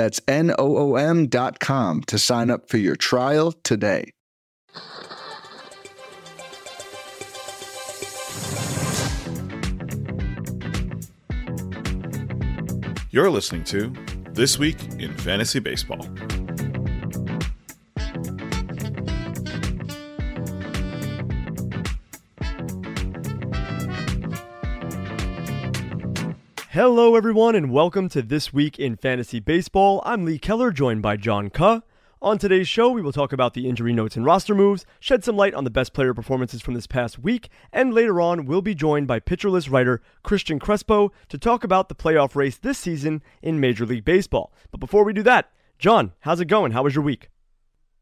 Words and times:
That's 0.00 0.18
N-O-O-M 0.26 1.26
dot 1.26 1.60
com 1.60 2.00
to 2.04 2.18
sign 2.18 2.48
up 2.48 2.70
for 2.70 2.78
your 2.78 2.96
trial 2.96 3.52
today. 3.52 4.12
You're 13.10 13.28
listening 13.28 13.64
to 13.64 13.92
This 14.32 14.58
Week 14.58 14.82
in 14.98 15.12
Fantasy 15.18 15.58
Baseball. 15.58 16.08
Hello, 26.72 27.16
everyone, 27.16 27.56
and 27.56 27.72
welcome 27.72 28.08
to 28.10 28.22
This 28.22 28.52
Week 28.52 28.78
in 28.78 28.94
Fantasy 28.94 29.40
Baseball. 29.40 30.00
I'm 30.06 30.24
Lee 30.24 30.38
Keller, 30.38 30.70
joined 30.70 31.02
by 31.02 31.16
John 31.16 31.50
Ke. 31.50 31.82
On 32.22 32.38
today's 32.38 32.68
show, 32.68 32.92
we 32.92 33.02
will 33.02 33.10
talk 33.10 33.32
about 33.32 33.54
the 33.54 33.68
injury 33.68 33.92
notes 33.92 34.14
and 34.14 34.24
roster 34.24 34.54
moves, 34.54 34.86
shed 35.00 35.24
some 35.24 35.36
light 35.36 35.52
on 35.52 35.64
the 35.64 35.70
best 35.70 35.92
player 35.92 36.14
performances 36.14 36.62
from 36.62 36.74
this 36.74 36.86
past 36.86 37.18
week, 37.18 37.48
and 37.72 37.92
later 37.92 38.20
on, 38.20 38.46
we'll 38.46 38.62
be 38.62 38.76
joined 38.76 39.08
by 39.08 39.18
Pitcher 39.18 39.50
List 39.50 39.68
writer 39.68 40.00
Cristian 40.24 40.60
Crespo 40.60 41.10
to 41.28 41.38
talk 41.38 41.64
about 41.64 41.88
the 41.88 41.94
playoff 41.96 42.36
race 42.36 42.56
this 42.56 42.78
season 42.78 43.20
in 43.42 43.58
Major 43.58 43.84
League 43.84 44.04
Baseball. 44.04 44.52
But 44.70 44.78
before 44.78 45.02
we 45.02 45.12
do 45.12 45.24
that, 45.24 45.50
John, 45.76 46.12
how's 46.20 46.38
it 46.38 46.44
going? 46.44 46.70
How 46.70 46.84
was 46.84 46.94
your 46.94 47.02
week? 47.02 47.30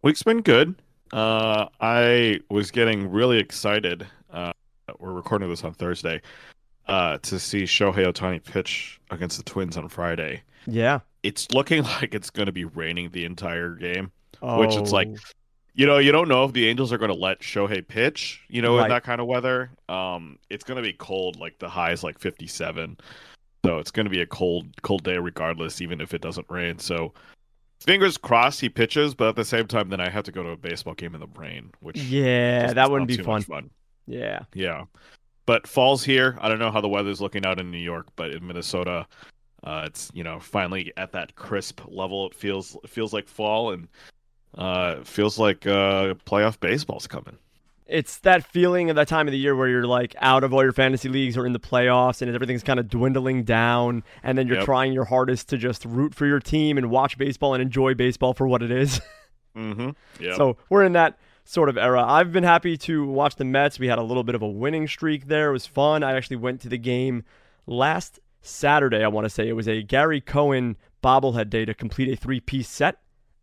Week's 0.03 0.23
been 0.23 0.43
good. 0.43 0.75
Uh, 1.11 1.69
I 1.81 2.41
was 2.51 2.71
getting 2.71 3.11
really 3.11 3.39
excited. 3.39 4.07
Uh, 4.31 4.53
we're 4.99 5.15
recording 5.15 5.49
this 5.49 5.65
on 5.65 5.73
Thursday. 5.73 6.21
Uh, 6.89 7.19
to 7.19 7.39
see 7.39 7.65
Shohei 7.65 8.07
Ohtani 8.07 8.43
pitch 8.43 8.99
against 9.11 9.37
the 9.37 9.43
Twins 9.43 9.77
on 9.77 9.89
Friday. 9.89 10.43
Yeah. 10.67 11.01
It's 11.23 11.51
looking 11.53 11.83
like 12.01 12.15
it's 12.15 12.31
going 12.31 12.47
to 12.47 12.53
be 12.53 12.65
raining 12.65 13.11
the 13.11 13.25
entire 13.25 13.75
game, 13.75 14.11
which 14.41 14.75
it's 14.75 14.91
like, 14.93 15.09
Oh, 15.09 15.17
you 15.75 15.87
know, 15.87 15.99
you 15.99 16.11
don't 16.13 16.29
know 16.29 16.45
if 16.45 16.53
the 16.55 16.67
Angels 16.67 16.93
are 16.93 16.99
going 16.99 17.13
to 17.13 17.17
let 17.17 17.41
Shohei 17.41 17.87
pitch, 17.87 18.41
you 18.49 18.63
know, 18.63 18.77
Right. 18.79 18.85
in 18.85 18.89
that 18.91 19.05
kind 19.05 19.21
of 19.21 19.27
weather. 19.27 19.71
Um, 19.89 20.39
it's 20.51 20.65
going 20.65 20.77
to 20.77 20.83
be 20.83 20.93
cold, 20.95 21.39
like 21.39 21.59
the 21.59 21.69
high 21.69 21.93
is 21.93 22.03
like 22.03 22.19
57. 22.19 22.97
So 23.67 23.79
it's 23.79 23.91
going 23.91 24.07
to 24.07 24.11
be 24.11 24.21
a 24.23 24.27
cold, 24.27 24.67
cold 24.83 25.05
day 25.05 25.19
regardless, 25.19 25.81
even 25.81 26.01
if 26.01 26.15
it 26.15 26.21
doesn't 26.21 26.47
rain. 26.49 26.79
So 26.79 27.13
fingers 27.81 28.17
crossed 28.17 28.61
he 28.61 28.69
pitches, 28.69 29.15
but 29.15 29.29
at 29.29 29.37
the 29.37 29.45
same 29.45 29.67
time, 29.67 29.89
then 29.91 30.01
I 30.01 30.09
have 30.09 30.25
to 30.25 30.33
go 30.33 30.43
to 30.43 30.51
a 30.51 30.57
baseball 30.57 30.95
game 30.95 31.15
in 31.15 31.21
the 31.21 31.29
rain, 31.37 31.71
which 31.81 31.99
Yeah, 31.99 32.73
that 32.73 32.91
wouldn't 32.91 33.09
be 33.09 33.23
much 33.23 33.45
fun. 33.45 33.71
Yeah. 34.07 34.41
Yeah. 34.55 34.85
But 35.49 35.67
fall's 35.67 36.05
here. 36.05 36.37
I 36.43 36.49
don't 36.51 36.59
know 36.59 36.71
how 36.71 36.83
the 36.83 36.91
weather's 36.91 37.23
looking 37.23 37.47
out 37.47 37.59
in 37.59 37.71
New 37.71 37.79
York, 37.79 38.09
but 38.17 38.33
in 38.33 38.47
Minnesota, 38.47 39.07
uh, 39.65 39.85
it's 39.87 40.11
you 40.13 40.23
know 40.23 40.39
finally 40.41 40.93
at 40.99 41.13
that 41.13 41.37
crisp 41.37 41.81
level. 41.87 42.27
It 42.27 42.35
feels 42.35 42.77
it 42.85 42.91
feels 42.91 43.15
like 43.15 43.27
fall 43.27 43.71
and 43.73 43.89
uh, 44.59 44.97
it 45.01 45.07
feels 45.07 45.39
like 45.39 45.67
uh, 45.67 46.13
playoff 46.27 46.61
baseball's 46.61 47.07
coming. 47.07 47.39
It's 47.87 48.19
that 48.19 48.45
feeling 48.45 48.91
of 48.91 48.97
that 48.97 49.09
time 49.09 49.27
of 49.27 49.33
the 49.33 49.39
year 49.39 49.57
where 49.57 49.69
you're 49.71 49.87
like 49.87 50.15
out 50.19 50.45
of 50.45 50.53
all 50.53 50.63
your 50.63 50.73
fantasy 50.75 51.09
leagues 51.09 51.39
or 51.39 51.47
in 51.47 51.55
the 51.55 51.59
playoffs 51.59 52.21
and 52.21 52.31
everything's 52.35 52.63
kind 52.63 52.79
of 52.79 52.91
dwindling 52.91 53.45
down 53.45 54.05
and 54.23 54.37
then 54.37 54.49
you're 54.49 54.57
Yep. 54.59 54.67
trying 54.67 54.93
your 54.93 55.07
hardest 55.07 55.49
to 55.49 55.57
just 55.57 55.87
root 55.87 56.15
for 56.15 56.27
your 56.27 56.41
team 56.41 56.77
and 56.77 56.91
watch 56.91 57.17
baseball 57.17 57.55
and 57.55 57.63
enjoy 57.63 57.95
baseball 57.95 58.35
for 58.35 58.47
what 58.47 58.63
it 58.63 58.71
is. 58.71 59.01
Mm-hmm. 59.57 59.91
Yeah. 60.23 60.37
So 60.37 60.57
we're 60.69 60.85
in 60.85 60.93
that 60.93 61.19
sort 61.49 61.71
of 61.71 61.79
era. 61.79 62.05
I've 62.07 62.31
been 62.31 62.45
happy 62.45 62.77
to 62.77 63.07
watch 63.07 63.37
the 63.37 63.45
Mets. 63.47 63.79
We 63.79 63.87
had 63.87 63.99
a 63.99 64.03
little 64.03 64.23
bit 64.23 64.35
of 64.35 64.43
a 64.43 64.47
winning 64.49 64.87
streak 64.87 65.29
there. 65.29 65.49
It 65.49 65.53
was 65.53 65.67
fun. 65.67 66.03
I 66.03 66.13
actually 66.15 66.37
went 66.37 66.61
to 66.61 66.69
the 66.69 66.77
game 66.77 67.25
last 67.67 68.21
Saturday, 68.43 69.03
I 69.03 69.09
want 69.09 69.25
to 69.25 69.31
say. 69.31 69.49
It 69.49 69.55
was 69.55 69.67
a 69.67 69.83
Gary 69.83 70.21
Cohen 70.21 70.77
bobblehead 71.03 71.49
day 71.49 71.65
to 71.65 71.73
complete 71.73 72.13
a 72.13 72.17
three 72.17 72.41
piece 72.41 72.69
set. 72.69 72.99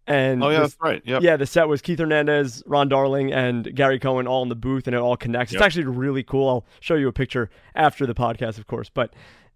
And 0.06 0.44
oh 0.44 0.50
yeah, 0.50 0.60
this- 0.60 0.74
that's 0.74 0.82
right. 0.84 1.02
Yep. 1.04 1.24
yeah, 1.24 1.36
the 1.36 1.48
set 1.48 1.68
was 1.68 1.82
Keith 1.82 1.98
Hernandez, 1.98 2.62
Ron 2.68 2.90
Darling, 2.90 3.34
and 3.34 3.74
Gary 3.76 3.98
Cohen 3.98 4.28
all 4.28 4.44
in 4.44 4.50
the 4.50 4.56
booth, 4.56 4.86
and 4.86 4.96
it 4.96 5.00
all 5.00 5.18
connects. 5.18 5.52
It's 5.52 5.62
actually 5.66 5.86
really 5.86 6.22
cool. 6.22 6.48
I'll 6.48 6.66
show 6.80 6.94
you 6.94 7.08
a 7.08 7.12
picture 7.12 7.50
after 7.74 8.06
the 8.06 8.14
podcast, 8.14 8.60
of 8.60 8.68
course. 8.68 8.88
But 8.88 9.16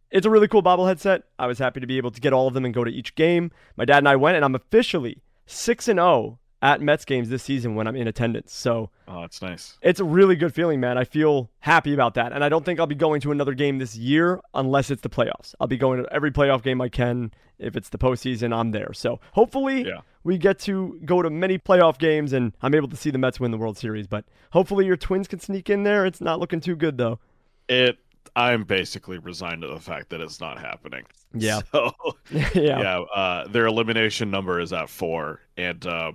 it's 0.10 0.26
a 0.26 0.30
really 0.32 0.48
cool 0.48 0.64
bobblehead 0.64 0.98
set. 0.98 1.22
I 1.38 1.46
was 1.46 1.60
happy 1.60 1.82
to 1.82 1.86
be 1.88 1.98
able 1.98 2.10
to 2.10 2.20
get 2.20 2.34
all 2.34 2.48
of 2.48 2.56
them 2.56 2.66
and 2.66 2.74
go 2.74 2.84
to 2.84 2.90
each 2.90 3.14
game. 3.14 3.52
My 3.78 3.86
dad 3.86 4.00
and 4.00 4.10
I 4.10 4.16
went, 4.16 4.38
and 4.38 4.44
I'm 4.46 4.56
officially 4.56 5.22
six 5.46 5.88
and 5.88 5.98
zero 6.00 6.40
at 6.62 6.82
Mets 6.82 7.06
games 7.06 7.30
this 7.30 7.42
season 7.44 7.76
when 7.76 7.88
I'm 7.88 7.96
in 7.96 8.08
attendance. 8.08 8.54
So 8.54 8.90
Oh, 9.08 9.22
that's 9.22 9.42
nice. 9.42 9.78
it's 9.82 10.00
a 10.00 10.04
really 10.04 10.36
good 10.36 10.54
feeling, 10.54 10.80
man. 10.80 10.98
I 10.98 11.04
feel 11.06 11.50
happy 11.60 11.94
about 11.94 12.16
that, 12.16 12.34
and 12.34 12.44
I 12.44 12.50
don't 12.50 12.66
think 12.66 12.80
I'll 12.80 12.86
be 12.88 12.96
going 12.96 13.22
to 13.22 13.32
another 13.32 13.54
game 13.54 13.78
this 13.80 13.96
year 13.96 14.42
unless 14.54 14.92
it's 14.92 15.02
the 15.02 15.10
playoffs. 15.10 15.56
I'll 15.60 15.68
be 15.68 15.78
going 15.78 16.04
to 16.04 16.14
every 16.14 16.32
playoff 16.32 16.62
game 16.64 16.82
I 16.82 16.90
can. 16.90 17.32
If 17.60 17.76
it's 17.76 17.90
the 17.90 17.98
postseason, 17.98 18.54
I'm 18.56 18.72
there. 18.72 18.94
So 18.94 19.20
hopefully 19.34 19.84
Yeah. 19.86 20.00
we 20.24 20.38
get 20.38 20.60
to 20.60 20.98
go 21.04 21.22
to 21.22 21.30
many 21.30 21.58
playoff 21.58 21.98
games, 21.98 22.32
and 22.34 22.54
I'm 22.62 22.74
able 22.74 22.88
to 22.90 22.96
see 22.96 23.10
the 23.12 23.18
Mets 23.18 23.40
win 23.40 23.52
the 23.52 23.58
World 23.58 23.78
Series. 23.78 24.08
But 24.08 24.24
hopefully 24.52 24.86
your 24.86 24.96
Twins 24.98 25.28
can 25.28 25.40
sneak 25.40 25.70
in 25.70 25.84
there. 25.84 26.06
It's 26.06 26.22
not 26.22 26.40
looking 26.40 26.62
too 26.62 26.76
good 26.76 26.98
though. 26.98 27.20
It. 27.68 27.98
I'm 28.36 28.64
basically 28.64 29.18
resigned 29.18 29.64
to 29.64 29.68
the 29.68 29.80
fact 29.80 30.10
that 30.10 30.22
it's 30.22 30.40
not 30.40 30.60
happening. 30.60 31.04
Yeah. 31.34 31.62
So 31.72 31.92
yeah. 32.32 32.80
yeah, 32.80 33.00
uh, 33.00 33.48
their 33.48 33.66
elimination 33.66 34.30
number 34.30 34.60
is 34.60 34.72
at 34.72 34.88
four, 34.90 35.42
and 35.58 35.86
uh, 35.86 36.12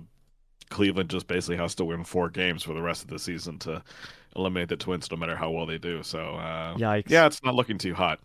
Cleveland 0.70 1.10
just 1.10 1.26
basically 1.26 1.56
has 1.56 1.74
to 1.76 1.84
win 1.84 2.04
four 2.04 2.30
games 2.30 2.62
for 2.62 2.74
the 2.74 2.82
rest 2.82 3.02
of 3.02 3.08
the 3.10 3.18
season 3.18 3.58
to 3.60 3.82
eliminate 4.36 4.68
the 4.68 4.76
Twins, 4.76 5.10
no 5.10 5.16
matter 5.16 5.36
how 5.36 5.50
well 5.50 5.66
they 5.66 5.78
do. 5.78 6.02
So, 6.02 6.18
uh, 6.36 6.74
Yikes. 6.76 7.08
yeah, 7.10 7.26
it's 7.26 7.42
not 7.42 7.54
looking 7.54 7.78
too 7.78 7.94
hot. 7.94 8.20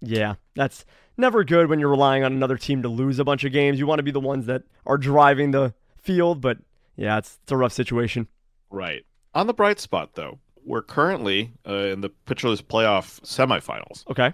Yeah, 0.00 0.34
that's 0.54 0.84
never 1.16 1.44
good 1.44 1.68
when 1.68 1.78
you're 1.78 1.90
relying 1.90 2.24
on 2.24 2.32
another 2.32 2.56
team 2.56 2.82
to 2.82 2.88
lose 2.88 3.18
a 3.18 3.24
bunch 3.24 3.44
of 3.44 3.52
games. 3.52 3.78
You 3.78 3.86
want 3.86 3.98
to 4.00 4.02
be 4.02 4.10
the 4.10 4.20
ones 4.20 4.46
that 4.46 4.62
are 4.86 4.98
driving 4.98 5.50
the 5.52 5.74
field, 5.96 6.40
but 6.40 6.58
yeah, 6.96 7.18
it's 7.18 7.38
it's 7.42 7.52
a 7.52 7.56
rough 7.56 7.72
situation. 7.72 8.26
Right. 8.70 9.04
On 9.34 9.46
the 9.46 9.54
bright 9.54 9.78
spot, 9.78 10.14
though, 10.14 10.38
we're 10.64 10.82
currently 10.82 11.52
uh, 11.68 11.74
in 11.74 12.00
the 12.00 12.08
Pitcher 12.08 12.48
List 12.48 12.66
playoff 12.68 13.20
semifinals. 13.20 14.04
Okay, 14.10 14.32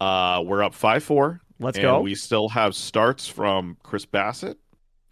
Uh, 0.00 0.42
we're 0.46 0.62
up 0.62 0.74
five 0.74 1.02
four. 1.04 1.40
let's 1.58 1.76
and 1.76 1.82
go. 1.82 2.00
We 2.00 2.14
still 2.14 2.48
have 2.50 2.74
starts 2.74 3.26
from 3.28 3.76
Chris 3.82 4.06
Bassitt, 4.06 4.56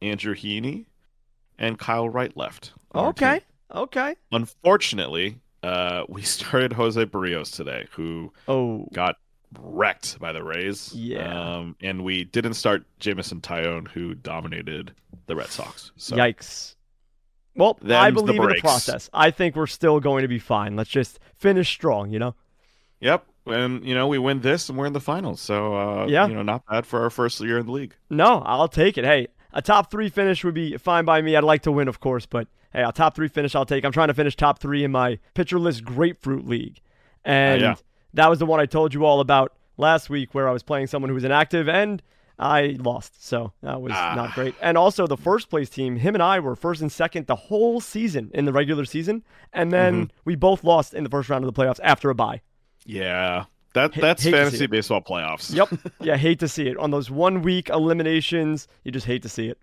Andrew 0.01 0.35
Heaney, 0.35 0.87
and 1.63 1.79
Kyle 1.79 2.09
Wright 2.09 2.37
left. 2.37 2.73
on 2.93 3.07
our 3.07 3.13
team. 3.15 3.29
okay, 3.29 3.41
okay. 3.75 4.17
Unfortunately, 4.33 5.39
uh, 5.63 6.05
we 6.09 6.23
started 6.37 6.75
Jose 6.75 7.03
Berrios 7.07 7.55
today, 7.55 7.87
who 7.93 8.33
Oh, 8.49 8.87
got 8.93 9.17
wrecked 9.59 10.19
by 10.19 10.33
the 10.33 10.43
Rays. 10.43 10.93
Yeah. 10.95 11.57
Um, 11.57 11.77
and 11.81 12.05
we 12.05 12.25
didn't 12.25 12.55
start 12.55 12.85
Jameson 12.99 13.41
Taillon, 13.41 13.89
who 13.89 14.15
dominated 14.15 14.93
the 15.27 15.37
Red 15.37 15.49
Sox. 15.49 15.93
So 15.97 16.17
Yikes. 16.17 16.75
Well, 17.55 17.79
I 17.85 17.87
Them's 18.11 18.17
the 18.23 18.27
believe 18.33 18.41
in 18.43 18.49
the 18.49 18.61
process. 18.63 19.11
I 19.13 19.31
think 19.31 19.57
we're 19.57 19.67
still 19.67 20.01
going 20.01 20.23
to 20.23 20.29
be 20.29 20.39
fine. 20.39 20.75
Let's 20.75 20.89
just 20.89 21.21
finish 21.37 21.69
strong, 21.69 22.11
you 22.11 22.19
know? 22.19 22.35
Yep. 23.01 23.27
And 23.45 23.85
you 23.85 23.95
know, 23.95 24.07
we 24.07 24.17
win 24.19 24.41
this 24.41 24.69
and 24.71 24.79
we're 24.79 24.87
in 24.87 24.93
the 24.95 25.01
finals. 25.01 25.41
So 25.41 25.75
uh 25.77 26.07
Yeah. 26.07 26.29
you 26.29 26.35
know, 26.35 26.43
not 26.43 26.65
bad 26.67 26.87
for 26.87 27.03
our 27.03 27.11
first 27.11 27.41
year 27.41 27.59
in 27.59 27.67
the 27.67 27.73
league. 27.73 27.95
No, 28.09 28.41
I'll 28.47 28.69
take 28.69 28.97
it. 28.97 29.05
Hey, 29.05 29.27
a 29.53 29.63
top 29.63 29.91
three 29.91 30.09
finish 30.09 30.45
would 30.45 30.55
be 30.55 30.77
fine 30.77 31.05
by 31.05 31.23
me. 31.23 31.37
I'd 31.37 31.45
like 31.45 31.63
to 31.63 31.73
win, 31.73 31.89
of 31.89 32.01
course, 32.01 32.27
but 32.27 32.49
hey, 32.73 32.83
a 32.83 32.93
top 32.93 33.15
three 33.15 33.29
finish 33.29 33.55
I'll 33.55 33.67
take. 33.67 33.85
I'm 33.85 33.93
trying 33.93 34.09
to 34.09 34.15
finish 34.15 34.37
top 34.37 34.59
three 34.59 34.85
in 34.85 34.91
my 34.93 35.19
pitcher 35.35 35.59
list 35.59 35.85
grapefruit 35.85 36.47
league. 36.47 36.81
And 37.25 37.61
yeah. 37.61 37.75
that 38.15 38.29
was 38.31 38.39
the 38.39 38.47
one 38.47 38.61
I 38.61 38.67
told 38.67 38.93
you 38.95 39.05
all 39.05 39.21
about 39.21 39.53
last 39.77 40.11
week 40.11 40.35
where 40.35 40.49
I 40.49 40.53
was 40.53 40.63
playing 40.63 40.87
someone 40.89 41.09
who 41.09 41.15
was 41.15 41.25
inactive 41.25 41.69
and 41.69 42.03
I 42.39 42.77
lost. 42.81 43.25
So 43.25 43.53
that 43.63 43.81
was 43.81 43.93
Ah. 43.95 44.15
not 44.17 44.35
great. 44.35 44.55
And 44.61 44.77
also 44.77 45.07
the 45.07 45.17
first 45.17 45.49
place 45.51 45.69
team, 45.71 45.97
him 45.97 46.15
and 46.15 46.23
I 46.23 46.41
were 46.41 46.57
first 46.57 46.81
and 46.81 46.91
second 46.91 47.27
the 47.27 47.37
whole 47.37 47.81
season 47.81 48.31
in 48.35 48.45
the 48.47 48.53
regular 48.53 48.85
season. 48.85 49.23
And 49.53 49.73
then 49.73 49.95
Mm-hmm. 49.95 50.17
we 50.25 50.35
both 50.35 50.65
lost 50.65 50.95
in 50.95 51.05
the 51.05 51.11
first 51.11 51.29
round 51.29 51.45
of 51.45 51.55
the 51.55 51.63
playoffs 51.63 51.79
after 51.83 52.11
a 52.11 52.15
bye. 52.15 52.41
Yeah. 52.85 53.45
That 53.75 53.95
that's 53.95 54.23
hate 54.23 54.33
fantasy 54.33 54.67
baseball 54.67 55.01
playoffs. 55.01 55.55
Yep. 55.55 55.93
yeah, 56.01 56.17
hate 56.17 56.41
to 56.41 56.49
see 56.49 56.69
it. 56.69 56.77
On 56.77 56.91
those 56.91 57.11
one 57.11 57.43
week 57.43 57.69
eliminations, 57.71 58.69
you 58.85 58.93
just 58.93 59.07
hate 59.07 59.23
to 59.23 59.29
see 59.29 59.49
it. 59.49 59.59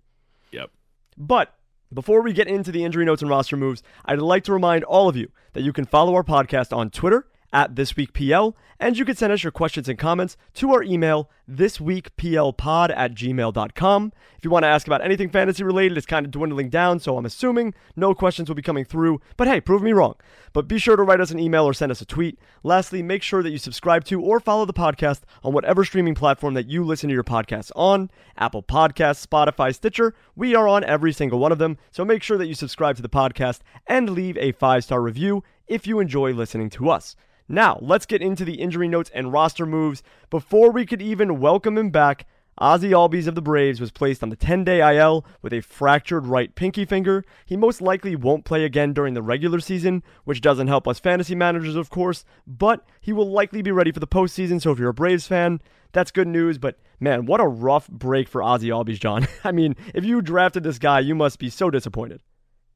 Yep. 0.52 0.72
But 1.18 1.54
before 1.94 2.22
we 2.22 2.34
get 2.34 2.48
into 2.48 2.72
the 2.72 2.84
injury 2.84 3.06
notes 3.06 3.22
and 3.22 3.30
roster 3.30 3.58
moves, 3.58 3.84
I'd 4.06 4.20
like 4.20 4.44
to 4.46 4.54
remind 4.54 4.84
all 4.84 5.10
of 5.10 5.16
you 5.16 5.32
that 5.54 5.62
you 5.62 5.74
can 5.74 5.86
follow 5.86 6.16
our 6.16 6.24
podcast 6.24 6.76
on 6.76 6.90
Twitter 6.90 7.28
at 7.52 7.76
This 7.76 7.96
Week 7.96 8.14
PL, 8.14 8.56
and 8.80 8.98
you 8.98 9.06
can 9.06 9.16
send 9.16 9.34
us 9.34 9.44
your 9.44 9.52
questions 9.52 9.90
and 9.90 10.00
comments 10.00 10.38
to 10.56 10.72
our 10.72 10.84
email, 10.84 11.30
thisweekplpod 11.50 12.94
at 12.96 13.14
gmail.com. 13.14 14.14
If 14.38 14.46
you 14.46 14.52
want 14.52 14.64
to 14.64 14.70
ask 14.70 14.88
about 14.88 15.04
anything 15.04 15.30
fantasy 15.30 15.64
related, 15.64 15.98
it's 15.98 16.06
kind 16.06 16.26
of 16.26 16.32
dwindling 16.32 16.70
down, 16.70 17.00
so 17.00 17.18
I'm 17.18 17.26
assuming 17.26 17.74
no 17.96 18.14
questions 18.14 18.48
will 18.48 18.56
be 18.56 18.62
coming 18.62 18.86
through, 18.86 19.20
but 19.36 19.48
hey, 19.48 19.60
prove 19.60 19.82
me 19.82 19.92
wrong. 19.92 20.16
But 20.54 20.68
be 20.68 20.78
sure 20.78 20.96
to 20.96 21.04
write 21.04 21.20
us 21.20 21.32
an 21.32 21.40
email 21.40 21.66
or 21.66 21.74
send 21.74 21.92
us 21.92 22.02
a 22.02 22.06
tweet. 22.06 22.40
Lastly, 22.64 23.04
make 23.04 23.22
sure 23.22 23.44
that 23.44 23.52
you 23.52 23.58
subscribe 23.58 24.06
to 24.06 24.22
or 24.22 24.40
follow 24.40 24.66
the 24.66 24.74
podcast 24.74 25.22
on 25.44 25.54
whatever 25.54 25.84
streaming 25.84 26.16
platform 26.16 26.54
that 26.54 26.70
you 26.70 26.84
listen 26.84 27.10
to 27.10 27.14
your 27.14 27.24
podcasts 27.24 27.72
on 27.76 28.10
Apple 28.38 28.64
Podcasts, 28.64 29.26
Spotify, 29.26 29.76
Stitcher. 29.76 30.16
We 30.36 30.56
are 30.56 30.68
on 30.68 30.84
every 30.84 31.12
single 31.12 31.40
one 31.40 31.52
of 31.52 31.58
them, 31.58 31.78
so 31.92 32.06
make 32.06 32.24
sure 32.24 32.38
that 32.38 32.48
you 32.48 32.56
subscribe 32.56 32.96
to 32.96 33.02
the 33.02 33.10
podcast 33.10 33.60
and 33.88 34.10
leave 34.10 34.38
a 34.38 34.54
five 34.54 34.84
star 34.84 35.02
review 35.02 35.44
if 35.70 35.88
you 35.88 36.00
enjoy 36.00 36.34
listening 36.34 36.70
to 36.72 36.90
us. 36.90 37.16
Now, 37.48 37.80
let's 37.82 38.06
get 38.06 38.22
into 38.22 38.46
the 38.46 38.62
injury 38.62 38.88
notes 38.88 39.10
and 39.14 39.32
roster 39.32 39.66
moves. 39.66 40.04
Before 40.30 40.72
we 40.72 40.86
could 40.86 41.02
even 41.02 41.40
welcome 41.40 41.78
him 41.78 41.90
back, 41.90 42.28
Ozzy 42.62 42.90
Albies 42.90 43.26
of 43.26 43.36
the 43.36 43.42
Braves 43.42 43.80
was 43.80 43.90
placed 43.90 44.22
on 44.22 44.30
the 44.30 44.36
10 44.36 44.66
day 44.66 44.98
IL 44.98 45.26
with 45.42 45.54
a 45.54 45.62
fractured 45.62 46.28
right 46.28 46.54
pinky 46.54 46.84
finger. 46.84 47.24
He 47.46 47.56
most 47.56 47.82
likely 47.82 48.16
won't 48.18 48.44
play 48.44 48.66
again 48.66 48.94
during 48.94 49.14
the 49.14 49.22
regular 49.22 49.62
season, 49.62 50.04
which 50.26 50.42
doesn't 50.42 50.68
help 50.68 50.88
us 50.88 51.00
fantasy 51.00 51.36
managers, 51.36 51.78
of 51.78 51.90
course, 51.90 52.26
but 52.46 52.86
he 53.00 53.14
will 53.14 53.32
likely 53.32 53.62
be 53.62 53.72
ready 53.72 53.92
for 53.92 54.02
the 54.02 54.08
postseason. 54.08 54.62
So 54.62 54.72
if 54.72 54.78
you're 54.78 54.90
a 54.90 54.94
Braves 54.94 55.26
fan, 55.26 55.62
that's 55.94 56.12
good 56.12 56.28
news. 56.28 56.58
But 56.58 56.78
man, 57.00 57.26
what 57.26 57.40
a 57.40 57.48
rough 57.48 57.88
break 57.88 58.28
for 58.28 58.42
Ozzy 58.42 58.68
Albies, 58.68 59.00
John. 59.00 59.28
I 59.44 59.54
mean, 59.54 59.76
if 59.96 60.04
you 60.04 60.22
drafted 60.22 60.64
this 60.64 60.80
guy, 60.80 61.00
you 61.00 61.16
must 61.16 61.40
be 61.40 61.50
so 61.50 61.70
disappointed. 61.70 62.22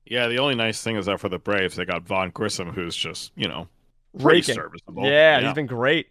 Yeah, 0.05 0.27
the 0.27 0.39
only 0.39 0.55
nice 0.55 0.81
thing 0.81 0.95
is 0.97 1.05
that 1.05 1.19
for 1.19 1.29
the 1.29 1.39
Braves, 1.39 1.75
they 1.75 1.85
got 1.85 2.03
Vaughn 2.03 2.29
Grissom, 2.29 2.69
who's 2.69 2.95
just, 2.95 3.31
you 3.35 3.47
know, 3.47 3.67
Raking. 4.13 4.55
serviceable. 4.55 5.05
Yeah, 5.05 5.39
yeah, 5.39 5.45
he's 5.45 5.53
been 5.53 5.65
great. 5.65 6.07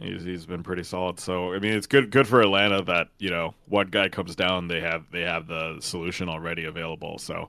He's 0.00 0.24
he's 0.24 0.44
been 0.44 0.64
pretty 0.64 0.82
solid. 0.82 1.20
So 1.20 1.54
I 1.54 1.60
mean, 1.60 1.72
it's 1.72 1.86
good 1.86 2.10
good 2.10 2.26
for 2.26 2.40
Atlanta 2.40 2.82
that 2.82 3.08
you 3.18 3.30
know 3.30 3.54
one 3.66 3.88
guy 3.88 4.08
comes 4.08 4.34
down, 4.34 4.66
they 4.66 4.80
have 4.80 5.04
they 5.12 5.20
have 5.20 5.46
the 5.46 5.78
solution 5.80 6.28
already 6.28 6.64
available. 6.64 7.18
So 7.18 7.48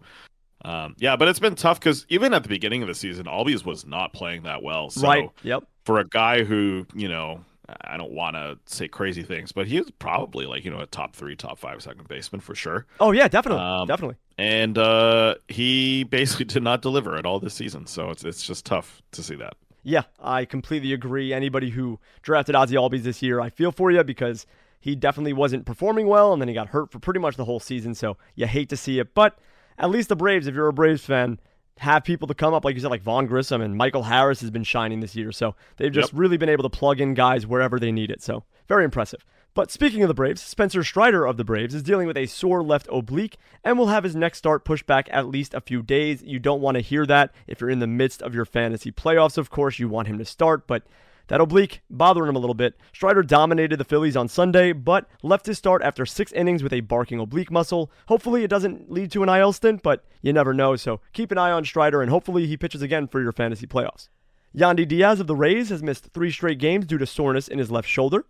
um, 0.64 0.96
yeah, 0.98 1.16
but 1.16 1.28
it's 1.28 1.40
been 1.40 1.56
tough 1.56 1.80
because 1.80 2.06
even 2.10 2.34
at 2.34 2.44
the 2.44 2.50
beginning 2.50 2.82
of 2.82 2.88
the 2.88 2.94
season, 2.96 3.26
Albies 3.26 3.66
was 3.66 3.86
not 3.86 4.14
playing 4.14 4.44
that 4.44 4.62
well. 4.62 4.90
So 4.90 5.08
right. 5.08 5.30
Yep. 5.44 5.64
For 5.86 6.00
a 6.00 6.08
guy 6.08 6.44
who 6.44 6.86
you 6.94 7.08
know, 7.08 7.44
I 7.82 7.98
don't 7.98 8.12
want 8.12 8.36
to 8.36 8.60
say 8.66 8.88
crazy 8.88 9.24
things, 9.24 9.52
but 9.52 9.68
he 9.68 9.80
was 9.80 9.90
probably 9.92 10.46
like 10.46 10.66
you 10.66 10.72
know 10.72 10.80
a 10.80 10.86
top 10.88 11.16
three, 11.16 11.36
top 11.36 11.58
five 11.58 11.82
second 11.82 12.08
baseman 12.08 12.42
for 12.42 12.54
sure. 12.54 12.86
Oh 13.00 13.12
yeah, 13.12 13.28
definitely, 13.28 13.64
um, 13.64 13.88
definitely. 13.88 14.18
And 14.38 14.78
uh, 14.78 15.36
he 15.48 16.04
basically 16.04 16.46
did 16.46 16.64
not 16.64 16.82
deliver 16.82 17.16
at 17.16 17.26
all 17.26 17.40
this 17.40 17.54
season. 17.54 17.88
So 17.88 18.10
it's 18.10 18.24
it's 18.24 18.44
just 18.44 18.66
tough 18.66 19.02
to 19.12 19.24
see 19.24 19.36
that. 19.36 19.56
Yeah, 19.84 20.04
I 20.20 20.46
completely 20.46 20.94
agree. 20.94 21.32
Anybody 21.32 21.70
who 21.70 22.00
drafted 22.24 22.56
Ozzy 22.56 22.72
Albies 22.72 23.04
this 23.04 23.22
year, 23.22 23.40
I 23.40 23.50
feel 23.50 23.72
for 23.72 23.92
you 23.92 24.04
because 24.04 24.48
he 24.80 24.96
definitely 24.96 25.34
wasn't 25.34 25.66
performing 25.66 26.08
well, 26.08 26.34
and 26.34 26.42
then 26.42 26.48
he 26.48 26.54
got 26.56 26.70
hurt 26.70 26.92
for 26.92 27.00
pretty 27.00 27.20
much 27.20 27.38
the 27.38 27.46
whole 27.46 27.60
season. 27.60 27.94
So 27.94 28.18
you 28.34 28.48
hate 28.48 28.70
to 28.70 28.78
see 28.78 29.00
it, 29.00 29.14
but 29.14 29.38
at 29.78 29.90
least 29.90 30.10
the 30.10 30.16
Braves, 30.16 30.48
if 30.48 30.56
you're 30.56 30.68
a 30.68 30.74
Braves 30.74 31.06
fan, 31.06 31.40
have 31.80 32.04
people 32.04 32.28
to 32.28 32.34
come 32.34 32.54
up, 32.54 32.64
like 32.64 32.76
you 32.76 32.82
said, 32.82 32.92
like 32.92 33.02
Vaughn 33.02 33.28
Grissom 33.28 33.62
and 33.62 33.76
Michael 33.76 34.04
Harris 34.04 34.42
has 34.42 34.50
been 34.50 34.64
shining 34.64 35.02
this 35.02 35.16
year. 35.16 35.32
So 35.32 35.56
they've 35.78 35.92
just 35.92 36.14
yep. 36.14 36.20
really 36.20 36.38
been 36.38 36.50
able 36.50 36.64
to 36.64 36.70
plug 36.70 37.02
in 37.02 37.14
guys 37.14 37.46
wherever 37.46 37.80
they 37.80 37.92
need 37.92 38.12
it. 38.12 38.22
So 38.22 38.44
very 38.68 38.86
impressive. 38.86 39.26
But 39.56 39.72
speaking 39.72 40.04
of 40.04 40.10
the 40.10 40.14
Braves, 40.14 40.42
Spencer 40.42 40.84
Strider 40.84 41.26
of 41.26 41.38
the 41.38 41.46
Braves 41.46 41.74
is 41.74 41.82
dealing 41.82 42.08
with 42.08 42.18
a 42.18 42.26
sore 42.26 42.62
left 42.62 42.90
oblique 42.92 43.38
and 43.64 43.80
will 43.80 43.88
have 43.88 44.04
his 44.04 44.14
next 44.14 44.40
start 44.40 44.66
pushed 44.66 44.86
back 44.86 45.08
at 45.14 45.30
least 45.30 45.54
a 45.54 45.62
few 45.62 45.82
days. 45.82 46.22
You 46.22 46.40
don't 46.40 46.60
want 46.60 46.76
to 46.76 46.82
hear 46.82 47.06
that 47.06 47.34
if 47.48 47.62
you're 47.62 47.70
in 47.70 47.80
the 47.80 47.88
midst 47.88 48.22
of 48.22 48.36
your 48.36 48.44
fantasy 48.44 48.92
playoffs, 48.92 49.38
of 49.38 49.50
course. 49.50 49.80
You 49.80 49.88
want 49.88 50.10
him 50.10 50.18
to 50.18 50.26
start, 50.26 50.68
but 50.68 50.84
that 51.28 51.40
oblique 51.40 51.80
bothering 51.90 52.28
him 52.28 52.36
a 52.36 52.40
little 52.40 52.54
bit. 52.54 52.76
Strider 52.92 53.24
dominated 53.24 53.78
the 53.78 53.86
Phillies 53.86 54.18
on 54.18 54.28
Sunday, 54.28 54.74
but 54.74 55.08
left 55.24 55.46
his 55.46 55.58
start 55.58 55.82
after 55.84 56.06
six 56.06 56.34
innings 56.34 56.62
with 56.62 56.74
a 56.74 56.82
barking 56.82 57.22
oblique 57.22 57.50
muscle. 57.50 57.90
Hopefully, 58.10 58.44
it 58.44 58.50
doesn't 58.50 58.92
lead 58.92 59.10
to 59.14 59.24
an 59.24 59.30
IL 59.30 59.54
stint, 59.54 59.82
but 59.82 60.04
you 60.22 60.34
never 60.34 60.54
know. 60.54 60.76
So 60.76 61.00
keep 61.14 61.32
an 61.32 61.38
eye 61.38 61.52
on 61.52 61.64
Strider, 61.64 62.02
and 62.02 62.12
hopefully, 62.12 62.46
he 62.46 62.58
pitches 62.58 62.82
again 62.82 63.08
for 63.08 63.22
your 63.22 63.32
fantasy 63.32 63.68
playoffs. 63.68 64.10
Yandy 64.54 64.86
Diaz 64.86 65.22
of 65.22 65.28
the 65.28 65.36
Rays 65.36 65.70
has 65.70 65.82
missed 65.82 66.08
three 66.08 66.32
straight 66.32 66.60
games 66.60 66.86
due 66.86 66.98
to 66.98 67.06
soreness 67.06 67.48
in 67.48 67.58
his 67.58 67.72
left 67.72 67.88
shoulder. 67.88 68.26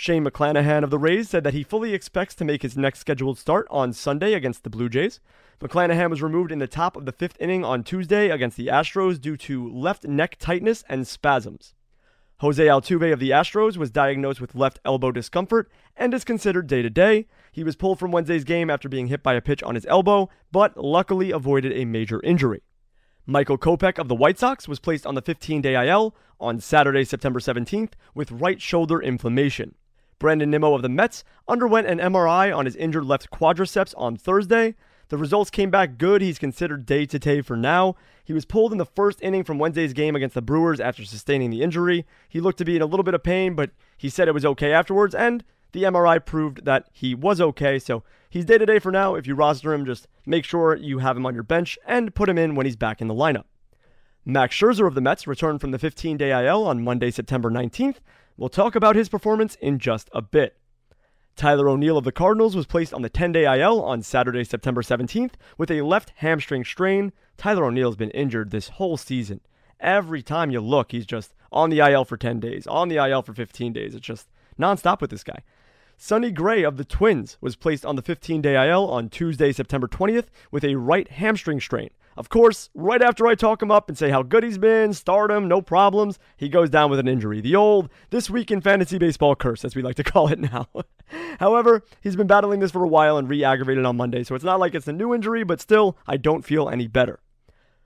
Shane 0.00 0.24
McClanahan 0.24 0.84
of 0.84 0.90
the 0.90 0.98
Rays 0.98 1.28
said 1.28 1.42
that 1.42 1.54
he 1.54 1.64
fully 1.64 1.92
expects 1.92 2.36
to 2.36 2.44
make 2.44 2.62
his 2.62 2.76
next 2.76 3.00
scheduled 3.00 3.36
start 3.36 3.66
on 3.68 3.92
Sunday 3.92 4.32
against 4.32 4.62
the 4.62 4.70
Blue 4.70 4.88
Jays. 4.88 5.18
McClanahan 5.60 6.08
was 6.08 6.22
removed 6.22 6.52
in 6.52 6.60
the 6.60 6.68
top 6.68 6.96
of 6.96 7.04
the 7.04 7.10
fifth 7.10 7.36
inning 7.40 7.64
on 7.64 7.82
Tuesday 7.82 8.30
against 8.30 8.56
the 8.56 8.68
Astros 8.68 9.20
due 9.20 9.36
to 9.38 9.68
left 9.68 10.04
neck 10.04 10.36
tightness 10.38 10.84
and 10.88 11.04
spasms. 11.04 11.74
Jose 12.36 12.64
Altuve 12.64 13.12
of 13.12 13.18
the 13.18 13.30
Astros 13.30 13.76
was 13.76 13.90
diagnosed 13.90 14.40
with 14.40 14.54
left 14.54 14.78
elbow 14.84 15.10
discomfort 15.10 15.68
and 15.96 16.14
is 16.14 16.22
considered 16.22 16.68
day 16.68 16.80
to 16.80 16.90
day. 16.90 17.26
He 17.50 17.64
was 17.64 17.74
pulled 17.74 17.98
from 17.98 18.12
Wednesday's 18.12 18.44
game 18.44 18.70
after 18.70 18.88
being 18.88 19.08
hit 19.08 19.24
by 19.24 19.34
a 19.34 19.40
pitch 19.40 19.64
on 19.64 19.74
his 19.74 19.86
elbow, 19.86 20.30
but 20.52 20.76
luckily 20.76 21.32
avoided 21.32 21.72
a 21.72 21.84
major 21.84 22.22
injury. 22.22 22.62
Michael 23.26 23.58
Kopech 23.58 23.98
of 23.98 24.06
the 24.06 24.14
White 24.14 24.38
Sox 24.38 24.68
was 24.68 24.78
placed 24.78 25.08
on 25.08 25.16
the 25.16 25.22
15 25.22 25.60
day 25.60 25.88
IL 25.88 26.14
on 26.38 26.60
Saturday, 26.60 27.04
September 27.04 27.40
17th, 27.40 27.94
with 28.14 28.30
right 28.30 28.62
shoulder 28.62 29.02
inflammation. 29.02 29.74
Brandon 30.18 30.50
Nimmo 30.50 30.74
of 30.74 30.82
the 30.82 30.88
Mets 30.88 31.22
underwent 31.46 31.86
an 31.86 31.98
MRI 31.98 32.54
on 32.56 32.64
his 32.64 32.76
injured 32.76 33.04
left 33.04 33.30
quadriceps 33.30 33.94
on 33.96 34.16
Thursday. 34.16 34.74
The 35.08 35.16
results 35.16 35.50
came 35.50 35.70
back 35.70 35.96
good. 35.96 36.20
He's 36.20 36.38
considered 36.38 36.84
day 36.84 37.06
to 37.06 37.18
day 37.18 37.40
for 37.40 37.56
now. 37.56 37.96
He 38.24 38.32
was 38.32 38.44
pulled 38.44 38.72
in 38.72 38.78
the 38.78 38.84
first 38.84 39.22
inning 39.22 39.44
from 39.44 39.58
Wednesday's 39.58 39.94
game 39.94 40.14
against 40.14 40.34
the 40.34 40.42
Brewers 40.42 40.80
after 40.80 41.04
sustaining 41.04 41.50
the 41.50 41.62
injury. 41.62 42.04
He 42.28 42.40
looked 42.40 42.58
to 42.58 42.64
be 42.64 42.76
in 42.76 42.82
a 42.82 42.86
little 42.86 43.04
bit 43.04 43.14
of 43.14 43.22
pain, 43.22 43.54
but 43.54 43.70
he 43.96 44.10
said 44.10 44.28
it 44.28 44.34
was 44.34 44.44
okay 44.44 44.72
afterwards, 44.72 45.14
and 45.14 45.44
the 45.72 45.84
MRI 45.84 46.24
proved 46.24 46.64
that 46.64 46.88
he 46.92 47.14
was 47.14 47.40
okay. 47.40 47.78
So 47.78 48.02
he's 48.28 48.44
day 48.44 48.58
to 48.58 48.66
day 48.66 48.78
for 48.78 48.92
now. 48.92 49.14
If 49.14 49.26
you 49.26 49.34
roster 49.34 49.72
him, 49.72 49.86
just 49.86 50.08
make 50.26 50.44
sure 50.44 50.76
you 50.76 50.98
have 50.98 51.16
him 51.16 51.24
on 51.24 51.34
your 51.34 51.42
bench 51.42 51.78
and 51.86 52.14
put 52.14 52.28
him 52.28 52.38
in 52.38 52.54
when 52.54 52.66
he's 52.66 52.76
back 52.76 53.00
in 53.00 53.08
the 53.08 53.14
lineup. 53.14 53.44
Max 54.26 54.54
Scherzer 54.54 54.86
of 54.86 54.94
the 54.94 55.00
Mets 55.00 55.26
returned 55.26 55.62
from 55.62 55.70
the 55.70 55.78
15 55.78 56.18
day 56.18 56.46
IL 56.46 56.66
on 56.66 56.84
Monday, 56.84 57.10
September 57.10 57.50
19th 57.50 57.96
We'll 58.38 58.48
talk 58.48 58.76
about 58.76 58.94
his 58.94 59.08
performance 59.08 59.56
in 59.56 59.80
just 59.80 60.08
a 60.12 60.22
bit. 60.22 60.56
Tyler 61.34 61.68
O'Neill 61.68 61.98
of 61.98 62.04
the 62.04 62.12
Cardinals 62.12 62.54
was 62.54 62.66
placed 62.66 62.94
on 62.94 63.02
the 63.02 63.08
10 63.08 63.32
day 63.32 63.60
IL 63.60 63.82
on 63.82 64.00
Saturday, 64.00 64.44
September 64.44 64.80
17th 64.80 65.32
with 65.58 65.72
a 65.72 65.82
left 65.82 66.12
hamstring 66.18 66.64
strain. 66.64 67.12
Tyler 67.36 67.64
O'Neill's 67.64 67.96
been 67.96 68.12
injured 68.12 68.52
this 68.52 68.68
whole 68.68 68.96
season. 68.96 69.40
Every 69.80 70.22
time 70.22 70.52
you 70.52 70.60
look, 70.60 70.92
he's 70.92 71.04
just 71.04 71.34
on 71.50 71.70
the 71.70 71.80
IL 71.80 72.04
for 72.04 72.16
10 72.16 72.38
days, 72.38 72.64
on 72.68 72.88
the 72.88 73.04
IL 73.04 73.22
for 73.22 73.34
15 73.34 73.72
days. 73.72 73.96
It's 73.96 74.06
just 74.06 74.28
nonstop 74.56 75.00
with 75.00 75.10
this 75.10 75.24
guy. 75.24 75.42
Sonny 75.96 76.30
Gray 76.30 76.62
of 76.62 76.76
the 76.76 76.84
Twins 76.84 77.38
was 77.40 77.56
placed 77.56 77.84
on 77.84 77.96
the 77.96 78.02
15 78.02 78.40
day 78.40 78.70
IL 78.70 78.86
on 78.86 79.08
Tuesday, 79.08 79.50
September 79.50 79.88
20th 79.88 80.26
with 80.52 80.62
a 80.62 80.76
right 80.76 81.08
hamstring 81.08 81.60
strain. 81.60 81.90
Of 82.18 82.30
course, 82.30 82.68
right 82.74 83.00
after 83.00 83.28
I 83.28 83.36
talk 83.36 83.62
him 83.62 83.70
up 83.70 83.88
and 83.88 83.96
say 83.96 84.10
how 84.10 84.24
good 84.24 84.42
he's 84.42 84.58
been, 84.58 84.92
start 84.92 85.30
him, 85.30 85.46
no 85.46 85.62
problems, 85.62 86.18
he 86.36 86.48
goes 86.48 86.68
down 86.68 86.90
with 86.90 86.98
an 86.98 87.06
injury. 87.06 87.40
The 87.40 87.54
old 87.54 87.88
This 88.10 88.28
Week 88.28 88.50
in 88.50 88.60
Fantasy 88.60 88.98
Baseball 88.98 89.36
curse, 89.36 89.64
as 89.64 89.76
we 89.76 89.82
like 89.82 89.94
to 89.94 90.02
call 90.12 90.26
it 90.26 90.40
now. 90.40 90.66
However, 91.38 91.84
he's 92.00 92.16
been 92.16 92.26
battling 92.26 92.58
this 92.58 92.72
for 92.72 92.82
a 92.82 92.88
while 92.88 93.18
and 93.18 93.28
re 93.28 93.44
aggravated 93.44 93.84
on 93.84 93.96
Monday, 93.96 94.24
so 94.24 94.34
it's 94.34 94.42
not 94.42 94.58
like 94.58 94.74
it's 94.74 94.88
a 94.88 94.92
new 94.92 95.14
injury, 95.14 95.44
but 95.44 95.60
still, 95.60 95.96
I 96.08 96.16
don't 96.16 96.44
feel 96.44 96.68
any 96.68 96.88
better. 96.88 97.20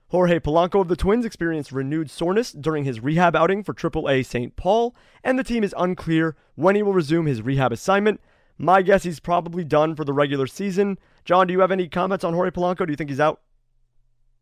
Jorge 0.07 0.39
Polanco 0.39 0.81
of 0.81 0.87
the 0.87 0.95
Twins 0.95 1.25
experienced 1.25 1.71
renewed 1.71 2.09
soreness 2.09 2.51
during 2.53 2.85
his 2.85 3.01
rehab 3.01 3.35
outing 3.35 3.63
for 3.63 3.75
AAA 3.75 4.25
St. 4.25 4.55
Paul, 4.55 4.95
and 5.23 5.37
the 5.37 5.43
team 5.43 5.63
is 5.63 5.75
unclear 5.77 6.35
when 6.55 6.75
he 6.75 6.81
will 6.81 6.93
resume 6.93 7.27
his 7.27 7.43
rehab 7.43 7.71
assignment. 7.71 8.19
My 8.57 8.81
guess 8.81 9.03
he's 9.03 9.19
probably 9.19 9.63
done 9.63 9.95
for 9.95 10.03
the 10.03 10.13
regular 10.13 10.47
season. 10.47 10.97
John, 11.23 11.45
do 11.45 11.53
you 11.53 11.59
have 11.59 11.71
any 11.71 11.87
comments 11.87 12.23
on 12.23 12.33
Jorge 12.33 12.49
Polanco? 12.49 12.87
Do 12.87 12.91
you 12.91 12.97
think 12.97 13.11
he's 13.11 13.19
out? 13.19 13.39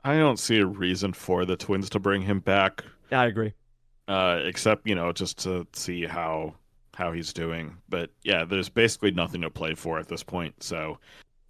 I 0.03 0.17
don't 0.17 0.39
see 0.39 0.59
a 0.59 0.65
reason 0.65 1.13
for 1.13 1.45
the 1.45 1.55
Twins 1.55 1.89
to 1.91 1.99
bring 1.99 2.21
him 2.21 2.39
back. 2.39 2.83
Yeah, 3.11 3.21
I 3.21 3.25
agree. 3.27 3.53
Uh, 4.07 4.41
except 4.43 4.87
you 4.87 4.95
know 4.95 5.11
just 5.11 5.37
to 5.39 5.67
see 5.73 6.05
how 6.05 6.55
how 6.95 7.11
he's 7.11 7.33
doing. 7.33 7.77
But 7.89 8.09
yeah, 8.23 8.43
there's 8.43 8.69
basically 8.69 9.11
nothing 9.11 9.41
to 9.41 9.49
play 9.49 9.75
for 9.75 9.99
at 9.99 10.07
this 10.07 10.23
point. 10.23 10.63
So 10.63 10.97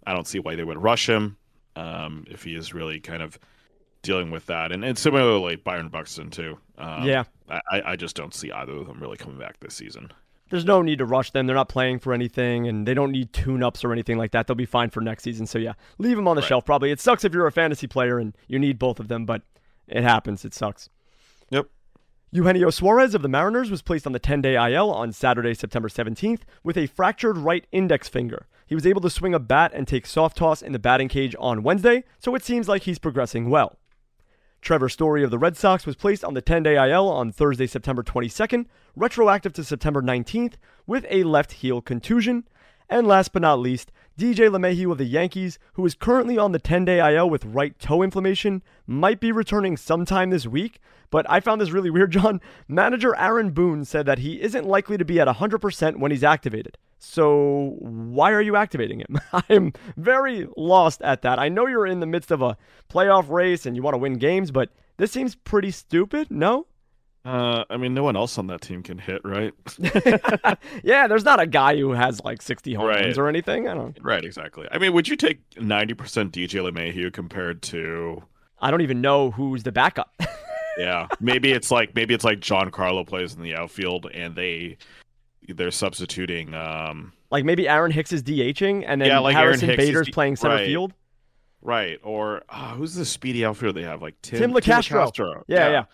I 0.06 0.14
don't 0.14 0.26
see 0.26 0.38
why 0.38 0.54
they 0.54 0.64
would 0.64 0.82
rush 0.82 1.08
him 1.08 1.36
um, 1.76 2.24
if 2.30 2.44
he 2.44 2.54
is 2.54 2.74
really 2.74 3.00
kind 3.00 3.22
of 3.22 3.38
dealing 4.02 4.30
with 4.30 4.46
that. 4.46 4.72
And, 4.72 4.84
and 4.84 4.98
similarly, 4.98 5.56
Byron 5.56 5.88
Buxton 5.88 6.30
too. 6.30 6.58
Um, 6.78 7.04
yeah, 7.04 7.24
I, 7.48 7.82
I 7.86 7.96
just 7.96 8.16
don't 8.16 8.34
see 8.34 8.50
either 8.52 8.72
of 8.72 8.86
them 8.86 9.00
really 9.00 9.16
coming 9.16 9.38
back 9.38 9.58
this 9.60 9.74
season 9.74 10.12
there's 10.52 10.66
no 10.66 10.82
need 10.82 10.98
to 10.98 11.06
rush 11.06 11.30
them. 11.30 11.46
They're 11.46 11.56
not 11.56 11.70
playing 11.70 12.00
for 12.00 12.12
anything, 12.12 12.68
and 12.68 12.86
they 12.86 12.92
don't 12.92 13.10
need 13.10 13.32
tune-ups 13.32 13.84
or 13.84 13.90
anything 13.90 14.18
like 14.18 14.32
that. 14.32 14.46
They'll 14.46 14.54
be 14.54 14.66
fine 14.66 14.90
for 14.90 15.00
next 15.00 15.22
season. 15.22 15.46
So 15.46 15.58
yeah, 15.58 15.72
leave 15.96 16.14
them 16.14 16.28
on 16.28 16.36
the 16.36 16.42
right. 16.42 16.48
shelf. 16.48 16.66
Probably 16.66 16.90
it 16.90 17.00
sucks 17.00 17.24
if 17.24 17.32
you're 17.32 17.46
a 17.46 17.52
fantasy 17.52 17.86
player 17.86 18.18
and 18.18 18.36
you 18.48 18.58
need 18.58 18.78
both 18.78 19.00
of 19.00 19.08
them, 19.08 19.24
but 19.24 19.40
it 19.88 20.02
happens. 20.02 20.44
It 20.44 20.52
sucks. 20.52 20.90
Yep. 21.48 21.68
Eugenio 22.32 22.68
Suarez 22.68 23.14
of 23.14 23.22
the 23.22 23.30
Mariners 23.30 23.70
was 23.70 23.80
placed 23.80 24.06
on 24.06 24.12
the 24.12 24.20
10-day 24.20 24.74
IL 24.74 24.90
on 24.90 25.10
Saturday, 25.12 25.54
September 25.54 25.88
17th, 25.88 26.42
with 26.62 26.76
a 26.76 26.86
fractured 26.86 27.38
right 27.38 27.66
index 27.72 28.10
finger. 28.10 28.46
He 28.66 28.74
was 28.74 28.86
able 28.86 29.00
to 29.00 29.10
swing 29.10 29.32
a 29.32 29.38
bat 29.38 29.72
and 29.74 29.88
take 29.88 30.04
soft 30.04 30.36
toss 30.36 30.60
in 30.60 30.72
the 30.72 30.78
batting 30.78 31.08
cage 31.08 31.34
on 31.38 31.62
Wednesday, 31.62 32.04
so 32.18 32.34
it 32.34 32.44
seems 32.44 32.68
like 32.68 32.82
he's 32.82 32.98
progressing 32.98 33.48
well. 33.48 33.78
Trevor 34.62 34.88
Story 34.88 35.24
of 35.24 35.32
the 35.32 35.40
Red 35.40 35.56
Sox 35.56 35.84
was 35.86 35.96
placed 35.96 36.22
on 36.24 36.34
the 36.34 36.40
10 36.40 36.62
day 36.62 36.76
IL 36.76 37.08
on 37.08 37.32
Thursday, 37.32 37.66
September 37.66 38.04
22nd, 38.04 38.66
retroactive 38.94 39.52
to 39.54 39.64
September 39.64 40.00
19th, 40.00 40.54
with 40.86 41.04
a 41.10 41.24
left 41.24 41.52
heel 41.52 41.82
contusion. 41.82 42.44
And 42.88 43.04
last 43.06 43.32
but 43.32 43.42
not 43.42 43.58
least, 43.58 43.90
DJ 44.16 44.48
LeMahieu 44.48 44.92
of 44.92 44.98
the 44.98 45.04
Yankees, 45.04 45.58
who 45.72 45.84
is 45.84 45.96
currently 45.96 46.38
on 46.38 46.52
the 46.52 46.60
10 46.60 46.84
day 46.84 47.14
IL 47.14 47.28
with 47.28 47.44
right 47.44 47.76
toe 47.80 48.02
inflammation, 48.02 48.62
might 48.86 49.18
be 49.18 49.32
returning 49.32 49.76
sometime 49.76 50.30
this 50.30 50.46
week. 50.46 50.78
But 51.10 51.28
I 51.28 51.40
found 51.40 51.60
this 51.60 51.72
really 51.72 51.90
weird, 51.90 52.12
John. 52.12 52.40
Manager 52.68 53.16
Aaron 53.16 53.50
Boone 53.50 53.84
said 53.84 54.06
that 54.06 54.20
he 54.20 54.40
isn't 54.40 54.64
likely 54.64 54.96
to 54.96 55.04
be 55.04 55.18
at 55.18 55.26
100% 55.26 55.96
when 55.96 56.12
he's 56.12 56.22
activated. 56.22 56.78
So 57.04 57.74
why 57.80 58.30
are 58.32 58.40
you 58.40 58.54
activating 58.56 59.00
him? 59.00 59.18
I'm 59.48 59.72
very 59.96 60.46
lost 60.56 61.02
at 61.02 61.22
that. 61.22 61.38
I 61.38 61.48
know 61.48 61.66
you're 61.66 61.86
in 61.86 62.00
the 62.00 62.06
midst 62.06 62.30
of 62.30 62.42
a 62.42 62.56
playoff 62.88 63.28
race 63.28 63.66
and 63.66 63.74
you 63.76 63.82
want 63.82 63.94
to 63.94 63.98
win 63.98 64.18
games, 64.18 64.50
but 64.52 64.70
this 64.98 65.10
seems 65.10 65.34
pretty 65.34 65.72
stupid, 65.72 66.30
no? 66.30 66.66
Uh, 67.24 67.64
I 67.70 67.76
mean, 67.76 67.94
no 67.94 68.02
one 68.02 68.16
else 68.16 68.36
on 68.38 68.46
that 68.48 68.60
team 68.62 68.82
can 68.82 68.98
hit, 68.98 69.20
right? 69.24 69.52
yeah, 70.84 71.06
there's 71.06 71.24
not 71.24 71.40
a 71.40 71.46
guy 71.46 71.76
who 71.76 71.92
has 71.92 72.20
like 72.24 72.40
60 72.42 72.74
home 72.74 72.86
Right. 72.86 73.04
runs 73.04 73.18
or 73.18 73.28
anything. 73.28 73.68
I 73.68 73.74
don't. 73.74 73.96
Right, 74.00 74.24
exactly. 74.24 74.66
I 74.70 74.78
mean, 74.78 74.92
would 74.92 75.08
you 75.08 75.16
take 75.16 75.48
90% 75.50 75.96
DJ 76.30 76.68
LeMahieu 76.70 77.12
compared 77.12 77.62
to 77.62 78.22
I 78.60 78.70
don't 78.70 78.80
even 78.80 79.00
know 79.00 79.32
who's 79.32 79.64
the 79.64 79.72
backup. 79.72 80.12
yeah, 80.78 81.08
maybe 81.20 81.50
it's 81.52 81.70
like 81.72 81.94
maybe 81.96 82.14
it's 82.14 82.24
like 82.24 82.38
John 82.40 82.70
Carlo 82.70 83.02
plays 83.04 83.34
in 83.34 83.42
the 83.42 83.56
outfield 83.56 84.06
and 84.14 84.36
they 84.36 84.76
they're 85.48 85.70
substituting 85.70 86.54
um 86.54 87.12
like 87.30 87.44
maybe 87.44 87.68
Aaron 87.68 87.90
Hicks 87.92 88.12
is 88.12 88.22
DHing 88.22 88.84
and 88.86 89.00
then 89.00 89.08
Yeah, 89.08 89.18
like 89.18 89.34
Aaron 89.34 89.58
Harrison 89.60 89.76
Bader's 89.76 90.06
D- 90.06 90.12
playing 90.12 90.36
center 90.36 90.56
right. 90.56 90.66
field. 90.66 90.92
right 91.60 91.98
or 92.02 92.42
uh, 92.48 92.74
who's 92.74 92.94
the 92.94 93.04
speedy 93.04 93.44
outfielder 93.44 93.80
they 93.80 93.86
have 93.86 94.02
like 94.02 94.14
Tim 94.22 94.38
Tim 94.38 94.52
Locastro. 94.52 95.06
Locastro. 95.10 95.42
Yeah, 95.48 95.70
yeah. 95.70 95.84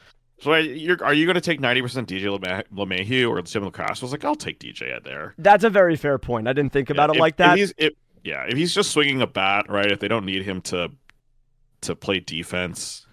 So 0.41 0.53
I- 0.53 0.59
you're, 0.61 1.13
you 1.13 1.27
going 1.27 1.35
to 1.35 1.41
take 1.41 1.61
90% 1.61 2.07
DJ 2.07 2.39
LeMah- 2.39 2.65
LeMahieu 2.73 3.29
or 3.29 3.43
Tim 3.43 3.65
Locastro? 3.65 4.03
I 4.03 4.05
was 4.05 4.13
like, 4.13 4.25
I'll 4.25 4.37
take 4.37 4.61
DJ 4.61 4.95
at 4.95 5.03
there. 5.05 5.35
That's 5.39 5.65
a 5.65 5.71
very 5.71 5.97
fair 5.97 6.17
point. 6.19 6.47
I 6.47 6.53
didn't 6.53 6.73
think 6.73 6.91
about 6.91 7.09
Yeah, 7.11 7.15
it 7.15 7.17
if- 7.17 7.21
like 7.21 7.33
if 7.35 7.37
that. 7.39 7.59
he's, 7.59 7.75
if, 7.77 7.93
yeah, 8.25 8.45
if 8.49 8.57
he's 8.57 8.73
just 8.75 8.91
swinging 8.93 9.21
a 9.21 9.27
bat, 9.27 9.67
right? 9.69 9.91
If 9.91 9.99
they 10.01 10.07
don't 10.09 10.25
need 10.27 10.43
him 10.45 10.61
to 10.63 10.91
to 11.83 11.95
play 11.97 12.21
defense, 12.21 13.07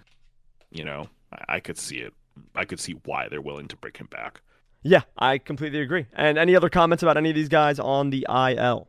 you 0.72 0.84
know, 0.84 1.08
I, 1.32 1.56
I 1.56 1.60
could 1.60 1.78
see 1.78 1.98
it. 1.98 2.14
I 2.56 2.66
could 2.66 2.80
see 2.80 2.94
why 3.06 3.28
they're 3.30 3.42
willing 3.42 3.68
to 3.70 3.76
bring 3.78 3.94
him 3.96 4.08
back. 4.12 4.42
Yeah, 4.88 5.02
I 5.18 5.40
completely 5.40 5.82
agree. 5.82 6.06
And 6.14 6.38
any 6.38 6.56
other 6.56 6.70
comments 6.70 7.02
about 7.02 7.18
any 7.18 7.30
of 7.30 7.36
these 7.36 7.50
guys 7.50 7.80
on 7.80 8.12
the 8.12 8.26
IL? 8.30 8.88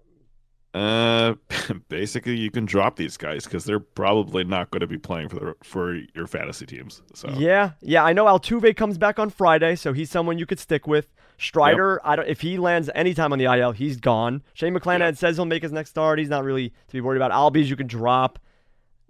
Uh, 0.74 1.34
basically, 1.88 2.36
you 2.36 2.50
can 2.50 2.66
drop 2.66 2.96
these 2.96 3.16
guys 3.16 3.44
because 3.44 3.64
they're 3.64 3.80
probably 3.80 4.44
not 4.44 4.70
going 4.70 4.80
to 4.82 4.86
be 4.86 4.98
playing 4.98 5.30
for 5.30 5.36
the, 5.36 5.54
for 5.62 5.94
your 6.14 6.26
fantasy 6.26 6.66
teams. 6.66 7.00
So 7.14 7.30
Yeah, 7.30 7.70
yeah. 7.80 8.04
I 8.04 8.12
know 8.12 8.26
Altuve 8.26 8.76
comes 8.76 8.98
back 8.98 9.18
on 9.18 9.30
Friday, 9.30 9.74
so 9.74 9.94
he's 9.94 10.10
someone 10.10 10.38
you 10.38 10.44
could 10.44 10.58
stick 10.60 10.86
with. 10.86 11.08
Strider, 11.38 11.98
I 12.06 12.14
don't. 12.16 12.28
If 12.28 12.42
he 12.42 12.58
lands 12.58 12.90
anytime 12.94 13.32
on 13.32 13.38
the 13.38 13.46
IL, 13.46 13.72
he's 13.72 13.96
gone. 13.96 14.42
Shane 14.52 14.74
McClanahan 14.74 15.00
Yep. 15.00 15.16
says 15.16 15.36
he'll 15.36 15.44
make 15.46 15.62
his 15.62 15.72
next 15.72 15.90
start. 15.90 16.18
He's 16.18 16.28
not 16.28 16.44
really 16.44 16.68
to 16.70 16.92
be 16.92 17.00
worried 17.00 17.16
about. 17.22 17.30
Albies 17.32 17.66
you 17.68 17.76
can 17.76 17.86
drop. 17.86 18.38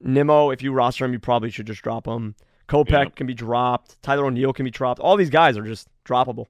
Nimmo, 0.00 0.50
if 0.50 0.62
you 0.62 0.72
roster 0.72 1.04
him, 1.04 1.12
you 1.12 1.18
probably 1.18 1.50
should 1.50 1.66
just 1.66 1.82
drop 1.82 2.06
him. 2.06 2.36
Kopech 2.68 2.90
Yep. 2.90 3.16
can 3.16 3.26
be 3.26 3.34
dropped. 3.34 4.00
Tyler 4.02 4.26
O'Neill 4.26 4.52
can 4.52 4.64
be 4.64 4.70
dropped. 4.70 5.00
All 5.00 5.16
these 5.16 5.30
guys 5.30 5.56
are 5.56 5.62
just 5.64 5.88
droppable. 6.04 6.46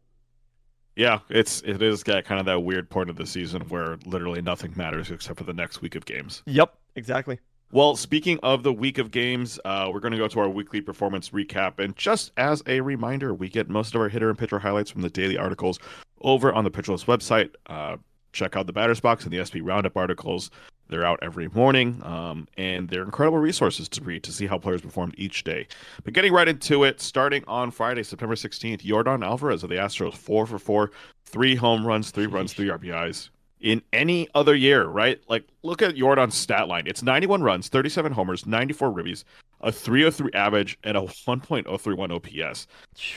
Yeah, 0.97 1.21
it's 1.29 1.63
it 1.63 1.83
is 1.83 2.03
got 2.03 2.25
kind 2.25 2.41
of 2.41 2.47
that 2.47 2.61
weird 2.61 2.89
point 2.89 3.11
of 3.11 3.17
the 3.17 3.27
season 3.27 3.63
where 3.69 3.99
literally 4.07 4.41
nothing 4.41 4.73
matters 4.77 5.11
except 5.11 5.39
for 5.39 5.45
the 5.45 5.53
next 5.53 5.83
week 5.83 5.95
of 5.95 6.07
games. 6.07 6.43
Yep, 6.47 6.75
exactly. 6.97 7.39
Well, 7.73 7.97
speaking 7.97 8.39
of 8.43 8.63
the 8.63 8.73
week 8.73 8.97
of 8.99 9.11
games, 9.11 9.59
uh, 9.65 9.91
we're 9.93 10.01
going 10.01 10.13
to 10.13 10.19
go 10.19 10.29
to 10.29 10.41
our 10.41 10.49
weekly 10.49 10.81
performance 10.81 11.31
recap. 11.31 11.81
And 11.81 11.97
just 11.97 12.33
as 12.37 12.63
a 12.67 12.81
reminder, 12.81 13.35
we 13.35 13.49
get 13.49 13.69
most 13.69 13.95
of 13.95 14.01
our 14.01 14.09
hitter 14.09 14.31
and 14.31 14.39
pitcher 14.39 14.61
highlights 14.61 14.91
from 14.91 15.03
the 15.03 15.11
daily 15.11 15.37
articles 15.37 15.81
over 16.21 16.53
on 16.53 16.65
the 16.65 16.71
Pitcher 16.71 16.93
List 16.93 17.07
website. 17.07 17.51
Uh, 17.67 17.97
check 18.37 18.57
out 18.57 18.67
the 18.67 18.73
Batters 18.73 19.01
Box 19.01 19.25
and 19.25 19.33
the 19.33 19.45
SP 19.45 19.59
Roundup 19.63 19.97
articles. 19.97 20.51
They're 20.89 21.05
out 21.05 21.19
every 21.23 21.49
morning, 21.49 22.01
um, 22.05 22.47
and 22.57 22.89
they're 22.89 23.03
incredible 23.03 23.39
resources 23.39 23.89
to 23.89 24.03
read 24.03 24.23
to 24.23 24.33
see 24.33 24.47
how 24.47 24.59
players 24.59 24.83
performed 24.83 25.15
each 25.19 25.43
day. 25.43 25.67
But 26.05 26.13
getting 26.13 26.33
right 26.33 26.47
into 26.47 26.85
it, 26.85 27.01
starting 27.01 27.43
on 27.49 27.73
Friday, 27.73 28.05
September 28.05 28.37
16th, 28.37 28.83
Yordan 28.83 29.25
Alvarez 29.25 29.65
of 29.65 29.71
the 29.71 29.77
Astros, 29.77 30.15
four 30.15 30.47
for 30.47 30.61
four, 30.61 30.93
three 31.25 31.57
home 31.57 31.85
runs, 31.85 32.13
three 32.13 32.27
runs, 32.27 32.53
three 32.53 32.69
RBIs 32.69 33.31
in 33.61 33.83
any 33.93 34.29
other 34.35 34.55
year, 34.55 34.85
right? 34.85 35.21
Like, 35.29 35.45
look 35.63 35.83
at 35.83 35.97
Yordan's 35.97 36.35
stat 36.35 36.69
line. 36.69 36.87
It's 36.87 37.03
91 37.03 37.43
runs, 37.43 37.69
37 37.69 38.13
homers, 38.13 38.47
94 38.47 38.91
ribbies, 38.93 39.25
a 39.61 39.73
303 39.73 40.31
average, 40.39 40.79
and 40.85 40.97
a 40.97 41.01
1.031 41.01 42.13
OPS. 42.13 42.69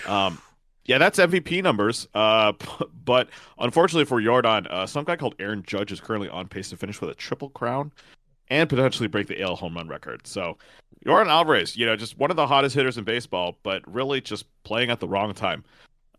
Um, 0.08 0.42
yeah, 0.90 0.98
that's 0.98 1.20
MVP 1.20 1.62
numbers. 1.62 2.08
Uh, 2.16 2.54
but 3.06 3.30
unfortunately 3.60 4.06
for 4.06 4.20
Yordan, 4.20 4.66
uh, 4.72 4.88
some 4.88 5.06
guy 5.06 5.16
called 5.16 5.36
Aaron 5.38 5.62
Judge 5.66 5.92
is 5.92 6.00
currently 6.00 6.28
on 6.30 6.48
pace 6.48 6.72
to 6.72 6.78
finish 6.78 7.00
with 7.00 7.12
a 7.12 7.14
triple 7.14 7.50
crown 7.50 7.92
and 8.50 8.68
potentially 8.68 9.08
break 9.08 9.28
the 9.28 9.40
AL 9.40 9.56
home 9.56 9.76
run 9.76 9.88
record. 9.88 10.26
So, 10.26 10.58
Yordan 11.06 11.28
Alvarez, 11.28 11.78
you 11.78 11.86
know, 11.86 11.96
just 11.96 12.18
one 12.18 12.32
of 12.32 12.38
the 12.38 12.48
hottest 12.48 12.76
hitters 12.76 12.98
in 12.98 13.04
baseball, 13.04 13.60
but 13.62 13.84
really 13.86 14.20
just 14.20 14.46
playing 14.64 14.90
at 14.90 15.00
the 15.00 15.08
wrong 15.08 15.32
time. 15.36 15.64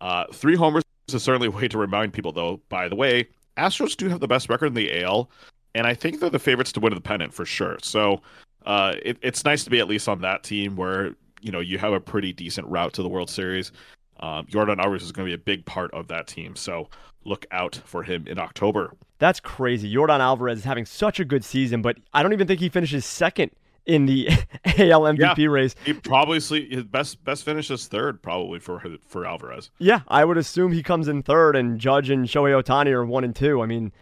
Uh, 0.01 0.27
three 0.33 0.55
homers 0.55 0.85
is 1.09 1.21
certainly 1.21 1.49
a 1.49 1.51
way 1.59 1.67
to 1.67 1.77
remind 1.77 2.13
people, 2.13 2.31
though. 2.31 2.61
By 2.69 2.89
the 2.89 2.95
way, 2.95 3.27
Astros 3.57 3.97
do 3.97 4.09
have 4.09 4.21
the 4.21 4.29
best 4.29 4.49
record 4.49 4.67
in 4.67 4.75
the 4.75 5.03
AL, 5.03 5.29
and 5.75 5.85
I 5.85 5.95
think 5.95 6.21
they're 6.21 6.31
the 6.31 6.39
favorites 6.39 6.71
to 6.73 6.81
win 6.81 6.95
the 6.95 7.01
pennant 7.01 7.35
for 7.35 7.45
sure. 7.45 7.77
So, 7.83 8.23
uh, 8.67 8.95
it, 9.03 9.19
it's 9.21 9.45
nice 9.45 9.65
to 9.65 9.71
be 9.71 9.81
at 9.81 9.89
least 9.89 10.09
on 10.09 10.21
that 10.21 10.45
team 10.45 10.77
where 10.77 11.17
you 11.41 11.51
know 11.51 11.61
you 11.61 11.77
have 11.79 11.93
a 11.93 12.01
pretty 12.01 12.33
decent 12.33 12.69
route 12.69 12.93
to 12.93 13.03
the 13.03 13.09
World 13.09 13.31
Series. 13.31 13.73
Um, 14.21 14.47
Yordan 14.47 14.79
Alvarez 14.79 15.03
is 15.03 15.13
going 15.13 15.27
to 15.27 15.31
be 15.31 15.35
a 15.35 15.45
big 15.45 15.65
part 15.67 15.93
of 15.95 16.09
that 16.09 16.27
team, 16.27 16.55
so 16.57 16.89
look 17.25 17.47
out 17.51 17.81
for 17.85 18.03
him 18.03 18.27
in 18.27 18.39
October. 18.39 18.93
That's 19.19 19.41
crazy. 19.41 19.93
Jordan 19.93 20.21
Alvarez 20.21 20.59
is 20.59 20.65
having 20.65 20.87
such 20.87 21.21
a 21.21 21.25
good 21.25 21.45
season, 21.45 21.83
but 21.83 21.97
I 22.15 22.23
don't 22.23 22.33
even 22.33 22.47
think 22.47 22.61
he 22.61 22.69
finishes 22.69 23.05
second 23.05 23.51
in 23.87 24.07
the 24.07 24.29
AL 24.65 25.03
MVP 25.03 25.51
race. 25.51 25.75
He 25.85 25.93
probably 25.95 26.39
his 26.39 26.85
best 26.85 27.23
best 27.25 27.45
finish 27.45 27.71
is 27.71 27.87
third, 27.87 28.23
probably 28.23 28.59
for 28.59 28.83
for 29.07 29.27
Alvarez. 29.27 29.71
Yeah, 29.79 30.01
I 30.09 30.25
would 30.25 30.37
assume 30.39 30.73
he 30.73 30.83
comes 30.83 31.09
in 31.09 31.23
third, 31.23 31.57
and 31.57 31.79
Judge 31.79 32.11
and 32.11 32.27
Shohei 32.27 32.63
Ohtani 32.63 32.91
are 32.93 33.05
one 33.05 33.25
and 33.25 33.35
two. 33.35 33.61
I 33.63 33.67
mean, 33.67 33.93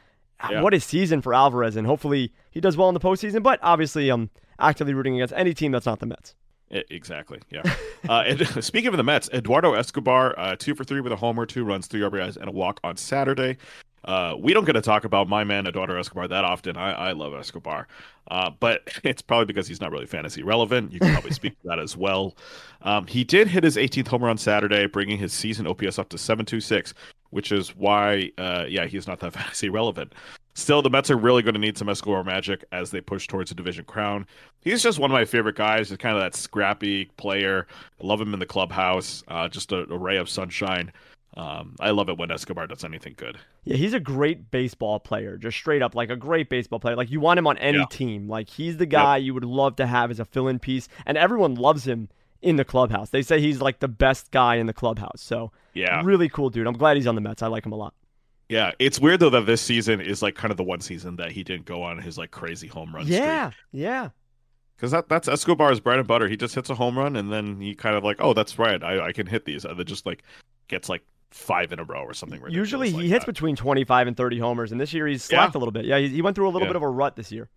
Yeah. 0.50 0.62
what 0.62 0.75
a 0.75 0.80
season 0.80 1.20
for 1.22 1.32
Alvarez, 1.34 1.75
and 1.76 1.87
hopefully 1.87 2.32
he 2.50 2.60
does 2.60 2.76
well 2.76 2.88
in 2.88 2.94
the 2.94 3.00
postseason. 3.00 3.42
But 3.42 3.58
obviously, 3.62 4.08
I'm 4.08 4.30
actively 4.60 4.94
rooting 4.94 5.14
against 5.16 5.34
any 5.37 5.54
team 5.54 5.72
that's 5.72 5.87
not 5.87 5.98
the 6.00 6.06
Mets. 6.06 6.34
Exactly. 6.70 7.40
Yeah. 7.50 7.62
uh, 8.08 8.25
and, 8.26 8.46
speaking 8.64 8.88
of 8.88 8.96
the 8.96 9.04
Mets, 9.04 9.28
Eduardo 9.32 9.75
Escobar, 9.75 10.38
uh, 10.38 10.56
two 10.56 10.75
for 10.75 10.84
three 10.84 11.00
with 11.00 11.12
a 11.12 11.16
homer, 11.16 11.46
two 11.46 11.64
runs, 11.64 11.87
three 11.87 12.00
RBIs, 12.00 12.37
and 12.37 12.48
a 12.48 12.52
walk 12.52 12.80
on 12.84 12.96
Saturday. 12.96 13.56
Uh, 14.04 14.34
we 14.38 14.54
don't 14.54 14.64
get 14.64 14.72
to 14.72 14.80
talk 14.80 15.04
about 15.04 15.28
my 15.28 15.44
man 15.44 15.66
Eduardo 15.66 15.98
Escobar 15.98 16.28
that 16.28 16.44
often. 16.44 16.76
I, 16.76 16.92
I 16.92 17.12
love 17.12 17.34
Escobar, 17.34 17.88
uh, 18.30 18.50
but 18.58 18.82
it's 19.04 19.22
probably 19.22 19.46
because 19.46 19.66
he's 19.66 19.80
not 19.80 19.90
really 19.90 20.06
fantasy 20.06 20.42
relevant. 20.42 20.92
You 20.92 21.00
can 21.00 21.12
probably 21.12 21.32
speak 21.32 21.60
to 21.62 21.68
that 21.68 21.78
as 21.78 21.96
well. 21.96 22.37
Um, 22.82 23.06
he 23.06 23.25
did 23.25 23.48
hit 23.48 23.64
his 23.64 23.76
18th 23.76 24.08
homer 24.08 24.28
on 24.28 24.38
Saturday, 24.38 24.87
bringing 24.87 25.18
his 25.18 25.32
season 25.32 25.66
OPS 25.66 25.98
up 25.98 26.08
to 26.10 26.18
726, 26.18 26.94
which 27.30 27.50
is 27.50 27.76
why, 27.76 28.30
uh, 28.38 28.64
yeah, 28.68 28.87
he's 28.87 29.06
not 29.06 29.20
that 29.20 29.32
fantasy 29.32 29.68
relevant. 29.68 30.14
Still, 30.59 30.83
the 30.83 30.91
Mets 30.91 31.09
are 31.09 31.17
really 31.17 31.43
going 31.43 31.55
to 31.55 31.61
need 31.61 31.79
some 31.79 31.88
Escobar 31.88 32.25
magic 32.25 32.65
as 32.73 32.91
they 32.91 33.00
push 33.00 33.29
towards 33.29 33.53
a 33.53 33.55
division 33.55 33.85
crown. 33.85 34.27
He's 34.61 34.83
just 34.83 34.99
one 34.99 35.09
of 35.09 35.15
my 35.15 35.25
favorite 35.25 35.55
guys. 35.55 35.88
He's 35.88 35.99
kind 35.99 36.17
of 36.17 36.21
that 36.23 36.35
scrappy 36.35 37.05
player. 37.17 37.69
I 38.03 38.05
love 38.07 38.21
him 38.21 38.35
in 38.35 38.41
the 38.41 38.47
clubhouse. 38.47 39.23
Uh, 39.29 39.47
just 39.47 39.71
a, 39.71 39.88
a 39.88 39.97
ray 39.97 40.17
of 40.17 40.29
sunshine. 40.29 40.93
Um, 41.37 41.77
I 41.79 41.91
love 41.91 42.09
it 42.09 42.19
when 42.19 42.33
Escobar 42.33 42.67
does 42.67 42.83
anything 42.83 43.15
good. 43.17 43.38
Yeah, 43.62 43.77
he's 43.77 43.95
a 43.95 44.00
great 44.00 44.50
baseball 44.50 44.99
player, 44.99 45.37
just 45.37 45.57
straight 45.57 45.81
up 45.81 45.95
like 45.95 46.11
a 46.11 46.17
great 46.17 46.49
baseball 46.49 46.81
player. 46.81 46.97
Like 46.97 47.12
you 47.12 47.21
want 47.21 47.38
him 47.38 47.47
on 47.47 47.57
any 47.59 47.79
Yeah. 47.79 47.85
team. 47.88 48.29
Like 48.29 48.49
he's 48.49 48.79
the 48.79 48.87
guy 48.87 49.19
you 49.19 49.35
would 49.35 49.45
love 49.45 49.77
to 49.77 49.87
have 49.87 50.11
as 50.11 50.19
a 50.19 50.25
fill-in 50.25 50.59
piece, 50.59 50.88
and 51.07 51.17
everyone 51.17 51.55
loves 51.55 51.85
him 51.87 52.09
in 52.43 52.57
the 52.57 52.65
clubhouse. 52.65 53.11
They 53.11 53.23
say 53.23 53.41
he's 53.41 53.61
like 53.61 53.79
the 53.79 53.87
best 53.87 54.33
guy 54.33 54.57
in 54.57 54.67
the 54.67 54.73
clubhouse. 54.73 55.21
So 55.21 55.53
Yeah. 55.75 56.03
really 56.05 56.29
cool 56.29 56.50
dude. 56.50 56.67
I'm 56.67 56.77
glad 56.77 56.97
he's 56.97 57.07
on 57.07 57.15
the 57.15 57.21
Mets. 57.21 57.43
I 57.43 57.47
like 57.47 57.65
him 57.65 57.73
a 57.73 57.77
lot. 57.77 57.95
Yeah. 58.49 58.73
It's 58.78 58.99
weird 58.99 59.21
though 59.21 59.31
that 59.31 59.47
this 59.47 59.61
season 59.62 60.00
is 60.00 60.23
like 60.23 60.35
kind 60.35 60.50
of 60.50 60.57
the 60.57 60.64
one 60.64 60.81
season 60.81 61.17
that 61.17 61.33
he 61.33 61.43
didn't 61.45 61.67
go 61.67 61.83
on 61.83 61.99
his 61.99 62.17
like 62.19 62.31
crazy 62.31 62.67
home 62.69 62.95
run 62.95 63.07
yeah, 63.07 63.50
yeah. 63.73 64.09
Because 64.76 64.93
that, 64.93 65.09
that's 65.09 65.26
Escobar's 65.28 65.81
bread 65.81 65.99
and 65.99 66.07
butter. 66.07 66.28
He 66.28 66.37
just 66.37 66.55
hits 66.55 66.71
a 66.71 66.75
home 66.75 66.97
run 66.97 67.17
and 67.17 67.33
then 67.33 67.61
he 67.61 67.75
kind 67.75 67.97
of 67.97 68.05
like, 68.05 68.19
oh, 68.21 68.33
that's 68.33 68.59
right. 68.59 68.83
I, 68.83 69.07
I 69.09 69.12
can 69.12 69.26
hit 69.26 69.45
these. 69.45 69.64
And 69.64 69.78
then 69.78 69.87
just 69.87 70.07
like 70.07 70.23
gets 70.69 70.88
like 70.88 71.02
five 71.31 71.73
in 71.73 71.78
a 71.78 71.85
row 71.85 72.02
or 72.05 72.14
something 72.14 72.40
Usually 72.49 72.88
he 72.90 72.97
like 72.97 73.05
hits 73.07 73.25
that. 73.25 73.33
between 73.33 73.57
25 73.57 74.07
and 74.07 74.17
30 74.17 74.38
homers, 74.38 74.73
and 74.73 74.81
this 74.81 74.95
year 74.95 75.07
he's 75.07 75.23
slacked 75.25 75.55
a 75.57 75.59
little 75.59 75.73
bit. 75.73 75.85
Yeah, 75.85 75.99
he, 75.99 76.09
he 76.09 76.23
went 76.23 76.37
through 76.37 76.47
a 76.49 76.50
little 76.52 76.62
Yeah. 76.67 76.73
bit 76.73 76.76
of 76.76 76.83
a 76.83 76.88
rut 76.88 77.17
this 77.17 77.31
year. 77.33 77.49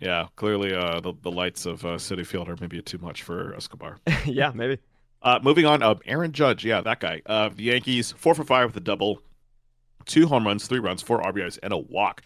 Yeah, 0.00 0.28
clearly 0.36 0.72
uh, 0.74 1.00
the, 1.00 1.12
the 1.20 1.30
lights 1.30 1.66
of 1.66 1.84
uh, 1.84 1.96
Citi 1.96 2.24
Field 2.24 2.48
are 2.48 2.56
maybe 2.60 2.80
too 2.80 2.98
much 2.98 3.22
for 3.22 3.54
Escobar. 3.54 3.98
yeah, 4.24 4.50
maybe. 4.54 4.78
Uh, 5.20 5.38
moving 5.42 5.66
on, 5.66 5.82
uh, 5.82 5.94
Aaron 6.06 6.32
Judge, 6.32 6.64
yeah, 6.64 6.80
that 6.80 7.00
guy. 7.00 7.20
Uh, 7.26 7.50
the 7.54 7.64
Yankees, 7.64 8.12
four 8.12 8.34
for 8.34 8.44
five 8.44 8.68
with 8.68 8.76
a 8.76 8.80
double, 8.80 9.20
two 10.04 10.26
home 10.26 10.46
runs, 10.46 10.66
three 10.66 10.78
runs, 10.78 11.02
four 11.02 11.20
RBIs, 11.22 11.58
and 11.62 11.72
a 11.72 11.78
walk. 11.78 12.22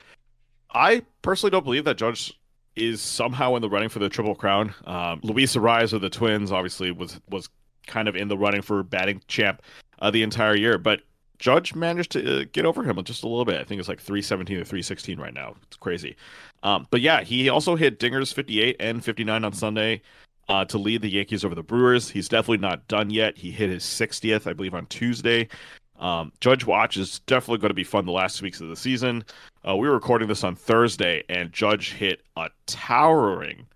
I 0.73 1.03
personally 1.23 1.51
don't 1.51 1.65
believe 1.65 1.85
that 1.85 1.97
Judge 1.97 2.39
is 2.75 3.01
somehow 3.01 3.55
in 3.55 3.63
the 3.63 3.71
running 3.71 3.89
for 3.89 3.99
the 3.99 4.09
triple 4.09 4.35
crown. 4.35 4.75
Um, 4.85 5.21
Luis 5.23 5.57
Arraez 5.57 5.93
of 5.93 6.03
the 6.03 6.11
Twins 6.11 6.53
obviously 6.53 6.91
was 6.91 7.21
was 7.31 7.49
kind 7.87 8.09
of 8.09 8.17
in 8.17 8.29
the 8.29 8.37
running 8.37 8.63
for 8.63 8.83
batting 8.83 9.23
champ 9.29 9.63
uh, 10.01 10.11
the 10.11 10.23
entire 10.23 10.57
year, 10.57 10.77
but 10.77 11.03
Judge 11.39 11.75
managed 11.75 12.13
to 12.13 12.41
uh, 12.41 12.45
get 12.53 12.65
over 12.65 12.83
him 12.83 13.03
just 13.05 13.23
a 13.23 13.29
little 13.29 13.45
bit. 13.45 13.61
I 13.61 13.65
think 13.65 13.79
it's 13.79 13.89
like 13.89 14.01
317 14.01 14.57
or 14.57 14.65
316 14.65 15.19
right 15.19 15.35
now. 15.35 15.55
It's 15.65 15.77
crazy. 15.77 16.17
Um, 16.63 16.87
but 16.91 17.01
yeah, 17.01 17.23
he 17.23 17.49
also 17.49 17.77
hit 17.77 18.01
dingers 18.01 18.33
58 18.33 18.77
and 18.81 19.05
59 19.05 19.45
on 19.45 19.53
Sunday 19.53 20.03
uh, 20.49 20.65
to 20.67 20.79
lead 20.79 21.03
the 21.03 21.11
Yankees 21.11 21.45
over 21.45 21.55
the 21.55 21.63
Brewers. 21.63 22.09
He's 22.09 22.29
definitely 22.29 22.59
not 22.59 22.89
done 22.89 23.11
yet. 23.11 23.37
He 23.37 23.51
hit 23.51 23.69
his 23.71 23.85
60th, 23.85 24.47
I 24.47 24.53
believe, 24.53 24.75
on 24.75 24.87
Tuesday. 24.87 25.49
Um, 25.99 26.33
Judge 26.41 26.65
Watch 26.65 26.97
is 26.97 27.21
definitely 27.21 27.59
going 27.59 27.71
to 27.71 27.75
be 27.75 27.85
fun 27.85 28.07
the 28.07 28.13
last 28.13 28.43
weeks 28.43 28.61
of 28.61 28.69
the 28.69 28.77
season. 28.77 29.25
Uh, 29.67 29.77
we 29.77 29.89
were 29.89 29.95
recording 29.95 30.29
this 30.29 30.45
on 30.45 30.55
Thursday, 30.55 31.23
and 31.29 31.53
Judge 31.53 31.93
hit 31.93 32.23
a 32.37 32.49
towering 32.67 33.67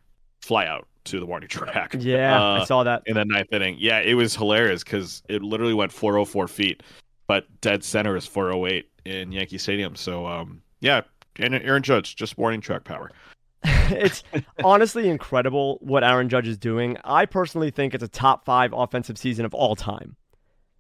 flyout 0.43 0.85
to 1.05 1.19
the 1.19 1.27
warning 1.27 1.49
track. 1.49 1.95
Yeah, 1.99 2.41
uh, 2.41 2.61
I 2.61 2.65
saw 2.65 2.83
that 2.85 3.03
in 3.07 3.15
the 3.15 3.25
ninth 3.25 3.53
inning. 3.53 3.77
Yeah, 3.79 4.01
it 4.01 4.15
was 4.15 4.35
hilarious 4.35 4.85
because 4.85 5.23
it 5.29 5.43
literally 5.43 5.75
went 5.75 5.93
404 5.93 6.49
feet, 6.49 6.83
but 7.27 7.47
dead 7.61 7.83
center 7.83 8.17
is 8.17 8.27
408 8.27 8.89
in 9.05 9.33
Yankee 9.33 9.59
Stadium. 9.59 9.97
So, 9.97 10.27
um, 10.27 10.63
yeah, 10.81 11.03
and 11.37 11.55
Aaron 11.55 11.83
Judge 11.83 12.17
just 12.17 12.39
warning 12.39 12.61
track 12.61 12.85
power. 12.85 13.11
it's 13.65 14.23
honestly 14.65 15.09
incredible 15.09 15.79
what 15.81 16.05
Aaron 16.05 16.29
Judge 16.29 16.49
is 16.49 16.57
doing. 16.57 16.97
I 17.05 17.27
personally 17.27 17.71
think 17.71 17.95
it's 17.95 18.05
a 18.05 18.09
top 18.09 18.45
five 18.45 18.73
offensive 18.73 19.19
season 19.19 19.45
of 19.45 19.53
all 19.53 19.77
time. 19.77 20.17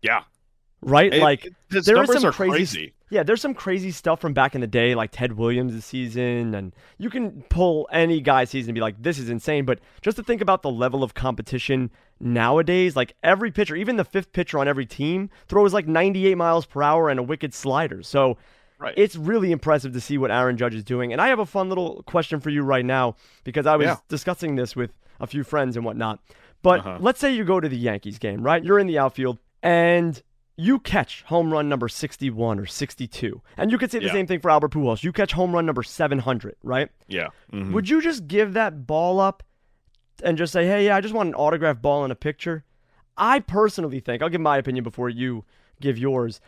Yeah. 0.02 0.22
Right? 0.82 1.12
It, 1.12 1.20
like 1.20 1.46
it, 1.46 1.54
there 1.84 2.02
is 2.02 2.10
some 2.10 2.32
crazy, 2.32 2.50
crazy, 2.50 2.94
Yeah, 3.10 3.22
there's 3.22 3.42
some 3.42 3.54
crazy 3.54 3.90
stuff 3.90 4.20
from 4.20 4.32
back 4.32 4.54
in 4.54 4.60
the 4.60 4.66
day, 4.66 4.94
like 4.94 5.10
Ted 5.12 5.32
Williams' 5.32 5.84
season, 5.84 6.54
and 6.54 6.74
you 6.98 7.10
can 7.10 7.42
pull 7.50 7.88
any 7.92 8.20
guy's 8.20 8.50
season 8.50 8.70
and 8.70 8.74
be 8.74 8.80
like, 8.80 9.02
this 9.02 9.18
is 9.18 9.28
insane. 9.28 9.64
But 9.64 9.80
just 10.00 10.16
to 10.16 10.22
think 10.22 10.40
about 10.40 10.62
the 10.62 10.70
level 10.70 11.02
of 11.02 11.12
competition 11.12 11.90
nowadays, 12.18 12.96
like 12.96 13.14
every 13.22 13.50
pitcher, 13.50 13.76
even 13.76 13.96
the 13.96 14.04
fifth 14.04 14.32
pitcher 14.32 14.58
on 14.58 14.68
every 14.68 14.86
team, 14.86 15.28
throws 15.48 15.74
like 15.74 15.86
98 15.86 16.36
miles 16.36 16.64
per 16.64 16.82
hour 16.82 17.10
and 17.10 17.20
a 17.20 17.22
wicked 17.22 17.52
slider. 17.52 18.02
So 18.02 18.38
Right. 18.80 18.94
It's 18.96 19.14
really 19.14 19.52
impressive 19.52 19.92
to 19.92 20.00
see 20.00 20.16
what 20.16 20.30
Aaron 20.30 20.56
Judge 20.56 20.74
is 20.74 20.82
doing. 20.82 21.12
And 21.12 21.20
I 21.20 21.28
have 21.28 21.38
a 21.38 21.44
fun 21.44 21.68
little 21.68 22.02
question 22.04 22.40
for 22.40 22.48
you 22.48 22.62
right 22.62 22.84
now 22.84 23.14
because 23.44 23.66
I 23.66 23.76
was 23.76 23.84
yeah. 23.84 23.96
discussing 24.08 24.56
this 24.56 24.74
with 24.74 24.90
a 25.20 25.26
few 25.26 25.44
friends 25.44 25.76
and 25.76 25.84
whatnot. 25.84 26.18
But 26.62 26.80
uh-huh. 26.80 26.98
let's 27.00 27.20
say 27.20 27.34
you 27.34 27.44
go 27.44 27.60
to 27.60 27.68
the 27.68 27.76
Yankees 27.76 28.18
game, 28.18 28.42
right? 28.42 28.64
You're 28.64 28.78
in 28.78 28.86
the 28.86 28.98
outfield 28.98 29.38
and 29.62 30.20
you 30.60 30.78
catch 30.78 31.22
home 31.22 31.50
run 31.50 31.70
number 31.70 31.88
61 31.88 32.58
or 32.58 32.66
62. 32.66 33.40
And 33.56 33.70
you 33.72 33.78
could 33.78 33.90
say 33.90 33.98
the 33.98 34.06
yeah. 34.06 34.12
same 34.12 34.26
thing 34.26 34.40
for 34.40 34.50
Albert 34.50 34.72
Pujols. 34.72 35.02
You 35.02 35.10
catch 35.10 35.32
home 35.32 35.54
run 35.54 35.64
number 35.64 35.82
700, 35.82 36.56
right? 36.62 36.90
Yeah. 37.08 37.28
Mm-hmm. 37.50 37.72
Would 37.72 37.88
you 37.88 38.02
just 38.02 38.28
give 38.28 38.52
that 38.52 38.86
ball 38.86 39.20
up 39.20 39.42
and 40.22 40.36
just 40.36 40.52
say, 40.52 40.66
hey, 40.66 40.84
yeah, 40.84 40.96
I 40.96 41.00
just 41.00 41.14
want 41.14 41.28
an 41.28 41.34
autographed 41.34 41.80
ball 41.80 42.04
and 42.04 42.12
a 42.12 42.16
picture? 42.16 42.64
I 43.16 43.40
personally 43.40 44.00
think, 44.00 44.22
I'll 44.22 44.28
give 44.28 44.42
my 44.42 44.58
opinion 44.58 44.84
before 44.84 45.08
you 45.08 45.46
give 45.80 45.96
yours. 45.96 46.42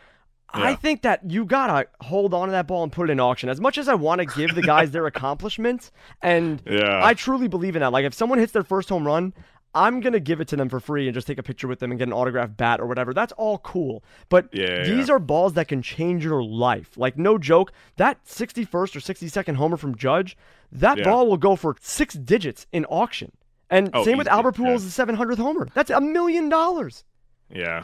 Yeah. 0.55 0.65
I 0.65 0.75
think 0.75 1.01
that 1.01 1.31
you 1.31 1.45
gotta 1.45 1.87
hold 2.01 2.35
on 2.35 2.49
to 2.49 2.51
that 2.51 2.67
ball 2.67 2.83
and 2.83 2.91
put 2.91 3.09
it 3.09 3.13
in 3.13 3.19
auction. 3.19 3.49
As 3.49 3.59
much 3.59 3.79
as 3.79 3.87
I 3.87 3.95
want 3.95 4.21
to 4.21 4.25
give 4.25 4.53
the 4.53 4.61
guys 4.61 4.91
their 4.91 5.07
accomplishments, 5.07 5.91
and 6.21 6.61
yeah. 6.69 7.03
I 7.03 7.15
truly 7.15 7.47
believe 7.47 7.75
in 7.75 7.79
that. 7.79 7.91
Like 7.91 8.05
if 8.05 8.13
someone 8.13 8.37
hits 8.37 8.51
their 8.51 8.63
first 8.63 8.89
home 8.89 9.07
run, 9.07 9.33
I'm 9.75 9.99
gonna 9.99 10.19
give 10.19 10.41
it 10.41 10.47
to 10.49 10.55
them 10.55 10.69
for 10.69 10.79
free 10.79 11.07
and 11.07 11.13
just 11.13 11.27
take 11.27 11.37
a 11.37 11.43
picture 11.43 11.67
with 11.67 11.79
them 11.79 11.91
and 11.91 11.97
get 11.97 12.07
an 12.07 12.13
autographed 12.13 12.57
bat 12.57 12.79
or 12.79 12.85
whatever. 12.85 13.13
That's 13.13 13.33
all 13.33 13.57
cool. 13.59 14.03
But 14.29 14.49
yeah, 14.51 14.83
these 14.83 15.07
yeah. 15.07 15.15
are 15.15 15.19
balls 15.19 15.53
that 15.53 15.67
can 15.67 15.81
change 15.81 16.23
your 16.23 16.43
life. 16.43 16.97
Like 16.97 17.17
no 17.17 17.37
joke, 17.37 17.71
that 17.97 18.23
61st 18.25 18.95
or 18.95 18.99
62nd 18.99 19.55
homer 19.55 19.77
from 19.77 19.95
Judge, 19.95 20.37
that 20.71 20.97
yeah. 20.97 21.03
ball 21.03 21.27
will 21.27 21.37
go 21.37 21.55
for 21.55 21.75
six 21.81 22.13
digits 22.13 22.67
in 22.71 22.85
auction. 22.85 23.31
And 23.69 23.89
oh, 23.93 24.03
same 24.03 24.17
with 24.17 24.27
Albert 24.27 24.55
Pujols' 24.55 24.81
700th 24.81 25.37
homer. 25.37 25.67
That's 25.73 25.89
a 25.89 26.01
million 26.01 26.49
dollars. 26.49 27.03
Yeah 27.49 27.83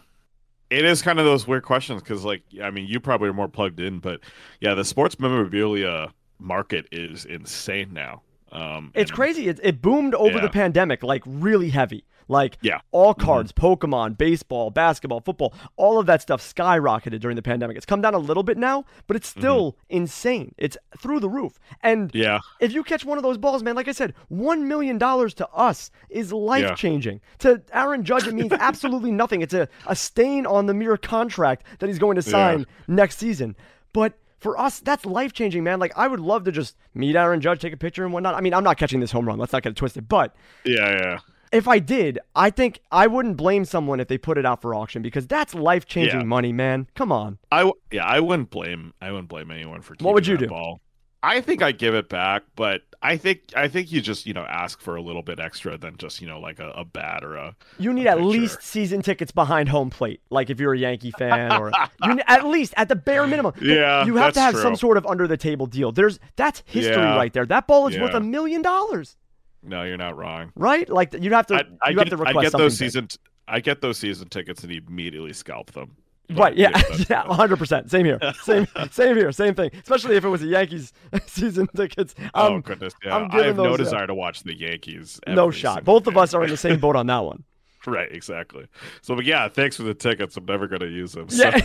it 0.70 0.86
is 0.86 1.02
kind 1.02 1.20
of 1.20 1.26
those 1.26 1.48
weird 1.48 1.64
questions 1.64 2.02
because, 2.02 2.24
like, 2.24 2.44
I 2.62 2.70
mean, 2.70 2.88
you 2.88 3.00
probably 3.00 3.30
are 3.30 3.34
more 3.34 3.48
plugged 3.48 3.80
in, 3.80 4.00
but 4.00 4.22
yeah, 4.60 4.76
the 4.76 4.86
sports 4.86 5.20
memorabilia 5.20 6.14
market 6.38 6.88
is 6.92 7.26
insane 7.26 7.94
now. 7.94 8.22
Um, 8.52 8.92
it's 8.96 9.12
and, 9.12 9.16
crazy. 9.16 9.48
It, 9.48 9.60
it 9.62 9.82
boomed 9.82 10.16
over 10.16 10.38
yeah. 10.38 10.42
the 10.42 10.50
pandemic, 10.50 11.04
like 11.04 11.24
really 11.26 11.70
heavy. 11.70 12.06
Like 12.30 12.60
yeah. 12.62 12.80
all 12.92 13.14
mm-hmm. 13.14 13.26
cards, 13.26 13.52
mm-hmm. 13.52 13.66
Pokemon, 13.66 14.18
baseball, 14.18 14.70
basketball, 14.70 15.20
football, 15.20 15.54
all 15.76 16.00
of 16.00 16.06
that 16.06 16.22
stuff 16.22 16.42
skyrocketed 16.42 17.20
during 17.20 17.36
the 17.36 17.42
pandemic. 17.42 17.76
It's 17.76 17.88
come 17.88 18.02
down 18.02 18.14
a 18.14 18.20
little 18.20 18.44
bit 18.44 18.58
now, 18.58 18.86
but 19.08 19.18
it's 19.18 19.28
still 19.28 19.72
mm-hmm. 19.72 19.98
insane. 19.98 20.56
It's 20.58 20.78
through 21.00 21.20
the 21.22 21.30
roof. 21.30 21.60
And 21.82 22.12
yeah. 22.14 22.40
if 22.62 22.72
you 22.72 22.84
catch 22.84 23.04
one 23.04 23.18
of 23.18 23.24
those 23.24 23.40
balls, 23.40 23.64
man, 23.64 23.76
like 23.76 23.88
I 23.88 23.94
said, 23.94 24.14
one 24.28 24.68
million 24.68 25.00
dollars 25.00 25.34
to 25.36 25.50
us 25.50 25.90
is 26.10 26.32
life 26.32 26.78
changing. 26.78 27.20
Yeah. 27.44 27.56
To 27.56 27.64
Aaron 27.74 28.04
Judge, 28.06 28.28
it 28.28 28.36
means 28.36 28.54
absolutely 28.60 29.12
nothing. 29.12 29.42
It's 29.42 29.56
a, 29.56 29.68
a 29.88 29.96
stain 29.96 30.46
on 30.46 30.68
the 30.68 30.74
mere 30.76 30.98
contract 30.98 31.66
that 31.80 31.88
he's 31.88 32.00
going 32.00 32.16
to 32.16 32.22
sign 32.22 32.60
yeah. 32.60 32.66
next 32.88 33.18
season. 33.18 33.56
But 33.92 34.14
for 34.40 34.60
us, 34.60 34.80
that's 34.80 35.06
life 35.06 35.34
changing, 35.34 35.64
man. 35.64 35.80
Like 35.80 35.94
I 35.96 36.08
would 36.08 36.20
love 36.20 36.44
to 36.46 36.52
just 36.52 36.76
meet 36.94 37.16
Aaron 37.16 37.42
Judge, 37.42 37.60
take 37.62 37.74
a 37.74 37.78
picture 37.78 38.04
and 38.04 38.14
whatnot. 38.14 38.36
I 38.36 38.42
mean, 38.42 38.54
I'm 38.54 38.64
not 38.64 38.78
catching 38.78 39.00
this 39.00 39.12
home 39.12 39.28
run. 39.28 39.38
Let's 39.38 39.54
not 39.54 39.64
get 39.64 39.72
it 39.72 39.76
twisted. 39.76 40.08
But 40.08 40.36
yeah, 40.66 40.90
yeah 40.92 41.20
if 41.52 41.68
I 41.68 41.80
did, 41.80 42.20
I 42.36 42.50
think 42.50 42.80
I 42.92 43.08
wouldn't 43.08 43.38
blame 43.38 43.66
someone 43.66 44.00
if 44.00 44.08
they 44.08 44.18
put 44.18 44.38
it 44.38 44.46
out 44.46 44.62
for 44.62 44.76
auction 44.76 45.02
because 45.02 45.28
that's 45.28 45.56
life 45.56 45.86
changing 45.86 46.22
yeah. 46.22 46.26
money, 46.26 46.54
man. 46.54 46.88
Come 46.96 47.12
on. 47.12 47.38
I 47.52 47.60
w- 47.60 47.76
yeah, 47.92 48.06
I 48.06 48.20
wouldn't 48.20 48.50
blame 48.50 48.94
I 49.02 49.12
wouldn't 49.12 49.30
blame 49.30 49.52
anyone 49.52 49.82
for. 49.82 49.96
What 50.00 50.14
would 50.14 50.28
you 50.28 50.38
do? 50.38 50.48
Ball. 50.48 50.80
I 51.22 51.42
think 51.42 51.62
I 51.62 51.72
give 51.72 51.96
it 51.96 52.08
back, 52.08 52.44
but 52.56 52.84
I 53.02 53.18
think 53.18 53.42
I 53.56 53.68
think 53.68 53.92
you 53.92 54.00
just 54.00 54.26
you 54.26 54.34
know 54.34 54.44
ask 54.44 54.80
for 54.80 54.96
a 54.96 55.02
little 55.02 55.22
bit 55.22 55.40
extra 55.40 55.78
than 55.78 55.98
just 55.98 56.22
you 56.22 56.28
know 56.28 56.40
like 56.40 56.60
a, 56.60 56.70
a 56.72 56.86
bat 56.86 57.24
or 57.24 57.36
a. 57.36 57.56
You 57.78 57.94
need 57.94 58.06
a 58.06 58.12
at 58.12 58.18
picture. 58.18 58.30
least 58.30 58.64
season 58.64 59.02
tickets 59.02 59.32
behind 59.32 59.70
home 59.70 59.90
plate, 59.90 60.22
like 60.30 60.50
if 60.50 60.60
you're 60.60 60.74
a 60.74 60.78
Yankee 60.78 61.12
fan, 61.12 61.52
or 61.52 61.72
you 62.04 62.16
need, 62.16 62.24
at 62.28 62.46
least 62.46 62.74
at 62.78 62.88
the 62.88 62.96
bare 62.96 63.28
minimum. 63.28 63.54
Yeah, 63.62 64.06
you 64.06 64.16
have 64.16 64.34
to 64.34 64.40
have 64.40 64.54
true. 64.54 64.64
some 64.64 64.76
sort 64.76 64.98
of 64.98 65.06
under 65.06 65.28
the 65.28 65.38
table 65.38 65.66
deal. 65.66 65.92
There's 65.92 66.20
that's 66.38 66.64
history 66.66 66.96
yeah. 66.96 67.16
right 67.16 67.32
there. 67.32 67.46
That 67.46 67.68
ball 67.68 67.88
is 67.88 67.96
yeah. 67.96 68.02
worth 68.02 68.14
a 68.14 68.20
million 68.20 68.62
dollars. 68.62 69.16
No, 69.62 69.84
you're 69.84 69.98
not 69.98 70.18
wrong. 70.18 70.52
Right? 70.56 70.90
Like 70.90 71.14
you'd 71.14 71.34
have 71.34 71.48
to. 71.48 71.56
I, 71.56 71.64
I 71.84 71.90
you 71.90 71.98
get, 71.98 72.08
have 72.08 72.10
to 72.10 72.18
request 72.18 72.38
I 72.38 72.42
get 72.44 72.52
those 72.54 72.78
season. 72.78 73.08
I 73.48 73.60
get 73.60 73.82
those 73.82 73.98
season 73.98 74.30
tickets 74.30 74.64
and 74.64 74.72
immediately 74.72 75.34
scalp 75.34 75.72
them. 75.72 75.96
Right? 76.32 76.56
Yeah, 76.56 76.82
yeah, 77.10 77.24
hundred 77.34 77.58
percent. 77.58 77.90
Same 77.90 78.06
here. 78.06 78.20
Same, 78.44 78.68
same 78.92 79.16
here. 79.16 79.32
Same 79.32 79.56
thing. 79.56 79.72
Especially 79.74 80.16
if 80.16 80.24
it 80.26 80.30
was 80.30 80.42
a 80.42 80.48
Yankees 80.48 80.94
season 81.28 81.68
tickets. 81.76 82.16
Oh 82.34 82.60
goodness, 82.60 82.94
yeah. 83.04 83.16
I'm 83.16 83.32
I 83.32 83.46
have 83.46 83.56
those, 83.56 83.66
no 83.66 83.78
desire 83.78 84.08
to 84.08 84.14
watch 84.16 84.44
the 84.44 84.58
Yankees. 84.58 85.20
No 85.28 85.52
shot. 85.52 85.84
Both 85.84 86.08
of 86.08 86.18
us 86.18 86.34
are 86.34 86.44
in 86.44 86.50
the 86.50 86.58
same 86.58 86.80
boat 86.80 86.96
on 86.96 87.08
that 87.08 87.20
one. 87.20 87.44
right. 87.86 88.12
Exactly. 88.12 88.68
So, 89.02 89.16
but 89.16 89.26
yeah, 89.26 89.48
thanks 89.48 89.76
for 89.76 89.84
the 89.84 89.94
tickets. 89.94 90.38
I'm 90.38 90.46
never 90.46 90.68
going 90.68 90.82
to 90.82 90.88
use 90.90 91.14
them. 91.14 91.30
So. 91.30 91.44
Yeah. 91.50 91.62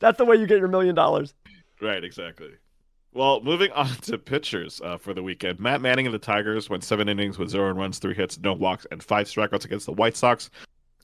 That's 0.00 0.18
the 0.18 0.24
way 0.24 0.36
you 0.36 0.46
get 0.46 0.58
your 0.58 0.68
million 0.68 0.94
dollars. 0.94 1.34
Right. 1.80 2.02
Exactly. 2.04 2.50
Well, 3.12 3.40
moving 3.42 3.70
on 3.70 3.86
to 4.02 4.18
pitchers 4.18 4.80
uh, 4.84 4.98
for 4.98 5.14
the 5.14 5.22
weekend. 5.22 5.60
Matt 5.60 5.80
Manning 5.80 6.06
of 6.06 6.12
the 6.12 6.18
Tigers 6.18 6.68
went 6.68 6.82
seven 6.82 7.08
innings 7.08 7.38
with 7.38 7.48
zero 7.48 7.72
runs, 7.72 8.00
three 8.00 8.14
hits, 8.14 8.40
no 8.40 8.52
walks, 8.52 8.86
and 8.90 9.00
five 9.00 9.28
strikeouts 9.28 9.64
against 9.64 9.86
the 9.86 9.92
White 9.92 10.16
Sox. 10.16 10.50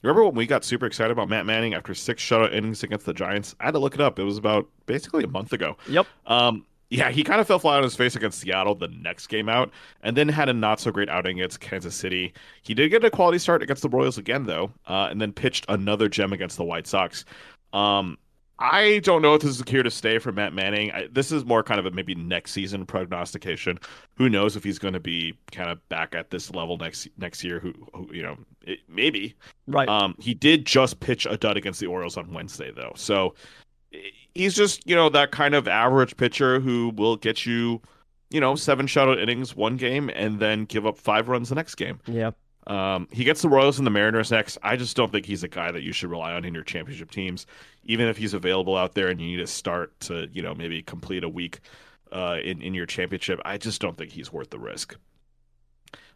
Remember 0.01 0.25
when 0.25 0.35
we 0.35 0.47
got 0.47 0.63
super 0.63 0.85
excited 0.85 1.11
about 1.11 1.29
Matt 1.29 1.45
Manning 1.45 1.73
after 1.73 1.93
six 1.93 2.23
shutout 2.23 2.53
innings 2.53 2.83
against 2.83 3.05
the 3.05 3.13
Giants? 3.13 3.55
I 3.59 3.65
had 3.65 3.71
to 3.71 3.79
look 3.79 3.93
it 3.93 4.01
up. 4.01 4.17
It 4.17 4.23
was 4.23 4.37
about 4.37 4.67
basically 4.85 5.23
a 5.23 5.27
month 5.27 5.53
ago. 5.53 5.77
Yep. 5.87 6.07
Um, 6.25 6.65
yeah, 6.89 7.09
he 7.09 7.23
kind 7.23 7.39
of 7.39 7.47
fell 7.47 7.59
flat 7.59 7.77
on 7.77 7.83
his 7.83 7.95
face 7.95 8.17
against 8.17 8.39
Seattle 8.39 8.75
the 8.75 8.89
next 8.89 9.27
game 9.27 9.47
out, 9.47 9.71
and 10.03 10.17
then 10.17 10.27
had 10.27 10.49
a 10.49 10.53
not 10.53 10.79
so 10.79 10.91
great 10.91 11.07
outing 11.07 11.39
against 11.39 11.61
Kansas 11.61 11.95
City. 11.95 12.33
He 12.63 12.73
did 12.73 12.89
get 12.89 13.05
a 13.05 13.09
quality 13.09 13.37
start 13.37 13.63
against 13.63 13.81
the 13.81 13.89
Royals 13.89 14.17
again, 14.17 14.45
though, 14.45 14.71
uh, 14.87 15.07
and 15.09 15.21
then 15.21 15.31
pitched 15.31 15.65
another 15.69 16.09
gem 16.09 16.33
against 16.33 16.57
the 16.57 16.65
White 16.65 16.87
Sox. 16.87 17.23
Um, 17.71 18.17
I 18.61 18.99
don't 18.99 19.23
know 19.23 19.33
if 19.33 19.41
this 19.41 19.59
is 19.59 19.63
here 19.67 19.81
to 19.81 19.89
stay 19.89 20.19
for 20.19 20.31
Matt 20.31 20.53
Manning. 20.53 20.91
I, 20.91 21.07
this 21.11 21.31
is 21.31 21.43
more 21.43 21.63
kind 21.63 21.79
of 21.79 21.87
a 21.87 21.91
maybe 21.91 22.13
next 22.13 22.51
season 22.51 22.85
prognostication. 22.85 23.79
Who 24.17 24.29
knows 24.29 24.55
if 24.55 24.63
he's 24.63 24.77
going 24.77 24.93
to 24.93 24.99
be 24.99 25.35
kind 25.51 25.71
of 25.71 25.89
back 25.89 26.13
at 26.13 26.29
this 26.29 26.51
level 26.51 26.77
next 26.77 27.07
next 27.17 27.43
year? 27.43 27.59
Who, 27.59 27.73
who 27.93 28.07
you 28.13 28.21
know, 28.21 28.37
it, 28.61 28.79
maybe. 28.87 29.35
Right. 29.65 29.89
Um, 29.89 30.15
he 30.19 30.35
did 30.35 30.65
just 30.67 30.99
pitch 30.99 31.25
a 31.25 31.37
dud 31.37 31.57
against 31.57 31.79
the 31.79 31.87
Orioles 31.87 32.17
on 32.17 32.31
Wednesday, 32.31 32.71
though. 32.71 32.93
So 32.95 33.33
he's 34.35 34.53
just 34.53 34.87
you 34.87 34.95
know 34.95 35.09
that 35.09 35.31
kind 35.31 35.55
of 35.55 35.67
average 35.67 36.15
pitcher 36.15 36.59
who 36.59 36.89
will 36.95 37.15
get 37.15 37.47
you, 37.47 37.81
you 38.29 38.39
know, 38.39 38.53
seven 38.55 38.85
shutout 38.85 39.19
innings 39.19 39.55
one 39.55 39.75
game 39.75 40.11
and 40.13 40.39
then 40.39 40.65
give 40.65 40.85
up 40.85 40.99
five 40.99 41.29
runs 41.29 41.49
the 41.49 41.55
next 41.55 41.75
game. 41.75 41.99
Yeah. 42.05 42.31
Um, 42.67 43.07
he 43.11 43.23
gets 43.23 43.41
the 43.41 43.49
Royals 43.49 43.79
and 43.79 43.87
the 43.87 43.91
Mariners 43.91 44.31
next. 44.31 44.57
I 44.61 44.75
just 44.75 44.95
don't 44.95 45.11
think 45.11 45.25
he's 45.25 45.43
a 45.43 45.47
guy 45.47 45.71
that 45.71 45.81
you 45.81 45.91
should 45.91 46.11
rely 46.11 46.33
on 46.33 46.45
in 46.45 46.53
your 46.53 46.63
championship 46.63 47.09
teams, 47.09 47.47
even 47.83 48.07
if 48.07 48.17
he's 48.17 48.33
available 48.33 48.77
out 48.77 48.93
there 48.93 49.07
and 49.07 49.19
you 49.19 49.27
need 49.27 49.37
to 49.37 49.47
start 49.47 49.99
to, 50.01 50.27
you 50.31 50.41
know, 50.41 50.53
maybe 50.53 50.81
complete 50.83 51.23
a 51.23 51.29
week 51.29 51.59
uh, 52.11 52.37
in 52.43 52.61
in 52.61 52.73
your 52.73 52.85
championship. 52.85 53.39
I 53.45 53.57
just 53.57 53.81
don't 53.81 53.97
think 53.97 54.11
he's 54.11 54.31
worth 54.31 54.49
the 54.49 54.59
risk. 54.59 54.95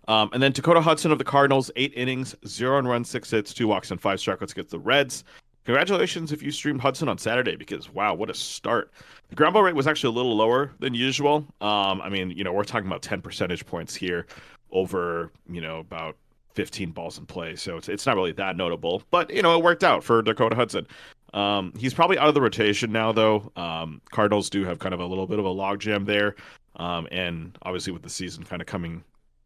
Um, 0.08 0.30
and 0.34 0.44
then 0.44 0.52
Dakota 0.52 0.82
Hudson 0.82 1.12
of 1.12 1.18
the 1.18 1.24
Cardinals, 1.24 1.72
eight 1.76 1.92
innings, 1.96 2.36
zero 2.46 2.78
on 2.78 2.88
runs, 2.88 3.10
six 3.10 3.32
hits, 3.32 3.54
two 3.54 3.68
walks, 3.68 3.90
and 3.90 4.00
five 4.00 4.20
strikeouts 4.20 4.52
against 4.52 4.70
the 4.70 4.80
Reds. 4.80 5.24
congratulations 5.64 6.32
if 6.32 6.44
you 6.44 6.52
streamed 6.52 6.80
Hudson 6.80 7.10
on 7.10 7.18
Saturday 7.18 7.56
because 7.56 7.92
wow, 7.92 8.14
what 8.14 8.30
a 8.30 8.36
start. 8.36 8.92
The 9.30 9.36
ground 9.36 9.54
ball 9.54 9.64
rate 9.64 9.76
was 9.76 9.88
actually 9.88 10.14
a 10.14 10.18
little 10.18 10.36
lower 10.36 10.72
than 10.80 10.94
usual. 10.94 11.48
Um, 11.60 12.02
I 12.02 12.10
mean, 12.10 12.30
you 12.30 12.44
know, 12.44 12.54
we're 12.54 12.66
talking 12.66 12.88
about 12.88 13.02
10 13.02 13.22
percentage 13.22 13.66
points 13.66 13.96
here 13.96 14.28
over, 14.72 15.32
you 15.50 15.62
know, 15.62 15.80
about 15.80 16.18
15 16.56 16.91
balls 16.91 17.18
in 17.18 17.26
play. 17.26 17.56
So 17.56 17.78
it's, 17.78 17.89
it's 17.89 18.06
not 18.06 18.15
really 18.15 18.32
that 18.34 18.58
notable, 18.58 19.04
but 19.12 19.30
you 19.30 19.41
know, 19.41 19.58
it 19.58 19.63
worked 19.63 19.84
out 19.84 20.04
for 20.04 20.22
Dakota 20.22 20.56
Hudson. 20.56 20.88
Um, 21.34 21.74
he's 21.78 21.94
probably 21.94 22.18
out 22.18 22.30
of 22.30 22.34
the 22.34 22.41
rotation 22.41 22.91
now, 22.91 23.12
though. 23.12 23.52
Um, 23.58 24.02
Cardinals 24.12 24.50
do 24.50 24.63
have 24.63 24.80
kind 24.80 24.94
of 24.94 25.02
a 25.02 25.06
little 25.06 25.28
bit 25.28 25.38
of 25.38 25.46
a 25.46 25.50
logjam 25.50 26.06
there. 26.06 26.36
Um, 26.78 27.08
and 27.12 27.58
obviously, 27.62 27.94
with 27.94 28.04
the 28.04 28.10
season 28.10 28.44
kind 28.44 28.62
of 28.62 28.68
coming 28.68 29.04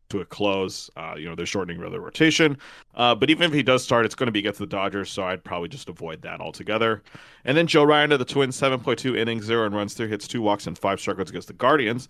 to 0.09 0.21
a 0.21 0.25
close, 0.25 0.89
uh, 0.97 1.15
you 1.17 1.27
know, 1.27 1.35
they're 1.35 1.45
shortening 1.45 1.79
the 1.79 1.99
rotation. 1.99 2.57
Uh, 2.95 3.13
but 3.13 3.29
even 3.29 3.43
if 3.43 3.53
he 3.53 3.63
does 3.63 3.83
start, 3.83 4.05
it's 4.05 4.15
going 4.15 4.27
to 4.27 4.31
be 4.31 4.39
against 4.39 4.59
the 4.59 4.65
Dodgers, 4.65 5.11
so 5.11 5.23
I'd 5.23 5.43
probably 5.43 5.69
just 5.69 5.89
avoid 5.89 6.21
that 6.23 6.41
altogether. 6.41 7.03
And 7.45 7.55
then 7.55 7.67
Joe 7.67 7.83
Ryan 7.83 8.09
to 8.11 8.17
the 8.17 8.25
Twins, 8.25 8.59
7.2 8.59 9.17
innings, 9.17 9.45
zero 9.45 9.65
and 9.65 9.75
runs, 9.75 9.93
three 9.93 10.07
hits, 10.07 10.27
two 10.27 10.41
walks, 10.41 10.65
and 10.67 10.77
five 10.77 10.99
strikeouts 10.99 11.29
against 11.29 11.47
the 11.47 11.53
Guardians. 11.53 12.09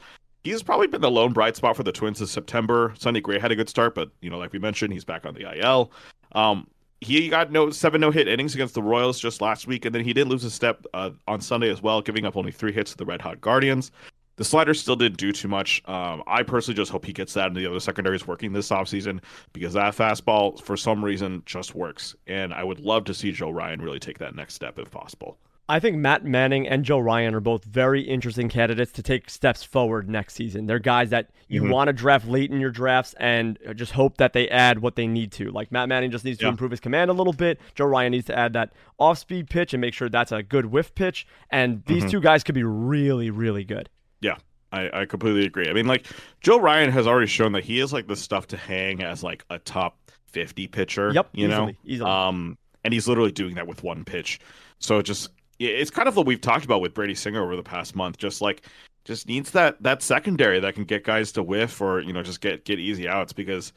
He's 0.50 0.64
probably 0.64 0.88
been 0.88 1.02
the 1.02 1.12
lone 1.12 1.32
bright 1.32 1.56
spot 1.56 1.78
for 1.78 1.84
the 1.84 1.92
Twins 1.92 2.18
this 2.18 2.32
September. 2.32 2.96
Sonny 2.98 3.22
Gray 3.22 3.38
had 3.38 3.52
a 3.52 3.56
good 3.56 3.70
start, 3.70 3.94
but 3.94 4.10
you 4.20 4.32
know, 4.32 4.40
like 4.40 4.52
we 4.52 4.58
mentioned, 4.58 4.92
he's 4.92 5.06
back 5.06 5.24
on 5.24 5.36
the 5.36 5.60
IL. 5.60 5.92
Um, 6.32 6.66
he 7.02 7.30
got 7.30 7.52
no 7.52 7.70
seven 7.70 8.02
no 8.02 8.10
hit 8.10 8.28
innings 8.28 8.56
against 8.56 8.74
the 8.74 8.82
Royals 8.82 9.20
just 9.20 9.42
last 9.42 9.68
week, 9.68 9.86
and 9.86 9.94
then 9.94 10.04
he 10.04 10.12
did 10.12 10.28
lose 10.28 10.44
a 10.44 10.50
step 10.50 10.88
uh, 10.96 11.12
on 11.28 11.40
Sunday 11.40 11.70
as 11.70 11.84
well, 11.84 12.02
giving 12.02 12.26
up 12.26 12.36
only 12.36 12.52
three 12.52 12.72
hits 12.72 12.90
to 12.90 12.98
the 12.98 13.06
Red 13.06 13.22
Hot 13.22 13.40
Guardians. 13.40 13.92
The 14.38 14.44
slider 14.44 14.74
still 14.74 14.96
didn't 14.96 15.20
do 15.20 15.32
too 15.32 15.50
much. 15.50 15.84
Um, 15.88 16.24
I 16.26 16.42
personally 16.42 16.76
just 16.76 16.92
hope 16.92 17.06
he 17.06 17.14
gets 17.14 17.36
that 17.36 17.46
and 17.46 17.56
the 17.56 17.68
other 17.68 17.80
secondaries 17.80 18.26
working 18.26 18.52
this 18.52 18.70
offseason 18.70 19.22
because 19.54 19.74
that 19.74 19.96
fastball, 19.96 20.60
for 20.60 20.76
some 20.76 21.06
reason, 21.06 21.44
just 21.46 21.76
works. 21.76 22.16
And 22.26 22.56
I 22.56 22.64
would 22.64 22.80
love 22.80 23.04
to 23.04 23.14
see 23.14 23.32
Joe 23.32 23.52
Ryan 23.52 23.82
really 23.82 24.00
take 24.00 24.18
that 24.18 24.34
next 24.34 24.56
step 24.56 24.80
if 24.80 24.90
possible. 24.90 25.38
I 25.70 25.80
think 25.80 25.98
Matt 25.98 26.26
Manning 26.26 26.68
and 26.68 26.84
Joe 26.84 26.98
Ryan 26.98 27.36
are 27.36 27.40
both 27.40 27.64
very 27.64 28.02
interesting 28.02 28.50
candidates 28.50 28.92
to 28.94 29.04
take 29.04 29.30
steps 29.30 29.64
forward 29.64 30.10
next 30.10 30.34
season. 30.34 30.66
They're 30.66 30.80
guys 30.80 31.12
that 31.12 31.30
you 31.48 31.62
mm-hmm. 31.62 31.72
want 31.72 31.90
to 31.90 31.94
draft 31.94 32.28
late 32.28 32.50
in 32.50 32.60
your 32.60 32.72
drafts 32.72 33.14
and 33.20 33.60
just 33.76 33.92
hope 33.92 34.18
that 34.18 34.34
they 34.34 34.50
add 34.50 34.80
what 34.80 34.96
they 34.96 35.06
need 35.06 35.32
to. 35.34 35.52
Like 35.52 35.72
Matt 35.72 35.88
Manning 35.88 36.10
just 36.10 36.26
needs 36.26 36.40
to 36.40 36.48
improve 36.48 36.72
his 36.72 36.80
command 36.80 37.12
a 37.12 37.14
little 37.14 37.34
bit. 37.34 37.62
Joe 37.76 37.86
Ryan 37.86 38.12
needs 38.12 38.26
to 38.26 38.38
add 38.38 38.54
that 38.54 38.74
off 38.98 39.20
speed 39.20 39.48
pitch 39.48 39.76
and 39.76 39.80
make 39.80 39.94
sure 39.94 40.10
that's 40.10 40.32
a 40.32 40.42
good 40.42 40.66
whiff 40.66 40.96
pitch. 40.96 41.28
And 41.52 41.86
these 41.86 42.02
mm-hmm. 42.02 42.10
two 42.10 42.22
guys 42.22 42.44
could 42.44 42.56
be 42.56 42.64
really, 42.64 43.30
really 43.30 43.64
good. 43.64 43.90
Yeah. 44.22 44.38
I, 44.72 45.02
I 45.02 45.06
completely 45.06 45.46
agree. 45.46 45.70
I 45.70 45.74
mean, 45.74 45.88
like 45.88 46.08
Joe 46.42 46.60
Ryan 46.60 46.92
has 46.92 47.06
already 47.06 47.28
shown 47.28 47.52
that 47.52 47.64
he 47.64 47.80
is 47.80 47.94
like 47.94 48.08
the 48.08 48.16
stuff 48.16 48.48
to 48.48 48.58
hang 48.58 49.04
as 49.04 49.24
like 49.24 49.46
a 49.52 49.60
top 49.60 49.98
50 50.28 50.68
pitcher. 50.68 51.12
Yep. 51.14 51.30
You 51.34 51.48
easily, 51.48 51.66
know, 51.66 51.78
easily. 51.86 52.10
um, 52.10 52.58
and 52.84 52.94
he's 52.94 53.08
literally 53.08 53.32
doing 53.32 53.56
that 53.56 53.68
with 53.68 53.84
one 53.84 54.04
pitch. 54.04 54.40
So 54.80 55.02
just 55.02 55.30
it's 55.60 55.92
kind 55.92 56.08
of 56.08 56.16
what 56.16 56.26
we've 56.26 56.42
talked 56.42 56.66
about 56.66 56.82
with 56.82 56.94
Brady 56.94 57.16
Singer 57.16 57.44
over 57.44 57.56
the 57.56 57.64
past 57.64 57.96
month. 57.96 58.18
Just 58.18 58.42
like 58.42 58.64
just 59.06 59.28
needs 59.28 59.52
that 59.52 59.82
that 59.84 60.02
secondary 60.02 60.60
that 60.60 60.76
can 60.76 60.84
get 60.84 61.04
guys 61.04 61.32
to 61.34 61.44
whiff 61.44 61.82
or 61.82 62.00
you 62.00 62.14
know 62.14 62.24
just 62.24 62.42
get 62.42 62.66
get 62.66 62.80
easy 62.80 63.08
outs 63.08 63.34
because 63.34 63.74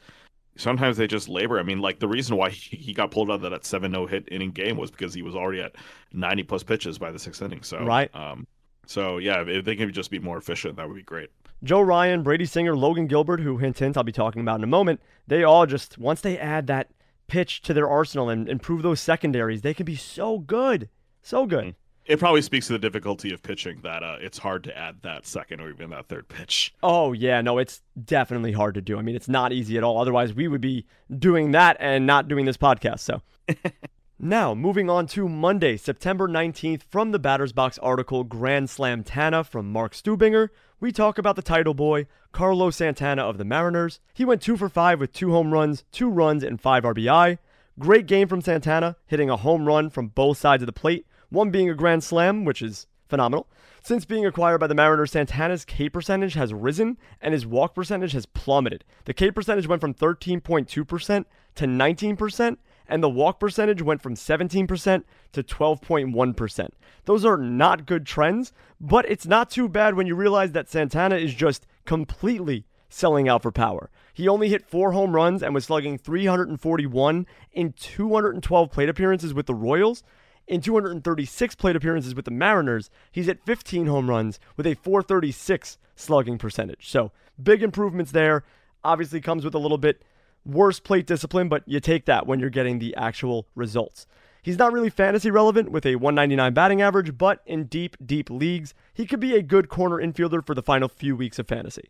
sometimes 0.55 0.97
they 0.97 1.07
just 1.07 1.29
labor. 1.29 1.59
I 1.59 1.63
mean, 1.63 1.79
like 1.79 1.99
the 1.99 2.07
reason 2.07 2.37
why 2.37 2.49
he 2.49 2.93
got 2.93 3.11
pulled 3.11 3.29
out 3.29 3.43
of 3.43 3.51
that 3.51 3.65
seven 3.65 3.91
no 3.91 4.05
hit 4.05 4.27
inning 4.31 4.51
game 4.51 4.77
was 4.77 4.91
because 4.91 5.13
he 5.13 5.21
was 5.21 5.35
already 5.35 5.61
at 5.61 5.75
ninety 6.13 6.43
plus 6.43 6.63
pitches 6.63 6.97
by 6.97 7.11
the 7.11 7.19
sixth 7.19 7.41
inning. 7.41 7.63
So 7.63 7.83
right. 7.83 8.13
Um, 8.15 8.47
so 8.85 9.17
yeah, 9.17 9.43
if 9.45 9.65
they 9.65 9.75
can 9.75 9.91
just 9.91 10.11
be 10.11 10.19
more 10.19 10.37
efficient, 10.37 10.75
that 10.77 10.87
would 10.87 10.95
be 10.95 11.03
great. 11.03 11.29
Joe 11.63 11.81
Ryan, 11.81 12.23
Brady 12.23 12.45
Singer, 12.45 12.75
Logan 12.75 13.07
Gilbert, 13.07 13.39
who 13.39 13.57
hint 13.57 13.79
hint 13.79 13.95
I'll 13.95 14.03
be 14.03 14.11
talking 14.11 14.41
about 14.41 14.59
in 14.59 14.63
a 14.63 14.67
moment. 14.67 15.01
They 15.27 15.43
all 15.43 15.65
just 15.65 15.97
once 15.97 16.21
they 16.21 16.37
add 16.37 16.67
that 16.67 16.89
pitch 17.27 17.61
to 17.61 17.73
their 17.73 17.89
arsenal 17.89 18.29
and 18.29 18.49
improve 18.49 18.83
those 18.83 18.99
secondaries, 18.99 19.61
they 19.61 19.73
can 19.73 19.85
be 19.85 19.95
so 19.95 20.39
good. 20.39 20.89
So 21.23 21.45
good. 21.45 21.65
Mm. 21.65 21.75
It 22.05 22.19
probably 22.19 22.41
speaks 22.41 22.67
to 22.67 22.73
the 22.73 22.79
difficulty 22.79 23.33
of 23.33 23.41
pitching 23.41 23.79
that 23.83 24.03
uh, 24.03 24.17
it's 24.19 24.37
hard 24.37 24.65
to 24.65 24.77
add 24.77 24.97
that 25.03 25.25
second 25.25 25.61
or 25.61 25.69
even 25.69 25.89
that 25.91 26.09
third 26.09 26.27
pitch. 26.27 26.73
Oh, 26.83 27.13
yeah. 27.13 27.39
No, 27.39 27.57
it's 27.57 27.81
definitely 28.03 28.51
hard 28.51 28.75
to 28.75 28.81
do. 28.81 28.99
I 28.99 29.01
mean, 29.01 29.15
it's 29.15 29.29
not 29.29 29.53
easy 29.53 29.77
at 29.77 29.85
all. 29.85 29.99
Otherwise, 29.99 30.33
we 30.33 30.49
would 30.49 30.59
be 30.59 30.85
doing 31.17 31.51
that 31.51 31.77
and 31.79 32.05
not 32.05 32.27
doing 32.27 32.43
this 32.43 32.57
podcast. 32.57 32.99
So. 32.99 33.21
now, 34.19 34.53
moving 34.53 34.89
on 34.89 35.07
to 35.07 35.29
Monday, 35.29 35.77
September 35.77 36.27
19th, 36.27 36.83
from 36.83 37.11
the 37.11 37.19
Batter's 37.19 37.53
Box 37.53 37.77
article 37.79 38.25
Grand 38.25 38.69
Slam 38.69 39.01
Tana 39.01 39.45
from 39.45 39.71
Mark 39.71 39.93
Stubinger, 39.93 40.49
we 40.81 40.91
talk 40.91 41.17
about 41.17 41.37
the 41.37 41.41
title 41.41 41.73
boy, 41.73 42.07
Carlos 42.33 42.75
Santana 42.75 43.21
of 43.23 43.37
the 43.37 43.45
Mariners. 43.45 44.01
He 44.13 44.25
went 44.25 44.41
two 44.41 44.57
for 44.57 44.67
five 44.67 44.99
with 44.99 45.13
two 45.13 45.31
home 45.31 45.53
runs, 45.53 45.85
two 45.93 46.09
runs, 46.09 46.43
and 46.43 46.59
five 46.59 46.83
RBI. 46.83 47.37
Great 47.79 48.07
game 48.07 48.27
from 48.27 48.41
Santana, 48.41 48.97
hitting 49.07 49.29
a 49.29 49.37
home 49.37 49.65
run 49.65 49.89
from 49.89 50.09
both 50.09 50.37
sides 50.37 50.61
of 50.61 50.67
the 50.67 50.73
plate 50.73 51.07
one 51.33 51.49
being 51.49 51.69
a 51.69 51.73
grand 51.75 52.03
slam, 52.03 52.45
which 52.45 52.61
is 52.61 52.87
phenomenal. 53.09 53.47
Since 53.81 54.05
being 54.05 54.25
acquired 54.25 54.59
by 54.59 54.67
the 54.67 54.75
Mariners, 54.75 55.11
Santana's 55.11 55.65
K 55.65 55.89
percentage 55.89 56.35
has 56.35 56.53
risen 56.53 56.97
and 57.21 57.33
his 57.33 57.45
walk 57.45 57.75
percentage 57.75 58.13
has 58.13 58.25
plummeted. 58.25 58.85
The 59.05 59.13
K 59.13 59.29
percentage 59.29 59.67
went 59.67 59.81
from 59.81 59.93
13.2% 59.93 61.25
to 61.55 61.65
19%, 61.65 62.57
and 62.87 63.03
the 63.03 63.09
walk 63.09 63.39
percentage 63.39 63.81
went 63.81 64.01
from 64.01 64.15
17% 64.15 65.03
to 65.33 65.43
12.1%. 65.43 66.69
Those 67.05 67.25
are 67.25 67.37
not 67.37 67.85
good 67.85 68.05
trends, 68.05 68.53
but 68.79 69.09
it's 69.09 69.25
not 69.25 69.49
too 69.49 69.67
bad 69.67 69.95
when 69.95 70.07
you 70.07 70.15
realize 70.15 70.53
that 70.53 70.69
Santana 70.69 71.15
is 71.15 71.33
just 71.33 71.67
completely 71.85 72.65
selling 72.89 73.27
out 73.27 73.41
for 73.41 73.51
power. 73.51 73.89
He 74.13 74.27
only 74.27 74.49
hit 74.49 74.69
four 74.69 74.91
home 74.91 75.13
runs 75.13 75.41
and 75.41 75.53
was 75.53 75.65
slugging 75.65 75.97
341 75.97 77.25
in 77.51 77.73
212 77.73 78.71
plate 78.71 78.89
appearances 78.89 79.33
with 79.33 79.47
the 79.47 79.55
Royals. 79.55 80.03
In 80.47 80.59
236 80.61 81.55
plate 81.55 81.75
appearances 81.75 82.15
with 82.15 82.25
the 82.25 82.31
Mariners, 82.31 82.89
he's 83.11 83.29
at 83.29 83.45
15 83.45 83.85
home 83.85 84.09
runs 84.09 84.39
with 84.57 84.67
a 84.67 84.75
436 84.75 85.77
slugging 85.95 86.37
percentage. 86.37 86.89
So 86.89 87.11
big 87.41 87.63
improvements 87.63 88.11
there. 88.11 88.43
Obviously 88.83 89.21
comes 89.21 89.45
with 89.45 89.55
a 89.55 89.59
little 89.59 89.77
bit 89.77 90.03
worse 90.45 90.81
plate 90.81 91.07
discipline, 91.07 91.47
but 91.47 91.63
you 91.65 91.79
take 91.79 92.05
that 92.05 92.27
when 92.27 92.39
you're 92.39 92.49
getting 92.49 92.79
the 92.79 92.95
actual 92.95 93.47
results. 93.55 94.05
He's 94.41 94.57
not 94.57 94.73
really 94.73 94.89
fantasy 94.89 95.31
relevant 95.31 95.71
with 95.71 95.85
a 95.85 95.95
199 95.95 96.53
batting 96.53 96.81
average, 96.81 97.17
but 97.17 97.41
in 97.45 97.63
deep, 97.65 97.95
deep 98.05 98.29
leagues, 98.29 98.73
he 98.93 99.05
could 99.05 99.21
be 99.21 99.35
a 99.35 99.41
good 99.41 99.69
corner 99.69 99.95
infielder 99.95 100.45
for 100.45 100.53
the 100.53 100.61
final 100.61 100.89
few 100.89 101.15
weeks 101.15 101.39
of 101.39 101.47
fantasy. 101.47 101.89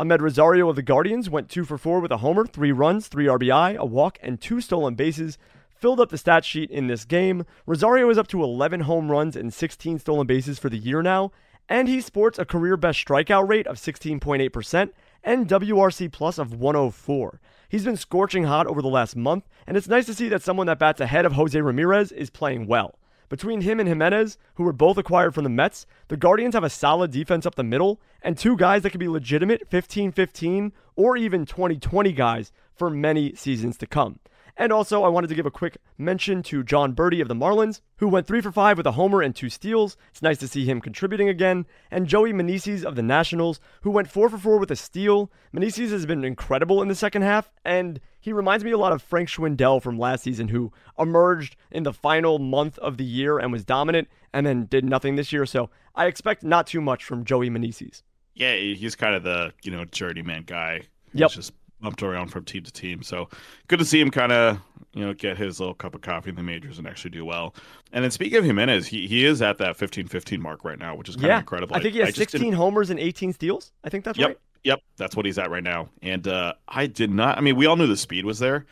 Amed 0.00 0.20
Rosario 0.20 0.68
of 0.68 0.74
the 0.74 0.82
Guardians 0.82 1.30
went 1.30 1.48
2 1.48 1.64
for 1.64 1.78
4 1.78 2.00
with 2.00 2.10
a 2.10 2.16
homer, 2.16 2.44
3 2.44 2.72
runs, 2.72 3.06
3 3.06 3.26
RBI, 3.26 3.76
a 3.76 3.84
walk, 3.84 4.18
and 4.20 4.40
2 4.40 4.60
stolen 4.60 4.96
bases 4.96 5.38
filled 5.82 5.98
up 5.98 6.10
the 6.10 6.16
stat 6.16 6.44
sheet 6.44 6.70
in 6.70 6.86
this 6.86 7.04
game. 7.04 7.44
Rosario 7.66 8.08
is 8.08 8.16
up 8.16 8.28
to 8.28 8.44
11 8.44 8.82
home 8.82 9.10
runs 9.10 9.34
and 9.34 9.52
16 9.52 9.98
stolen 9.98 10.28
bases 10.28 10.56
for 10.56 10.68
the 10.68 10.78
year 10.78 11.02
now, 11.02 11.32
and 11.68 11.88
he 11.88 12.00
sports 12.00 12.38
a 12.38 12.44
career 12.44 12.76
best 12.76 13.04
strikeout 13.04 13.48
rate 13.48 13.66
of 13.66 13.76
16.8% 13.76 14.90
and 15.24 15.48
WRC 15.48 16.12
plus 16.12 16.38
of 16.38 16.54
104. 16.54 17.40
He's 17.68 17.84
been 17.84 17.96
scorching 17.96 18.44
hot 18.44 18.68
over 18.68 18.80
the 18.80 18.86
last 18.86 19.16
month, 19.16 19.48
and 19.66 19.76
it's 19.76 19.88
nice 19.88 20.06
to 20.06 20.14
see 20.14 20.28
that 20.28 20.42
someone 20.42 20.68
that 20.68 20.78
bats 20.78 21.00
ahead 21.00 21.26
of 21.26 21.32
Jose 21.32 21.60
Ramirez 21.60 22.12
is 22.12 22.30
playing 22.30 22.68
well. 22.68 22.96
Between 23.28 23.62
him 23.62 23.80
and 23.80 23.88
Gimenez, 23.88 24.38
who 24.54 24.62
were 24.62 24.72
both 24.72 24.98
acquired 24.98 25.34
from 25.34 25.42
the 25.42 25.50
Mets, 25.50 25.86
the 26.06 26.16
Guardians 26.16 26.54
have 26.54 26.62
a 26.62 26.70
solid 26.70 27.10
defense 27.10 27.44
up 27.44 27.56
the 27.56 27.64
middle 27.64 28.00
and 28.22 28.38
two 28.38 28.56
guys 28.56 28.82
that 28.82 28.90
could 28.90 29.00
be 29.00 29.08
legitimate 29.08 29.68
15 29.68 30.12
15 30.12 30.72
or 30.94 31.16
even 31.16 31.44
20 31.44 31.78
20 31.78 32.12
guys 32.12 32.52
for 32.76 32.88
many 32.88 33.34
seasons 33.34 33.76
to 33.78 33.86
come. 33.86 34.20
And 34.56 34.72
also, 34.72 35.02
I 35.02 35.08
wanted 35.08 35.28
to 35.28 35.34
give 35.34 35.46
a 35.46 35.50
quick 35.50 35.78
mention 35.96 36.42
to 36.44 36.62
Jon 36.62 36.94
Berti 36.94 37.22
of 37.22 37.28
the 37.28 37.34
Marlins, 37.34 37.80
who 37.96 38.08
went 38.08 38.26
3 38.26 38.40
for 38.42 38.52
5 38.52 38.76
with 38.76 38.86
a 38.86 38.92
homer 38.92 39.22
and 39.22 39.34
two 39.34 39.48
steals. 39.48 39.96
It's 40.10 40.20
nice 40.22 40.38
to 40.38 40.48
see 40.48 40.66
him 40.66 40.80
contributing 40.80 41.28
again. 41.28 41.66
And 41.90 42.06
Joey 42.06 42.32
Meneses 42.32 42.84
of 42.84 42.94
the 42.94 43.02
Nationals, 43.02 43.60
who 43.80 43.90
went 43.90 44.10
4 44.10 44.28
for 44.28 44.38
4 44.38 44.58
with 44.58 44.70
a 44.70 44.76
steal. 44.76 45.30
Meneses 45.54 45.90
has 45.90 46.04
been 46.04 46.24
incredible 46.24 46.82
in 46.82 46.88
the 46.88 46.94
second 46.94 47.22
half, 47.22 47.50
and 47.64 47.98
he 48.20 48.32
reminds 48.32 48.62
me 48.64 48.70
a 48.72 48.78
lot 48.78 48.92
of 48.92 49.02
Frank 49.02 49.28
Schwindel 49.28 49.82
from 49.82 49.98
last 49.98 50.22
season, 50.22 50.48
who 50.48 50.70
emerged 50.98 51.56
in 51.70 51.84
the 51.84 51.92
final 51.92 52.38
month 52.38 52.78
of 52.78 52.98
the 52.98 53.04
year 53.04 53.38
and 53.38 53.52
was 53.52 53.64
dominant, 53.64 54.08
and 54.34 54.46
then 54.46 54.66
did 54.66 54.84
nothing 54.84 55.16
this 55.16 55.32
year. 55.32 55.46
So 55.46 55.70
I 55.94 56.06
expect 56.06 56.44
not 56.44 56.66
too 56.66 56.80
much 56.80 57.04
from 57.04 57.24
Joey 57.24 57.48
Meneses. 57.48 58.02
Yeah, 58.34 58.54
he's 58.54 58.96
kind 58.96 59.14
of 59.14 59.22
the 59.22 59.52
you 59.62 59.70
know 59.70 59.84
journeyman 59.84 60.44
guy. 60.44 60.82
Yep. 61.14 61.30
Just 61.30 61.52
bumped 61.82 62.02
around 62.02 62.28
from 62.28 62.44
team 62.44 62.62
to 62.62 62.72
team. 62.72 63.02
So 63.02 63.28
good 63.68 63.78
to 63.78 63.84
see 63.84 64.00
him 64.00 64.10
kind 64.10 64.32
of 64.32 64.58
you 64.94 65.04
know 65.04 65.12
get 65.12 65.36
his 65.36 65.60
little 65.60 65.74
cup 65.74 65.94
of 65.94 66.00
coffee 66.00 66.30
in 66.30 66.36
the 66.36 66.42
majors 66.42 66.78
and 66.78 66.86
actually 66.86 67.10
do 67.10 67.24
well. 67.24 67.54
And 67.92 68.02
then 68.04 68.10
speaking 68.10 68.38
of 68.38 68.44
Gimenez, 68.44 68.86
he, 68.86 69.06
he 69.06 69.24
is 69.24 69.42
at 69.42 69.58
that 69.58 69.76
15-15 69.76 70.38
mark 70.38 70.64
right 70.64 70.78
now, 70.78 70.94
which 70.94 71.08
is 71.08 71.16
kind 71.16 71.26
yeah, 71.28 71.36
of 71.36 71.40
incredible. 71.40 71.76
I 71.76 71.80
think 71.80 71.94
he 71.94 72.00
has 72.00 72.14
16 72.14 72.52
homers 72.52 72.90
and 72.90 72.98
18 72.98 73.32
steals. 73.34 73.72
I 73.84 73.90
think 73.90 74.04
that's 74.04 74.18
yep, 74.18 74.28
right. 74.28 74.38
Yep, 74.64 74.80
that's 74.96 75.16
what 75.16 75.26
he's 75.26 75.38
at 75.38 75.50
right 75.50 75.62
now. 75.62 75.88
And 76.02 76.26
uh, 76.26 76.54
I 76.68 76.86
did 76.86 77.10
not. 77.10 77.36
I 77.36 77.40
mean, 77.40 77.56
we 77.56 77.66
all 77.66 77.76
knew 77.76 77.86
the 77.86 77.96
speed 77.96 78.24
was 78.24 78.38
there, 78.38 78.64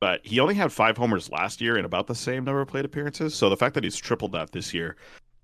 but 0.00 0.24
he 0.26 0.40
only 0.40 0.54
had 0.54 0.72
five 0.72 0.96
homers 0.96 1.30
last 1.30 1.60
year 1.60 1.76
and 1.76 1.86
about 1.86 2.06
the 2.06 2.14
same 2.14 2.44
number 2.44 2.60
of 2.60 2.68
plate 2.68 2.84
appearances. 2.84 3.34
So 3.34 3.48
the 3.48 3.56
fact 3.56 3.74
that 3.74 3.84
he's 3.84 3.96
tripled 3.96 4.32
that 4.32 4.52
this 4.52 4.74
year, 4.74 4.96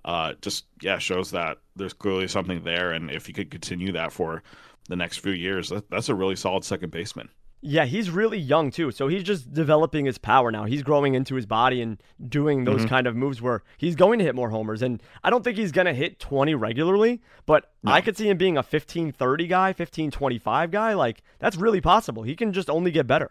uh, 0.04 0.34
just 0.42 0.66
yeah, 0.82 0.98
shows 0.98 1.30
that 1.30 1.58
there's 1.76 1.92
clearly 1.94 2.28
something 2.28 2.62
there. 2.64 2.90
And 2.92 3.10
if 3.10 3.26
he 3.26 3.32
could 3.32 3.50
continue 3.50 3.92
that 3.92 4.12
for 4.12 4.42
the 4.88 4.96
next 4.96 5.18
few 5.18 5.32
years, 5.32 5.68
that, 5.70 5.90
that's 5.90 6.08
a 6.08 6.14
really 6.14 6.36
solid 6.36 6.64
second 6.64 6.90
baseman. 6.90 7.28
Yeah, 7.66 7.86
he's 7.86 8.10
really 8.10 8.36
young 8.38 8.70
too. 8.70 8.90
So 8.90 9.08
he's 9.08 9.22
just 9.22 9.50
developing 9.54 10.04
his 10.04 10.18
power 10.18 10.52
now. 10.52 10.64
He's 10.64 10.82
growing 10.82 11.14
into 11.14 11.34
his 11.34 11.46
body 11.46 11.80
and 11.80 11.98
doing 12.28 12.64
those 12.64 12.84
Mhm. 12.84 12.88
kind 12.90 13.06
of 13.06 13.16
moves 13.16 13.40
where 13.40 13.62
he's 13.78 13.96
going 13.96 14.18
to 14.18 14.24
hit 14.26 14.34
more 14.34 14.50
homers. 14.50 14.82
And 14.82 15.02
I 15.22 15.30
don't 15.30 15.42
think 15.42 15.56
he's 15.56 15.72
going 15.72 15.86
to 15.86 15.94
hit 15.94 16.18
20 16.20 16.54
regularly, 16.54 17.22
but 17.46 17.72
I 17.82 18.02
could 18.02 18.18
see 18.18 18.28
him 18.28 18.36
being 18.36 18.58
a 18.58 18.62
15 18.62 19.12
30 19.12 19.46
guy, 19.46 19.72
15 19.72 20.10
25 20.10 20.70
guy. 20.70 20.92
Like, 20.92 21.22
that's 21.38 21.56
really 21.56 21.80
possible. 21.80 22.22
He 22.22 22.36
can 22.36 22.52
just 22.52 22.68
only 22.68 22.90
get 22.90 23.06
better. 23.06 23.30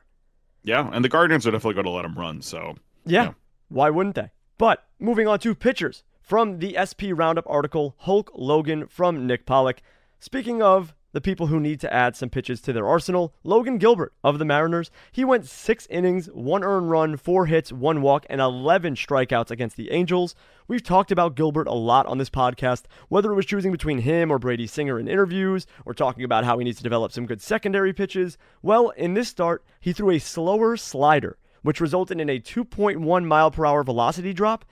Yeah, 0.64 0.90
and 0.92 1.06
the 1.06 1.10
Guardians 1.10 1.46
are 1.46 1.52
definitely 1.52 1.76
going 1.76 1.86
to 1.86 1.92
let 1.92 2.06
him 2.06 2.16
run. 2.16 2.42
So 2.42 2.76
Yeah. 3.06 3.24
Yeah. 3.26 3.34
Why 3.70 3.92
wouldn't 3.92 4.16
they? 4.16 4.32
But 4.58 4.84
moving 5.00 5.28
on 5.28 5.38
to 5.40 5.54
pitchers 5.54 6.04
from 6.24 6.58
the 6.58 6.76
SP 6.80 7.14
Roundup 7.14 7.46
article, 7.48 7.94
Hulk 8.00 8.32
Logan 8.34 8.88
from 8.88 9.28
Nick 9.28 9.46
Pollack. 9.46 9.84
Speaking 10.20 10.64
of 10.64 10.96
the 11.14 11.22
people 11.22 11.48
who 11.48 11.60
need 11.60 11.80
to 11.80 11.94
add 11.94 12.16
some 12.16 12.30
pitches 12.30 12.60
to 12.62 12.74
their 12.74 12.88
arsenal, 12.88 13.34
Logan 13.44 13.78
Gilbert 13.78 14.14
of 14.24 14.40
the 14.40 14.46
Mariners. 14.46 14.92
He 15.12 15.24
went 15.24 15.48
six 15.48 15.88
innings, 15.90 16.28
one 16.28 16.64
earned 16.64 16.90
run, 16.90 17.16
four 17.16 17.46
hits, 17.46 17.72
one 17.72 18.02
walk, 18.02 18.26
and 18.30 18.42
11 18.42 18.96
strikeouts 18.96 19.50
against 19.50 19.78
the 19.78 19.92
Angels. 19.92 20.36
We've 20.68 20.84
talked 20.84 21.12
about 21.12 21.36
Gilbert 21.36 21.68
a 21.68 21.74
lot 21.74 22.06
on 22.08 22.18
this 22.18 22.30
podcast, 22.30 22.84
whether 23.08 23.32
it 23.32 23.36
was 23.36 23.46
choosing 23.46 23.72
between 23.72 24.00
him 24.00 24.30
or 24.30 24.40
Brady 24.40 24.68
Singer 24.68 25.00
in 25.00 25.08
interviews, 25.08 25.66
or 25.86 25.94
talking 25.94 26.24
about 26.24 26.44
how 26.44 26.58
he 26.58 26.66
needs 26.66 26.78
to 26.78 26.84
develop 26.84 27.12
some 27.12 27.26
good 27.26 27.42
secondary 27.42 27.94
pitches. 27.94 28.38
Well, 28.62 28.90
in 28.90 29.14
this 29.14 29.30
start, 29.30 29.64
he 29.80 29.94
threw 29.94 30.12
a 30.12 30.20
slower 30.20 30.76
slider 30.76 31.38
which 31.64 31.82
resulted 31.82 32.20
in 32.22 32.30
a 32.30 32.40
2.1 32.40 33.26
mile 33.26 33.50
per 33.50 33.66
hour 33.66 33.84
velocity 33.84 34.34
drop, 34.34 34.66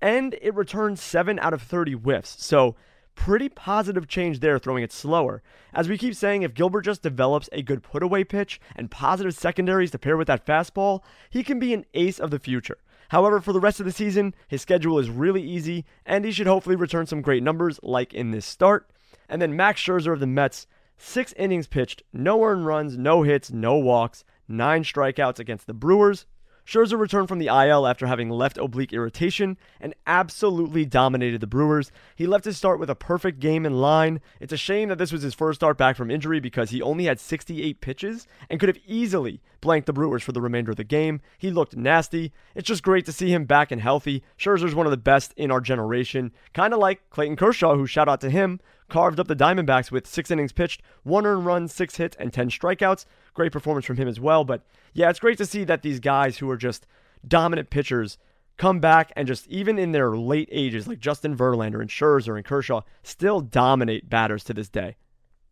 and 0.00 0.34
it 0.40 0.54
returned 0.54 0.98
7 0.98 1.38
out 1.40 1.52
of 1.52 1.60
30 1.60 1.92
whiffs. 1.92 2.42
So, 2.42 2.76
pretty 3.16 3.48
positive 3.48 4.06
change 4.06 4.38
there, 4.38 4.58
throwing 4.58 4.84
it 4.84 4.92
slower. 4.92 5.42
As 5.74 5.88
we 5.88 5.98
keep 5.98 6.14
saying, 6.14 6.42
if 6.42 6.54
Gilbert 6.54 6.82
just 6.82 7.02
develops 7.02 7.48
a 7.50 7.62
good 7.62 7.82
put 7.82 8.04
away 8.04 8.22
pitch 8.22 8.60
and 8.76 8.88
positive 8.88 9.34
secondaries 9.34 9.90
to 9.90 9.98
pair 9.98 10.16
with 10.16 10.28
that 10.28 10.46
fastball, 10.46 11.02
he 11.28 11.42
can 11.42 11.58
be 11.58 11.74
an 11.74 11.86
ace 11.94 12.20
of 12.20 12.30
the 12.30 12.38
future. 12.38 12.78
However, 13.08 13.40
for 13.40 13.52
the 13.52 13.60
rest 13.60 13.80
of 13.80 13.86
the 13.86 13.92
season, 13.92 14.34
his 14.46 14.62
schedule 14.62 14.98
is 14.98 15.10
really 15.10 15.42
easy, 15.42 15.84
and 16.04 16.24
he 16.24 16.30
should 16.30 16.46
hopefully 16.46 16.76
return 16.76 17.06
some 17.06 17.22
great 17.22 17.42
numbers 17.42 17.80
like 17.82 18.14
in 18.14 18.30
this 18.30 18.46
start. 18.46 18.88
And 19.28 19.42
then 19.42 19.56
Max 19.56 19.80
Scherzer 19.80 20.12
of 20.12 20.20
the 20.20 20.26
Mets, 20.26 20.66
six 20.98 21.32
innings 21.36 21.66
pitched, 21.66 22.02
no 22.12 22.42
earned 22.44 22.66
runs, 22.66 22.96
no 22.96 23.22
hits, 23.22 23.50
no 23.50 23.76
walks, 23.76 24.24
nine 24.46 24.84
strikeouts 24.84 25.38
against 25.38 25.66
the 25.66 25.74
Brewers. 25.74 26.26
Scherzer 26.66 26.98
returned 26.98 27.28
from 27.28 27.38
the 27.38 27.46
IL 27.46 27.86
after 27.86 28.06
having 28.06 28.28
left 28.28 28.58
oblique 28.58 28.92
irritation 28.92 29.56
and 29.80 29.94
absolutely 30.06 30.84
dominated 30.84 31.40
the 31.40 31.46
Brewers. 31.46 31.92
He 32.16 32.26
left 32.26 32.44
his 32.44 32.56
start 32.56 32.80
with 32.80 32.90
a 32.90 32.96
perfect 32.96 33.38
game 33.38 33.64
in 33.64 33.74
line. 33.74 34.20
It's 34.40 34.52
a 34.52 34.56
shame 34.56 34.88
that 34.88 34.98
this 34.98 35.12
was 35.12 35.22
his 35.22 35.34
first 35.34 35.60
start 35.60 35.78
back 35.78 35.96
from 35.96 36.10
injury 36.10 36.40
because 36.40 36.70
he 36.70 36.82
only 36.82 37.04
had 37.04 37.20
68 37.20 37.80
pitches 37.80 38.26
and 38.50 38.58
could 38.58 38.68
have 38.68 38.80
easily 38.84 39.40
blanked 39.60 39.86
the 39.86 39.92
Brewers 39.92 40.24
for 40.24 40.32
the 40.32 40.40
remainder 40.40 40.72
of 40.72 40.76
the 40.76 40.84
game. 40.84 41.20
He 41.38 41.50
looked 41.50 41.76
nasty. 41.76 42.32
It's 42.54 42.66
just 42.66 42.82
great 42.82 43.04
to 43.06 43.12
see 43.12 43.32
him 43.32 43.44
back 43.44 43.70
and 43.70 43.80
healthy. 43.80 44.24
Scherzer's 44.36 44.74
one 44.74 44.86
of 44.86 44.90
the 44.90 44.96
best 44.96 45.32
in 45.36 45.52
our 45.52 45.60
generation, 45.60 46.32
kind 46.52 46.74
of 46.74 46.80
like 46.80 47.08
Clayton 47.10 47.36
Kershaw, 47.36 47.76
who 47.76 47.86
shout 47.86 48.08
out 48.08 48.20
to 48.22 48.30
him, 48.30 48.60
carved 48.88 49.20
up 49.20 49.28
the 49.28 49.36
Diamondbacks 49.36 49.90
with 49.90 50.06
six 50.06 50.30
innings 50.30 50.52
pitched, 50.52 50.82
one 51.02 51.26
earned 51.26 51.46
run, 51.46 51.68
six 51.68 51.96
hits, 51.96 52.16
and 52.18 52.32
10 52.32 52.50
strikeouts. 52.50 53.06
Great 53.36 53.52
performance 53.52 53.86
from 53.86 53.96
him 53.98 54.08
as 54.08 54.18
well. 54.18 54.44
But 54.44 54.62
yeah, 54.94 55.08
it's 55.10 55.20
great 55.20 55.38
to 55.38 55.46
see 55.46 55.62
that 55.64 55.82
these 55.82 56.00
guys 56.00 56.38
who 56.38 56.50
are 56.50 56.56
just 56.56 56.86
dominant 57.28 57.70
pitchers 57.70 58.18
come 58.56 58.80
back 58.80 59.12
and 59.14 59.28
just, 59.28 59.46
even 59.48 59.78
in 59.78 59.92
their 59.92 60.16
late 60.16 60.48
ages, 60.50 60.88
like 60.88 60.98
Justin 60.98 61.36
Verlander 61.36 61.80
and 61.80 61.90
Scherzer 61.90 62.36
and 62.36 62.44
Kershaw, 62.44 62.80
still 63.02 63.40
dominate 63.40 64.08
batters 64.08 64.42
to 64.44 64.54
this 64.54 64.70
day. 64.70 64.96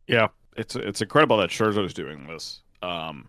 Yeah, 0.09 0.29
it's 0.57 0.75
it's 0.75 1.01
incredible 1.03 1.37
that 1.37 1.51
Scherzer 1.51 1.85
is 1.85 1.93
doing 1.95 2.27
this. 2.27 2.63
Um, 2.83 3.29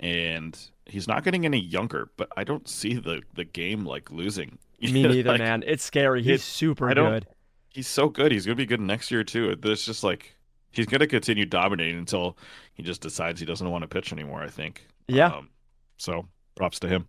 and 0.00 0.58
he's 0.86 1.08
not 1.08 1.24
getting 1.24 1.44
any 1.44 1.60
younger, 1.60 2.10
but 2.16 2.28
I 2.36 2.44
don't 2.44 2.68
see 2.68 2.94
the 2.94 3.22
the 3.34 3.44
game 3.44 3.84
like 3.84 4.10
losing. 4.10 4.58
Me 4.82 5.02
neither, 5.04 5.30
Like, 5.30 5.40
man. 5.40 5.64
It's 5.66 5.84
scary. 5.84 6.20
He's 6.20 6.26
he's- 6.28 6.44
super 6.44 6.92
good. 6.92 7.26
He's 7.70 7.86
so 7.88 8.08
good. 8.08 8.32
He's 8.32 8.44
gonna 8.46 8.56
be 8.56 8.66
good 8.66 8.80
next 8.80 9.10
year 9.10 9.22
too. 9.22 9.54
There's 9.54 9.84
just 9.84 10.02
like 10.02 10.34
he's 10.70 10.86
gonna 10.86 11.06
continue 11.06 11.46
dominating 11.46 11.98
until 11.98 12.36
he 12.74 12.82
just 12.82 13.00
decides 13.00 13.40
he 13.40 13.46
doesn't 13.46 13.70
want 13.70 13.82
to 13.82 13.88
pitch 13.88 14.12
anymore. 14.12 14.42
I 14.42 14.48
think. 14.48 14.86
Yeah. 15.06 15.28
Um, 15.28 15.48
so 15.96 16.26
props 16.54 16.78
to 16.80 16.88
him. 16.88 17.06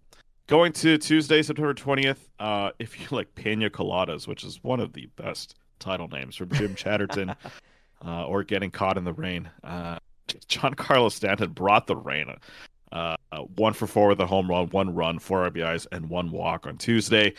Going 0.48 0.74
to 0.74 0.98
Tuesday, 0.98 1.42
September 1.42 1.74
twentieth. 1.74 2.30
Uh, 2.40 2.72
if 2.80 3.00
you 3.00 3.08
like 3.16 3.34
Pena 3.36 3.70
Coladas, 3.70 4.28
which 4.28 4.44
is 4.44 4.64
one 4.64 4.80
of 4.80 4.94
the 4.94 5.08
best 5.16 5.56
title 5.80 6.08
names 6.08 6.36
from 6.36 6.50
Jim 6.52 6.76
Chatterton, 6.76 7.36
uh, 8.06 8.26
or 8.26 8.44
getting 8.44 8.72
caught 8.72 8.98
in 8.98 9.04
the 9.04 9.14
rain. 9.14 9.50
Uh, 9.64 10.00
Giancarlo 10.28 11.12
Stanton 11.12 11.52
brought 11.52 11.88
the 11.88 11.96
rain. 11.96 12.34
Uh, 12.92 13.16
uh, 13.32 13.42
one 13.56 13.74
for 13.74 13.88
four 13.88 14.10
with 14.10 14.20
a 14.20 14.26
home 14.26 14.50
run, 14.50 14.68
one 14.70 14.96
run, 14.96 15.20
four 15.20 15.50
RBIs, 15.50 15.86
and 15.92 16.10
one 16.10 16.32
walk 16.32 16.66
on 16.66 16.78
Tuesday. 16.78 17.34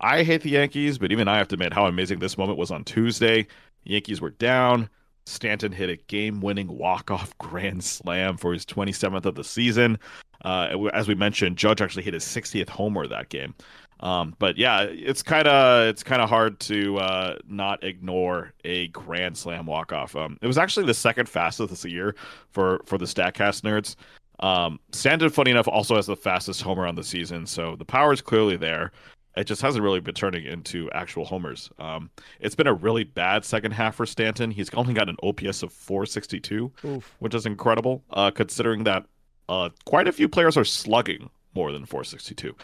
I 0.00 0.24
hate 0.24 0.42
the 0.42 0.50
Yankees, 0.50 0.98
but 0.98 1.12
even 1.12 1.28
I 1.28 1.38
have 1.38 1.48
to 1.48 1.54
admit 1.54 1.72
how 1.72 1.86
amazing 1.86 2.18
this 2.18 2.36
moment 2.36 2.58
was 2.58 2.70
on 2.70 2.84
Tuesday. 2.84 3.42
The 3.84 3.92
Yankees 3.92 4.20
were 4.20 4.30
down. 4.30 4.88
Stanton 5.26 5.72
hit 5.72 5.90
a 5.90 5.96
game-winning 5.96 6.68
walk-off 6.68 7.36
grand 7.38 7.84
slam 7.84 8.36
for 8.36 8.52
his 8.52 8.64
27th 8.64 9.26
of 9.26 9.34
the 9.34 9.44
season. 9.44 9.98
Uh, 10.44 10.88
as 10.92 11.08
we 11.08 11.14
mentioned, 11.14 11.56
Judge 11.56 11.82
actually 11.82 12.04
hit 12.04 12.14
his 12.14 12.24
60th 12.24 12.68
homer 12.68 13.06
that 13.06 13.28
game. 13.28 13.54
Um, 14.00 14.34
but 14.38 14.58
yeah, 14.58 14.82
it's 14.82 15.22
kind 15.22 15.48
of 15.48 15.88
it's 15.88 16.02
kind 16.02 16.20
of 16.20 16.28
hard 16.28 16.60
to 16.60 16.98
uh, 16.98 17.36
not 17.48 17.82
ignore 17.82 18.52
a 18.64 18.88
grand 18.88 19.36
slam 19.38 19.66
walk 19.66 19.92
off. 19.92 20.14
Um, 20.14 20.38
it 20.42 20.46
was 20.46 20.58
actually 20.58 20.84
the 20.84 20.94
second 20.94 21.28
fastest 21.28 21.70
this 21.70 21.84
year 21.84 22.14
for 22.50 22.82
for 22.84 22.98
the 22.98 23.06
Statcast 23.06 23.62
nerds. 23.62 23.96
Um, 24.40 24.78
Stanton, 24.92 25.30
funny 25.30 25.50
enough, 25.50 25.66
also 25.66 25.96
has 25.96 26.06
the 26.06 26.16
fastest 26.16 26.60
homer 26.60 26.86
on 26.86 26.94
the 26.94 27.02
season, 27.02 27.46
so 27.46 27.74
the 27.74 27.86
power 27.86 28.12
is 28.12 28.20
clearly 28.20 28.56
there. 28.56 28.92
It 29.36 29.44
just 29.44 29.60
hasn't 29.60 29.84
really 29.84 30.00
been 30.00 30.14
turning 30.14 30.46
into 30.46 30.90
actual 30.92 31.24
homers. 31.24 31.70
Um, 31.78 32.10
it's 32.40 32.54
been 32.54 32.66
a 32.66 32.74
really 32.74 33.04
bad 33.04 33.44
second 33.44 33.72
half 33.72 33.96
for 33.96 34.06
Stanton. 34.06 34.50
He's 34.50 34.72
only 34.74 34.94
got 34.94 35.08
an 35.08 35.16
OPS 35.22 35.62
of 35.62 35.72
462, 35.72 36.72
Oof. 36.84 37.14
which 37.18 37.34
is 37.34 37.44
incredible, 37.44 38.02
uh, 38.10 38.30
considering 38.30 38.84
that 38.84 39.04
uh, 39.48 39.68
quite 39.84 40.08
a 40.08 40.12
few 40.12 40.28
players 40.28 40.56
are 40.56 40.64
slugging 40.64 41.28
more 41.54 41.70
than 41.72 41.84
462. 41.84 42.54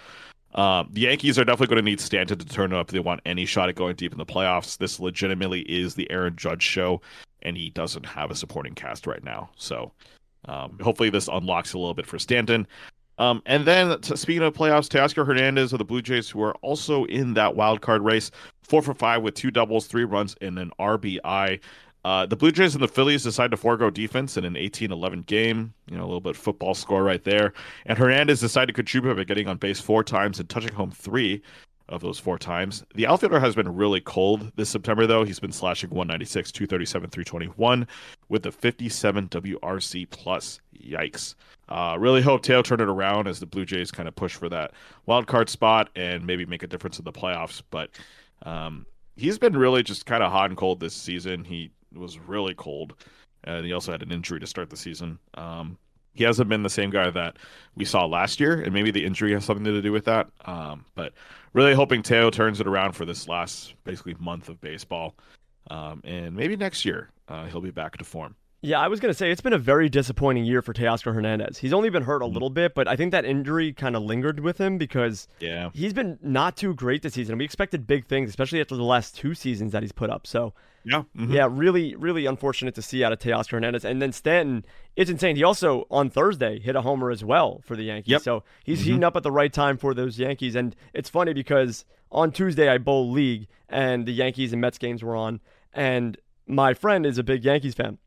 Um, 0.55 0.89
the 0.93 1.03
Yankees 1.03 1.39
are 1.39 1.45
definitely 1.45 1.75
going 1.75 1.85
to 1.85 1.91
need 1.91 2.01
Stanton 2.01 2.39
to 2.39 2.47
turn 2.47 2.73
up 2.73 2.89
if 2.89 2.93
they 2.93 3.01
want 3.01 3.21
any 3.25 3.47
shot 3.47 3.69
at 3.69 3.75
going 3.75 3.97
deep 3.97 4.13
in 4.13 4.19
the 4.19 4.27
playoffs. 4.27 4.77
This 4.77 5.01
legitimately 5.01 5.61
is 5.63 5.95
the 5.95 6.11
Aaron 6.11 6.37
Judge 6.37 6.63
show, 6.63 7.01
and 7.43 7.57
he 7.57 7.71
doesn't 7.71 8.05
have 8.05 8.31
a 8.31 8.35
supporting 8.35 8.75
cast 8.75 9.07
right 9.07 9.25
now. 9.25 9.51
So 9.57 9.93
um, 10.47 10.79
hopefully 10.83 11.11
this 11.11 11.29
unlocks 11.29 11.73
a 11.73 11.79
little 11.79 11.95
bit 11.95 12.07
for 12.07 12.19
Stanton. 12.19 12.67
Um, 13.18 13.42
and 13.46 13.64
then 13.64 14.01
t- 14.01 14.16
speaking 14.16 14.42
of 14.42 14.55
playoffs, 14.55 14.88
Teoscar 14.88 15.27
Hernandez 15.27 15.72
of 15.72 15.79
the 15.79 15.85
Blue 15.85 16.03
Jays, 16.03 16.31
who 16.31 16.42
are 16.42 16.55
also 16.57 17.05
in 17.05 17.35
that 17.35 17.55
wild 17.57 17.81
card 17.81 18.03
race, 18.03 18.31
four 18.62 18.83
for 18.83 18.94
five 18.94 19.22
with 19.22 19.35
two 19.35 19.51
doubles, 19.51 19.87
three 19.87 20.05
runs, 20.05 20.35
and 20.40 20.59
an 20.59 20.72
RBI. 20.79 21.61
Uh, 22.05 22.27
the 22.27 22.35
Blue 22.37 22.51
Jays 22.51 22.75
and 22.75 22.83
the 22.83 22.88
Phillies 22.88 23.22
decide 23.22 23.53
to 23.53 23.57
forego 23.57 23.88
defense 23.88 24.37
in 24.37 24.44
an 24.44 24.55
18-11 24.55 25.25
game. 25.27 25.72
You 25.88 25.96
know, 25.96 26.03
a 26.03 26.07
little 26.07 26.20
bit 26.20 26.31
of 26.31 26.37
football 26.37 26.75
score 26.75 27.05
right 27.05 27.22
there. 27.22 27.53
And 27.87 27.96
Hernandez 27.96 28.40
decided 28.40 28.68
to 28.68 28.72
contribute 28.72 29.14
by 29.14 29.25
getting 29.25 29.46
on 29.46 29.59
base 29.59 29.81
four 29.81 30.03
times 30.03 30.40
and 30.40 30.48
touching 30.48 30.72
home 30.72 30.90
three 30.90 31.42
of 31.93 32.01
those 32.01 32.19
four 32.19 32.39
times. 32.39 32.83
The 32.95 33.07
outfielder 33.07 33.39
has 33.39 33.55
been 33.55 33.73
really 33.73 34.01
cold 34.01 34.51
this 34.57 34.71
September, 34.71 35.07
though. 35.07 35.25
He's 35.25 35.39
been 35.39 35.53
slashing 35.53 35.91
196, 35.91 36.51
237, 36.51 37.11
321 37.11 37.87
with 38.31 38.47
a 38.47 38.51
57 38.51 39.29
WRC 39.29 40.11
plus. 40.11 40.61
Yikes. 40.83 41.35
Uh, 41.69 41.97
really 41.99 42.23
hope 42.23 42.43
Teo 42.43 42.63
turn 42.63 42.81
it 42.81 42.89
around 42.89 43.29
as 43.29 43.39
the 43.39 43.47
Blue 43.47 43.65
Jays 43.65 43.91
kind 43.91 44.09
of 44.09 44.17
push 44.17 44.35
for 44.35 44.49
that 44.49 44.73
wild 45.07 45.27
card 45.27 45.49
spot 45.49 45.91
and 45.95 46.27
maybe 46.27 46.45
make 46.45 46.63
a 46.63 46.67
difference 46.67 46.99
in 46.99 47.05
the 47.05 47.13
playoffs. 47.13 47.63
But 47.71 47.91
um, 48.45 48.87
he's 49.17 49.39
been 49.39 49.57
really 49.57 49.83
just 49.83 50.07
kind 50.07 50.23
of 50.23 50.33
hot 50.33 50.51
and 50.51 50.57
cold 50.57 50.81
this 50.81 50.95
season. 50.95 51.45
He 51.45 51.71
was 51.95 52.19
really 52.19 52.55
cold, 52.55 52.95
and 53.45 53.65
he 53.65 53.73
also 53.73 53.93
had 53.93 54.03
an 54.03 54.11
injury 54.11 54.41
to 54.41 54.47
start 54.47 54.71
the 54.71 54.77
season. 54.77 55.19
Um, 55.35 55.79
he 56.14 56.25
hasn't 56.25 56.48
been 56.48 56.62
the 56.62 56.70
same 56.70 56.90
guy 56.90 57.11
that 57.11 57.37
we 57.75 57.85
saw 57.85 58.05
last 58.05 58.40
year, 58.40 58.61
and 58.61 58.72
maybe 58.72 58.90
the 58.90 59.05
injury 59.05 59.33
has 59.33 59.44
something 59.44 59.64
to 59.64 59.83
do 59.83 59.92
with 59.92 60.05
that. 60.05 60.29
Um, 60.44 60.85
but 60.94 61.12
really 61.53 61.75
hoping 61.75 62.03
Teo 62.03 62.31
turns 62.31 62.61
it 62.61 62.66
around 62.66 62.92
for 62.92 63.05
this 63.05 63.29
last 63.29 63.75
basically 63.85 64.14
month 64.18 64.48
of 64.48 64.61
baseball, 64.61 65.14
um, 65.70 66.01
and 66.05 66.35
maybe 66.35 66.57
next 66.57 66.85
year 66.85 67.11
uh, 67.29 67.46
he'll 67.46 67.61
be 67.61 67.70
back 67.70 67.96
to 67.98 68.05
form. 68.05 68.35
Yeah, 68.64 68.79
I 68.79 68.87
was 68.87 69.01
going 69.01 69.11
to 69.11 69.16
say 69.18 69.33
it's 69.33 69.40
been 69.40 69.53
a 69.55 69.59
very 69.59 69.88
disappointing 69.88 70.44
year 70.44 70.62
for 70.62 70.72
Teoscar 70.72 71.12
Hernandez. 71.12 71.59
He's 71.59 71.72
only 71.72 71.90
been 71.90 72.05
hurt 72.05 72.22
a 72.22 72.27
Mhm. 72.27 72.33
little 72.33 72.51
bit, 72.51 72.77
but 72.77 72.87
I 72.87 72.94
think 72.94 73.11
that 73.11 73.25
injury 73.25 73.72
kind 73.72 73.96
of 73.96 74.05
lingered 74.05 74.38
with 74.38 74.59
him 74.59 74.79
because 74.79 75.27
Yeah, 75.40 75.70
he's 75.75 75.92
been 75.92 76.16
not 76.22 76.57
too 76.57 76.72
great 76.72 77.03
this 77.03 77.14
season. 77.14 77.38
We 77.38 77.44
expected 77.44 77.88
big 77.88 78.07
things, 78.07 78.29
especially 78.31 78.61
after 78.61 78.77
the 78.77 78.85
last 78.85 79.16
two 79.16 79.35
seasons 79.35 79.72
that 79.72 79.83
he's 79.83 79.90
put 79.90 80.11
up. 80.11 80.29
So, 80.29 80.55
yeah, 80.85 81.03
mhm. 81.16 81.33
yeah, 81.33 81.49
really, 81.51 81.95
really 81.97 82.27
unfortunate 82.27 82.75
to 82.75 82.83
see 82.83 83.03
out 83.05 83.12
of 83.12 83.18
Teoscar 83.18 83.53
Hernandez. 83.53 83.85
And 83.85 84.01
then 84.03 84.12
Stanton, 84.12 84.64
it's 84.97 85.11
insane. 85.11 85.37
He 85.37 85.42
also, 85.45 85.87
on 85.90 86.11
Thursday, 86.11 86.59
hit 86.59 86.77
a 86.77 86.83
homer 86.83 87.11
as 87.11 87.25
well 87.25 87.61
for 87.64 87.77
the 87.77 87.85
Yankees. 87.85 88.11
Yep. 88.12 88.23
So 88.23 88.45
he's 88.64 88.81
Mhm. 88.81 88.85
heating 88.85 89.05
up 89.05 89.16
at 89.16 89.23
the 89.23 89.31
right 89.33 89.53
time 89.53 89.77
for 89.77 89.95
those 89.95 90.18
Yankees. 90.18 90.55
And 90.55 90.75
it's 90.92 91.09
funny 91.11 91.33
because 91.33 91.85
on 92.11 92.33
Tuesday, 92.33 92.68
I 92.68 92.79
bowl 92.79 93.11
league 93.11 93.47
and 93.68 94.07
the 94.07 94.12
Yankees 94.12 94.53
and 94.53 94.61
Mets 94.61 94.79
games 94.79 95.03
were 95.03 95.16
on. 95.16 95.40
And 95.73 96.18
my 96.47 96.75
friend 96.75 97.07
is 97.07 97.16
a 97.18 97.23
big 97.23 97.45
Yankees 97.45 97.75
fan. 97.75 97.99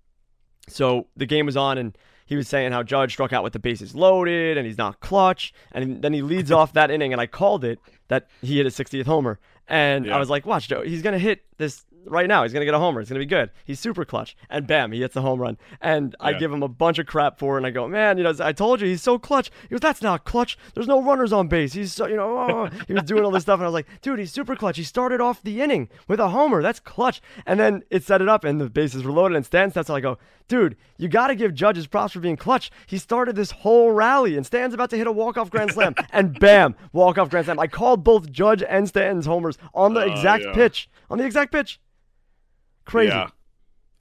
So 0.68 1.08
the 1.16 1.26
game 1.26 1.46
was 1.46 1.56
on, 1.58 1.78
and 1.78 1.96
he 2.26 2.36
was 2.36 2.48
saying 2.48 2.72
how 2.72 2.82
Judge 2.84 3.12
struck 3.14 3.32
out 3.32 3.44
with 3.44 3.54
the 3.54 3.60
bases 3.60 3.94
loaded 3.96 4.58
and 4.58 4.66
he's 4.66 4.78
not 4.78 5.00
clutch. 5.00 5.54
And 5.72 6.02
then 6.02 6.12
he 6.14 6.22
leads 6.22 6.52
off 6.52 6.74
that 6.74 6.90
inning, 6.92 7.12
and 7.14 7.22
I 7.22 7.28
called 7.28 7.64
it 7.64 7.80
that 8.08 8.28
he 8.42 8.58
hit 8.58 8.66
a 8.66 8.70
60th 8.72 9.06
homer. 9.06 9.40
And 9.68 10.06
Yeah. 10.08 10.16
I 10.16 10.20
was 10.20 10.30
like, 10.30 10.46
watch, 10.46 10.68
Joe, 10.68 10.82
he's 10.84 11.02
going 11.02 11.14
to 11.14 11.20
hit 11.20 11.42
this 11.58 11.84
right 12.06 12.28
now. 12.28 12.44
He's 12.44 12.54
going 12.54 12.62
to 12.62 12.66
get 12.66 12.74
a 12.74 12.80
homer. 12.80 13.02
It's 13.02 13.10
going 13.10 13.20
to 13.20 13.26
be 13.26 13.30
good. 13.30 13.50
He's 13.66 13.80
super 13.80 14.06
clutch. 14.06 14.36
And 14.50 14.66
bam, 14.68 14.92
he 14.92 15.02
hits 15.02 15.16
a 15.16 15.22
home 15.22 15.40
run. 15.40 15.58
And 15.82 16.16
I 16.20 16.32
Yeah. 16.32 16.40
give 16.40 16.52
him 16.52 16.64
a 16.64 16.68
bunch 16.68 17.00
of 17.00 17.06
crap 17.06 17.40
for 17.40 17.56
it. 17.56 17.58
And 17.60 17.66
I 17.68 17.72
go, 17.72 17.88
man, 17.88 18.18
you 18.18 18.24
know, 18.24 18.34
I 18.40 18.52
told 18.54 18.82
you 18.82 18.88
he's 18.88 19.02
so 19.02 19.18
clutch. 19.20 19.52
He 19.64 19.70
goes, 19.70 19.80
that's 19.80 20.02
not 20.02 20.24
clutch. 20.26 20.58
There's 20.74 20.88
no 20.88 21.02
runners 21.02 21.34
on 21.34 21.48
base. 21.48 21.74
He's 21.74 21.94
so, 21.94 22.08
you 22.08 22.16
know, 22.16 22.38
oh. 22.38 22.70
he 22.88 22.94
was 22.94 23.04
doing 23.04 23.24
all 23.24 23.32
this 23.32 23.44
stuff. 23.44 23.60
And 23.60 23.64
I 23.66 23.68
was 23.68 23.74
like, 23.74 23.88
dude, 24.02 24.20
he's 24.20 24.32
super 24.32 24.56
clutch. 24.56 24.78
He 24.78 24.84
started 24.84 25.22
off 25.22 25.42
the 25.44 25.62
inning 25.62 25.90
with 26.08 26.20
a 26.20 26.30
homer. 26.30 26.62
That's 26.62 26.80
clutch. 26.80 27.22
And 27.46 27.60
then 27.60 27.84
it 27.90 28.04
set 28.04 28.22
it 28.22 28.30
up 28.30 28.44
and 28.44 28.60
the 28.62 28.70
bases 28.70 29.04
were 29.04 29.12
loaded 29.12 29.36
and 29.36 29.46
Stan 29.46 29.72
steps. 29.72 29.90
I 29.90 30.00
go, 30.00 30.18
dude, 30.48 30.76
you 30.98 31.08
got 31.08 31.28
to 31.28 31.36
give 31.36 31.54
Judge 31.54 31.76
his 31.76 31.88
props 31.88 32.14
for 32.14 32.20
being 32.20 32.38
clutch. 32.38 32.70
He 32.86 32.98
started 32.98 33.36
this 33.36 33.52
whole 33.52 33.92
rally 33.92 34.38
and 34.38 34.46
Stan's 34.46 34.74
about 34.74 34.90
to 34.92 34.98
hit 34.98 35.08
a 35.08 35.12
walk-off 35.12 35.50
grand 35.50 35.72
slam. 35.72 35.96
and 36.12 36.40
bam, 36.40 36.76
walk-off 36.94 37.30
grand 37.30 37.46
slam. 37.46 37.60
I 37.60 37.68
called 37.68 38.04
both 38.04 38.32
Judge 38.32 38.62
and 38.64 38.88
Stan's 38.88 39.26
homers 39.26 39.58
on 39.74 39.94
the 39.94 40.02
Oh, 40.04 40.12
exact 40.12 40.44
yeah. 40.44 40.54
pitch. 40.54 40.90
On 41.10 41.18
the 41.18 41.26
exact 41.26 41.52
pitch. 41.52 41.80
Crazy. 42.86 43.10
Yeah. 43.10 43.28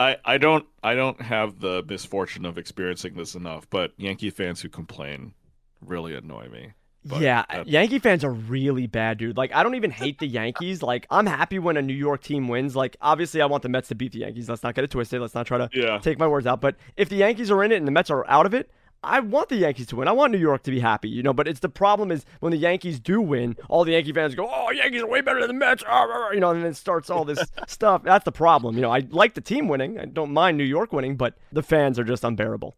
I, 0.00 0.16
I 0.24 0.38
don't 0.38 0.66
I 0.82 0.94
don't 0.94 1.20
have 1.20 1.60
the 1.60 1.84
misfortune 1.88 2.44
of 2.44 2.58
experiencing 2.58 3.14
this 3.14 3.34
enough, 3.34 3.68
but 3.70 3.92
Yankee 3.96 4.30
fans 4.30 4.60
who 4.60 4.68
complain 4.68 5.34
really 5.80 6.14
annoy 6.14 6.48
me. 6.48 6.72
But 7.06 7.20
yeah, 7.20 7.44
that- 7.50 7.68
Yankee 7.68 7.98
fans 7.98 8.24
are 8.24 8.30
really 8.32 8.86
bad, 8.86 9.18
dude. 9.18 9.36
Like, 9.36 9.54
I 9.54 9.62
don't 9.62 9.74
even 9.74 9.90
hate 9.90 10.18
the 10.18 10.26
Yankees. 10.26 10.82
Like, 10.82 11.06
I'm 11.10 11.26
happy 11.26 11.58
when 11.58 11.76
a 11.76 11.82
New 11.82 11.92
York 11.94 12.22
team 12.22 12.48
wins. 12.48 12.74
Like, 12.74 12.96
obviously, 13.00 13.42
I 13.42 13.46
want 13.46 13.62
the 13.62 13.68
Mets 13.68 13.88
to 13.88 13.94
beat 13.94 14.12
the 14.12 14.20
Yankees. 14.20 14.48
Let's 14.48 14.62
not 14.62 14.74
get 14.74 14.84
it 14.84 14.90
twisted. 14.90 15.20
Let's 15.20 15.34
not 15.34 15.46
try 15.46 15.58
to 15.58 15.68
Yeah. 15.74 15.98
take 15.98 16.18
my 16.18 16.26
words 16.26 16.46
out. 16.46 16.62
But 16.62 16.76
if 16.96 17.10
the 17.10 17.16
Yankees 17.16 17.50
are 17.50 17.62
in 17.62 17.72
it 17.72 17.76
and 17.76 17.86
the 17.86 17.92
Mets 17.92 18.08
are 18.10 18.26
out 18.26 18.46
of 18.46 18.54
it, 18.54 18.70
I 19.04 19.20
want 19.20 19.48
the 19.48 19.56
Yankees 19.56 19.86
to 19.88 19.96
win. 19.96 20.08
I 20.08 20.12
want 20.12 20.32
New 20.32 20.38
York 20.38 20.62
to 20.64 20.70
be 20.70 20.80
happy, 20.80 21.08
you 21.08 21.22
know. 21.22 21.32
But 21.32 21.46
it's 21.48 21.60
the 21.60 21.68
problem 21.68 22.10
is 22.10 22.24
when 22.40 22.50
the 22.52 22.58
Yankees 22.58 22.98
do 23.00 23.20
win, 23.20 23.56
all 23.68 23.84
the 23.84 23.92
Yankee 23.92 24.12
fans 24.12 24.34
go, 24.34 24.48
"Oh, 24.52 24.70
Yankees 24.70 25.02
are 25.02 25.06
way 25.06 25.20
better 25.20 25.40
than 25.40 25.48
the 25.48 25.54
Mets," 25.54 25.82
ah, 25.86 26.06
ah, 26.08 26.26
ah," 26.28 26.30
you 26.32 26.40
know, 26.40 26.50
and 26.50 26.62
then 26.62 26.70
it 26.70 26.76
starts 26.76 27.10
all 27.10 27.24
this 27.24 27.38
stuff. 27.66 28.02
That's 28.02 28.24
the 28.24 28.32
problem, 28.32 28.74
you 28.76 28.80
know. 28.82 28.90
I 28.90 29.00
like 29.10 29.34
the 29.34 29.40
team 29.40 29.68
winning. 29.68 29.98
I 29.98 30.04
don't 30.06 30.32
mind 30.32 30.58
New 30.58 30.64
York 30.64 30.92
winning, 30.92 31.16
but 31.16 31.34
the 31.52 31.62
fans 31.62 31.98
are 31.98 32.04
just 32.04 32.24
unbearable. 32.24 32.74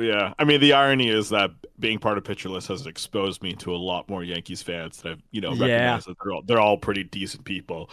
Yeah, 0.00 0.32
I 0.38 0.44
mean 0.44 0.60
the 0.60 0.72
irony 0.72 1.10
is 1.10 1.28
that 1.28 1.50
being 1.78 1.98
part 1.98 2.16
of 2.18 2.24
Pitcher 2.24 2.48
List 2.48 2.68
has 2.68 2.86
exposed 2.86 3.42
me 3.42 3.52
to 3.56 3.74
a 3.74 3.76
lot 3.76 4.08
more 4.08 4.24
Yankees 4.24 4.62
fans 4.62 5.02
that 5.02 5.12
I've 5.12 5.22
you 5.30 5.40
know 5.40 5.52
Yeah. 5.52 5.66
recognized 5.66 6.08
that 6.08 6.16
they're 6.22 6.32
all, 6.32 6.42
they're 6.42 6.60
all 6.60 6.78
pretty 6.78 7.04
decent 7.04 7.44
people. 7.44 7.90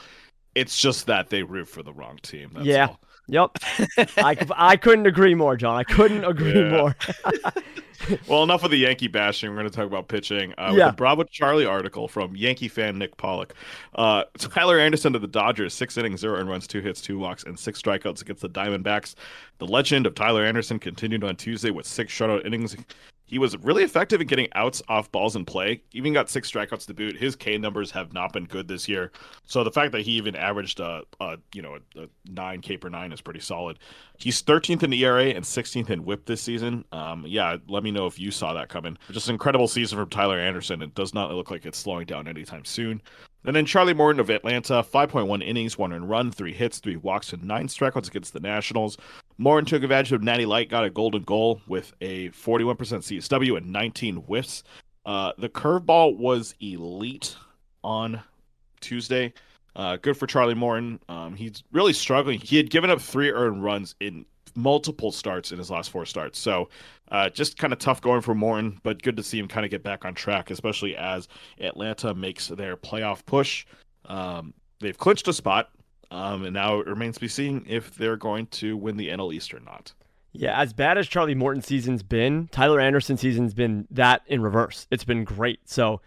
It's 0.56 0.78
just 0.78 1.06
that 1.08 1.30
they 1.30 1.44
root 1.44 1.68
for 1.68 1.84
the 1.84 1.94
wrong 1.94 2.18
team. 2.22 2.52
That's 2.54 2.66
Yeah. 2.66 2.88
all. 2.88 3.00
Yep, 3.30 3.58
I, 4.18 4.36
I 4.56 4.76
couldn't 4.76 5.06
agree 5.06 5.36
more, 5.36 5.56
John. 5.56 5.78
I 5.78 5.84
couldn't 5.84 6.24
agree 6.26 6.54
Yeah. 6.60 6.70
more. 6.70 6.96
Well, 8.28 8.44
enough 8.44 8.64
of 8.64 8.72
the 8.72 8.78
Yankee 8.78 9.08
bashing. 9.10 9.50
We're 9.50 9.58
going 9.58 9.70
to 9.70 9.76
talk 9.76 9.86
about 9.86 10.08
pitching. 10.08 10.54
Uh, 10.58 10.74
Yeah. 10.74 10.86
With 10.86 10.94
the 10.94 10.98
Bravo 10.98 11.24
Charlie 11.26 11.66
article 11.66 12.08
from 12.08 12.34
Yankee 12.36 12.70
fan 12.70 12.98
Nick 12.98 13.18
Pollack. 13.18 13.54
Uh, 13.94 14.24
Tyler 14.38 14.80
Anderson 14.80 15.12
to 15.14 15.20
the 15.20 15.28
Dodgers, 15.28 15.74
six 15.74 15.98
innings, 15.98 16.22
zero 16.22 16.40
and 16.40 16.50
runs, 16.50 16.66
two 16.66 16.80
hits, 16.80 17.02
two 17.02 17.20
walks, 17.20 17.44
and 17.44 17.60
six 17.60 17.82
strikeouts 17.82 18.22
against 18.22 18.42
the 18.42 18.50
Diamondbacks. 18.50 19.16
The 19.58 19.68
legend 19.68 20.06
of 20.06 20.16
Tyler 20.16 20.46
Anderson 20.46 20.80
continued 20.80 21.26
on 21.26 21.36
Tuesday 21.36 21.72
with 21.72 21.86
six 21.86 22.14
shutout 22.18 22.46
innings. 22.46 22.78
He 23.30 23.38
was 23.38 23.56
really 23.58 23.84
effective 23.84 24.22
in 24.22 24.28
getting 24.28 24.48
outs 24.56 24.82
off 24.88 25.12
balls 25.12 25.36
in 25.36 25.46
play. 25.46 25.84
Even 25.94 26.14
got 26.14 26.32
six 26.32 26.52
strikeouts 26.52 26.88
to 26.88 26.96
boot. 26.96 27.16
His 27.16 27.36
K 27.36 27.60
numbers 27.60 27.92
have 27.92 28.12
not 28.12 28.34
been 28.34 28.46
good 28.46 28.68
this 28.68 28.88
year. 28.88 29.12
So 29.46 29.64
the 29.64 29.72
fact 29.72 29.92
that 29.92 30.02
he 30.02 30.14
even 30.14 30.36
averaged 30.36 30.80
a, 30.80 31.04
a 31.20 31.38
you 31.54 31.62
know 31.62 31.78
a, 31.96 32.02
a 32.02 32.08
nine 32.26 32.62
K 32.62 32.78
per 32.78 32.90
nine 32.90 33.12
is 33.12 33.22
pretty 33.22 33.40
solid. 33.40 33.78
He's 34.18 34.42
13th 34.42 34.82
in 34.82 34.90
the 34.90 35.06
ERA 35.06 35.26
and 35.26 35.46
16th 35.46 35.92
in 35.92 36.04
WHIP 36.06 36.26
this 36.26 36.42
season. 36.42 36.84
Um, 36.92 37.24
yeah, 37.28 37.58
let 37.68 37.84
me 37.84 37.92
know 37.92 38.08
if 38.08 38.18
you 38.18 38.32
saw 38.32 38.54
that 38.54 38.68
coming. 38.68 38.98
Just 39.12 39.28
an 39.30 39.36
incredible 39.36 39.68
season 39.68 40.00
from 40.00 40.10
Tyler 40.10 40.40
Anderson. 40.40 40.82
It 40.82 40.96
does 40.96 41.14
not 41.14 41.32
look 41.32 41.52
like 41.52 41.66
it's 41.66 41.78
slowing 41.78 42.08
down 42.08 42.28
anytime 42.28 42.66
soon. 42.66 43.02
And 43.46 43.56
then 43.56 43.66
Charlie 43.66 43.94
Morton 43.94 44.20
of 44.20 44.30
Atlanta, 44.30 44.84
5.1 44.84 45.42
innings, 45.42 45.78
one 45.78 45.94
run, 46.06 46.32
three 46.32 46.54
hits, 46.54 46.80
three 46.80 46.98
walks, 46.98 47.32
and 47.32 47.44
nine 47.44 47.68
strikeouts 47.68 48.08
against 48.08 48.34
the 48.34 48.42
Nationals. 48.42 48.98
Morton 49.40 49.66
took 49.66 49.84
advantage 49.84 50.12
of 50.12 50.22
Natty 50.22 50.46
Light, 50.46 50.70
got 50.70 50.84
a 50.84 50.90
golden 50.90 51.24
goal 51.24 51.62
with 51.66 51.94
a 52.02 52.28
41% 52.32 52.76
CSW 52.76 53.56
and 53.56 53.72
19 53.72 54.18
whiffs. 54.18 54.64
Uh, 55.06 55.32
the 55.38 55.48
curveball 55.48 56.18
was 56.18 56.54
elite 56.60 57.38
on 57.82 58.22
Tuesday. 58.82 59.34
Uh, 59.78 59.96
good 59.96 60.18
for 60.18 60.28
Charlie 60.28 60.56
Morton. 60.56 61.00
Um, 61.08 61.36
he's 61.36 61.64
really 61.72 61.94
struggling. 61.94 62.38
He 62.42 62.58
had 62.58 62.70
given 62.70 62.90
up 62.90 63.00
three 63.00 63.32
earned 63.32 63.64
runs 63.64 63.96
in 64.02 64.26
multiple 64.56 65.10
starts 65.10 65.54
in 65.54 65.58
his 65.58 65.72
last 65.72 65.90
four 65.90 66.06
starts. 66.06 66.38
So 66.38 66.68
uh, 67.10 67.30
just 67.30 67.58
kind 67.58 67.72
of 67.72 67.80
tough 67.80 68.02
going 68.02 68.20
for 68.20 68.36
Morton, 68.36 68.78
but 68.84 69.02
good 69.02 69.16
to 69.16 69.24
see 69.24 69.40
him 69.40 69.48
kind 69.48 69.64
of 69.64 69.72
get 69.72 69.84
back 69.84 70.04
on 70.04 70.16
track, 70.16 70.52
especially 70.52 70.98
as 70.98 71.30
Atlanta 71.62 72.14
makes 72.14 72.50
their 72.50 72.76
playoff 72.76 73.26
push. 73.26 73.66
Um, 74.04 74.54
they've 74.82 74.98
clinched 74.98 75.30
a 75.30 75.34
spot, 75.34 75.70
um, 76.12 76.44
and 76.44 76.54
now 76.54 76.80
it 76.80 76.88
remains 76.88 77.16
to 77.16 77.22
be 77.22 77.28
seen 77.28 77.66
if 77.68 77.96
they're 77.96 78.18
going 78.18 78.48
to 78.48 78.76
win 78.76 78.98
the 78.98 79.10
NL 79.10 79.34
East 79.34 79.54
or 79.54 79.60
not. 79.60 79.94
Yeah, 80.32 80.60
as 80.60 80.74
bad 80.74 80.98
as 80.98 81.08
Charlie 81.08 81.36
Morton's 81.36 81.66
season's 81.66 82.04
been, 82.04 82.50
Tyler 82.52 82.80
Anderson's 82.80 83.22
season's 83.22 83.54
been 83.54 83.88
that 83.92 84.22
in 84.28 84.42
reverse. 84.42 84.88
It's 84.92 85.04
been 85.04 85.24
great. 85.24 85.68
So 85.68 86.02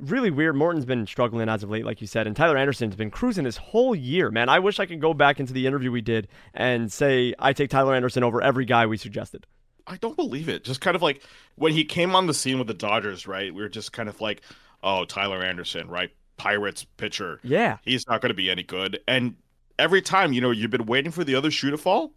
really 0.00 0.30
weird. 0.30 0.56
Morton's 0.56 0.84
been 0.84 1.06
struggling 1.06 1.48
as 1.48 1.62
of 1.62 1.70
late, 1.70 1.84
like 1.84 2.00
you 2.00 2.06
said, 2.06 2.26
and 2.26 2.36
Tyler 2.36 2.56
Anderson's 2.56 2.96
been 2.96 3.10
cruising 3.10 3.44
this 3.44 3.56
whole 3.56 3.94
year. 3.94 4.30
Man, 4.30 4.48
I 4.48 4.58
wish 4.58 4.80
I 4.80 4.86
could 4.86 5.00
go 5.00 5.14
back 5.14 5.38
into 5.38 5.52
the 5.52 5.66
interview 5.66 5.90
we 5.92 6.00
did 6.00 6.28
and 6.54 6.92
say 6.92 7.34
I 7.38 7.52
take 7.52 7.70
Tyler 7.70 7.94
Anderson 7.94 8.24
over 8.24 8.42
every 8.42 8.64
guy 8.64 8.86
we 8.86 8.96
suggested. 8.96 9.46
I 9.86 9.96
don't 9.96 10.16
believe 10.16 10.48
it. 10.48 10.64
Just 10.64 10.80
kind 10.80 10.94
of 10.94 11.02
like 11.02 11.22
when 11.56 11.72
he 11.72 11.84
came 11.84 12.14
on 12.14 12.26
the 12.26 12.34
scene 12.34 12.58
with 12.58 12.68
the 12.68 12.74
Dodgers, 12.74 13.26
right? 13.26 13.54
We 13.54 13.62
were 13.62 13.68
just 13.68 13.92
kind 13.92 14.08
of 14.08 14.20
like, 14.20 14.42
oh, 14.82 15.04
Tyler 15.04 15.42
Anderson, 15.42 15.88
right? 15.88 16.10
Pirates 16.36 16.84
pitcher. 16.84 17.40
Yeah. 17.42 17.78
He's 17.84 18.06
not 18.06 18.20
going 18.20 18.30
to 18.30 18.34
be 18.34 18.50
any 18.50 18.62
good. 18.62 19.00
And 19.08 19.36
every 19.78 20.02
time, 20.02 20.32
you 20.32 20.40
know, 20.40 20.50
you've 20.50 20.70
been 20.70 20.86
waiting 20.86 21.12
for 21.12 21.24
the 21.24 21.34
other 21.34 21.50
shoe 21.50 21.70
to 21.70 21.78
fall, 21.78 22.12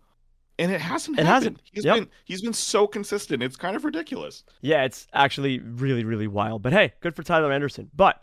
and 0.59 0.71
it 0.71 0.81
hasn't. 0.81 1.19
It 1.19 1.25
happened. 1.25 1.57
hasn't. 1.57 1.61
He's 1.71 1.85
Yep. 1.85 1.95
been 1.95 2.07
he's 2.25 2.41
been 2.41 2.53
so 2.53 2.87
consistent. 2.87 3.41
It's 3.43 3.55
kind 3.55 3.75
of 3.75 3.83
ridiculous. 3.85 4.43
Yeah, 4.61 4.83
it's 4.83 5.07
actually 5.13 5.59
really, 5.59 6.03
really 6.03 6.27
wild. 6.27 6.61
But 6.61 6.73
hey, 6.73 6.93
good 7.01 7.15
for 7.15 7.23
Tyler 7.23 7.51
Anderson. 7.51 7.89
But 7.95 8.21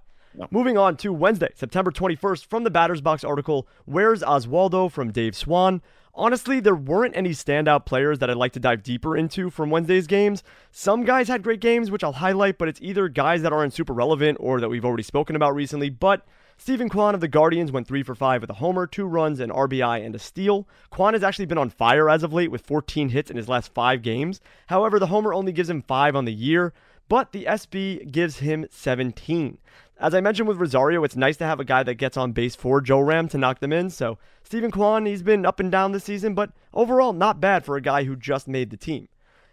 moving 0.50 0.78
on 0.78 0.96
to 0.98 1.12
Wednesday, 1.12 1.48
September 1.54 1.90
21st, 1.90 2.46
from 2.46 2.62
the 2.64 2.70
Batters 2.70 3.00
Box 3.00 3.24
article, 3.24 3.66
Where's 3.86 4.22
Oswaldo 4.22 4.90
from 4.90 5.10
Dave 5.10 5.34
Swan. 5.34 5.82
Honestly, 6.14 6.58
there 6.58 6.74
weren't 6.74 7.16
any 7.16 7.30
standout 7.30 7.86
players 7.86 8.18
that 8.18 8.28
I'd 8.28 8.36
like 8.36 8.52
to 8.54 8.60
dive 8.60 8.82
deeper 8.82 9.16
into 9.16 9.50
from 9.50 9.70
Wednesday's 9.70 10.08
games. 10.08 10.42
Some 10.72 11.04
guys 11.04 11.28
had 11.28 11.44
great 11.44 11.60
games, 11.60 11.92
which 11.92 12.02
I'll 12.02 12.12
highlight, 12.14 12.58
but 12.58 12.66
it's 12.66 12.80
either 12.82 13.08
guys 13.08 13.42
that 13.42 13.52
aren't 13.52 13.72
super 13.72 13.92
relevant 13.92 14.36
or 14.40 14.58
that 14.60 14.68
we've 14.68 14.84
already 14.84 15.04
spoken 15.04 15.36
about 15.36 15.54
recently. 15.54 15.90
But 15.90 16.26
Steven 16.60 16.88
Kwan 16.88 17.14
of 17.14 17.20
the 17.20 17.28
Guardians 17.28 17.70
went 17.70 17.86
3 17.86 18.02
for 18.02 18.16
5 18.16 18.40
with 18.40 18.50
a 18.50 18.54
homer, 18.54 18.84
2 18.84 19.06
runs, 19.06 19.38
an 19.38 19.48
RBI, 19.48 20.04
and 20.04 20.12
a 20.16 20.18
steal. 20.18 20.66
Kwan 20.90 21.14
has 21.14 21.22
actually 21.22 21.46
been 21.46 21.56
on 21.56 21.70
fire 21.70 22.10
as 22.10 22.24
of 22.24 22.32
late 22.32 22.50
with 22.50 22.66
14 22.66 23.10
hits 23.10 23.30
in 23.30 23.36
his 23.36 23.48
last 23.48 23.72
5 23.72 24.02
games. 24.02 24.40
However, 24.66 24.98
the 24.98 25.06
homer 25.06 25.32
only 25.32 25.52
gives 25.52 25.70
him 25.70 25.82
5 25.82 26.16
on 26.16 26.24
the 26.24 26.32
year, 26.32 26.72
but 27.08 27.30
the 27.30 27.44
SB 27.44 28.10
gives 28.10 28.38
him 28.38 28.66
17. 28.70 29.58
As 30.00 30.14
I 30.14 30.20
mentioned 30.20 30.48
with 30.48 30.58
Rosario, 30.58 31.04
it's 31.04 31.14
nice 31.14 31.36
to 31.36 31.46
have 31.46 31.60
a 31.60 31.64
guy 31.64 31.84
that 31.84 31.94
gets 31.94 32.16
on 32.16 32.32
base 32.32 32.56
for 32.56 32.80
Joe 32.80 33.00
Ram 33.00 33.28
to 33.28 33.38
knock 33.38 33.60
them 33.60 33.72
in. 33.72 33.88
So, 33.88 34.18
Steven 34.42 34.72
Kwan, 34.72 35.06
he's 35.06 35.22
been 35.22 35.46
up 35.46 35.60
and 35.60 35.70
down 35.70 35.92
this 35.92 36.04
season, 36.04 36.34
but 36.34 36.50
overall, 36.74 37.12
not 37.12 37.40
bad 37.40 37.64
for 37.64 37.76
a 37.76 37.80
guy 37.80 38.02
who 38.02 38.16
just 38.16 38.48
made 38.48 38.70
the 38.70 38.76
team. 38.76 39.08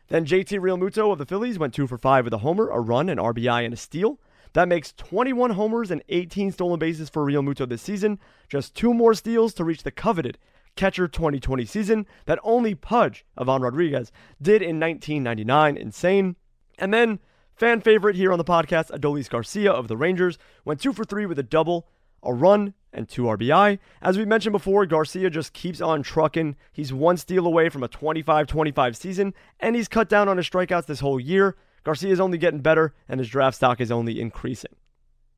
Then 0.07 0.25
JT 0.25 0.59
Realmuto 0.59 1.11
of 1.11 1.19
the 1.19 1.25
Phillies 1.25 1.59
went 1.59 1.75
2 1.75 1.85
for 1.85 1.99
5 1.99 2.25
with 2.25 2.33
a 2.33 2.39
homer, 2.39 2.67
a 2.69 2.79
run, 2.79 3.09
an 3.09 3.19
RBI, 3.19 3.63
and 3.63 3.75
a 3.75 3.77
steal. 3.77 4.19
That 4.55 4.69
makes 4.69 4.93
21 4.93 5.51
homers 5.51 5.91
and 5.91 6.01
18 6.07 6.53
stolen 6.53 6.79
bases 6.79 7.09
for 7.09 7.25
Realmuto 7.25 7.67
this 7.67 7.81
season, 7.81 8.19
just 8.47 8.73
two 8.73 8.93
more 8.93 9.13
steals 9.13 9.53
to 9.55 9.65
reach 9.65 9.83
the 9.83 9.91
coveted 9.91 10.37
catcher 10.77 11.09
2020 11.09 11.65
season 11.65 12.05
that 12.25 12.39
only 12.41 12.73
Pudge, 12.73 13.25
Ivan 13.37 13.63
Rodriguez, 13.63 14.13
did 14.41 14.61
in 14.61 14.79
1999. 14.79 15.75
Insane. 15.75 16.37
And 16.79 16.93
then, 16.93 17.19
fan 17.53 17.81
favorite 17.81 18.15
here 18.15 18.31
on 18.31 18.37
the 18.37 18.45
podcast, 18.45 18.97
Adolis 18.97 19.29
Garcia 19.29 19.73
of 19.73 19.89
the 19.89 19.97
Rangers, 19.97 20.37
went 20.63 20.79
2 20.79 20.93
for 20.93 21.03
3 21.03 21.25
with 21.25 21.37
a 21.37 21.43
double, 21.43 21.89
a 22.23 22.33
run, 22.33 22.73
and 22.93 23.09
2 23.09 23.23
RBI. 23.23 23.77
As 24.01 24.17
we 24.17 24.23
mentioned 24.23 24.53
before, 24.53 24.85
Garcia 24.85 25.29
just 25.29 25.51
keeps 25.51 25.81
on 25.81 26.01
trucking. 26.01 26.55
He's 26.71 26.93
one 26.93 27.17
steal 27.17 27.45
away 27.45 27.67
from 27.67 27.83
a 27.83 27.89
25 27.89 28.47
25 28.47 28.95
season, 28.95 29.33
and 29.59 29.75
he's 29.75 29.89
cut 29.89 30.07
down 30.07 30.29
on 30.29 30.37
his 30.37 30.49
strikeouts 30.49 30.85
this 30.85 31.01
whole 31.01 31.19
year. 31.19 31.57
Garcia 31.85 32.11
is 32.11 32.19
only 32.19 32.37
getting 32.37 32.59
better, 32.59 32.93
and 33.07 33.19
his 33.19 33.29
draft 33.29 33.55
stock 33.55 33.79
is 33.79 33.91
only 33.91 34.19
increasing. 34.19 34.75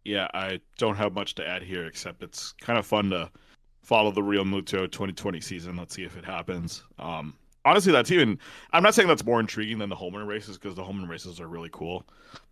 Yeah, 0.05 0.27
I 0.33 0.61
don't 0.77 0.95
have 0.95 1.13
much 1.13 1.35
to 1.35 1.47
add 1.47 1.61
here 1.61 1.85
except 1.85 2.23
it's 2.23 2.53
kind 2.53 2.79
of 2.79 2.85
fun 2.85 3.09
to 3.09 3.29
follow 3.83 4.11
the 4.11 4.21
Realmuto 4.21 4.89
2020 4.89 5.41
season. 5.41 5.75
Let's 5.75 5.93
see 5.93 6.03
if 6.03 6.17
it 6.17 6.23
happens. 6.23 6.83
Um, 6.97 7.35
honestly, 7.65 7.91
that's 7.91 8.09
even. 8.11 8.39
I'm 8.71 8.81
not 8.81 8.95
saying 8.95 9.09
that's 9.09 9.25
more 9.25 9.41
intriguing 9.41 9.77
than 9.77 9.89
the 9.89 9.95
Holman 9.95 10.25
races 10.25 10.57
because 10.57 10.75
the 10.75 10.83
Holman 10.83 11.09
races 11.09 11.41
are 11.41 11.47
really 11.47 11.69
cool, 11.73 12.05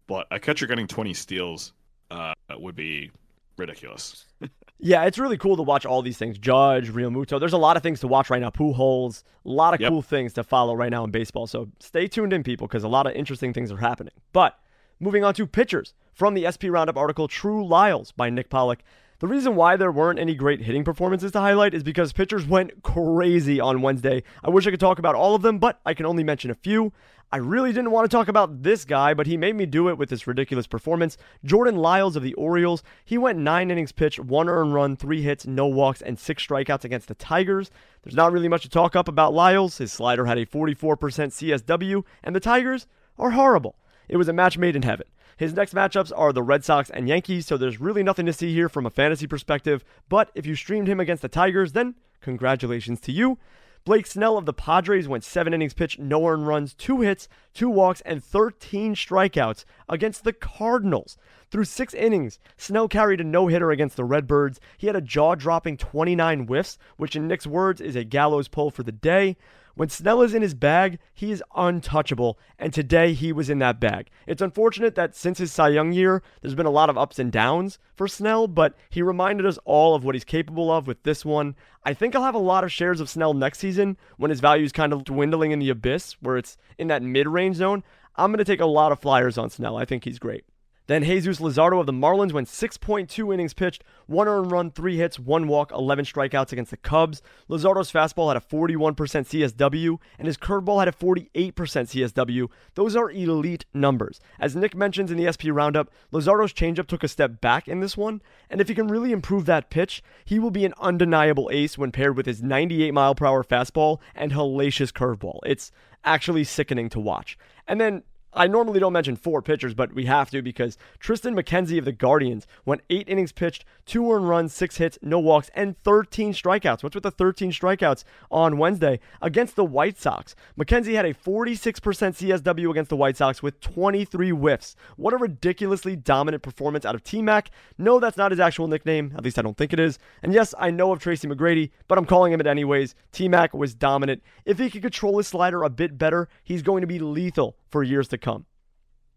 but 0.07 0.27
a 0.29 0.39
catcher 0.39 0.67
getting 0.67 0.87
20 0.87 1.13
steals 1.13 1.71
uh, 2.11 2.33
would 2.57 2.75
be 2.75 3.09
ridiculous. 3.57 4.25
Yeah, 4.79 5.03
it's 5.05 5.17
really 5.17 5.37
cool 5.37 5.55
to 5.55 5.63
watch 5.63 5.85
all 5.85 6.01
these 6.01 6.17
things. 6.17 6.37
Judge, 6.37 6.89
Realmuto. 6.91 7.39
There's 7.39 7.53
a 7.53 7.57
lot 7.57 7.77
of 7.77 7.83
things 7.83 8.01
to 8.01 8.07
watch 8.07 8.29
right 8.29 8.41
now. 8.41 8.49
Pujols, 8.49 9.23
a 9.45 9.49
lot 9.49 9.73
of 9.73 9.79
Yep. 9.81 9.89
cool 9.89 10.01
things 10.01 10.33
to 10.33 10.43
follow 10.43 10.75
right 10.75 10.91
now 10.91 11.03
in 11.05 11.11
baseball. 11.11 11.47
So 11.47 11.69
stay 11.79 12.07
tuned 12.07 12.33
in, 12.33 12.43
people, 12.43 12.67
because 12.67 12.83
a 12.83 12.89
lot 12.89 13.07
of 13.07 13.13
interesting 13.13 13.53
things 13.53 13.71
are 13.71 13.77
happening. 13.77 14.13
But 14.33 14.59
moving 14.99 15.23
on 15.23 15.33
to 15.35 15.47
pitchers 15.47 15.93
from 16.13 16.33
the 16.33 16.45
SP 16.45 16.67
Roundup 16.69 16.97
article, 16.97 17.27
True 17.27 17.65
Lyles 17.65 18.11
by 18.11 18.29
Nick 18.29 18.49
Pollack. 18.49 18.83
The 19.19 19.27
reason 19.27 19.55
why 19.55 19.77
there 19.77 19.93
weren't 19.93 20.19
any 20.19 20.35
great 20.35 20.61
hitting 20.61 20.83
performances 20.83 21.31
to 21.31 21.39
highlight 21.39 21.73
is 21.73 21.83
because 21.83 22.11
pitchers 22.11 22.45
went 22.45 22.83
crazy 22.83 23.61
on 23.61 23.81
Wednesday. 23.81 24.23
I 24.43 24.49
wish 24.49 24.67
I 24.67 24.71
could 24.71 24.79
talk 24.81 24.99
about 24.99 25.15
all 25.15 25.35
of 25.35 25.41
them, 25.41 25.57
but 25.57 25.79
I 25.85 25.93
can 25.93 26.05
only 26.05 26.23
mention 26.23 26.51
a 26.51 26.55
few. 26.55 26.91
I 27.35 27.39
really 27.39 27.73
didn't 27.73 27.91
want 27.91 28.09
to 28.09 28.15
talk 28.15 28.29
about 28.29 28.63
this 28.63 28.85
guy, 28.85 29.13
but 29.13 29.27
he 29.27 29.35
made 29.35 29.57
me 29.57 29.65
do 29.65 29.89
it 29.89 29.97
with 29.97 30.07
this 30.07 30.25
ridiculous 30.25 30.67
performance. 30.67 31.17
Jordan 31.43 31.75
Lyles 31.75 32.15
of 32.15 32.23
the 32.23 32.33
Orioles, 32.35 32.81
he 33.03 33.17
went 33.17 33.39
nine 33.39 33.69
innings 33.69 33.91
pitched, 33.91 34.21
one 34.21 34.47
earned 34.47 34.73
run, 34.73 34.95
three 34.95 35.21
hits, 35.21 35.45
no 35.45 35.67
walks, 35.67 36.01
and 36.01 36.17
six 36.17 36.47
strikeouts 36.47 36.85
against 36.85 37.09
the 37.09 37.13
Tigers. 37.15 37.71
There's 38.03 38.15
not 38.15 38.31
really 38.31 38.47
much 38.47 38.61
to 38.61 38.69
talk 38.69 38.95
up 38.95 39.09
about 39.09 39.33
Lyles. 39.33 39.79
His 39.79 39.91
slider 39.91 40.23
had 40.23 40.37
a 40.37 40.45
44% 40.45 40.95
CSW, 40.97 42.05
and 42.23 42.33
the 42.33 42.39
Tigers 42.39 42.87
are 43.19 43.31
horrible. 43.31 43.75
It 44.07 44.15
was 44.15 44.29
a 44.29 44.33
match 44.33 44.57
made 44.57 44.77
in 44.77 44.83
heaven. 44.83 45.07
His 45.35 45.53
next 45.53 45.75
matchups 45.75 46.13
are 46.15 46.31
the 46.31 46.41
Red 46.41 46.63
Sox 46.63 46.89
and 46.89 47.09
Yankees, 47.09 47.45
so 47.45 47.57
there's 47.57 47.81
really 47.81 48.01
nothing 48.01 48.27
to 48.27 48.31
see 48.31 48.53
here 48.53 48.69
from 48.69 48.85
a 48.85 48.89
fantasy 48.89 49.27
perspective. 49.27 49.83
But 50.07 50.31
if 50.35 50.45
you 50.45 50.55
streamed 50.55 50.87
him 50.87 51.01
against 51.01 51.21
the 51.21 51.27
Tigers, 51.27 51.73
then 51.73 51.95
congratulations 52.21 53.01
to 53.01 53.11
you. 53.11 53.37
Blake 53.85 54.07
Snell 54.07 54.35
of 54.35 54.47
the 54.47 54.53
Padres 54.53 55.07
went 55.07 55.23
seven 55.23 55.53
innings 55.53 55.75
pitched, 55.75 55.99
no 55.99 56.27
earned 56.27 56.47
runs, 56.47 56.73
two 56.73 57.01
hits, 57.01 57.29
two 57.53 57.69
walks, 57.69 58.01
and 58.01 58.23
13 58.23 58.95
strikeouts 58.95 59.63
against 59.87 60.23
the 60.23 60.33
Cardinals. 60.33 61.19
Through 61.51 61.65
six 61.65 61.93
innings, 61.93 62.39
Snell 62.57 62.87
carried 62.87 63.21
a 63.21 63.23
no 63.23 63.45
hitter 63.45 63.69
against 63.69 63.95
the 63.95 64.03
Redbirds. 64.03 64.59
He 64.75 64.87
had 64.87 64.95
a 64.95 65.01
jaw 65.01 65.35
dropping 65.35 65.77
29 65.77 66.47
whiffs, 66.47 66.79
which 66.97 67.15
in 67.15 67.27
Nick's 67.27 67.45
words 67.45 67.79
is 67.79 67.95
a 67.95 68.03
Gallows 68.03 68.47
Pole 68.47 68.71
for 68.71 68.81
the 68.81 68.91
day. 68.91 69.37
When 69.75 69.89
Snell 69.89 70.21
is 70.21 70.33
in 70.33 70.41
his 70.41 70.53
bag, 70.53 70.99
he 71.13 71.31
is 71.31 71.43
untouchable, 71.53 72.39
and 72.57 72.73
today 72.73 73.11
he 73.13 73.33
was 73.33 73.49
in 73.49 73.59
that 73.59 73.77
bag. 73.77 74.09
It's 74.25 74.41
unfortunate 74.41 74.95
that 74.95 75.17
since 75.17 75.37
his 75.37 75.51
Cy 75.51 75.67
Young 75.69 75.91
year, 75.91 76.23
there's 76.41 76.55
been 76.55 76.65
a 76.65 76.71
lot 76.71 76.89
of 76.89 76.97
ups 76.97 77.19
and 77.19 77.29
downs 77.29 77.77
for 77.93 78.07
Snell, 78.07 78.47
but 78.47 78.73
he 78.89 79.01
reminded 79.01 79.45
us 79.45 79.59
all 79.65 79.93
of 79.93 80.05
what 80.05 80.15
he's 80.15 80.23
capable 80.23 80.71
of 80.71 80.87
with 80.87 81.03
this 81.03 81.25
one. 81.25 81.55
I 81.83 81.93
think 81.93 82.15
I'll 82.15 82.23
have 82.23 82.35
a 82.35 82.39
lot 82.39 82.63
of 82.63 82.71
shares 82.71 83.01
of 83.01 83.09
Snell 83.09 83.33
next 83.33 83.59
season 83.59 83.97
when 84.15 84.29
his 84.29 84.39
value 84.39 84.63
is 84.63 84.71
kind 84.71 84.93
of 84.93 85.03
dwindling 85.03 85.51
in 85.51 85.59
the 85.59 85.69
abyss, 85.69 86.15
where 86.21 86.37
it's 86.37 86.55
in 86.77 86.87
that 86.87 87.03
mid 87.03 87.27
range 87.27 87.57
zone. 87.57 87.83
I'm 88.15 88.31
going 88.31 88.37
to 88.37 88.45
take 88.45 88.61
a 88.61 88.65
lot 88.65 88.93
of 88.93 89.01
flyers 89.01 89.37
on 89.37 89.49
Snell. 89.49 89.75
I 89.75 89.83
think 89.83 90.05
he's 90.05 90.19
great. 90.19 90.45
Then 90.87 91.03
Jesus 91.03 91.39
Luzardo 91.39 91.79
of 91.79 91.87
the 91.87 91.93
Marlins 91.93 92.31
went 92.31 92.47
6.2 92.47 93.33
innings 93.33 93.53
pitched, 93.53 93.83
one 94.05 94.27
earned 94.27 94.51
run, 94.51 94.69
three 94.69 94.97
hits, 94.97 95.17
one 95.17 95.47
walk, 95.47 95.71
11 95.71 96.05
strikeouts 96.05 96.51
against 96.51 96.71
the 96.71 96.77
Cubs. 96.77 97.23
Luzardo's 97.49 97.91
fastball 97.91 98.27
had 98.27 98.37
a 98.37 98.45
41% 98.45 98.95
CSW, 98.95 99.97
and 100.19 100.27
his 100.27 100.37
curveball 100.37 100.79
had 100.79 100.87
a 100.87 100.91
48% 100.91 101.53
CSW. 101.53 102.49
Those 102.75 102.95
are 102.95 103.09
elite 103.09 103.65
numbers. 103.73 104.19
As 104.39 104.55
Nick 104.55 104.75
mentions 104.75 105.11
in 105.11 105.17
the 105.17 105.31
SP 105.31 105.49
Roundup, 105.49 105.89
Luzardo's 106.11 106.53
changeup 106.53 106.87
took 106.87 107.03
a 107.03 107.07
step 107.07 107.41
back 107.41 107.67
in 107.67 107.79
this 107.79 107.97
one, 107.97 108.21
and 108.49 108.61
if 108.61 108.67
he 108.67 108.75
can 108.75 108.87
really 108.87 109.11
improve 109.11 109.45
that 109.47 109.71
pitch, 109.71 110.03
he 110.23 110.37
will 110.37 110.51
be 110.51 110.65
an 110.65 110.73
undeniable 110.79 111.49
ace 111.51 111.79
when 111.79 111.91
paired 111.91 112.15
with 112.15 112.27
his 112.27 112.43
98 112.43 112.93
mile 112.93 113.15
per 113.15 113.25
hour 113.25 113.43
fastball 113.43 113.99
and 114.13 114.33
hellacious 114.33 114.91
curveball. 114.91 115.39
It's 115.45 115.71
actually 116.03 116.43
sickening 116.43 116.89
to 116.89 116.99
watch. 116.99 117.37
And 117.67 117.81
then 117.81 118.03
I 118.37 118.47
normally 118.47 118.81
don't 118.81 118.91
mention 118.91 119.15
four 119.15 119.41
pitchers, 119.41 119.73
but 119.73 119.93
we 119.93 120.05
have 120.05 120.29
to 120.31 120.41
because 120.41 120.77
Tristan 120.99 121.35
McKenzie 121.35 121.77
of 121.77 121.85
the 121.85 121.93
Guardians 121.93 122.45
went 122.65 122.81
eight 122.89 123.07
innings 123.07 123.31
pitched, 123.31 123.63
two 123.85 124.11
earned 124.11 124.27
runs, 124.27 124.53
six 124.53 124.75
hits, 124.75 124.99
no 125.01 125.19
walks, 125.19 125.49
and 125.55 125.81
13 125.83 126.33
strikeouts. 126.33 126.83
What's 126.83 126.95
with 126.95 127.03
the 127.03 127.11
13 127.11 127.51
strikeouts 127.51 128.03
on 128.29 128.57
Wednesday 128.57 128.99
against 129.21 129.55
the 129.55 129.63
White 129.63 129.97
Sox? 129.97 130.35
McKenzie 130.59 130.95
had 130.95 131.05
a 131.05 131.13
46% 131.13 131.61
CSW 131.79 132.69
against 132.69 132.89
the 132.89 132.97
White 132.97 133.15
Sox 133.15 133.41
with 133.41 133.61
23 133.61 134.31
whiffs. 134.31 134.75
What 134.97 135.13
a 135.13 135.17
ridiculously 135.17 135.95
dominant 135.95 136.43
performance 136.43 136.83
out 136.83 136.95
of 136.95 137.03
T 137.03 137.21
Mac. 137.21 137.51
No, 137.77 138.01
that's 138.01 138.17
not 138.17 138.31
his 138.31 138.39
actual 138.41 138.67
nickname. 138.67 139.13
At 139.17 139.23
least 139.23 139.39
I 139.39 139.43
don't 139.43 139.57
think 139.57 139.71
it 139.71 139.79
is. 139.79 139.97
And 140.21 140.33
yes, 140.33 140.53
I 140.59 140.71
know 140.71 140.91
of 140.91 140.99
Tracy 140.99 141.29
McGrady, 141.29 141.71
but 141.87 141.97
I'm 141.97 142.05
calling 142.05 142.33
him 142.33 142.41
it 142.41 142.47
anyways. 142.47 142.95
T 143.13 143.29
Mac 143.29 143.53
was 143.53 143.73
dominant. 143.73 144.21
If 144.43 144.59
he 144.59 144.69
could 144.69 144.81
control 144.81 145.19
his 145.19 145.27
slider 145.27 145.63
a 145.63 145.69
bit 145.69 145.97
better, 145.97 146.27
he's 146.43 146.61
going 146.61 146.81
to 146.81 146.87
be 146.87 146.99
lethal 146.99 147.55
for 147.75 147.83
years 147.83 148.07
to 148.07 148.17
come. 148.17 148.45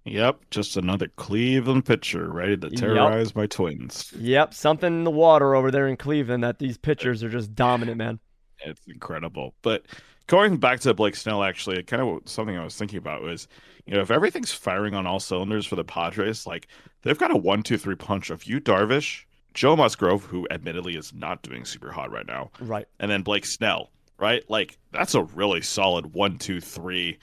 Yep, 0.04 0.50
just 0.50 0.76
another 0.76 1.06
Cleveland 1.14 1.84
pitcher 1.84 2.28
ready 2.28 2.56
to 2.56 2.66
Yep. 2.66 2.74
terrorize 2.76 3.36
my 3.36 3.46
twins. 3.46 4.12
Yep, 4.18 4.52
something 4.52 4.92
in 4.92 5.04
the 5.04 5.12
water 5.12 5.54
over 5.54 5.70
there 5.70 5.86
in 5.86 5.96
Cleveland 5.96 6.42
that 6.42 6.58
these 6.58 6.76
pitchers 6.76 7.22
are 7.22 7.28
just 7.28 7.54
dominant, 7.54 7.98
man. 7.98 8.18
It's 8.64 8.80
incredible. 8.88 9.54
But 9.62 9.86
going 10.26 10.56
back 10.56 10.80
to 10.80 10.92
Blake 10.92 11.14
Snell, 11.14 11.44
actually, 11.44 11.80
kind 11.84 12.02
of 12.02 12.28
something 12.28 12.56
I 12.56 12.64
was 12.64 12.74
thinking 12.76 12.98
about 12.98 13.22
was, 13.22 13.46
you 13.86 13.94
know, 13.94 14.00
if 14.00 14.10
everything's 14.10 14.52
firing 14.52 14.94
on 14.96 15.06
all 15.06 15.20
cylinders 15.20 15.66
for 15.66 15.76
the 15.76 15.84
Padres, 15.84 16.48
like 16.48 16.66
they've 17.02 17.16
got 17.16 17.30
a 17.30 17.36
one, 17.36 17.62
two, 17.62 17.78
three 17.78 17.94
punch 17.94 18.30
of 18.30 18.44
Yu, 18.44 18.58
Darvish, 18.60 19.22
Joe 19.54 19.76
Musgrove, 19.76 20.24
who 20.24 20.48
admittedly 20.50 20.96
is 20.96 21.14
not 21.14 21.42
doing 21.42 21.64
super 21.64 21.92
hot 21.92 22.10
right 22.10 22.26
now, 22.26 22.50
Right. 22.58 22.86
and 22.98 23.08
then 23.08 23.22
Blake 23.22 23.46
Snell, 23.46 23.92
right? 24.18 24.42
Like 24.50 24.78
that's 24.90 25.14
a 25.14 25.22
really 25.22 25.60
solid 25.60 26.12
one, 26.14 26.38
two, 26.38 26.60
three, 26.60 27.18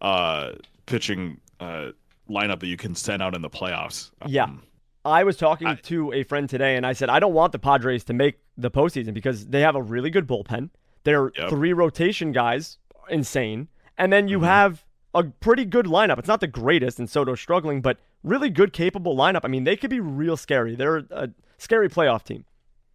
uh, 0.00 0.52
pitching 0.86 1.40
uh 1.60 1.90
lineup 2.28 2.60
that 2.60 2.66
you 2.66 2.76
can 2.76 2.94
send 2.94 3.22
out 3.22 3.34
in 3.34 3.42
the 3.42 3.50
playoffs. 3.50 4.10
Yeah. 4.26 4.44
Um, 4.44 4.62
I 5.04 5.22
was 5.24 5.36
talking 5.36 5.68
I- 5.68 5.74
to 5.84 6.12
a 6.12 6.22
friend 6.24 6.48
today, 6.50 6.76
and 6.76 6.84
I 6.84 6.92
said 6.92 7.08
I 7.08 7.18
don't 7.20 7.32
want 7.34 7.52
the 7.52 7.58
Padres 7.58 8.04
to 8.04 8.12
make 8.12 8.38
the 8.58 8.70
postseason 8.70 9.14
because 9.14 9.46
they 9.46 9.60
have 9.60 9.76
a 9.76 9.82
really 9.82 10.10
good 10.10 10.26
bullpen. 10.26 10.70
Their 11.04 11.30
Yep. 11.36 11.50
three 11.50 11.72
rotation 11.72 12.32
guys, 12.32 12.78
insane, 13.08 13.68
and 13.96 14.12
then 14.12 14.26
you 14.28 14.40
Mhm. 14.40 14.44
have 14.46 14.84
a 15.14 15.22
pretty 15.24 15.64
good 15.64 15.86
lineup. 15.86 16.18
It's 16.18 16.26
not 16.28 16.40
the 16.40 16.46
greatest, 16.48 16.98
and 16.98 17.08
Soto's 17.08 17.40
struggling, 17.40 17.80
but 17.80 17.98
really 18.24 18.50
good, 18.50 18.72
capable 18.72 19.16
lineup. 19.16 19.40
I 19.44 19.48
mean, 19.48 19.62
they 19.64 19.76
could 19.76 19.88
be 19.90 20.00
real 20.00 20.36
scary. 20.36 20.74
They're 20.74 21.04
a 21.10 21.30
scary 21.58 21.88
playoff 21.88 22.24
team. 22.24 22.44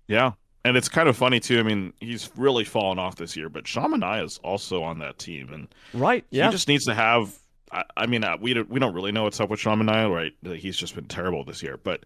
Yeah. 0.07 0.33
And 0.63 0.77
it's 0.77 0.87
kind 0.89 1.09
of 1.09 1.17
funny 1.17 1.39
too. 1.39 1.59
I 1.59 1.63
mean, 1.63 1.91
he's 1.99 2.29
really 2.35 2.63
fallen 2.63 2.99
off 2.99 3.15
this 3.15 3.35
year, 3.35 3.49
but 3.49 3.67
Sean 3.67 3.91
Manaea 3.93 4.23
is 4.25 4.39
also 4.43 4.83
on 4.83 4.99
that 4.99 5.17
team, 5.17 5.51
and 5.51 5.67
Right? 5.93 6.23
Yeah. 6.29 6.45
he 6.47 6.51
just 6.51 6.67
needs 6.67 6.85
to 6.85 6.93
have. 6.93 7.33
I, 7.71 7.83
I 7.97 8.05
mean, 8.05 8.23
uh, 8.23 8.37
we 8.39 8.53
don't 8.53 8.69
we 8.69 8.79
don't 8.79 8.93
really 8.93 9.11
know 9.11 9.23
what's 9.23 9.39
up 9.39 9.49
with 9.49 9.59
Sean 9.59 9.79
Manaea, 9.81 10.13
right? 10.13 10.33
Like, 10.43 10.59
He's 10.59 10.77
just 10.77 10.93
been 10.93 11.05
terrible 11.05 11.43
this 11.43 11.63
year, 11.63 11.77
but 11.77 12.05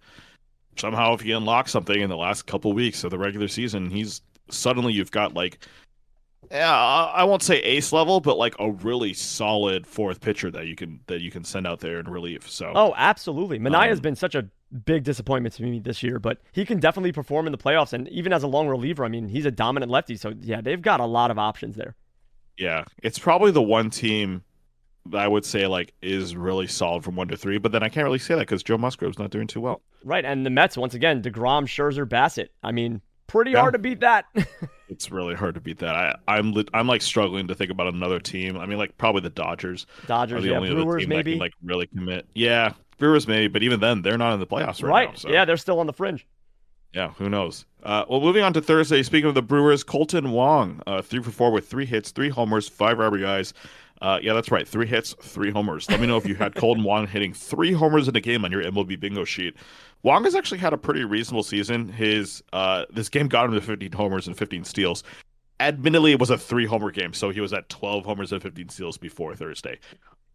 somehow 0.78 1.14
if 1.14 1.22
he 1.22 1.32
unlocks 1.32 1.72
something 1.72 2.00
in 2.00 2.10
the 2.10 2.18
last 2.18 2.46
couple 2.48 2.72
weeks 2.74 3.04
of 3.04 3.12
the 3.12 3.18
regular 3.18 3.48
season, 3.48 3.90
he's 3.90 4.22
suddenly 4.50 4.94
you've 4.94 5.12
got 5.12 5.34
like. 5.34 5.60
Yeah, 6.52 6.72
I 6.72 7.06
I 7.16 7.24
won't 7.24 7.42
say 7.42 7.58
ace 7.58 7.92
level, 7.92 8.20
but 8.22 8.38
like 8.38 8.54
a 8.60 8.70
really 8.70 9.14
solid 9.14 9.88
fourth 9.88 10.22
pitcher 10.22 10.52
that 10.52 10.68
you 10.68 10.76
can 10.76 11.00
that 11.08 11.20
you 11.22 11.32
can 11.32 11.44
send 11.44 11.66
out 11.66 11.80
there 11.80 12.00
in 12.00 12.08
relief. 12.08 12.48
So 12.50 12.72
Oh, 12.76 12.94
absolutely. 12.96 13.58
Manaea's 13.58 13.98
Um, 13.98 14.04
been 14.04 14.16
such 14.16 14.36
a 14.36 14.48
big 14.86 15.04
disappointment 15.04 15.56
to 15.56 15.64
me 15.64 15.80
this 15.80 16.04
year, 16.04 16.20
but 16.20 16.40
he 16.52 16.66
can 16.66 16.80
definitely 16.80 17.12
perform 17.12 17.46
in 17.46 17.52
the 17.52 17.58
playoffs. 17.58 17.94
And 17.94 18.08
even 18.10 18.34
as 18.34 18.44
a 18.44 18.48
long 18.48 18.68
reliever, 18.68 19.06
I 19.06 19.08
mean, 19.08 19.28
he's 19.30 19.46
a 19.46 19.52
dominant 19.52 19.92
lefty. 19.92 20.16
So, 20.18 20.34
yeah, 20.42 20.62
they've 20.62 20.82
got 20.82 21.00
a 21.00 21.06
lot 21.06 21.32
of 21.32 21.38
options 21.40 21.76
there. 21.76 21.96
Yeah, 22.58 22.86
it's 23.04 23.20
probably 23.20 23.52
the 23.52 23.62
one 23.62 23.90
team 23.90 24.44
that 25.08 25.20
I 25.22 25.28
would 25.28 25.46
say 25.46 25.68
like 25.68 25.94
is 26.02 26.36
really 26.36 26.68
solid 26.68 27.04
from 27.04 27.16
one 27.16 27.28
to 27.28 27.38
three, 27.38 27.58
but 27.58 27.72
then 27.72 27.84
I 27.84 27.90
can't 27.90 28.06
really 28.06 28.18
say 28.20 28.34
that 28.36 28.42
because 28.42 28.64
Joe 28.64 28.78
Musgrove's 28.78 29.20
not 29.20 29.30
doing 29.30 29.48
too 29.48 29.62
well. 29.62 29.82
Right. 30.04 30.26
And 30.26 30.46
the 30.46 30.50
Mets, 30.50 30.78
once 30.78 30.94
again, 30.94 31.22
DeGrom, 31.22 31.66
Scherzer, 31.66 32.06
Bassitt. 32.08 32.50
I 32.64 32.72
mean, 32.72 33.02
pretty 33.28 33.52
Yeah. 33.52 33.60
hard 33.62 33.74
to 33.74 33.80
beat 33.80 34.00
that. 34.02 34.26
It's 34.88 35.10
really 35.10 35.34
hard 35.34 35.56
to 35.56 35.60
beat 35.62 35.80
that. 35.80 35.96
I, 35.96 36.16
I'm 36.28 36.54
li- 36.54 36.68
I'm 36.72 36.86
like 36.86 37.02
struggling 37.02 37.48
to 37.48 37.56
think 37.56 37.72
about 37.72 37.88
another 37.92 38.20
team. 38.20 38.56
I 38.56 38.68
mean, 38.68 38.78
like 38.78 38.96
probably 39.00 39.22
the 39.22 39.32
Dodgers 39.32 39.88
Dodgers, 40.06 40.38
are 40.38 40.42
the 40.42 40.50
yeah. 40.50 40.58
only 40.58 40.70
other 40.70 41.00
team 41.00 41.10
maybe. 41.10 41.32
that 41.32 41.36
can 41.38 41.40
like 41.40 41.54
really 41.64 41.88
commit. 41.88 42.28
Yeah, 42.36 42.74
Brewers 42.98 43.28
maybe, 43.28 43.48
but 43.48 43.64
even 43.64 43.80
then 43.80 44.02
they're 44.02 44.18
not 44.18 44.34
in 44.34 44.40
the 44.40 44.48
playoffs 44.48 44.82
right, 44.84 44.92
right. 44.92 45.10
now. 45.10 45.16
So. 45.16 45.30
Yeah, 45.30 45.46
they're 45.46 45.58
still 45.58 45.80
on 45.80 45.88
the 45.88 45.94
fringe. 45.94 46.26
Yeah, 46.94 47.10
who 47.18 47.30
knows? 47.30 47.66
Uh, 47.84 48.06
well, 48.10 48.22
moving 48.22 48.42
on 48.42 48.54
to 48.54 48.62
Thursday. 48.62 49.04
Speaking 49.04 49.28
of 49.28 49.36
the 49.36 49.42
Brewers, 49.42 49.84
Kolten 49.84 50.32
Wong, 50.32 50.82
uh, 50.88 51.02
three 51.02 51.22
for 51.22 51.32
four 51.32 51.52
with 51.52 51.68
three 51.68 51.86
hits, 51.86 52.12
three 52.12 52.30
homers, 52.30 52.70
five 52.70 52.98
RBIs. 52.98 53.52
Uh, 54.02 54.20
yeah, 54.22 54.34
that's 54.34 54.50
right. 54.50 54.68
Three 54.68 54.88
hits, 54.88 55.14
three 55.22 55.52
homers. 55.52 55.90
Let 55.90 56.00
me 56.00 56.08
know 56.08 56.16
if 56.16 56.26
you 56.26 56.36
had 56.36 56.54
Kolten 56.56 56.84
Wong 56.84 57.06
hitting 57.08 57.34
three 57.34 57.74
homers 57.74 58.08
in 58.08 58.16
a 58.16 58.22
game 58.22 58.46
on 58.46 58.52
your 58.52 58.64
MLB 58.64 58.98
bingo 58.98 59.26
sheet. 59.26 59.56
Wong 60.04 60.24
has 60.24 60.36
actually 60.36 60.60
had 60.60 60.72
a 60.72 60.78
pretty 60.78 61.04
reasonable 61.04 61.44
season. 61.44 61.90
His 61.90 62.44
uh, 62.54 62.86
this 62.90 63.10
game 63.10 63.28
got 63.28 63.46
him 63.46 63.54
to 63.54 63.62
15 63.62 63.92
homers 63.92 64.28
and 64.28 64.38
15 64.38 64.64
steals. 64.64 65.04
Admittedly, 65.60 66.12
it 66.12 66.20
was 66.20 66.30
a 66.30 66.38
three 66.38 66.66
homer 66.66 66.92
game, 66.92 67.14
so 67.14 67.30
he 67.30 67.42
was 67.42 67.54
at 67.54 67.68
12 67.70 68.06
homers 68.06 68.32
and 68.32 68.42
15 68.42 68.70
steals 68.70 68.98
before 68.98 69.36
Thursday. 69.36 69.80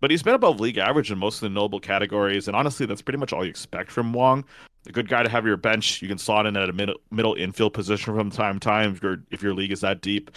But 0.01 0.11
he's 0.11 0.22
been 0.22 0.34
above 0.34 0.61
league 0.61 0.78
average 0.78 1.12
in 1.12 1.18
most 1.18 1.36
of 1.36 1.40
the 1.42 1.51
notable 1.51 1.80
categories, 1.80 2.48
and 2.48 2.57
honestly, 2.57 2.86
that's 2.86 3.03
pretty 3.03 3.18
much 3.18 3.32
all 3.32 3.44
you 3.44 3.51
expect 3.51 3.90
from 3.90 4.12
Wong 4.12 4.44
a 4.86 4.92
good 4.92 5.09
guy 5.09 5.22
to 5.22 5.28
have 5.28 5.46
your 5.46 5.57
bench. 5.57 6.01
You 6.03 6.09
can 6.09 6.18
slot 6.18 6.46
in 6.46 6.57
at 6.57 6.68
a 6.68 6.72
middle 6.72 6.96
middle 7.11 7.34
infield 7.34 7.74
position 7.74 8.14
from 8.14 8.30
time 8.30 8.59
to 8.59 8.64
time 8.64 8.92
if 8.92 9.03
your 9.03 9.22
if 9.30 9.42
your 9.42 9.55
league 9.55 9.72
is 9.72 9.80
that 9.80 10.01
deep. 10.01 10.30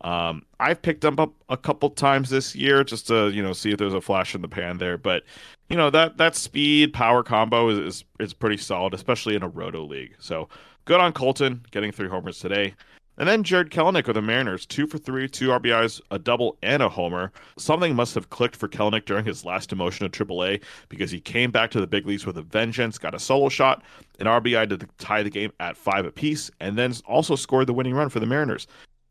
Um, 0.00 0.44
I've 0.60 0.82
picked 0.82 1.02
him 1.02 1.18
up 1.18 1.32
a 1.48 1.56
couple 1.56 1.88
times 1.90 2.28
this 2.28 2.54
year 2.54 2.84
just 2.84 3.06
to 3.08 3.30
you 3.30 3.42
know 3.42 3.52
see 3.52 3.70
if 3.70 3.78
there's 3.78 3.94
a 3.94 4.00
flash 4.00 4.34
in 4.34 4.42
the 4.42 4.48
pan 4.48 4.78
there, 4.78 4.98
but 4.98 5.22
you 5.68 5.76
know 5.76 5.90
that 5.90 6.18
that 6.18 6.36
speed 6.36 6.92
power 6.92 7.22
combo 7.22 7.68
is, 7.68 7.78
is 7.78 8.04
is 8.20 8.34
pretty 8.34 8.56
solid, 8.56 8.94
especially 8.94 9.34
in 9.34 9.42
a 9.42 9.48
roto 9.48 9.84
league. 9.84 10.14
So 10.18 10.48
good 10.84 11.00
on 11.00 11.12
Kolten 11.12 11.70
getting 11.70 11.92
three 11.92 12.08
homers 12.08 12.38
today. 12.38 12.74
And 13.16 13.28
then 13.28 13.44
Jared 13.44 13.70
Kelenic 13.70 14.06
with 14.06 14.16
the 14.16 14.22
Mariners, 14.22 14.66
two 14.66 14.86
for 14.86 14.98
three, 14.98 15.28
two 15.28 15.48
RBIs, 15.48 16.00
a 16.10 16.18
double, 16.18 16.58
and 16.62 16.82
a 16.82 16.88
homer. 16.88 17.30
Something 17.56 17.94
must 17.94 18.14
have 18.14 18.30
clicked 18.30 18.56
for 18.56 18.68
Kelenic 18.68 19.04
during 19.04 19.24
his 19.24 19.44
last 19.44 19.70
demotion 19.70 20.10
to 20.10 20.24
AAA 20.24 20.62
because 20.88 21.10
he 21.10 21.20
came 21.20 21.50
back 21.52 21.70
to 21.70 21.80
the 21.80 21.86
big 21.86 22.06
leagues 22.06 22.26
with 22.26 22.36
a 22.38 22.42
vengeance, 22.42 22.98
got 22.98 23.14
a 23.14 23.18
solo 23.20 23.48
shot, 23.48 23.82
an 24.18 24.26
RBI 24.26 24.68
to 24.68 24.78
tie 24.98 25.22
the 25.22 25.30
game 25.30 25.52
at 25.60 25.76
five 25.76 26.04
apiece, 26.04 26.50
and 26.60 26.76
then 26.76 26.92
also 27.06 27.36
scored 27.36 27.68
the 27.68 27.72
winning 27.72 27.94
run 27.94 28.08
for 28.08 28.20
the 28.20 28.26
Mariners. 28.26 28.66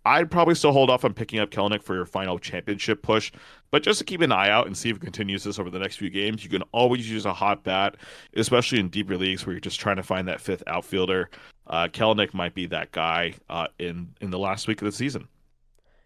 I'd 0.05 0.29
probably 0.29 0.55
still 0.55 0.73
hold 0.73 0.89
off 0.89 1.05
on 1.05 1.13
picking 1.13 1.39
up 1.39 1.49
Kelenic 1.49 1.81
for 1.81 1.95
your 1.95 2.05
final 2.05 2.37
championship 2.37 3.03
push, 3.03 3.31
but 3.71 3.83
just 3.83 3.99
to 3.99 4.05
keep 4.05 4.19
an 4.19 4.33
eye 4.33 4.49
out 4.49 4.67
and 4.67 4.77
see 4.77 4.89
if 4.89 4.97
it 4.97 5.01
continues 5.01 5.45
this 5.45 5.59
over 5.59 5.69
the 5.69 5.79
next 5.79 5.95
few 5.95 6.09
games, 6.09 6.43
you 6.43 6.49
can 6.49 6.63
always 6.73 7.09
use 7.09 7.25
a 7.25 7.33
hot 7.33 7.63
bat, 7.63 7.95
especially 8.35 8.79
in 8.79 8.89
deeper 8.89 9.15
leagues 9.15 9.45
where 9.45 9.53
you're 9.53 9.61
just 9.61 9.79
trying 9.79 9.95
to 9.95 10.03
find 10.03 10.27
that 10.27 10.41
fifth 10.41 10.63
outfielder. 10.67 11.29
Uh, 11.65 11.87
Kelenic 11.87 12.33
might 12.33 12.53
be 12.53 12.65
that 12.67 12.91
guy 12.91 13.35
uh, 13.49 13.67
in 13.79 14.13
in 14.21 14.31
the 14.31 14.39
last 14.39 14.67
week 14.67 14.81
of 14.81 14.85
the 14.85 14.91
season. 14.91 15.27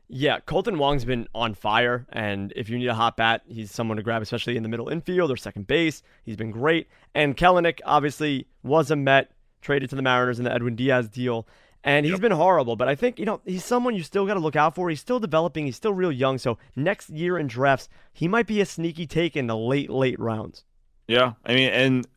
Yeah, 0.10 0.40
Kolten 0.40 0.78
Wong's 0.78 1.04
been 1.04 1.28
on 1.36 1.54
fire, 1.54 2.08
and 2.14 2.54
if 2.56 2.70
you 2.70 2.78
need 2.78 2.88
a 2.88 2.94
hot 2.94 3.18
bat, 3.18 3.42
he's 3.46 3.72
someone 3.72 3.98
to 3.98 4.04
grab, 4.04 4.22
especially 4.22 4.56
in 4.56 4.64
the 4.64 4.70
middle 4.70 4.88
infield 4.88 5.32
or 5.32 5.36
second 5.36 5.68
base. 5.68 6.02
He's 6.24 6.38
been 6.38 6.52
great. 6.52 6.88
And 7.14 7.36
Kelenic 7.36 7.82
obviously 7.86 8.48
was 8.64 8.90
a 8.90 8.96
Met, 8.96 9.32
traded 9.62 9.90
to 9.90 9.98
the 9.98 10.02
Mariners 10.02 10.40
in 10.40 10.46
the 10.46 10.54
Edwin 10.54 10.78
Diaz 10.78 11.10
deal 11.10 11.46
and 11.88 12.06
he's 12.06 12.14
yep. 12.14 12.22
been 12.22 12.32
horrible. 12.32 12.76
But 12.76 12.90
I 12.90 12.96
think 12.96 13.18
you 13.18 13.26
know 13.26 13.42
he's 13.46 13.64
someone 13.64 13.96
you 13.96 14.04
still 14.04 14.26
got 14.26 14.36
to 14.36 14.40
look 14.40 14.56
out 14.56 14.76
for. 14.76 14.90
He's 14.90 15.00
still 15.00 15.20
developing. 15.20 15.66
He's 15.66 15.76
still 15.78 15.94
real 15.94 16.12
young. 16.12 16.38
So 16.38 16.58
next 16.76 17.10
year 17.10 17.38
in 17.38 17.48
drafts, 17.48 17.90
he 18.14 18.28
might 18.28 18.46
be 18.46 18.62
a 18.62 18.66
sneaky 18.66 19.08
take 19.08 19.36
in 19.36 19.48
the 19.48 19.58
late 19.58 19.90
late 19.90 20.20
rounds. 20.20 20.66
Yeah, 21.08 21.34
I 21.46 21.56
mean, 21.56 21.70
and 21.70 22.08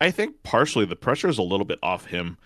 I 0.00 0.12
think 0.12 0.42
partially 0.44 0.84
the 0.84 0.96
pressure 0.96 1.28
is 1.28 1.38
a 1.38 1.42
little 1.42 1.66
bit 1.66 1.80
off 1.82 2.06
him 2.06 2.38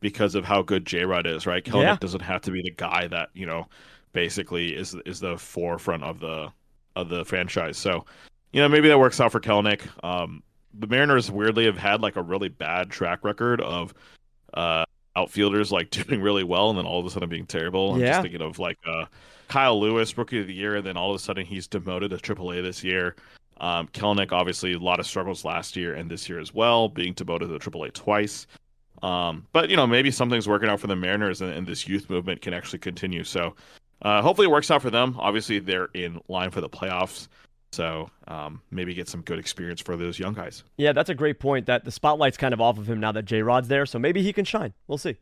because 0.00 0.34
of 0.34 0.44
how 0.44 0.62
good 0.62 0.84
J 0.86 1.04
Rod 1.04 1.26
is. 1.26 1.46
Right, 1.46 1.64
Kelenic 1.64 1.82
yeah. 1.82 1.96
doesn't 2.00 2.20
have 2.20 2.42
to 2.42 2.50
be 2.50 2.62
the 2.62 2.70
guy 2.70 3.06
that 3.08 3.30
you 3.34 3.46
know 3.46 3.66
basically 4.12 4.74
is 4.74 4.94
is 5.04 5.20
the 5.20 5.36
forefront 5.36 6.02
of 6.02 6.20
the 6.20 6.52
of 6.94 7.08
the 7.08 7.24
franchise. 7.24 7.76
So 7.76 8.04
you 8.52 8.60
know 8.60 8.68
maybe 8.68 8.88
that 8.88 8.98
works 8.98 9.20
out 9.20 9.32
for 9.32 9.40
Kelenic. 9.40 9.82
Um, 10.04 10.42
the 10.78 10.86
Mariners 10.86 11.30
weirdly 11.30 11.64
have 11.66 11.78
had 11.78 12.02
like 12.02 12.16
a 12.16 12.22
really 12.22 12.48
bad 12.48 12.90
track 12.90 13.24
record 13.24 13.60
of 13.60 13.94
uh, 14.54 14.84
outfielders 15.16 15.72
like 15.72 15.90
doing 15.90 16.20
really 16.20 16.44
well 16.44 16.70
and 16.70 16.78
then 16.78 16.86
all 16.86 17.00
of 17.00 17.06
a 17.06 17.10
sudden 17.10 17.28
being 17.28 17.46
terrible. 17.46 17.94
I'm 17.94 18.00
just 18.00 18.22
thinking 18.22 18.42
of 18.42 18.58
like 18.58 18.78
uh, 18.86 19.06
Kyle 19.48 19.80
Lewis, 19.80 20.16
rookie 20.16 20.40
of 20.40 20.46
the 20.46 20.54
year, 20.54 20.76
and 20.76 20.86
then 20.86 20.96
all 20.96 21.10
of 21.10 21.16
a 21.16 21.18
sudden 21.18 21.46
he's 21.46 21.66
demoted 21.66 22.10
to 22.10 22.16
AAA 22.16 22.62
this 22.62 22.84
year. 22.84 23.16
Um, 23.58 23.88
Kelenic, 23.88 24.32
obviously, 24.32 24.74
a 24.74 24.78
lot 24.78 25.00
of 25.00 25.06
struggles 25.06 25.44
last 25.44 25.76
year 25.76 25.94
and 25.94 26.10
this 26.10 26.28
year 26.28 26.38
as 26.38 26.52
well, 26.52 26.88
being 26.88 27.14
demoted 27.14 27.48
to 27.48 27.70
AAA 27.70 27.92
twice. 27.94 28.46
Um, 29.06 29.46
but 29.52 29.70
you 29.70 29.76
know, 29.76 29.86
maybe 29.86 30.10
something's 30.10 30.48
working 30.48 30.68
out 30.68 30.80
for 30.80 30.88
the 30.88 30.96
Mariners, 30.96 31.40
and, 31.40 31.52
and 31.52 31.66
this 31.66 31.86
youth 31.86 32.10
movement 32.10 32.42
can 32.42 32.52
actually 32.52 32.80
continue. 32.80 33.22
So, 33.24 33.54
uh, 34.02 34.20
hopefully, 34.20 34.46
it 34.46 34.50
works 34.50 34.70
out 34.70 34.82
for 34.82 34.90
them. 34.90 35.16
Obviously, 35.18 35.60
they're 35.60 35.88
in 35.94 36.20
line 36.28 36.50
for 36.50 36.60
the 36.60 36.68
playoffs. 36.68 37.28
So 37.72 38.08
um, 38.26 38.62
maybe 38.70 38.94
get 38.94 39.08
some 39.08 39.20
good 39.22 39.38
experience 39.38 39.80
for 39.80 39.96
those 39.96 40.18
young 40.18 40.34
guys. 40.34 40.64
Yeah, 40.78 40.92
that's 40.92 41.10
a 41.10 41.14
great 41.14 41.40
point. 41.40 41.66
That 41.66 41.84
the 41.84 41.90
spotlight's 41.90 42.36
kind 42.36 42.54
of 42.54 42.60
off 42.60 42.78
of 42.78 42.88
him 42.88 43.00
now 43.00 43.12
that 43.12 43.24
J 43.24 43.42
Rod's 43.42 43.68
there, 43.68 43.86
so 43.86 43.98
maybe 43.98 44.22
he 44.22 44.32
can 44.32 44.44
shine. 44.44 44.72
We'll 44.86 44.98
see. 44.98 45.16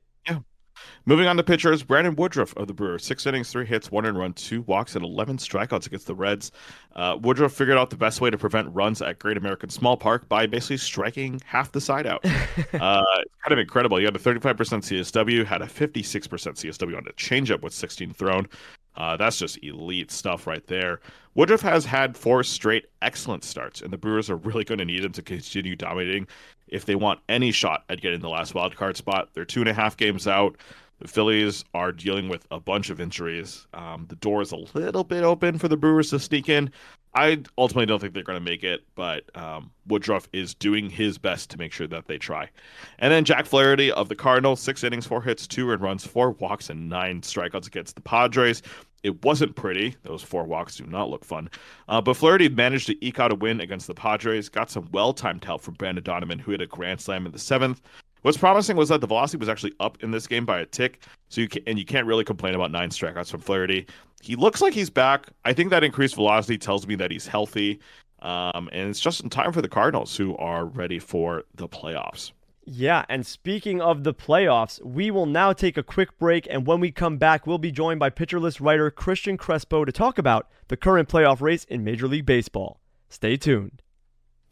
Moving 1.07 1.27
on 1.27 1.37
to 1.37 1.43
pitchers, 1.43 1.83
Brandon 1.83 2.17
Woodruff 2.17 2.57
of 2.57 2.67
the 2.67 2.75
Brewers. 2.75 3.05
Six 3.05 3.27
innings, 3.27 3.51
three 3.51 3.67
hits, 3.67 3.91
one 3.91 4.07
and 4.07 4.19
run, 4.19 4.33
two 4.33 4.63
walks, 4.63 4.97
and 4.97 5.05
11 5.05 5.39
strikeouts 5.39 5.87
against 5.87 6.07
the 6.07 6.15
Reds. 6.15 6.53
Uh, 6.97 7.19
Woodruff 7.21 7.53
figured 7.53 7.77
out 7.77 7.91
the 7.91 7.97
best 7.97 8.21
way 8.21 8.31
to 8.31 8.39
prevent 8.39 8.75
runs 8.75 9.03
at 9.03 9.19
Great 9.19 9.37
American 9.37 9.69
Small 9.69 9.97
Park 9.97 10.29
by 10.29 10.47
basically 10.47 10.79
striking 10.79 11.41
half 11.45 11.73
the 11.73 11.81
side 11.81 12.07
out. 12.07 12.25
uh, 12.25 12.65
kind 12.73 13.53
of 13.53 13.59
incredible. 13.59 13.99
He 13.99 14.05
had 14.05 14.17
a 14.17 14.19
35% 14.19 14.55
CSW, 14.55 15.45
had 15.45 15.63
a 15.63 15.67
56% 15.67 16.29
CSW 16.29 16.97
on 16.97 17.05
the 17.05 17.13
changeup 17.13 17.63
with 17.63 17.73
16 17.73 18.13
thrown. 18.15 18.49
Uh, 18.97 19.17
that's 19.17 19.39
just 19.39 19.63
elite 19.63 20.11
stuff 20.11 20.47
right 20.47 20.67
there. 20.67 21.01
Woodruff 21.35 21.63
has 21.63 21.85
had 21.85 22.17
four 22.17 22.45
straight 22.45 22.87
excellent 23.03 23.45
starts, 23.45 23.83
and 23.83 23.93
the 23.93 23.99
Brewers 23.99 24.31
are 24.31 24.37
really 24.37 24.65
going 24.65 24.79
to 24.79 24.85
need 24.85 25.05
him 25.05 25.13
to 25.13 25.23
continue 25.23 25.75
dominating 25.75 26.29
if 26.69 26.85
they 26.85 26.95
want 26.95 27.21
any 27.29 27.51
shot 27.51 27.85
at 27.89 28.01
getting 28.01 28.21
the 28.21 28.29
last 28.29 28.55
wild 28.55 28.77
card 28.77 28.97
spot. 28.97 29.31
They're 29.35 29.45
two 29.45 29.61
and 29.61 29.69
a 29.69 29.75
half 29.75 29.97
games 29.97 30.29
out. 30.29 30.57
The 31.01 31.09
Phillies 31.09 31.65
are 31.75 31.91
dealing 31.91 32.29
with 32.29 32.47
a 32.51 32.61
bunch 32.61 32.89
of 32.89 33.01
injuries. 33.01 33.67
Um, 33.75 34.07
the 34.09 34.17
door 34.17 34.43
is 34.43 34.53
a 34.53 34.65
little 34.75 35.05
bit 35.05 35.25
open 35.25 35.59
for 35.59 35.69
the 35.69 35.77
Brewers 35.77 36.11
to 36.11 36.21
sneak 36.21 36.49
in. 36.49 36.71
I 37.15 37.43
ultimately 37.57 37.87
don't 37.87 38.01
think 38.01 38.13
they're 38.13 38.25
going 38.25 38.39
to 38.39 38.45
make 38.45 38.65
it, 38.65 38.85
but 38.97 39.25
um, 39.37 39.71
Woodruff 39.87 40.29
is 40.33 40.55
doing 40.55 40.91
his 40.91 41.17
best 41.17 41.51
to 41.51 41.59
make 41.59 41.73
sure 41.73 41.87
that 41.87 42.07
they 42.07 42.19
try. 42.19 42.51
And 42.99 43.13
then 43.13 43.25
Jack 43.25 43.47
Flaherty 43.47 43.93
of 43.93 44.09
the 44.09 44.17
Cardinals, 44.17 44.61
six 44.61 44.83
innings, 44.83 45.07
four 45.07 45.23
hits, 45.23 45.47
two 45.47 45.67
runs, 45.67 46.05
four 46.05 46.33
walks, 46.33 46.71
and 46.71 46.89
nine 46.89 47.21
strikeouts 47.21 47.69
against 47.69 47.95
the 47.95 48.03
Padres. 48.03 48.63
It 49.05 49.23
wasn't 49.23 49.55
pretty. 49.55 49.95
Those 50.03 50.23
four 50.23 50.45
walks 50.45 50.77
do 50.77 50.87
not 50.87 51.11
look 51.11 51.25
fun. 51.25 51.51
Uh, 51.89 52.01
but 52.01 52.17
Flaherty 52.17 52.49
managed 52.49 52.87
to 52.87 53.05
eke 53.05 53.21
out 53.21 53.33
a 53.33 53.35
win 53.37 53.61
against 53.61 53.87
the 53.87 53.95
Padres, 53.95 54.49
got 54.49 54.71
some 54.71 54.89
well 54.93 55.13
timed 55.13 55.45
help 55.45 55.61
from 55.61 55.75
Brendan 55.75 56.03
Donovan, 56.03 56.39
who 56.39 56.53
hit 56.53 56.63
a 56.63 56.67
grand 56.67 57.01
slam 57.01 57.27
in 57.27 57.33
the 57.33 57.39
seventh. 57.39 57.81
What's 58.25 58.39
promising 58.39 58.79
was 58.79 58.89
that 58.89 59.03
the 59.03 59.07
velocity 59.07 59.37
was 59.37 59.51
actually 59.51 59.75
up 59.81 60.03
in 60.03 60.11
this 60.11 60.27
game 60.27 60.47
by 60.47 60.61
a 60.61 60.65
tick, 60.65 61.03
so 61.29 61.43
you 61.43 61.49
can, 61.49 61.63
and 61.67 61.79
you 61.79 61.85
can't 61.85 62.07
really 62.07 62.25
complain 62.25 62.55
about 62.55 62.71
nine 62.71 62.89
strikeouts 62.89 63.31
from 63.31 63.43
Flaherty. 63.43 63.87
He 64.23 64.35
looks 64.35 64.63
like 64.63 64.73
he's 64.73 64.89
back. 64.89 65.27
I 65.45 65.53
think 65.53 65.69
that 65.69 65.85
increased 65.85 66.15
velocity 66.15 66.57
tells 66.57 66.87
me 66.87 66.95
that 66.95 67.11
he's 67.11 67.27
healthy, 67.27 67.81
um, 68.23 68.71
and 68.73 68.89
it's 68.89 68.99
just 68.99 69.21
in 69.21 69.29
time 69.29 69.53
for 69.53 69.61
the 69.61 69.69
Cardinals, 69.69 70.17
who 70.17 70.35
are 70.39 70.65
ready 70.65 70.99
for 70.99 71.45
the 71.55 71.69
playoffs. 71.69 72.33
Yeah, 72.65 73.05
and 73.11 73.27
speaking 73.27 73.83
of 73.83 74.05
the 74.05 74.15
playoffs, 74.15 74.83
we 74.83 75.11
will 75.11 75.27
now 75.27 75.53
take 75.53 75.77
a 75.77 75.83
quick 75.83 76.19
break, 76.19 76.47
and 76.49 76.67
when 76.67 76.81
we 76.81 76.91
come 76.91 77.19
back, 77.19 77.47
we'll 77.47 77.59
be 77.59 77.71
joined 77.71 78.01
by 78.01 78.09
Pitcher 78.09 78.41
List 78.41 78.59
writer 78.59 78.91
Cristian 78.91 79.39
Crespo 79.39 79.85
to 79.85 79.93
talk 79.93 80.17
about 80.17 80.49
the 80.69 80.79
current 80.79 81.11
playoff 81.11 81.43
race 81.43 81.65
in 81.65 81.85
Major 81.85 82.09
League 82.09 82.25
Baseball. 82.25 82.81
Stay 83.11 83.37
tuned. 83.37 83.83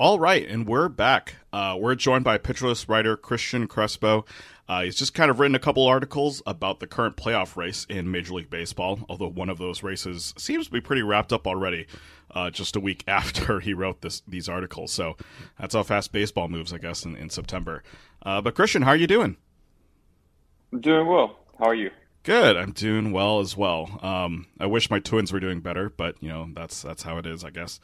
All 0.02 0.18
right, 0.18 0.44
and 0.48 0.66
we're 0.66 0.88
back. 0.88 1.36
Uh, 1.52 1.76
we're 1.78 1.94
joined 1.94 2.24
by 2.24 2.36
pitcher 2.36 2.66
list 2.66 2.88
writer 2.88 3.16
Cristian 3.16 3.68
Crespo. 3.68 4.24
Uh, 4.68 4.82
he's 4.82 4.96
just 4.96 5.14
kind 5.14 5.30
of 5.30 5.38
written 5.38 5.54
a 5.54 5.60
couple 5.60 5.86
articles 5.86 6.42
about 6.44 6.80
the 6.80 6.88
current 6.88 7.16
playoff 7.16 7.56
race 7.56 7.86
in 7.88 8.10
Major 8.10 8.34
League 8.34 8.50
Baseball, 8.50 8.98
although 9.08 9.28
one 9.28 9.48
of 9.48 9.58
those 9.58 9.84
races 9.84 10.34
seems 10.36 10.66
to 10.66 10.72
be 10.72 10.80
pretty 10.80 11.02
wrapped 11.02 11.32
up 11.32 11.46
already, 11.46 11.86
uh, 12.32 12.50
just 12.50 12.74
a 12.74 12.80
week 12.80 13.04
after 13.06 13.60
he 13.60 13.74
wrote 13.74 14.00
this 14.00 14.24
these 14.26 14.48
articles. 14.48 14.90
So 14.90 15.16
that's 15.56 15.72
how 15.76 15.84
fast 15.84 16.10
baseball 16.10 16.48
moves, 16.48 16.72
I 16.72 16.78
guess, 16.78 17.04
in, 17.04 17.14
in 17.14 17.30
September. 17.30 17.84
Uh, 18.22 18.40
but 18.40 18.56
Cristian, 18.56 18.82
how 18.82 18.90
are 18.90 18.96
you 18.96 19.06
doing? 19.06 19.36
I'm 20.72 20.80
doing 20.80 21.06
well. 21.06 21.38
How 21.60 21.66
are 21.66 21.76
you? 21.76 21.92
Good. 22.24 22.56
I'm 22.56 22.70
doing 22.70 23.10
well 23.10 23.40
as 23.40 23.56
well. 23.56 23.98
Um, 24.00 24.46
I 24.60 24.66
wish 24.66 24.90
my 24.90 25.00
twins 25.00 25.32
were 25.32 25.40
doing 25.40 25.60
better, 25.60 25.90
but 25.90 26.14
you 26.20 26.28
know 26.28 26.48
that's 26.54 26.80
that's 26.82 27.02
how 27.02 27.18
it 27.18 27.26
is, 27.26 27.44
I 27.44 27.50
guess. 27.50 27.80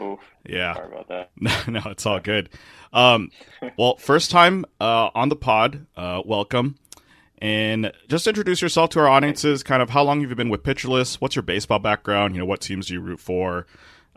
Oof. 0.00 0.20
Yeah. 0.46 0.74
Sorry 0.74 0.86
about 0.86 1.08
that. 1.08 1.30
no, 1.68 1.82
it's 1.86 2.06
all 2.06 2.20
good. 2.20 2.50
Um, 2.92 3.30
well, 3.76 3.96
first 3.96 4.30
time 4.30 4.64
uh, 4.80 5.10
on 5.14 5.28
the 5.28 5.36
pod. 5.36 5.86
Uh, 5.96 6.22
welcome, 6.24 6.76
and 7.38 7.92
just 8.08 8.28
introduce 8.28 8.62
yourself 8.62 8.90
to 8.90 9.00
our 9.00 9.08
audiences. 9.08 9.64
Kind 9.64 9.82
of 9.82 9.90
how 9.90 10.04
long 10.04 10.20
have 10.20 10.30
you 10.30 10.36
been 10.36 10.50
with 10.50 10.62
Pitcher 10.62 10.88
List? 10.88 11.20
What's 11.20 11.34
your 11.34 11.42
baseball 11.42 11.80
background? 11.80 12.36
You 12.36 12.40
know, 12.40 12.46
what 12.46 12.60
teams 12.60 12.86
do 12.86 12.94
you 12.94 13.00
root 13.00 13.18
for? 13.18 13.66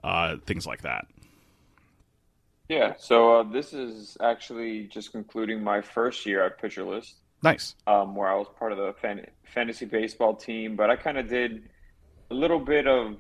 Uh, 0.04 0.38
things 0.46 0.68
like 0.68 0.84
that. 0.84 1.08
Yeah. 2.70 2.94
So 3.00 3.40
uh, 3.40 3.44
this 3.44 3.74
is 3.74 4.18
actually 4.22 4.84
just 4.86 5.12
concluding 5.12 5.64
my 5.64 5.82
first 5.82 6.26
year 6.28 6.44
at 6.44 6.60
Pitcher 6.62 6.84
List. 6.84 7.16
Nice. 7.44 7.76
Um, 7.86 8.16
where 8.16 8.30
I 8.30 8.36
was 8.36 8.48
part 8.58 8.72
of 8.72 8.78
the 8.78 8.94
fan- 9.02 9.28
fantasy 9.44 9.86
baseball 9.86 10.36
team, 10.36 10.76
but 10.76 10.90
I 10.90 10.96
kind 10.96 11.18
of 11.18 11.28
did 11.28 11.70
a 12.32 12.34
little 12.34 12.60
bit 12.60 12.88
of 12.88 13.18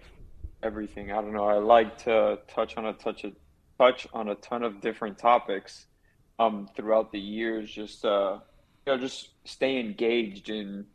everything. 0.63 1.11
I 1.11 1.15
don't 1.15 1.33
know. 1.33 1.45
I 1.45 1.57
like 1.57 1.97
to 2.05 2.39
touch 2.47 2.77
on 2.77 2.85
a 2.85 2.93
touch 2.93 3.25
of, 3.25 3.33
touch 3.77 4.07
on 4.13 4.29
a 4.29 4.35
ton 4.35 4.63
of 4.63 4.79
different 4.79 5.17
topics 5.17 5.87
um, 6.39 6.69
throughout 6.75 7.11
the 7.11 7.19
years. 7.19 7.69
Just 7.69 8.05
uh, 8.05 8.39
you 8.87 8.93
know, 8.93 8.97
just 8.97 9.29
stay 9.43 9.79
engaged 9.79 10.49
in 10.49 10.85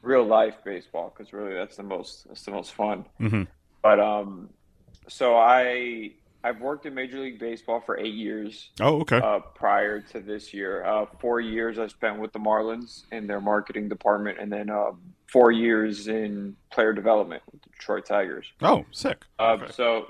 real 0.00 0.24
life 0.24 0.56
baseball 0.64 1.12
because 1.16 1.32
really 1.32 1.54
that's 1.54 1.76
the 1.76 1.82
most 1.82 2.26
that's 2.28 2.44
the 2.44 2.52
most 2.52 2.74
fun. 2.74 3.04
Mm-hmm. 3.20 3.42
But 3.82 3.98
um, 3.98 4.50
so 5.08 5.36
I 5.36 6.12
I've 6.44 6.60
worked 6.60 6.86
in 6.86 6.94
Major 6.94 7.20
League 7.20 7.38
Baseball 7.38 7.80
for 7.80 7.98
eight 7.98 8.14
years. 8.14 8.70
Oh, 8.80 9.00
okay. 9.00 9.18
Uh, 9.18 9.40
prior 9.54 10.00
to 10.00 10.20
this 10.20 10.52
year, 10.52 10.84
uh, 10.84 11.06
four 11.20 11.40
years 11.40 11.78
I 11.78 11.86
spent 11.86 12.18
with 12.18 12.32
the 12.32 12.40
Marlins 12.40 13.04
in 13.12 13.26
their 13.26 13.40
marketing 13.40 13.88
department, 13.88 14.38
and 14.40 14.52
then 14.52 14.68
uh, 14.68 14.90
four 15.26 15.52
years 15.52 16.08
in 16.08 16.56
player 16.70 16.92
development 16.92 17.42
with 17.50 17.62
the 17.62 17.68
Detroit 17.70 18.06
Tigers. 18.06 18.46
Oh, 18.60 18.84
sick. 18.90 19.24
Uh, 19.38 19.52
okay. 19.52 19.72
So, 19.72 20.08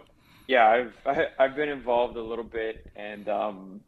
yeah, 0.48 0.66
I've 0.66 0.96
I, 1.04 1.14
have 1.14 1.28
i 1.38 1.42
have 1.44 1.56
been 1.56 1.68
involved 1.68 2.16
a 2.16 2.22
little 2.22 2.44
bit, 2.44 2.90
and 2.96 3.28
um, 3.28 3.80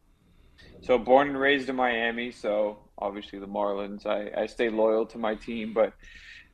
so 0.83 0.99
born 0.99 1.29
and 1.29 1.39
raised 1.39 1.69
in 1.69 1.77
Miami. 1.77 2.31
So 2.31 2.79
obviously 2.99 3.39
the 3.39 3.47
Marlins. 3.47 4.07
I 4.07 4.43
I 4.43 4.47
stay 4.47 4.69
loyal 4.69 5.07
to 5.07 5.19
my 5.19 5.35
team, 5.35 5.73
but 5.73 5.95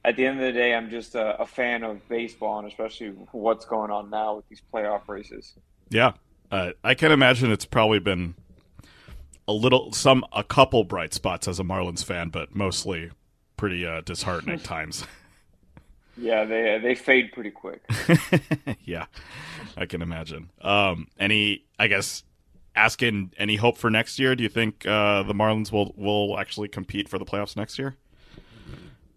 at 0.04 0.16
the 0.16 0.26
end 0.26 0.40
of 0.40 0.46
the 0.46 0.52
day, 0.52 0.74
I'm 0.74 0.88
just 0.88 1.14
a, 1.14 1.40
a 1.40 1.46
fan 1.46 1.82
of 1.82 2.08
baseball 2.08 2.58
and 2.58 2.68
especially 2.68 3.08
what's 3.32 3.66
going 3.66 3.90
on 3.90 4.08
now 4.08 4.36
with 4.36 4.48
these 4.48 4.62
playoff 4.72 5.08
races. 5.08 5.54
Yeah, 5.90 6.12
uh, 6.50 6.70
I 6.82 6.94
can 6.94 7.12
imagine 7.12 7.50
it's 7.50 7.66
probably 7.66 7.98
been 7.98 8.34
a 9.46 9.52
little, 9.52 9.92
some, 9.92 10.24
a 10.32 10.44
couple 10.44 10.84
bright 10.84 11.12
spots 11.12 11.48
as 11.48 11.58
a 11.58 11.64
Marlins 11.64 12.04
fan, 12.04 12.28
but 12.30 12.54
mostly 12.54 13.10
pretty 13.56 13.84
uh, 13.84 14.00
disheartening 14.00 14.58
times. 14.60 15.04
Yeah, 16.16 16.44
they 16.44 16.78
they 16.82 16.94
fade 16.94 17.32
pretty 17.32 17.50
quick. 17.50 17.82
yeah, 18.84 19.06
I 19.76 19.86
can 19.86 20.02
imagine. 20.02 20.50
Um, 20.60 21.08
any, 21.18 21.64
I 21.78 21.86
guess, 21.86 22.24
asking 22.76 23.32
any 23.38 23.56
hope 23.56 23.78
for 23.78 23.90
next 23.90 24.18
year? 24.18 24.34
Do 24.34 24.42
you 24.42 24.48
think 24.48 24.86
uh, 24.86 25.22
the 25.22 25.32
Marlins 25.32 25.72
will 25.72 25.94
will 25.96 26.38
actually 26.38 26.68
compete 26.68 27.08
for 27.08 27.18
the 27.18 27.24
playoffs 27.24 27.56
next 27.56 27.78
year? 27.78 27.96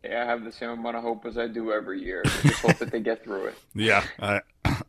Yeah, 0.03 0.23
I 0.23 0.25
have 0.25 0.43
the 0.43 0.51
same 0.51 0.69
amount 0.69 0.97
of 0.97 1.03
hope 1.03 1.25
as 1.25 1.37
I 1.37 1.47
do 1.47 1.71
every 1.71 2.01
year. 2.01 2.23
Just 2.23 2.61
hope 2.61 2.77
that 2.77 2.91
they 2.91 2.99
get 2.99 3.23
through 3.23 3.45
it. 3.47 3.55
Yeah, 3.75 4.03
I 4.19 4.41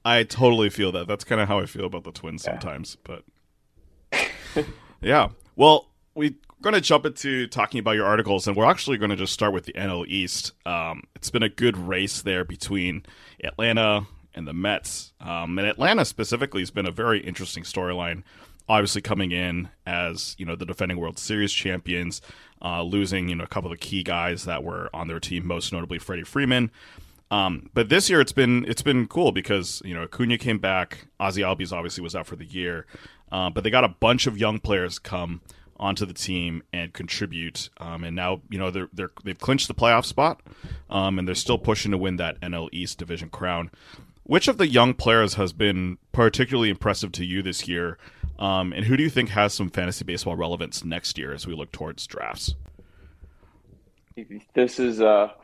I 0.05 0.23
totally 0.25 0.71
feel 0.71 0.93
that. 0.93 1.07
That's 1.07 1.25
kind 1.25 1.41
of 1.41 1.49
how 1.49 1.59
I 1.61 1.67
feel 1.67 1.87
about 1.87 2.05
the 2.05 2.13
Twins 2.13 2.45
yeah. 2.45 2.53
sometimes. 2.53 2.97
But 3.05 3.25
yeah, 5.01 5.29
well, 5.57 5.89
we're 6.15 6.35
going 6.61 6.75
to 6.75 6.81
jump 6.81 7.07
into 7.07 7.47
talking 7.47 7.81
about 7.81 7.93
your 7.93 8.07
articles, 8.07 8.47
and 8.47 8.57
we're 8.57 8.71
actually 8.71 8.99
going 8.99 9.11
to 9.11 9.17
just 9.17 9.33
start 9.33 9.53
with 9.53 9.65
the 9.65 9.73
NL 9.73 10.07
East. 10.07 10.53
Um, 10.67 11.05
it's 11.15 11.31
been 11.31 11.43
a 11.43 11.49
good 11.49 11.77
race 11.77 12.23
there 12.23 12.45
between 12.45 13.05
Atlanta 13.43 14.07
and 14.35 14.47
the 14.47 14.53
Mets. 14.53 15.13
Um, 15.21 15.59
and 15.59 15.67
Atlanta 15.69 16.05
specifically 16.05 16.63
has 16.63 16.71
been 16.71 16.87
a 16.87 16.91
very 16.91 17.21
interesting 17.21 17.63
storyline. 17.65 18.23
Obviously, 18.69 19.03
coming 19.03 19.31
in 19.31 19.69
as 19.87 20.35
you 20.39 20.47
know 20.47 20.57
the 20.57 20.65
defending 20.65 20.99
World 20.99 21.19
Series 21.19 21.53
champions, 21.53 22.23
uh, 22.63 22.83
losing 22.83 23.29
you 23.29 23.35
know 23.35 23.45
a 23.45 23.49
couple 23.49 23.71
of 23.71 23.79
key 23.79 24.03
guys 24.03 24.45
that 24.45 24.65
were 24.65 24.89
on 24.95 25.07
their 25.07 25.21
team, 25.21 25.47
most 25.47 25.73
notably 25.73 25.99
Freddie 25.99 26.25
Freeman. 26.25 26.71
Um, 27.35 27.68
but 27.74 27.89
this 27.89 28.09
year 28.09 28.20
it's 28.20 28.32
been 28.32 28.64
it's 28.68 28.82
been 28.82 29.09
cool 29.09 29.32
because 29.32 29.82
you 29.85 29.93
know 29.93 30.05
Acuna 30.05 30.39
came 30.39 30.59
back, 30.59 31.09
Ozzy 31.18 31.43
Albies 31.43 31.72
obviously 31.72 32.01
was 32.01 32.14
out 32.14 32.28
for 32.28 32.37
the 32.37 32.45
year, 32.45 32.87
uh, 33.32 33.51
but 33.51 33.64
they 33.64 33.70
got 33.70 33.82
a 33.82 33.89
bunch 33.89 34.28
of 34.28 34.39
young 34.39 34.61
players 34.61 35.01
come 35.01 35.41
onto 35.76 36.07
the 36.07 36.14
team 36.14 36.62
and 36.72 36.93
contribute. 36.93 37.70
Um, 37.78 38.05
and 38.05 38.14
now, 38.14 38.41
you 38.49 38.59
know, 38.59 38.70
they're, 38.70 38.89
they're, 38.93 39.11
they've 39.24 39.39
clinched 39.39 39.66
the 39.66 39.74
playoff 39.74 40.05
spot, 40.05 40.41
um, 40.89 41.18
and 41.18 41.26
they're 41.26 41.35
still 41.35 41.59
pushing 41.59 41.91
to 41.91 41.99
win 41.99 42.16
that 42.16 42.41
NL 42.41 42.68
East 42.70 42.99
division 42.99 43.28
crown. 43.30 43.72
Which 44.22 44.47
of 44.47 44.57
the 44.57 44.68
young 44.68 44.95
players 44.95 45.35
has 45.35 45.53
been 45.53 45.99
particularly 46.12 46.70
impressive 46.70 47.11
to 47.12 47.24
you 47.24 47.43
this 47.43 47.66
year? 47.66 47.99
Um, 48.39 48.72
and 48.72 48.85
who 48.85 48.97
do 48.97 49.03
you 49.03 49.11
think 49.11 49.30
has 49.30 49.53
some 49.53 49.70
fantasy 49.70 50.05
baseball 50.05 50.37
relevance 50.37 50.85
next 50.85 51.18
year 51.18 51.32
as 51.32 51.49
we 51.49 51.55
look 51.55 51.72
towards 51.72 52.07
drafts? 52.07 52.55
This 54.55 54.78
is 54.78 55.01
a 55.01 55.35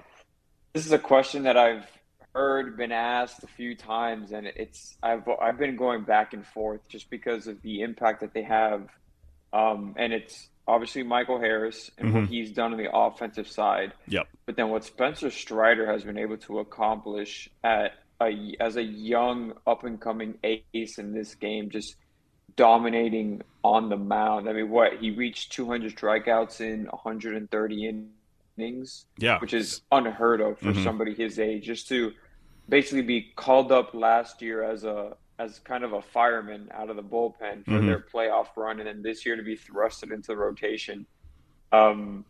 this 0.72 0.86
is 0.86 0.92
a 0.92 0.98
question 0.98 1.44
that 1.44 1.56
I've 1.56 1.86
heard 2.34 2.76
been 2.76 2.92
asked 2.92 3.42
a 3.42 3.48
few 3.48 3.74
times, 3.74 4.32
and 4.32 4.46
it's 4.46 4.96
I've 5.02 5.28
I've 5.40 5.58
been 5.58 5.76
going 5.76 6.04
back 6.04 6.32
and 6.32 6.46
forth 6.46 6.80
just 6.88 7.10
because 7.10 7.46
of 7.46 7.60
the 7.62 7.82
impact 7.82 8.20
that 8.20 8.34
they 8.34 8.42
have 8.42 8.88
um, 9.52 9.94
and 9.96 10.12
it's 10.12 10.48
obviously 10.66 11.02
Michael 11.02 11.40
Harris 11.40 11.90
and 11.98 12.08
mm-hmm. 12.08 12.20
what 12.20 12.28
he's 12.28 12.52
done 12.52 12.72
on 12.72 12.78
the 12.78 12.94
offensive 12.94 13.48
side. 13.48 13.92
Yep. 14.08 14.28
But 14.46 14.56
then 14.56 14.68
what 14.68 14.84
Spencer 14.84 15.30
Strider 15.30 15.90
has 15.90 16.04
been 16.04 16.18
able 16.18 16.36
to 16.38 16.60
accomplish 16.60 17.48
at 17.64 17.92
a, 18.20 18.56
as 18.60 18.76
a 18.76 18.82
young 18.82 19.54
up 19.66 19.84
and 19.84 20.00
coming 20.00 20.38
ace 20.44 20.98
in 20.98 21.12
this 21.12 21.34
game, 21.34 21.70
just 21.70 21.96
dominating 22.56 23.42
on 23.64 23.88
the 23.88 23.96
mound. 23.96 24.48
I 24.48 24.52
mean, 24.52 24.70
what 24.70 24.98
he 25.00 25.10
reached 25.10 25.52
200 25.52 25.96
strikeouts 25.96 26.60
in 26.60 26.86
130 26.86 27.88
innings, 27.88 28.10
yeah, 29.18 29.38
which 29.38 29.54
is 29.54 29.82
unheard 29.92 30.40
of 30.40 30.58
for 30.58 30.66
mm-hmm. 30.66 30.84
somebody 30.84 31.14
his 31.14 31.38
age. 31.38 31.64
Just 31.64 31.88
to 31.88 32.12
basically 32.68 33.02
be 33.02 33.32
called 33.36 33.72
up 33.72 33.94
last 33.94 34.42
year 34.42 34.62
as 34.62 34.84
a 34.84 35.16
as 35.38 35.58
kind 35.60 35.84
of 35.84 35.94
a 35.94 36.02
fireman 36.02 36.68
out 36.74 36.90
of 36.90 36.96
the 36.96 37.02
bullpen 37.02 37.64
for 37.64 37.70
mm-hmm. 37.70 37.86
their 37.86 38.04
playoff 38.12 38.48
run, 38.56 38.78
and 38.78 38.86
then 38.86 39.02
this 39.02 39.24
year 39.24 39.36
to 39.36 39.42
be 39.42 39.56
thrusted 39.56 40.12
into 40.12 40.28
the 40.28 40.36
rotation. 40.36 41.06
Um, 41.72 42.24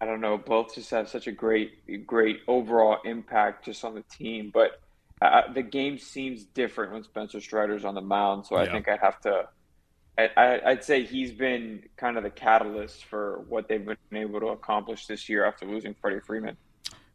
I 0.00 0.04
don't 0.04 0.20
know. 0.20 0.38
Both 0.38 0.74
just 0.74 0.90
have 0.90 1.08
such 1.08 1.26
a 1.26 1.32
great, 1.32 2.06
great 2.06 2.40
overall 2.48 2.98
impact 3.04 3.64
just 3.64 3.84
on 3.84 3.94
the 3.94 4.02
team. 4.02 4.50
But 4.52 4.80
uh, 5.22 5.52
the 5.52 5.62
game 5.62 5.98
seems 5.98 6.44
different 6.44 6.92
when 6.92 7.02
Spencer 7.02 7.40
Strider's 7.40 7.84
on 7.84 7.94
the 7.94 8.02
mound. 8.02 8.46
So 8.46 8.56
I 8.56 8.70
think 8.70 8.88
I'd 8.88 9.00
have 9.00 9.20
to. 9.22 9.48
I, 10.18 10.60
I'd 10.64 10.84
say 10.84 11.04
he's 11.04 11.32
been 11.32 11.84
kind 11.96 12.16
of 12.16 12.22
the 12.22 12.30
catalyst 12.30 13.04
for 13.04 13.44
what 13.48 13.68
they've 13.68 13.84
been 13.84 13.96
able 14.12 14.40
to 14.40 14.46
accomplish 14.46 15.06
this 15.06 15.28
year 15.28 15.44
after 15.44 15.66
losing 15.66 15.94
Freddie 15.94 16.20
Freeman. 16.20 16.56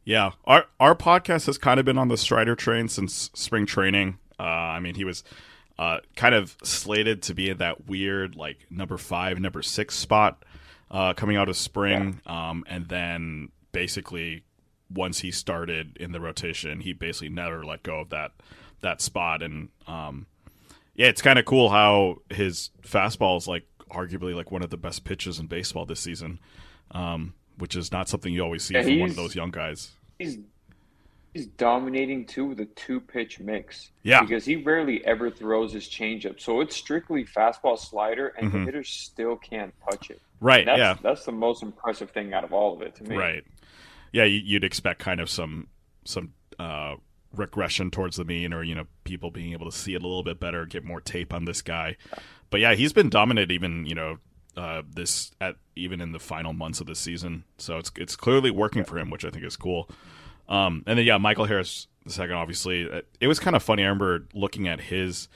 Yeah, 0.04 0.32
our 0.46 0.66
our 0.80 0.96
podcast 0.96 1.46
has 1.46 1.58
kind 1.58 1.80
of 1.80 1.86
been 1.86 1.98
on 1.98 2.08
the 2.08 2.18
Strider 2.18 2.56
train 2.56 2.88
since 2.88 3.30
spring 3.34 3.66
training. 3.66 4.18
Uh, 4.40 4.44
I 4.44 4.80
mean, 4.80 4.96
he 4.96 5.04
was 5.04 5.24
uh, 5.78 6.00
kind 6.16 6.36
of 6.36 6.58
slated 6.64 7.24
to 7.24 7.34
be 7.34 7.50
in 7.50 7.58
that 7.58 7.88
weird 7.88 8.36
like 8.36 8.66
number 8.70 8.98
five, 8.98 9.40
number 9.40 9.62
six 9.62 9.96
spot 9.96 10.44
uh, 10.90 11.14
coming 11.14 11.38
out 11.38 11.50
of 11.50 11.58
spring, 11.58 12.22
yeah. 12.26 12.50
um, 12.50 12.64
and 12.68 12.88
then 12.88 13.50
basically 13.72 14.44
once 14.94 15.20
he 15.20 15.32
started 15.32 15.98
in 15.98 16.12
the 16.12 16.20
rotation, 16.20 16.82
he 16.82 16.94
basically 16.94 17.30
never 17.30 17.64
let 17.64 17.84
go 17.84 18.00
of 18.02 18.10
that 18.10 18.32
that 18.82 19.02
spot. 19.02 19.42
And 19.42 19.70
um, 19.88 20.26
yeah, 20.96 21.08
it's 21.08 21.22
kind 21.22 21.40
of 21.40 21.46
cool 21.46 21.70
how 21.70 22.18
his 22.30 22.70
fastball 22.84 23.38
is 23.38 23.48
like 23.48 23.66
arguably 23.90 24.36
like 24.36 24.52
one 24.52 24.64
of 24.64 24.70
the 24.70 24.78
best 24.78 25.04
pitches 25.04 25.40
in 25.40 25.48
baseball 25.48 25.86
this 25.86 26.00
season, 26.00 26.40
um, 26.92 27.34
which 27.58 27.76
is 27.76 27.92
not 27.92 28.10
something 28.10 28.34
you 28.34 28.42
always 28.42 28.64
see 28.64 28.74
yeah, 28.74 28.84
from 28.84 29.00
one 29.00 29.10
of 29.10 29.16
those 29.16 29.36
young 29.36 29.52
guys. 29.52 29.92
He's 30.20 30.38
he's 31.34 31.48
dominating 31.48 32.26
too 32.26 32.46
with 32.46 32.60
a 32.60 32.66
two 32.66 33.00
pitch 33.00 33.40
mix. 33.40 33.92
Yeah. 34.04 34.22
Because 34.22 34.46
he 34.46 34.58
rarely 34.58 35.04
ever 35.06 35.30
throws 35.30 35.74
his 35.74 35.88
changeup. 35.88 36.40
So 36.40 36.62
it's 36.62 36.76
strictly 36.76 37.26
fastball 37.26 37.80
slider 37.80 38.34
and 38.38 38.50
mm-hmm. 38.50 38.60
the 38.60 38.66
hitters 38.66 38.90
still 38.90 39.36
can't 39.38 39.74
touch 39.90 40.10
it. 40.10 40.22
Right. 40.40 40.66
That's, 40.66 40.80
yeah. 40.80 40.96
That's 41.02 41.26
the 41.26 41.32
most 41.32 41.64
impressive 41.64 42.12
thing 42.12 42.34
out 42.34 42.44
of 42.44 42.54
all 42.54 42.74
of 42.74 42.82
it 42.82 42.96
to 42.96 43.04
me. 43.04 43.16
Right. 43.16 43.44
Yeah, 44.12 44.26
you'd 44.26 44.66
expect 44.66 45.00
kind 45.00 45.22
of 45.22 45.30
some 45.30 45.68
some 46.04 46.34
uh, 46.60 46.96
regression 47.36 47.92
towards 47.92 48.18
the 48.18 48.26
mean 48.26 48.54
or, 48.54 48.64
you 48.64 48.76
know, 48.76 48.86
people 49.04 49.32
being 49.32 49.54
able 49.54 49.70
to 49.70 49.76
see 49.76 49.94
it 49.94 50.02
a 50.02 50.08
little 50.08 50.24
bit 50.24 50.40
better, 50.40 50.66
get 50.66 50.84
more 50.84 51.02
tape 51.02 51.34
on 51.34 51.46
this 51.46 51.62
guy. 51.62 51.98
But 52.50 52.60
yeah, 52.60 52.74
he's 52.74 52.94
been 52.94 53.10
dominant 53.10 53.52
even, 53.52 53.86
you 53.86 53.96
know, 53.96 54.18
uh, 54.58 54.82
this 54.94 55.32
at 55.40 55.56
even 55.76 56.02
in 56.02 56.12
the 56.12 56.20
final 56.20 56.54
months 56.54 56.82
of 56.82 56.88
the 56.88 56.96
season. 56.96 57.46
So 57.58 57.78
it's 57.78 57.92
it's 57.96 58.16
clearly 58.16 58.52
working 58.52 58.84
for 58.84 58.98
him, 58.98 59.10
which 59.10 59.24
I 59.24 59.30
think 59.30 59.46
is 59.46 59.56
cool. 59.56 59.90
Um, 60.50 60.84
and 60.86 61.00
then 61.00 61.06
yeah, 61.06 61.18
Michael 61.18 61.46
Harris 61.46 61.88
the 62.06 62.12
second. 62.12 62.36
Obviously, 62.36 62.90
it 63.20 63.28
was 63.28 63.40
kind 63.40 63.56
of 63.56 63.64
funny. 63.64 63.84
I 63.84 63.86
remember 63.86 64.28
looking 64.34 64.68
at 64.68 64.82
his 64.82 65.30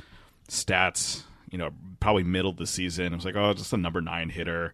stats. 0.49 1.23
You 1.51 1.59
know, 1.59 1.69
probably 2.01 2.23
middle 2.23 2.51
of 2.51 2.57
the 2.57 2.67
season. 2.67 3.13
I 3.13 3.15
was 3.15 3.23
like, 3.23 3.35
oh, 3.35 3.53
just 3.53 3.71
a 3.71 3.77
number 3.77 4.01
nine 4.01 4.29
hitter. 4.29 4.73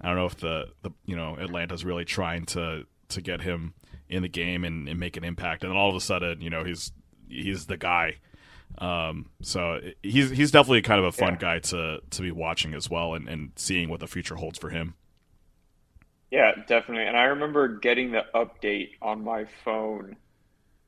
I 0.00 0.08
don't 0.08 0.16
know 0.16 0.26
if 0.26 0.36
the, 0.36 0.68
the 0.82 0.90
you 1.06 1.16
know 1.16 1.36
Atlanta's 1.36 1.84
really 1.84 2.04
trying 2.04 2.46
to 2.46 2.86
to 3.08 3.20
get 3.20 3.40
him 3.40 3.74
in 4.10 4.22
the 4.22 4.28
game 4.28 4.64
and, 4.64 4.88
and 4.88 4.98
make 4.98 5.16
an 5.16 5.24
impact. 5.24 5.62
And 5.62 5.70
then 5.70 5.78
all 5.78 5.88
of 5.88 5.96
a 5.96 6.00
sudden, 6.00 6.40
you 6.40 6.50
know, 6.50 6.64
he's 6.64 6.92
he's 7.28 7.66
the 7.66 7.76
guy. 7.76 8.16
Um, 8.78 9.30
so 9.42 9.80
he's 10.02 10.30
he's 10.30 10.50
definitely 10.50 10.82
kind 10.82 11.00
of 11.00 11.06
a 11.06 11.12
fun 11.12 11.34
yeah. 11.34 11.38
guy 11.38 11.58
to 11.60 12.00
to 12.10 12.22
be 12.22 12.30
watching 12.30 12.74
as 12.74 12.90
well 12.90 13.14
and, 13.14 13.28
and 13.28 13.52
seeing 13.56 13.88
what 13.88 14.00
the 14.00 14.06
future 14.06 14.36
holds 14.36 14.58
for 14.58 14.70
him. 14.70 14.94
Yeah, 16.30 16.52
definitely. 16.68 17.06
And 17.06 17.16
I 17.16 17.24
remember 17.24 17.66
getting 17.78 18.12
the 18.12 18.24
update 18.34 18.90
on 19.02 19.24
my 19.24 19.46
phone 19.64 20.16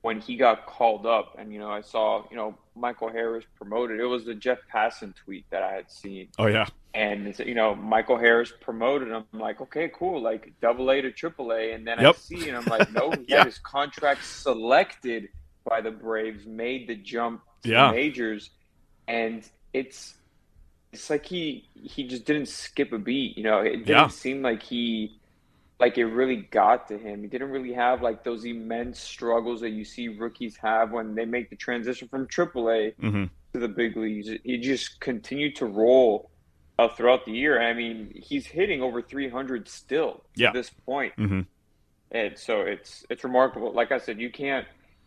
when 0.03 0.21
he 0.21 0.37
got 0.37 0.67
called 0.67 1.07
up 1.07 1.37
and 1.39 1.53
you 1.53 1.59
know 1.59 1.71
I 1.71 1.81
saw, 1.81 2.25
you 2.31 2.37
know, 2.37 2.57
Michael 2.77 3.09
Harris 3.09 3.45
promoted. 3.57 4.01
It 4.01 4.05
was 4.05 4.25
the 4.25 4.35
Jeff 4.35 4.59
Passan 4.73 5.15
tweet 5.15 5.47
that 5.51 5.63
I 5.63 5.73
had 5.73 5.91
seen. 5.91 6.29
Oh 6.39 6.47
yeah. 6.47 6.67
And 6.95 7.27
it's, 7.27 7.39
you 7.39 7.55
know, 7.55 7.75
Michael 7.75 8.19
Harris 8.19 8.53
promoted. 8.61 9.11
I'm 9.11 9.25
like, 9.33 9.63
okay, 9.63 9.91
cool, 9.95 10.21
like 10.21 10.53
double 10.61 10.91
A 10.91 11.01
to 11.01 11.11
triple 11.11 11.53
A. 11.53 11.73
And 11.73 11.87
then 11.87 12.01
yep. 12.01 12.17
I 12.17 12.19
see 12.19 12.49
and 12.49 12.59
I'm 12.59 12.65
like, 12.67 12.93
no, 12.93 13.11
he 13.13 13.25
yeah. 13.29 13.39
had 13.39 13.47
his 13.47 13.59
contract 13.59 14.25
selected 14.25 15.29
by 15.65 15.81
the 15.81 15.91
Braves, 15.91 16.45
made 16.45 16.89
the 16.89 16.97
jump 16.97 17.43
to 17.63 17.71
yeah. 17.71 17.87
the 17.87 17.97
majors. 17.97 18.51
And 19.09 19.49
it's 19.73 20.15
it's 20.93 21.09
like 21.09 21.25
he 21.25 21.69
he 21.75 22.07
just 22.07 22.25
didn't 22.25 22.49
skip 22.49 22.93
a 22.93 22.99
beat. 22.99 23.39
You 23.39 23.45
know, 23.45 23.61
it 23.61 23.71
didn't 23.71 23.89
yeah. 23.89 24.09
seem 24.09 24.43
like 24.43 24.63
he 24.63 25.19
like 25.81 25.99
it 25.99 26.07
really 26.07 26.37
got 26.37 26.89
to 26.89 26.99
him. 26.99 27.23
He 27.23 27.29
didn't 27.29 27.51
really 27.51 27.73
have 27.73 28.03
like 28.03 28.25
those 28.25 28.45
immense 28.45 29.01
struggles 29.01 29.61
that 29.63 29.71
you 29.71 29.85
see 29.85 30.09
rookies 30.09 30.57
have 30.57 30.93
when 30.93 31.15
they 31.15 31.25
make 31.25 31.51
the 31.51 31.57
transition 31.57 32.09
from 32.09 32.27
AAA 32.27 32.95
mm-hmm. 32.97 33.25
to 33.53 33.59
the 33.59 33.69
big 33.69 33.97
leagues. 33.97 34.31
He 34.45 34.59
just 34.59 35.01
continued 35.01 35.57
to 35.57 35.67
roll 35.67 36.31
uh, 36.79 36.89
throughout 36.89 37.25
the 37.25 37.33
year. 37.33 37.61
I 37.61 37.73
mean, 37.75 38.13
he's 38.15 38.47
hitting 38.47 38.83
over 38.83 39.03
300 39.03 39.69
still 39.69 40.25
yeah. 40.35 40.49
at 40.49 40.55
this 40.55 40.71
point. 40.71 41.15
Mm-hmm. 41.17 41.41
and 42.11 42.39
so 42.39 42.61
it's 42.61 43.05
it's 43.11 43.25
remarkable. 43.25 43.73
Like 43.73 43.93
I 43.93 43.99
said, 43.99 44.21
you 44.21 44.31
can't 44.31 44.67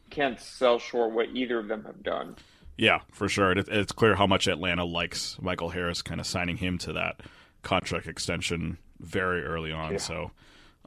can't 0.09 0.39
sell 0.39 0.79
short 0.79 1.13
what 1.13 1.29
either 1.33 1.59
of 1.59 1.67
them 1.67 1.83
have 1.85 2.03
done. 2.03 2.35
Yeah, 2.77 2.99
for 3.11 3.29
sure. 3.29 3.51
It, 3.53 3.67
it's 3.69 3.91
clear 3.91 4.15
how 4.15 4.27
much 4.27 4.47
Atlanta 4.47 4.83
likes 4.83 5.37
Michael 5.41 5.69
Harris, 5.69 6.01
kind 6.01 6.19
of 6.19 6.27
signing 6.27 6.57
him 6.57 6.77
to 6.79 6.93
that 6.93 7.21
contract 7.63 8.07
extension 8.07 8.77
very 8.99 9.43
early 9.43 9.71
on. 9.71 9.93
Yeah. 9.93 9.97
So 9.97 10.31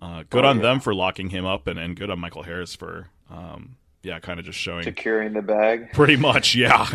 uh, 0.00 0.24
good 0.30 0.44
Oh, 0.44 0.48
on 0.48 0.56
yeah. 0.56 0.62
them 0.62 0.80
for 0.80 0.94
locking 0.94 1.30
him 1.30 1.44
up, 1.44 1.66
and, 1.66 1.78
and 1.78 1.96
good 1.96 2.10
on 2.10 2.18
Michael 2.18 2.42
Harris 2.44 2.74
for 2.74 3.08
um, 3.30 3.76
yeah, 4.02 4.18
kind 4.20 4.38
of 4.38 4.46
just 4.46 4.58
showing 4.58 4.84
Securing 4.84 5.32
the 5.32 5.42
bag. 5.42 5.92
pretty 5.92 6.16
much 6.16 6.54
yeah, 6.54 6.86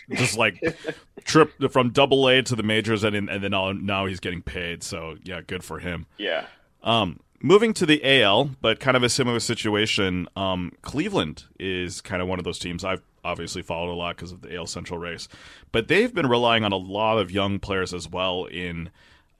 just 0.10 0.36
like 0.38 0.62
trip 1.24 1.52
from 1.72 1.90
Double 1.90 2.28
A 2.28 2.42
to 2.42 2.54
the 2.56 2.62
majors, 2.62 3.04
and 3.04 3.14
and 3.16 3.28
then 3.42 3.50
now, 3.50 3.72
now 3.72 4.06
he's 4.06 4.20
getting 4.20 4.42
paid. 4.42 4.82
So 4.82 5.16
yeah, 5.24 5.40
good 5.46 5.64
for 5.64 5.80
him. 5.80 6.06
Yeah. 6.18 6.46
Um, 6.82 7.20
moving 7.40 7.72
to 7.74 7.84
the 7.86 8.00
AL, 8.22 8.50
but 8.60 8.78
kind 8.80 8.96
of 8.96 9.02
a 9.02 9.08
similar 9.08 9.40
situation. 9.40 10.28
Um, 10.36 10.72
Cleveland 10.82 11.44
is 11.58 12.00
kind 12.00 12.22
of 12.22 12.28
one 12.28 12.38
of 12.38 12.44
those 12.44 12.58
teams 12.58 12.84
I've 12.84 13.02
obviously 13.24 13.62
followed 13.62 13.92
a 13.92 13.94
lot 13.94 14.16
because 14.16 14.32
of 14.32 14.40
the 14.42 14.54
AL 14.56 14.66
Central 14.66 14.98
race, 14.98 15.28
but 15.72 15.88
they've 15.88 16.12
been 16.14 16.28
relying 16.28 16.64
on 16.64 16.72
a 16.72 16.76
lot 16.76 17.18
of 17.18 17.30
young 17.30 17.58
players 17.58 17.92
as 17.94 18.08
well 18.08 18.44
in 18.46 18.90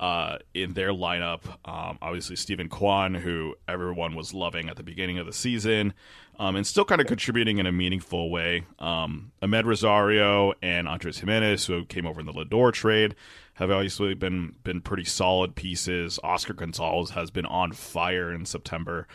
uh, 0.03 0.39
in 0.53 0.73
their 0.75 0.91
lineup. 0.91 1.43
Um, 1.65 1.97
obviously, 2.03 2.35
Steven 2.35 2.69
Kwan, 2.69 3.15
who 3.15 3.55
everyone 3.69 4.17
was 4.17 4.35
loving 4.35 4.69
at 4.69 4.75
the 4.75 4.83
beginning 4.83 5.19
of 5.19 5.27
the 5.27 5.33
season, 5.33 5.95
um, 6.41 6.57
and 6.57 6.67
still 6.67 6.85
kind 6.85 7.01
of 7.01 7.07
contributing 7.07 7.59
in 7.59 7.67
a 7.67 7.73
meaningful 7.73 8.29
way. 8.29 8.65
Um, 8.81 9.31
Amed 9.41 9.65
Rosario 9.65 10.55
and 10.61 10.89
Andres 10.89 11.21
Gimenez, 11.21 11.67
who 11.67 11.85
came 11.85 12.05
over 12.05 12.19
in 12.19 12.27
the 12.27 12.33
Lindor 12.33 12.73
trade, 12.73 13.15
have 13.55 13.71
obviously 13.71 14.15
been 14.15 14.57
been 14.65 14.81
pretty 14.81 15.05
solid 15.05 15.55
pieces. 15.55 16.19
Oscar 16.25 16.55
Gonzalez 16.55 17.11
has 17.11 17.31
been 17.31 17.47
on 17.47 17.71
fire 17.71 18.33
in 18.33 18.45
September. 18.45 19.07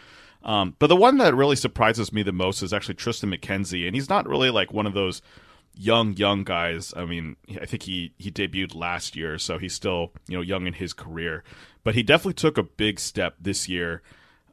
Um, 0.42 0.78
but 0.80 0.88
the 0.88 0.96
one 0.96 1.18
that 1.18 1.36
really 1.36 1.58
surprises 1.58 2.14
me 2.14 2.24
the 2.24 2.32
most 2.32 2.62
is 2.62 2.72
actually 2.72 2.96
Tristan 2.96 3.30
McKenzie, 3.30 3.88
and 3.88 3.94
he's 3.94 4.08
not 4.08 4.26
really 4.26 4.52
like 4.52 4.72
one 4.72 4.88
of 4.88 4.94
those 4.94 5.22
young 5.78 6.16
young 6.18 6.44
guys. 6.44 6.94
I 6.96 7.06
mean, 7.06 7.36
I 7.62 7.66
think 7.66 7.84
he 7.84 8.14
he 8.18 8.32
debuted 8.32 8.76
last 8.76 9.16
year, 9.16 9.38
so 9.38 9.58
he's 9.58 9.74
still 9.74 10.12
you 10.28 10.38
know 10.38 10.42
young 10.42 10.68
in 10.68 10.74
his 10.74 10.94
career. 10.94 11.44
But 11.84 11.96
he 11.96 12.04
definitely 12.04 12.34
took 12.34 12.58
a 12.58 12.64
big 12.64 13.00
step 13.00 13.36
this 13.40 13.70
year. 13.70 14.02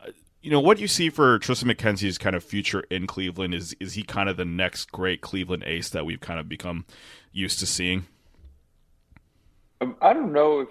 Uh, 0.01 0.11
You 0.43 0.51
know 0.51 0.61
what 0.61 0.79
you 0.79 0.89
see 0.89 1.11
for 1.11 1.39
Tristan 1.39 1.69
McKenzie's 1.69 2.19
kind 2.19 2.37
of 2.37 2.45
future 2.45 2.81
in 2.91 3.07
Cleveland 3.07 3.55
is 3.55 3.75
is 3.81 3.95
he 3.95 4.03
kind 4.03 4.29
of 4.29 4.37
the 4.37 4.45
next 4.45 4.93
great 4.93 5.21
Cleveland 5.21 5.65
ace 5.67 5.89
that 5.91 6.07
we've 6.07 6.21
kind 6.21 6.41
of 6.41 6.49
become 6.49 6.85
used 7.33 7.59
to 7.61 7.67
seeing? 7.67 8.07
Um, 9.81 9.97
I 10.01 10.13
don't 10.13 10.33
know 10.33 10.61
if 10.61 10.69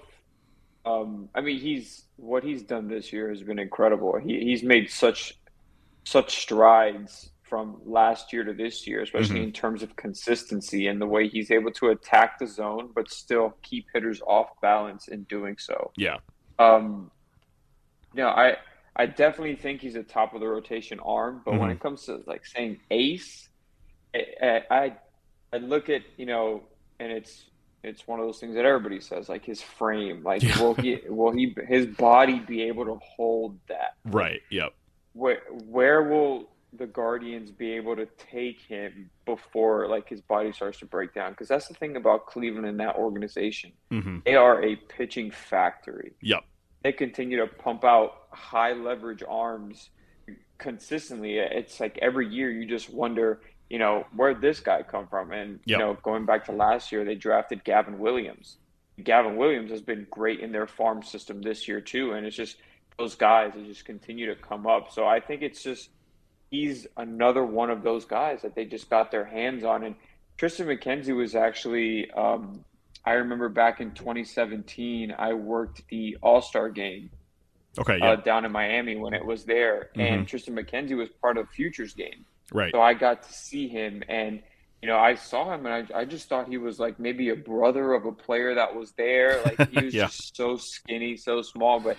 um, 0.86 1.30
I 1.36 1.42
mean 1.42 1.60
he's 1.60 2.06
what 2.18 2.44
he's 2.44 2.64
done 2.64 2.88
this 2.88 3.14
year 3.14 3.30
has 3.30 3.44
been 3.44 3.60
incredible. 3.60 4.18
He 4.20 4.40
he's 4.42 4.64
made 4.64 4.90
such 4.90 5.40
such 6.06 6.38
strides 6.40 7.32
from 7.54 7.80
last 7.86 8.34
year 8.34 8.44
to 8.44 8.52
this 8.52 8.88
year, 8.88 9.04
especially 9.04 9.40
Mhm. 9.42 9.44
in 9.44 9.52
terms 9.52 9.84
of 9.84 9.96
consistency 9.96 10.88
and 10.88 11.00
the 11.00 11.06
way 11.06 11.28
he's 11.28 11.52
able 11.52 11.70
to 11.74 11.90
attack 11.90 12.40
the 12.40 12.48
zone 12.48 12.92
but 12.96 13.12
still 13.12 13.54
keep 13.62 13.86
hitters 13.94 14.20
off 14.26 14.48
balance 14.60 15.08
in 15.08 15.22
doing 15.26 15.56
so. 15.60 15.92
Yeah, 15.96 16.18
Um, 16.58 17.12
you 18.16 18.24
know, 18.24 18.30
I 18.30 18.58
I 18.96 19.06
definitely 19.06 19.56
think 19.56 19.82
he's 19.82 19.94
a 19.96 20.02
top 20.02 20.34
of 20.34 20.40
the 20.42 20.48
rotation 20.48 21.00
arm, 21.00 21.44
but 21.46 21.54
when 21.60 21.70
Mhm. 21.70 21.74
it 21.74 21.80
comes 21.80 22.06
to 22.06 22.24
like 22.26 22.44
saying 22.44 22.80
ace, 22.90 23.50
I, 24.16 24.64
I 24.72 24.98
I 25.54 25.58
look 25.58 25.90
at 25.90 26.02
you 26.18 26.26
know, 26.26 26.64
and 27.00 27.12
it's 27.12 27.52
it's 27.84 28.08
one 28.08 28.20
of 28.20 28.26
those 28.26 28.40
things 28.40 28.56
that 28.56 28.66
everybody 28.66 29.00
says, 29.00 29.30
like 29.30 29.46
his 29.46 29.62
frame, 29.62 30.24
like 30.24 30.42
Yeah. 30.42 30.58
will 30.60 30.74
he 30.74 31.02
will 31.08 31.32
he 31.32 31.56
his 31.68 31.86
body 31.86 32.40
be 32.40 32.64
able 32.64 32.86
to 32.86 32.98
hold 33.16 33.60
that? 33.68 33.92
right. 34.06 34.42
Yep. 34.50 34.74
Where 35.14 35.42
where 35.52 36.02
will 36.02 36.50
the 36.78 36.88
Guardians 36.88 37.52
be 37.52 37.72
able 37.74 37.96
to 37.96 38.08
take 38.18 38.60
him 38.62 39.10
before 39.26 39.88
like 39.88 40.10
his 40.10 40.22
body 40.22 40.52
starts 40.52 40.80
to 40.80 40.86
break 40.86 41.14
down? 41.14 41.32
Because 41.32 41.48
that's 41.48 41.68
the 41.68 41.74
thing 41.74 41.96
about 41.96 42.26
Cleveland 42.28 42.66
and 42.66 42.80
that 42.80 42.96
organization. 42.96 43.72
hmm 43.92 44.20
They 44.26 44.36
are 44.36 44.64
a 44.64 44.76
pitching 44.76 45.32
factory 45.32 46.14
Yep. 46.22 46.44
they 46.84 46.92
continue 46.92 47.38
to 47.38 47.48
pump 47.48 47.84
out 47.84 48.12
high 48.32 48.74
leverage 48.74 49.24
arms 49.28 49.90
consistently. 50.58 51.38
It's 51.38 51.80
like 51.80 51.98
every 52.02 52.28
year 52.28 52.52
you 52.52 52.66
just 52.68 52.90
wonder, 52.94 53.42
you 53.70 53.80
know, 53.80 54.06
where'd 54.16 54.42
this 54.42 54.60
guy 54.60 54.84
come 54.84 55.08
from? 55.08 55.32
And, 55.32 55.60
Yep. 55.66 55.68
you 55.68 55.78
know, 55.78 55.98
going 56.04 56.26
back 56.26 56.46
to 56.46 56.52
last 56.52 56.92
year, 56.92 57.04
they 57.06 57.16
drafted 57.16 57.64
Gavin 57.64 58.00
Williams. 58.00 58.58
Gavin 59.04 59.38
Williams 59.38 59.72
has 59.72 59.82
been 59.82 60.06
great 60.12 60.40
in 60.40 60.52
their 60.52 60.68
farm 60.68 61.02
system 61.04 61.42
this 61.42 61.68
year, 61.68 61.82
too. 61.82 62.14
And 62.14 62.26
it's 62.26 62.36
just 62.36 62.58
those 62.98 63.16
guys 63.16 63.54
that 63.56 63.66
just 63.66 63.86
continue 63.86 64.28
to 64.28 64.36
come 64.40 64.68
up. 64.68 64.92
So 64.92 65.06
I 65.08 65.20
think 65.20 65.42
it's 65.42 65.64
just 65.64 65.90
he's 66.54 66.86
another 66.98 67.44
one 67.44 67.72
of 67.72 67.82
those 67.82 68.06
guys 68.06 68.44
that 68.44 68.54
they 68.54 68.64
just 68.64 68.88
got 68.88 69.10
their 69.10 69.26
hands 69.26 69.64
on. 69.64 69.84
And 69.84 69.96
Tristan 70.38 70.68
McKenzie 70.68 71.16
was 71.16 71.34
actually, 71.36 72.12
um, 72.12 72.64
I 73.04 73.14
remember 73.14 73.50
back 73.50 73.82
in 73.82 73.92
2017, 73.94 75.12
I 75.18 75.34
worked 75.34 75.82
the 75.90 76.16
All 76.22 76.42
Star 76.44 76.70
game 76.70 77.10
Okay. 77.80 77.98
Yeah. 77.98 78.12
uh, 78.12 78.16
down 78.18 78.46
in 78.46 78.52
Miami 78.52 78.96
when 78.98 79.16
it 79.16 79.26
was 79.26 79.46
there, 79.46 79.90
Mhm. 79.96 80.02
and 80.02 80.28
Tristan 80.28 80.56
McKenzie 80.56 80.96
was 80.96 81.10
part 81.24 81.38
of 81.40 81.50
Futures 81.50 81.96
game. 81.96 82.24
right. 82.52 82.72
So 82.72 82.80
I 82.80 82.94
got 82.94 83.24
to 83.24 83.34
see 83.34 83.68
him, 83.68 84.04
and 84.08 84.44
you 84.84 84.88
know, 84.88 84.98
I 85.00 85.16
saw 85.16 85.52
him, 85.56 85.66
and 85.66 85.74
I, 85.92 86.02
I 86.02 86.06
just 86.06 86.28
thought 86.30 86.48
he 86.50 86.58
was 86.58 86.78
like 86.78 87.00
maybe 87.00 87.30
a 87.30 87.36
brother 87.36 87.94
of 87.94 88.06
a 88.06 88.12
player 88.12 88.54
that 88.54 88.76
was 88.76 88.92
there. 88.92 89.42
Like 89.44 89.58
he 89.72 89.82
was 89.86 89.94
Yeah. 89.96 90.06
just 90.06 90.36
so 90.36 90.58
skinny, 90.58 91.18
so 91.18 91.42
small, 91.42 91.80
but 91.80 91.98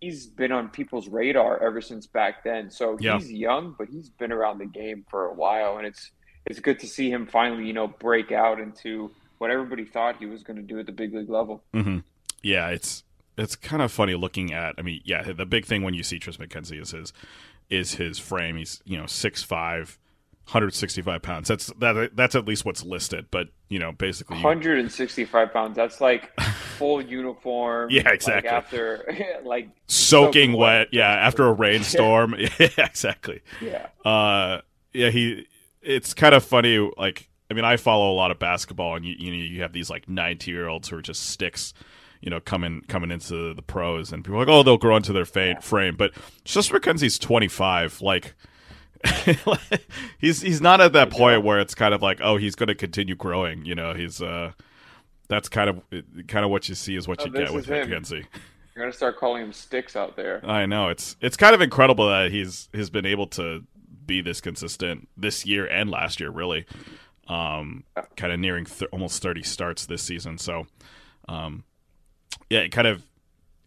he's 0.00 0.26
been 0.26 0.52
on 0.52 0.68
people's 0.68 1.08
radar 1.08 1.62
ever 1.62 1.80
since 1.80 2.06
back 2.06 2.44
then. 2.44 2.70
So 2.70 2.96
Yeah. 3.00 3.18
he's 3.18 3.30
young, 3.32 3.74
but 3.78 3.88
he's 3.88 4.08
been 4.10 4.32
around 4.32 4.58
the 4.58 4.66
game 4.66 5.04
for 5.10 5.26
a 5.26 5.32
while, 5.34 5.78
and 5.78 5.86
it's 5.86 6.10
it's 6.46 6.60
good 6.60 6.78
to 6.80 6.86
see 6.86 7.10
him 7.10 7.26
finally, 7.26 7.66
you 7.66 7.72
know, 7.72 7.88
break 7.88 8.30
out 8.30 8.60
into 8.60 9.10
what 9.38 9.50
everybody 9.50 9.84
thought 9.84 10.16
he 10.18 10.26
was 10.26 10.42
going 10.42 10.56
to 10.58 10.62
do 10.62 10.78
at 10.78 10.84
the 10.86 10.92
big 10.92 11.14
league 11.14 11.30
level. 11.30 11.62
Mm-hmm. 11.72 11.98
Yeah, 12.42 12.68
it's 12.68 13.02
it's 13.38 13.56
kind 13.56 13.82
of 13.82 13.90
funny 13.90 14.14
looking 14.14 14.52
at. 14.52 14.74
I 14.78 14.82
mean, 14.82 15.00
yeah, 15.04 15.22
the 15.32 15.46
big 15.46 15.64
thing 15.64 15.82
when 15.82 15.94
you 15.94 16.02
see 16.02 16.18
Tris 16.18 16.36
McKenzie 16.36 16.80
is 16.80 16.90
his 16.90 17.12
is 17.70 17.94
his 17.94 18.18
frame. 18.18 18.56
He's 18.56 18.82
you 18.84 18.96
know 18.98 19.04
6'5", 19.04 19.96
165 20.46 21.22
pounds. 21.22 21.48
That's 21.48 21.66
that 21.78 22.10
that's 22.14 22.34
at 22.34 22.46
least 22.46 22.64
what's 22.64 22.84
listed. 22.84 23.26
But 23.30 23.48
you 23.68 23.78
know, 23.78 23.92
basically, 23.92 24.36
165 24.36 25.52
pounds. 25.52 25.76
That's 25.76 26.00
like 26.00 26.38
full 26.78 27.00
uniform. 27.00 27.88
Yeah, 27.90 28.02
like, 28.04 28.14
exactly. 28.14 28.48
after 28.50 29.04
like 29.44 29.68
soaking 29.86 30.26
soaking 30.26 30.52
wet. 30.52 30.58
wet. 30.58 30.88
Yeah, 30.92 31.08
after 31.10 31.46
a 31.46 31.52
rainstorm. 31.52 32.34
yeah, 32.58 32.68
exactly. 32.78 33.40
yeah, 33.60 33.86
Uh, 34.04 34.60
yeah, 34.92 35.10
he. 35.10 35.46
It's 35.82 36.14
kind 36.14 36.34
of 36.34 36.42
funny. 36.44 36.78
Like, 36.96 37.28
I 37.50 37.54
mean, 37.54 37.64
I 37.66 37.76
follow 37.76 38.10
a 38.10 38.16
lot 38.16 38.30
of 38.30 38.38
basketball, 38.38 38.96
and 38.96 39.04
you 39.04 39.14
you 39.18 39.30
know 39.30 39.36
you 39.36 39.62
have 39.62 39.72
these 39.72 39.90
like 39.90 40.08
90 40.08 40.50
year 40.50 40.68
olds 40.68 40.88
who 40.88 40.96
are 40.96 41.02
just 41.02 41.26
sticks. 41.30 41.72
You 42.20 42.30
know, 42.30 42.40
coming 42.40 42.80
coming 42.88 43.10
into 43.10 43.52
the 43.52 43.60
pros, 43.60 44.10
and 44.10 44.24
people 44.24 44.36
are 44.36 44.46
like, 44.46 44.48
oh, 44.48 44.62
they'll 44.62 44.78
grow 44.78 44.96
into 44.96 45.12
their 45.12 45.26
fa- 45.26 45.60
frame. 45.60 45.94
But 45.94 46.12
just 46.44 46.70
McKenzie's 46.72 47.18
twenty 47.18 47.48
five. 47.48 48.00
Like, 48.00 48.34
he's 50.18 50.40
he's 50.40 50.60
not 50.60 50.80
at 50.80 50.92
that 50.94 51.10
point 51.10 51.44
where 51.44 51.58
it's 51.60 51.74
kind 51.74 51.94
of 51.94 52.02
like, 52.02 52.20
oh, 52.22 52.36
he's 52.36 52.54
going 52.54 52.68
to 52.68 52.74
continue 52.74 53.14
growing. 53.14 53.64
You 53.64 53.74
know, 53.74 53.94
he's 53.94 54.20
uh, 54.22 54.52
that's 55.28 55.48
kind 55.48 55.70
of 55.70 55.80
kind 56.28 56.44
of 56.44 56.50
what 56.50 56.68
you 56.68 56.74
see 56.74 56.96
is 56.96 57.06
what 57.08 57.20
Oh, 57.22 57.26
you 57.26 57.32
get 57.32 57.52
with 57.52 57.66
him. 57.66 57.88
McKenzie. 57.88 58.24
you're 58.74 58.84
gonna 58.84 58.92
start 58.92 59.18
calling 59.18 59.42
him 59.42 59.52
sticks 59.52 59.96
out 59.96 60.16
there. 60.16 60.40
I 60.44 60.66
know 60.66 60.88
it's 60.88 61.16
it's 61.20 61.36
kind 61.36 61.54
of 61.54 61.60
incredible 61.60 62.08
that 62.08 62.30
he's 62.30 62.68
has 62.74 62.90
been 62.90 63.06
able 63.06 63.26
to 63.28 63.64
be 64.06 64.20
this 64.20 64.40
consistent 64.40 65.08
this 65.16 65.46
year 65.46 65.66
and 65.66 65.90
last 65.90 66.20
year, 66.20 66.30
really. 66.30 66.66
Um, 67.26 67.84
kind 68.16 68.32
of 68.34 68.38
nearing 68.38 68.66
th- 68.66 68.90
almost 68.92 69.22
thirty 69.22 69.42
starts 69.42 69.86
this 69.86 70.02
season. 70.02 70.36
So, 70.36 70.66
um, 71.26 71.64
yeah, 72.50 72.68
kind 72.68 72.86
of 72.86 73.02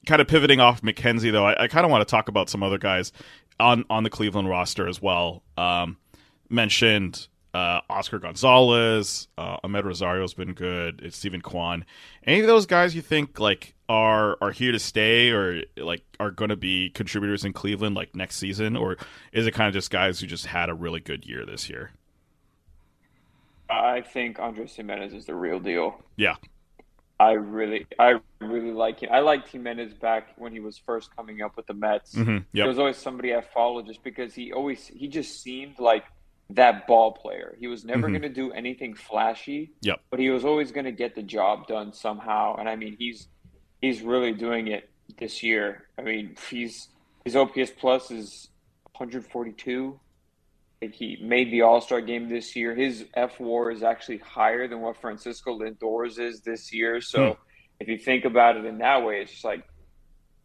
kind 0.05 0.21
of 0.21 0.27
pivoting 0.27 0.59
off 0.59 0.81
McKenzie 0.83 1.31
though. 1.31 1.45
I, 1.47 1.63
I 1.63 1.67
kind 1.67 1.83
of 1.83 1.89
want 1.91 2.07
to 2.07 2.09
talk 2.11 2.27
about 2.29 2.49
some 2.49 2.61
other 2.61 2.77
guys 2.77 3.11
on 3.59 3.85
on 3.89 4.03
the 4.03 4.09
Cleveland 4.09 4.49
roster 4.49 4.87
as 4.87 5.01
well. 5.01 5.43
Um, 5.57 5.97
mentioned 6.49 7.27
uh, 7.53 7.81
Oscar 7.89 8.19
Gonzalez, 8.19 9.27
uh, 9.37 9.57
Amed 9.63 9.83
Rosario's 9.83 10.33
been 10.33 10.53
good. 10.53 11.01
It's 11.03 11.17
Steven 11.17 11.41
Kwan. 11.41 11.85
Any 12.23 12.41
of 12.41 12.47
those 12.47 12.65
guys 12.65 12.95
you 12.95 13.01
think 13.01 13.39
like 13.39 13.73
are 13.89 14.37
are 14.41 14.51
here 14.51 14.71
to 14.71 14.79
stay 14.79 15.31
or 15.31 15.63
like 15.77 16.03
are 16.19 16.31
going 16.31 16.49
to 16.49 16.55
be 16.55 16.89
contributors 16.91 17.45
in 17.45 17.53
Cleveland 17.53 17.95
like 17.95 18.15
next 18.15 18.37
season, 18.37 18.75
or 18.75 18.97
is 19.31 19.47
it 19.47 19.51
kind 19.51 19.67
of 19.67 19.73
just 19.73 19.89
guys 19.89 20.19
who 20.19 20.27
just 20.27 20.45
had 20.45 20.69
a 20.69 20.73
really 20.73 20.99
good 20.99 21.25
year 21.25 21.45
this 21.45 21.69
year? 21.69 21.91
I 23.69 24.01
think 24.01 24.39
Andres 24.39 24.75
Gimenez 24.75 25.13
is 25.13 25.25
the 25.25 25.35
real 25.35 25.59
deal. 25.59 26.01
Yeah. 26.15 26.35
I 27.19 27.31
really, 27.31 27.87
I 27.97 28.19
really 28.41 28.71
like 28.71 28.99
him. 28.99 29.09
I 29.11 29.19
liked 29.21 29.47
Gimenez 29.49 29.93
back 29.95 30.33
when 30.37 30.51
he 30.51 30.59
was 30.59 30.77
first 30.77 31.15
coming 31.15 31.41
up 31.41 31.57
with 31.57 31.65
the 31.65 31.73
Mets. 31.73 32.13
Mm-hmm. 32.13 32.37
There 32.53 32.67
was 32.67 32.77
always 32.77 32.97
somebody 32.97 33.33
I 33.33 33.41
followed 33.41 33.87
just 33.87 34.03
because 34.03 34.35
he 34.35 34.53
always 34.53 34.85
he 34.87 35.07
just 35.07 35.41
seemed 35.41 35.79
like 35.79 36.03
that 36.51 36.85
ball 36.87 37.11
player. 37.13 37.55
He 37.59 37.67
was 37.67 37.83
never 37.83 38.07
Mhm. 38.07 38.11
going 38.11 38.21
to 38.21 38.29
do 38.29 38.51
anything 38.51 38.93
flashy. 38.93 39.71
Yep. 39.81 39.99
But 40.11 40.19
he 40.19 40.29
was 40.29 40.45
always 40.45 40.71
going 40.71 40.85
to 40.85 40.91
get 40.91 41.15
the 41.15 41.23
job 41.23 41.67
done 41.67 41.91
somehow. 41.91 42.55
And 42.57 42.69
I 42.69 42.75
mean, 42.75 42.95
he's 42.99 43.27
he's 43.81 44.01
really 44.03 44.31
doing 44.33 44.67
it 44.67 44.89
this 45.17 45.41
year. 45.41 45.87
I 45.97 46.03
mean, 46.03 46.35
he's 46.49 46.89
his 47.25 47.35
OPS 47.35 47.71
plus 47.71 48.11
is 48.11 48.49
142. 48.95 49.99
He 50.81 51.17
made 51.21 51.51
the 51.51 51.61
All 51.63 51.81
Star 51.81 52.01
game 52.01 52.29
this 52.29 52.55
year. 52.55 52.75
His 52.75 53.05
F 53.15 53.39
WAR 53.39 53.71
is 53.71 53.81
actually 53.81 54.19
higher 54.19 54.67
than 54.67 54.81
what 54.81 54.97
Francisco 54.97 55.53
Lindor's 55.53 56.19
is 56.19 56.41
this 56.41 56.71
year. 56.71 57.01
So 57.01 57.33
Hmm. 57.33 57.41
if 57.79 57.87
you 57.87 57.97
think 57.97 58.25
about 58.25 58.57
it 58.57 58.65
in 58.65 58.77
that 58.77 59.03
way, 59.03 59.21
it's 59.21 59.31
just 59.31 59.43
like 59.45 59.63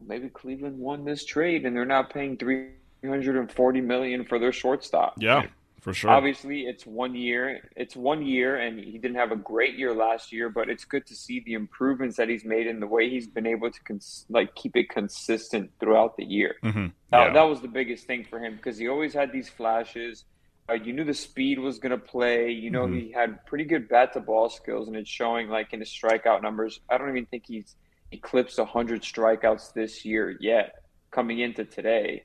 maybe 0.01 0.29
Cleveland 0.31 0.79
won 0.79 1.05
this 1.05 1.25
trade 1.25 1.67
and 1.67 1.77
they're 1.77 1.85
not 1.85 2.13
paying 2.13 2.37
340 2.37 3.81
million 3.83 4.25
for 4.25 4.39
their 4.39 4.53
shortstop. 4.53 5.15
Yeah, 5.19 5.47
for 5.83 5.93
sure. 5.93 6.11
Obviously, 6.11 6.63
it's 6.63 6.87
one 6.87 7.15
year. 7.15 7.69
It's 7.77 7.95
one 7.97 8.25
year, 8.25 8.57
and 8.57 8.79
he 8.79 8.99
didn't 8.99 9.17
have 9.17 9.33
a 9.33 9.37
great 9.37 9.75
year 9.77 9.93
last 9.93 10.33
year. 10.33 10.49
But 10.49 10.71
it's 10.71 10.85
good 10.85 11.05
to 11.09 11.15
see 11.15 11.41
the 11.41 11.55
improvements 11.55 12.17
that 12.17 12.29
he's 12.29 12.45
made 12.45 12.67
and 12.69 12.81
the 12.81 12.87
way 12.87 13.11
he's 13.11 13.27
been 13.27 13.47
able 13.47 13.71
to 13.71 13.81
cons- 13.83 14.25
like 14.31 14.55
keep 14.55 14.77
it 14.77 14.89
consistent 14.89 15.71
throughout 15.81 16.17
the 16.17 16.25
year. 16.25 16.55
Mm-hmm. 16.65 16.87
That, 17.11 17.27
Yeah. 17.27 17.33
that 17.35 17.43
was 17.43 17.61
the 17.61 17.69
biggest 17.69 18.07
thing 18.07 18.25
for 18.25 18.39
him 18.39 18.57
because 18.57 18.79
he 18.79 18.89
always 18.89 19.13
had 19.13 19.33
these 19.33 19.49
flashes. 19.49 20.25
Uh, 20.71 20.75
you 20.75 20.93
knew 20.93 21.05
the 21.05 21.13
speed 21.13 21.59
was 21.59 21.81
going 21.81 21.91
to 21.91 21.99
play. 21.99 22.51
You 22.53 22.71
know, 22.71 22.87
Mhm. 22.87 23.01
he 23.01 23.11
had 23.13 23.45
pretty 23.47 23.65
good 23.65 23.89
bat 23.89 24.13
to 24.13 24.21
ball 24.21 24.49
skills, 24.49 24.87
and 24.89 24.97
it's 24.97 25.11
showing 25.11 25.49
like 25.49 25.73
in 25.73 25.81
his 25.81 25.91
strikeout 25.91 26.41
numbers. 26.43 26.81
I 26.89 26.97
don't 26.97 27.11
even 27.11 27.27
think 27.27 27.45
he's 27.47 27.75
eclipsed 28.13 28.59
100 28.61 29.03
strikeouts 29.03 29.73
this 29.73 30.05
year 30.05 30.37
yet, 30.39 30.85
coming 31.11 31.41
into 31.41 31.65
today. 31.65 32.23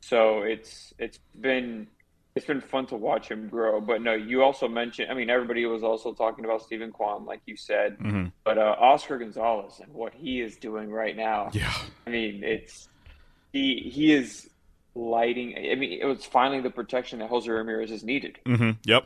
So 0.00 0.42
it's 0.42 0.94
it's 0.98 1.18
been 1.40 1.88
it's 2.34 2.46
been 2.46 2.60
fun 2.60 2.86
to 2.86 2.96
watch 2.96 3.30
him 3.30 3.48
grow. 3.48 3.80
But 3.80 4.02
no, 4.02 4.14
you 4.14 4.42
also 4.42 4.68
mentioned. 4.68 5.10
I 5.10 5.14
mean, 5.14 5.28
everybody 5.30 5.64
was 5.66 5.82
also 5.82 6.12
talking 6.12 6.44
about 6.44 6.62
Steven 6.62 6.90
Kwan, 6.90 7.26
like 7.26 7.40
you 7.46 7.56
said. 7.56 7.96
hmm 8.00 8.26
But 8.44 8.58
uh, 8.58 8.76
Oscar 8.78 9.18
Gonzalez 9.18 9.80
and 9.82 9.92
what 9.92 10.14
he 10.14 10.40
is 10.40 10.56
doing 10.56 10.90
right 10.90 11.16
now. 11.16 11.50
Yeah. 11.52 11.72
I 12.06 12.10
mean, 12.10 12.42
it's 12.42 12.88
he 13.52 13.90
he 13.92 14.12
is 14.12 14.48
lighting. 14.94 15.56
I 15.56 15.74
mean, 15.74 15.98
it 16.00 16.04
was 16.04 16.24
finally 16.24 16.60
the 16.60 16.70
protection 16.70 17.18
that 17.18 17.28
Jose 17.28 17.50
Ramirez 17.50 17.90
has 17.90 18.02
needed. 18.02 18.38
Mm-hmm. 18.46 18.70
Yep. 18.84 19.04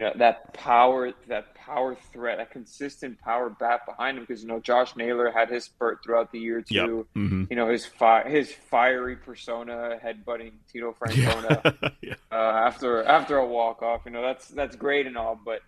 Yeah, 0.00 0.12
that 0.16 0.52
power, 0.54 1.12
that 1.28 1.51
power 1.66 1.96
threat, 2.12 2.40
a 2.40 2.46
consistent 2.46 3.18
power 3.20 3.48
bat 3.50 3.80
behind 3.86 4.18
him. 4.18 4.24
Because 4.24 4.42
you 4.42 4.48
know, 4.48 4.60
Josh 4.60 4.94
Naylor 4.96 5.30
had 5.30 5.48
his 5.50 5.64
spurt 5.64 5.98
throughout 6.04 6.32
the 6.32 6.38
year 6.38 6.62
Yep. 6.68 6.86
too. 6.86 7.06
hmm 7.14 7.44
You 7.50 7.56
know, 7.56 7.68
his 7.68 7.84
fi- 7.86 8.28
his 8.28 8.52
fiery 8.52 9.16
persona 9.16 9.98
headbutting 10.04 10.52
Tito 10.70 10.94
Francona 11.00 11.62
Yeah. 12.02 12.14
uh, 12.30 12.34
after 12.66 13.04
after 13.04 13.36
a 13.38 13.46
walk 13.46 13.82
off. 13.82 14.02
You 14.06 14.12
know, 14.12 14.22
that's 14.22 14.48
that's 14.48 14.76
great 14.76 15.06
and 15.06 15.16
all, 15.16 15.38
but 15.44 15.60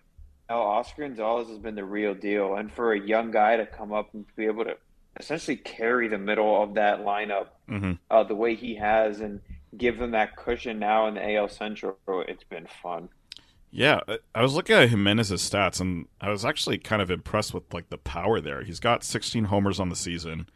no, 0.49 0.57
Oscar 0.61 1.03
Gonzalez 1.07 1.47
has 1.49 1.57
been 1.57 1.75
the 1.75 1.83
real 1.83 2.13
deal. 2.13 2.55
And 2.55 2.71
for 2.71 2.93
a 2.93 2.99
young 2.99 3.31
guy 3.31 3.57
to 3.57 3.65
come 3.65 3.91
up 3.93 4.13
and 4.13 4.25
be 4.35 4.45
able 4.45 4.65
to 4.65 4.77
essentially 5.19 5.57
carry 5.57 6.07
the 6.07 6.17
middle 6.17 6.61
of 6.61 6.73
that 6.75 6.99
lineup 6.99 7.47
hmm 7.69 7.93
uh, 8.11 8.23
the 8.23 8.35
way 8.35 8.53
he 8.53 8.75
has 8.75 9.21
and 9.21 9.39
give 9.77 9.97
them 9.97 10.11
that 10.11 10.35
cushion 10.35 10.77
now 10.79 11.07
in 11.07 11.15
the 11.15 11.35
AL 11.35 11.49
Central, 11.49 11.97
it's 12.27 12.43
been 12.45 12.67
fun. 12.83 13.09
Yeah, 13.75 13.99
I- 14.33 14.41
was 14.41 14.53
looking 14.53 14.77
at 14.77 14.89
Gimenez's 14.89 15.41
stats, 15.47 15.81
and 15.81 16.07
I 16.21 16.29
was 16.29 16.45
actually 16.45 16.77
kind 16.77 17.01
of 17.01 17.11
impressed 17.11 17.53
with 17.53 17.73
like 17.73 17.89
the 17.89 17.97
power 17.97 18.39
there. 18.39 18.63
He's 18.63 18.79
got 18.79 19.03
16 19.03 19.45
homers 19.45 19.81
on 19.81 19.89
the 19.89 19.97
season. 19.97 20.47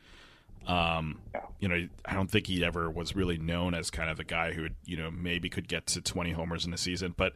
Um, 0.66 1.20
you 1.60 1.68
know, 1.68 1.90
I 2.06 2.14
don't 2.14 2.32
think 2.32 2.48
he 2.48 2.64
ever 2.64 2.90
was 2.90 3.18
really 3.18 3.38
known 3.38 3.74
as 3.74 3.90
kind 3.92 4.10
of 4.10 4.22
a 4.22 4.24
guy 4.24 4.54
who, 4.54 4.70
you 4.86 4.96
know, 4.96 5.12
maybe 5.12 5.50
could 5.50 5.68
get 5.68 5.86
to 5.88 6.02
20 6.02 6.32
homers 6.32 6.66
in 6.66 6.74
a 6.74 6.78
season. 6.78 7.14
But 7.18 7.34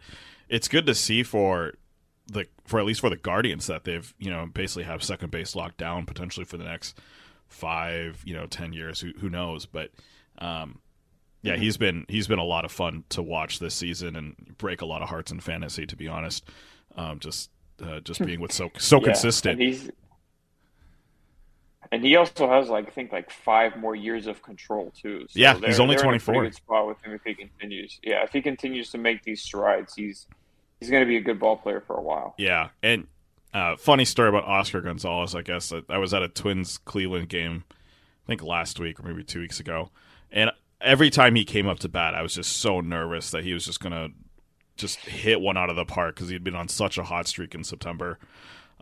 it's 0.48 0.70
good 0.70 0.86
to 0.86 0.96
see 0.96 1.22
for 1.22 1.74
the 2.28 2.46
for 2.66 2.80
at 2.80 2.86
least 2.86 3.02
for 3.02 3.10
the 3.10 3.18
Guardians 3.18 3.68
that 3.68 3.84
they've 3.84 4.14
you 4.18 4.30
know 4.32 4.46
basically 4.46 4.84
have 4.84 5.04
second 5.04 5.32
base 5.32 5.54
locked 5.54 5.78
down 5.78 6.06
potentially 6.06 6.46
for 6.46 6.56
the 6.56 6.64
next 6.64 6.98
five, 7.50 8.22
you 8.24 8.34
know, 8.34 8.46
10 8.46 8.72
years. 8.72 9.02
Who 9.02 9.12
who 9.20 9.30
knows? 9.30 9.66
But 9.66 9.92
um, 10.38 10.80
yeah, 11.44 11.58
he's 11.58 11.78
been 11.78 12.06
he's 12.08 12.28
been 12.28 12.40
a 12.40 12.44
lot 12.44 12.66
of 12.66 12.72
fun 12.72 13.04
to 13.10 13.22
watch 13.22 13.60
this 13.60 13.76
season 13.76 14.16
and 14.16 14.56
break 14.58 14.82
a 14.82 14.86
lot 14.86 15.02
of 15.02 15.10
hearts 15.10 15.32
in 15.32 15.42
fantasy. 15.42 15.86
To 15.86 15.96
be 15.96 16.08
honest, 16.08 16.50
um, 16.96 17.20
just 17.20 17.52
uh, 17.84 18.00
just 18.00 18.26
being 18.26 18.40
with 18.40 18.52
so 18.52 18.72
so 18.78 18.98
Yeah, 19.00 19.06
consistent. 19.06 19.60
And 19.60 19.62
he's 19.62 19.92
and 21.92 22.04
he 22.04 22.16
also 22.16 22.50
has 22.50 22.70
like 22.70 22.88
I 22.88 22.92
think 22.92 23.12
like 23.12 23.30
five 23.30 23.76
more 23.78 23.94
years 23.94 24.26
of 24.26 24.42
control 24.42 24.92
too. 25.00 25.26
So 25.30 25.40
Yeah, 25.40 25.60
he's 25.60 25.82
only 25.82 25.96
they're 25.96 26.06
in 26.06 26.16
a 26.16 26.20
24. 26.20 26.44
Good 26.44 26.56
spot 26.56 26.88
with 26.88 27.02
him 27.04 27.12
if 27.14 27.22
he 27.24 27.36
continues. 27.36 28.00
Yeah, 28.02 28.24
if 28.24 28.32
he 28.32 28.42
continues 28.42 28.90
to 28.92 28.98
make 28.98 29.24
these 29.24 29.42
strides, 29.42 29.94
he's 29.96 30.28
he's 30.80 30.90
going 30.90 31.04
to 31.04 31.08
be 31.08 31.18
a 31.18 31.22
good 31.22 31.40
ball 31.40 31.58
player 31.58 31.82
for 31.82 31.98
a 31.98 32.02
while. 32.02 32.36
Yeah, 32.38 32.70
and 32.82 33.08
uh, 33.54 33.76
funny 33.76 34.06
story 34.06 34.30
about 34.30 34.46
Oscar 34.46 34.80
Gonzalez. 34.80 35.36
I 35.36 35.42
guess 35.42 35.74
I, 35.74 35.82
I 35.90 35.98
was 35.98 36.14
at 36.14 36.24
a 36.24 36.30
Twins 36.30 36.78
Cleveland 36.80 37.28
game, 37.28 37.66
I 37.70 38.28
think 38.28 38.42
last 38.42 38.80
week 38.80 39.00
or 39.00 39.04
maybe 39.04 39.24
two 39.26 39.42
weeks 39.42 39.60
ago, 39.60 39.92
and 40.32 40.52
every 40.84 41.10
time 41.10 41.36
he 41.36 41.46
came 41.46 41.68
up 41.68 41.80
to 41.80 41.90
bat, 41.90 42.14
I 42.14 42.22
was 42.22 42.36
just 42.36 42.58
so 42.58 42.82
nervous 42.82 43.32
that 43.32 43.44
he 43.44 43.54
was 43.54 43.66
just 43.66 43.80
gonna 43.80 44.10
just 44.78 44.98
hit 45.00 45.40
one 45.40 45.58
out 45.58 45.70
of 45.70 45.76
the 45.76 45.86
park 45.86 46.16
because 46.16 46.30
he'd 46.30 46.44
been 46.44 46.56
on 46.56 46.68
such 46.68 46.98
a 46.98 47.04
hot 47.04 47.28
streak 47.28 47.56
in 47.56 47.64
September. 47.64 48.20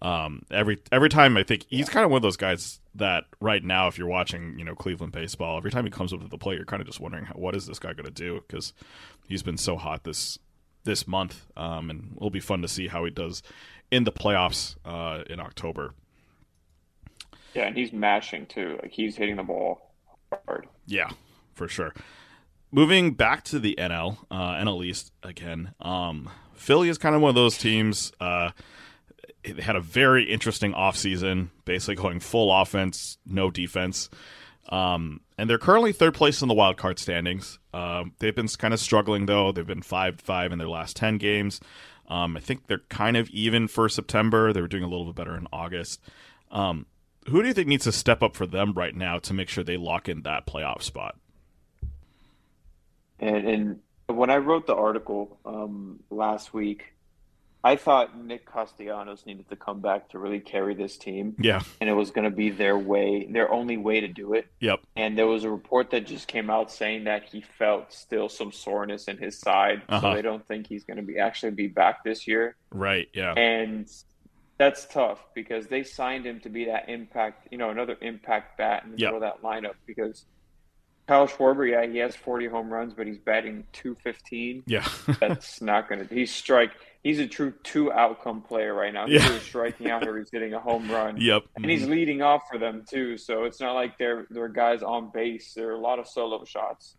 Um, 0.02 0.44
every 0.50 0.80
every 0.92 1.10
time 1.10 1.38
I 1.38 1.44
think 1.44 1.66
he's 1.70 1.90
kind 1.90 2.04
of 2.04 2.10
one 2.10 2.18
of 2.18 2.24
those 2.24 2.38
guys 2.38 2.80
that 2.96 3.26
right 3.40 3.64
now, 3.64 3.88
if 3.88 3.98
you're 3.98 4.08
watching, 4.08 4.58
you 4.58 4.66
know, 4.66 4.74
Cleveland 4.74 5.14
baseball, 5.14 5.58
every 5.58 5.70
time 5.70 5.86
he 5.86 5.92
comes 5.92 6.12
up 6.12 6.22
to 6.22 6.28
the 6.28 6.38
plate, 6.38 6.56
you're 6.56 6.66
kind 6.66 6.82
of 6.82 6.88
just 6.88 7.00
wondering 7.00 7.26
what 7.36 7.56
is 7.56 7.68
this 7.68 7.78
guy 7.78 7.94
going 7.94 8.06
to 8.06 8.12
do 8.12 8.42
because 8.48 8.74
he's 9.28 9.44
been 9.44 9.58
so 9.58 9.78
hot 9.78 10.04
this 10.04 10.40
this 10.84 11.08
month, 11.08 11.46
um, 11.56 11.92
and 11.92 12.14
it'll 12.18 12.32
be 12.32 12.40
fun 12.40 12.64
to 12.64 12.68
see 12.68 12.88
how 12.88 13.06
he 13.06 13.12
does 13.12 13.44
in 13.92 14.04
the 14.04 14.12
playoffs 14.12 14.76
uh, 14.86 15.24
in 15.30 15.40
October. 15.40 15.94
Yeah, 17.54 17.68
and 17.68 17.78
he's 17.78 17.94
mashing 17.94 18.48
too. 18.48 18.80
Like 18.82 18.92
he's 18.92 19.16
hitting 19.16 19.36
the 19.36 19.44
ball 19.44 19.94
hard. 20.48 20.68
Yeah, 20.88 21.12
for 21.62 21.68
sure. 21.68 21.94
Moving 22.72 23.14
back 23.14 23.44
to 23.46 23.60
the 23.60 23.76
NL, 23.78 24.18
uh, 24.32 24.54
NL 24.54 24.84
East 24.84 25.12
again. 25.22 25.76
Um, 25.80 26.28
Philly 26.56 26.90
is 26.90 26.98
kind 26.98 27.14
of 27.14 27.22
one 27.22 27.30
of 27.30 27.36
those 27.36 27.56
teams. 27.56 28.12
Uh, 28.20 28.50
they 29.44 29.62
had 29.62 29.76
a 29.76 29.82
very 29.82 30.24
interesting 30.24 30.74
offseason, 30.74 31.50
basically 31.66 32.02
going 32.02 32.20
full 32.20 32.52
offense, 32.52 33.20
no 33.28 33.52
defense. 33.52 34.10
Um, 34.70 35.22
and 35.38 35.48
they're 35.48 35.60
currently 35.60 35.92
third 35.92 36.16
place 36.16 36.42
in 36.42 36.48
the 36.48 36.56
wild 36.56 36.78
card 36.78 36.98
standings. 36.98 37.60
Um, 37.76 38.14
they've 38.18 38.36
been 38.36 38.48
kind 38.48 38.74
of 38.74 38.80
struggling 38.80 39.28
though. 39.28 39.52
They've 39.52 39.68
been 39.68 39.84
five 39.84 40.20
five 40.20 40.52
in 40.52 40.58
their 40.58 40.70
last 40.70 40.96
ten 40.96 41.20
games. 41.20 41.60
Um, 42.08 42.38
I 42.38 42.40
think 42.40 42.66
they're 42.66 42.82
kind 42.90 43.18
of 43.18 43.30
even 43.30 43.68
for 43.68 43.88
September. 43.88 44.52
They 44.52 44.62
were 44.62 44.68
doing 44.68 44.84
a 44.84 44.90
little 44.90 45.06
bit 45.06 45.16
better 45.16 45.38
in 45.38 45.48
August. 45.54 46.02
Um, 46.50 46.88
who 47.28 47.42
do 47.42 47.48
you 47.48 47.54
think 47.54 47.68
needs 47.68 47.84
to 47.84 47.92
step 47.92 48.24
up 48.24 48.36
for 48.36 48.48
them 48.48 48.74
right 48.74 48.96
now 48.96 49.20
to 49.20 49.34
make 49.34 49.50
sure 49.50 49.64
they 49.64 49.78
lock 49.78 50.10
in 50.10 50.24
that 50.24 50.48
playoff 50.48 50.82
spot? 50.82 51.16
And 53.22 53.48
and 53.48 53.80
when 54.08 54.30
I 54.30 54.38
wrote 54.38 54.68
the 54.68 54.76
article 54.76 55.40
um, 55.46 56.00
last 56.10 56.54
week, 56.54 56.94
I 57.64 57.76
thought 57.76 58.18
Nick 58.18 58.46
Castellanos 58.52 59.26
needed 59.28 59.48
to 59.50 59.56
come 59.56 59.80
back 59.82 60.10
to 60.10 60.20
really 60.20 60.40
carry 60.40 60.74
this 60.74 60.98
team, 60.98 61.36
Yeah. 61.40 61.62
and 61.80 61.88
it 61.90 61.94
was 61.94 62.10
going 62.10 62.26
to 62.26 62.36
be 62.36 62.50
their 62.50 62.76
way, 62.78 63.28
their 63.30 63.52
only 63.52 63.78
way 63.78 64.00
to 64.02 64.08
do 64.08 64.34
it. 64.34 64.48
Yep. 64.60 64.80
And 64.96 65.16
there 65.16 65.28
was 65.28 65.44
a 65.44 65.50
report 65.52 65.92
that 65.92 66.08
just 66.08 66.28
came 66.28 66.50
out 66.50 66.72
saying 66.72 67.04
that 67.04 67.26
he 67.26 67.42
felt 67.42 67.94
still 67.94 68.30
some 68.30 68.52
soreness 68.52 69.08
in 69.08 69.18
his 69.18 69.38
side, 69.38 69.84
Uh-huh. 69.88 70.02
so 70.02 70.16
they 70.16 70.24
don't 70.24 70.46
think 70.48 70.66
he's 70.68 70.84
going 70.84 70.98
to 70.98 71.04
be 71.04 71.20
actually 71.20 71.52
be 71.52 71.68
back 71.68 72.04
this 72.04 72.28
year. 72.28 72.56
Right. 72.72 73.08
Yeah. 73.14 73.34
And 73.34 73.88
that's 74.58 74.86
tough 74.88 75.20
because 75.36 75.68
they 75.68 75.84
signed 75.84 76.26
him 76.26 76.40
to 76.42 76.50
be 76.50 76.66
that 76.66 76.90
impact, 76.90 77.48
you 77.52 77.60
know, 77.60 77.70
another 77.70 77.96
impact 78.02 78.58
bat 78.58 78.84
in 78.86 78.92
the 78.94 78.98
Yep. 78.98 79.14
middle 79.14 79.28
of 79.28 79.34
that 79.36 79.48
lineup. 79.48 79.76
Because 79.86 80.26
Kyle 81.08 81.28
Schwarber, 81.28 81.70
yeah, 81.70 81.86
he 81.92 81.98
has 81.98 82.16
40 82.16 82.48
home 82.48 82.72
runs, 82.72 82.94
but 82.94 83.06
he's 83.08 83.18
batting 83.18 83.66
215. 83.74 84.64
Yeah. 84.68 84.88
That's 85.20 85.62
not 85.62 85.90
going 85.90 86.08
to. 86.08 86.14
He's 86.14 86.34
strike. 86.34 86.72
He's 87.04 87.20
a 87.20 87.28
true 87.28 87.54
two 87.64 87.92
outcome 87.92 88.42
player 88.44 88.74
right 88.74 88.94
now. 88.94 89.08
He's 89.08 89.22
Yeah. 89.24 89.40
striking 89.40 89.90
out 89.90 90.08
or 90.08 90.18
he's 90.20 90.30
hitting 90.32 90.54
a 90.54 90.60
home 90.60 90.90
run. 90.90 91.18
yep. 91.20 91.44
And 91.56 91.70
he's 91.70 91.88
leading 91.88 92.22
off 92.22 92.44
for 92.50 92.58
them 92.60 92.86
too, 92.88 93.18
so 93.18 93.44
it's 93.46 93.60
not 93.60 93.74
like 93.74 93.98
they're 93.98 94.28
they're 94.30 94.48
guys 94.48 94.84
on 94.84 95.10
base. 95.12 95.54
There 95.56 95.70
are 95.70 95.74
a 95.76 95.80
lot 95.80 95.98
of 96.00 96.08
solo 96.08 96.46
shots. 96.46 96.96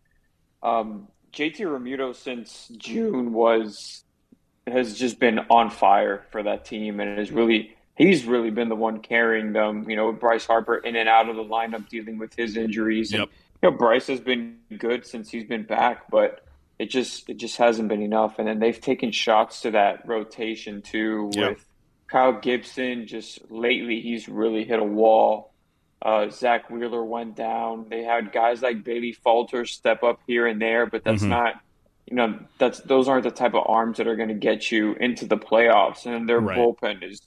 Um, 0.63 1.09
JT 1.33 1.59
Realmuto 1.61 2.15
since 2.15 2.69
June 2.77 3.33
was 3.33 4.05
has 4.67 4.99
just 4.99 5.19
been 5.19 5.39
on 5.51 5.71
fire 5.71 6.27
for 6.31 6.43
that 6.43 6.65
team, 6.65 6.99
and 7.01 7.19
is 7.19 7.31
really 7.31 7.77
he's 7.97 8.25
really 8.25 8.51
been 8.51 8.69
the 8.69 8.77
one 8.77 8.99
carrying 9.01 9.53
them. 9.53 9.89
You 9.89 9.95
know, 9.97 10.13
Bryce 10.13 10.47
Harper 10.47 10.77
in 10.79 10.97
and 10.97 11.09
out 11.09 11.29
of 11.29 11.37
the 11.37 11.45
lineup, 11.45 11.89
dealing 11.89 12.19
with 12.19 12.35
his 12.35 12.57
injuries. 12.57 13.13
Yep. 13.13 13.21
And, 13.23 13.31
you 13.63 13.71
know, 13.71 13.77
Bryce 13.77 14.09
has 14.09 14.21
been 14.21 14.57
good 14.79 15.07
since 15.07 15.31
he's 15.31 15.45
been 15.45 15.65
back, 15.65 16.11
but 16.11 16.45
it 16.79 16.87
just 16.87 17.29
it 17.31 17.37
just 17.37 17.57
hasn't 17.59 17.89
been 17.89 18.03
enough. 18.03 18.39
And 18.39 18.49
then 18.49 18.59
they've 18.59 18.81
taken 18.81 19.13
shots 19.13 19.61
to 19.63 19.71
that 19.73 20.07
rotation 20.07 20.83
too 20.83 21.31
Yep. 21.35 21.51
with 21.51 21.67
Kyle 22.09 22.33
Gibson. 22.33 23.07
Just 23.07 23.51
lately, 23.51 24.01
he's 24.01 24.29
really 24.29 24.65
hit 24.65 24.81
a 24.81 24.85
wall. 24.85 25.53
Uh, 26.01 26.29
Zack 26.31 26.69
Wheeler 26.69 27.05
went 27.05 27.37
down. 27.37 27.87
They 27.89 28.03
had 28.03 28.33
guys 28.33 28.61
like 28.63 28.83
Bailey 28.83 29.13
Falter 29.13 29.65
step 29.65 30.03
up 30.03 30.19
here 30.27 30.49
and 30.49 30.61
there, 30.61 30.87
but 30.87 31.05
that's 31.05 31.23
Mhm. 31.23 31.29
not, 31.29 31.61
you 32.09 32.17
know, 32.17 32.41
that's 32.59 32.81
those 32.81 33.07
aren't 33.07 33.23
the 33.23 33.31
type 33.31 33.55
of 33.55 33.63
arms 33.67 33.99
that 33.99 34.09
are 34.09 34.17
going 34.17 34.29
to 34.31 34.35
get 34.35 34.73
you 34.73 34.95
into 34.95 35.27
the 35.27 35.37
playoffs. 35.37 36.05
And 36.05 36.29
their 36.29 36.41
Right. 36.41 36.59
bullpen 36.59 37.05
is, 37.09 37.23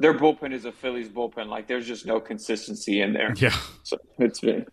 their 0.00 0.12
bullpen 0.14 0.52
is 0.52 0.64
a 0.64 0.72
Phillies 0.72 1.08
bullpen. 1.08 1.46
Like 1.46 1.68
there's 1.68 1.86
just 1.86 2.04
no 2.04 2.18
consistency 2.18 3.00
in 3.00 3.12
there. 3.12 3.32
Yeah. 3.36 3.54
So 3.84 3.96
it's 4.18 4.40
been, 4.40 4.66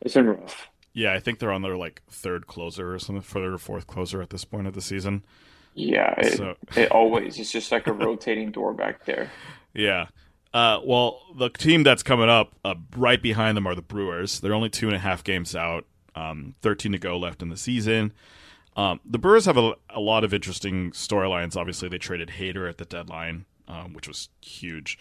it's 0.00 0.14
been 0.14 0.26
rough. 0.26 0.68
Yeah. 0.92 1.12
I 1.14 1.20
think 1.20 1.38
they're 1.38 1.52
on 1.52 1.62
their 1.62 1.76
like 1.76 2.02
third 2.10 2.46
closer 2.46 2.92
or 2.94 2.98
something, 2.98 3.22
third 3.22 3.52
or 3.52 3.58
fourth 3.58 3.86
closer 3.86 4.20
at 4.22 4.30
this 4.30 4.44
point 4.44 4.66
of 4.66 4.74
the 4.74 4.80
season. 4.80 5.24
Yeah, 5.74 6.14
it, 6.18 6.36
So- 6.36 6.56
it 6.76 6.90
always 6.90 7.38
it's 7.38 7.52
just 7.52 7.70
like 7.72 7.86
a 7.86 7.92
rotating 7.92 8.50
door 8.50 8.72
back 8.74 9.04
there. 9.04 9.30
Yeah. 9.72 10.06
Uh, 10.52 10.80
well, 10.84 11.20
the 11.36 11.48
team 11.48 11.84
that's 11.84 12.02
coming 12.02 12.28
up 12.28 12.56
uh, 12.64 12.74
right 12.96 13.22
behind 13.22 13.56
them 13.56 13.68
are 13.68 13.76
the 13.76 13.82
Brewers. 13.82 14.40
They're 14.40 14.52
only 14.52 14.68
two 14.68 14.88
and 14.88 14.96
a 14.96 14.98
half 14.98 15.22
games 15.22 15.54
out, 15.54 15.86
um, 16.16 16.56
13 16.62 16.90
to 16.90 16.98
go 16.98 17.16
left 17.16 17.40
in 17.40 17.50
the 17.50 17.56
season. 17.56 18.12
Um, 18.74 18.98
the 19.04 19.16
Brewers 19.18 19.44
have 19.44 19.56
a, 19.56 19.74
a 19.90 20.00
lot 20.00 20.24
of 20.24 20.34
interesting 20.34 20.90
storylines. 20.90 21.56
Obviously, 21.56 21.88
they 21.88 21.98
traded 21.98 22.30
Hader 22.30 22.68
at 22.68 22.78
the 22.78 22.84
deadline, 22.84 23.44
um, 23.68 23.92
which 23.92 24.08
was 24.08 24.28
huge, 24.42 24.98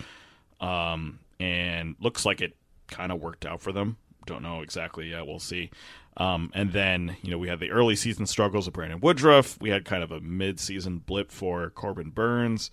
um, 0.62 1.18
and 1.40 1.96
looks 2.00 2.28
like 2.28 2.42
it 2.42 2.56
kind 2.88 3.12
of 3.12 3.20
worked 3.20 3.44
out 3.44 3.60
for 3.60 3.72
them. 3.72 3.98
Don't 4.30 4.44
know 4.44 4.62
exactly 4.62 5.10
yet. 5.10 5.26
We'll 5.26 5.40
see. 5.40 5.72
Um, 6.18 6.52
and 6.54 6.72
then 6.72 7.18
you 7.22 7.32
know 7.32 7.38
we 7.38 7.48
had 7.48 7.60
the 7.60 7.72
early 7.72 7.96
season 7.96 8.26
struggles 8.26 8.68
of 8.68 8.74
Brandon 8.74 9.00
Woodruff. 9.00 9.60
We 9.60 9.72
had 9.72 9.86
kind 9.86 10.04
of 10.04 10.12
a 10.12 10.22
mid 10.22 10.60
season 10.60 11.00
blip 11.00 11.32
for 11.32 11.70
Corbin 11.72 12.12
Burnes. 12.12 12.72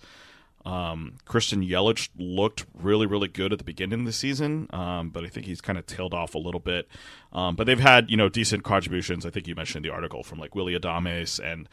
Um, 0.65 1.13
Christian 1.25 1.63
Yelich 1.63 2.09
looked 2.17 2.65
really, 2.73 3.05
really 3.05 3.29
good 3.29 3.53
at 3.53 3.57
the 3.57 3.63
beginning 3.63 4.01
of 4.01 4.05
the 4.05 4.11
season, 4.11 4.67
um, 4.71 5.09
but 5.11 5.23
I 5.23 5.29
think 5.29 5.45
he's 5.45 5.61
kind 5.61 5.79
of 5.79 5.85
tailed 5.85 6.13
off 6.13 6.35
a 6.35 6.39
little 6.39 6.59
bit. 6.59 6.89
Um, 7.31 7.55
but 7.55 7.67
they've 7.67 7.79
had, 7.79 8.09
you 8.11 8.17
know, 8.17 8.27
decent 8.27 8.65
contributions. 8.65 9.25
I 9.25 9.29
think 9.29 9.47
you 9.47 9.55
mentioned 9.55 9.85
the 9.85 9.91
article 9.91 10.23
from 10.23 10.39
like 10.39 10.55
Willie 10.55 10.77
Adames 10.77 11.39
and 11.39 11.69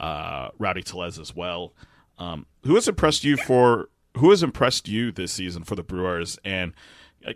uh, 0.00 0.48
Rowdy 0.58 0.82
Tellez 0.82 1.18
as 1.18 1.36
well. 1.36 1.74
Um, 2.18 2.46
who 2.64 2.74
has 2.76 2.88
impressed 2.88 3.22
you 3.22 3.36
for 3.36 3.90
who 4.16 4.30
has 4.30 4.42
impressed 4.42 4.88
you 4.88 5.12
this 5.12 5.30
season 5.30 5.62
for 5.62 5.76
the 5.76 5.82
Brewers? 5.82 6.38
And 6.42 6.72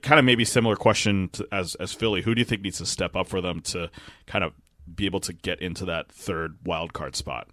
kind 0.03 0.19
of 0.19 0.25
maybe 0.25 0.45
similar 0.45 0.77
question 0.77 1.29
to, 1.31 1.47
as 1.53 1.75
as 1.77 1.93
Philly. 1.93 2.23
Who 2.23 2.35
do 2.35 2.41
you 2.41 2.45
think 2.45 2.63
needs 2.63 2.79
to 2.79 2.87
step 2.87 3.17
up 3.17 3.29
for 3.29 3.41
them 3.41 3.61
to 3.63 3.91
kind 4.27 4.45
of 4.45 4.53
be 4.95 5.07
able 5.07 5.21
to 5.21 5.33
get 5.33 5.61
into 5.61 5.85
that 5.87 6.11
third 6.11 6.59
wild 6.65 6.93
card 6.93 7.17
spot? 7.17 7.49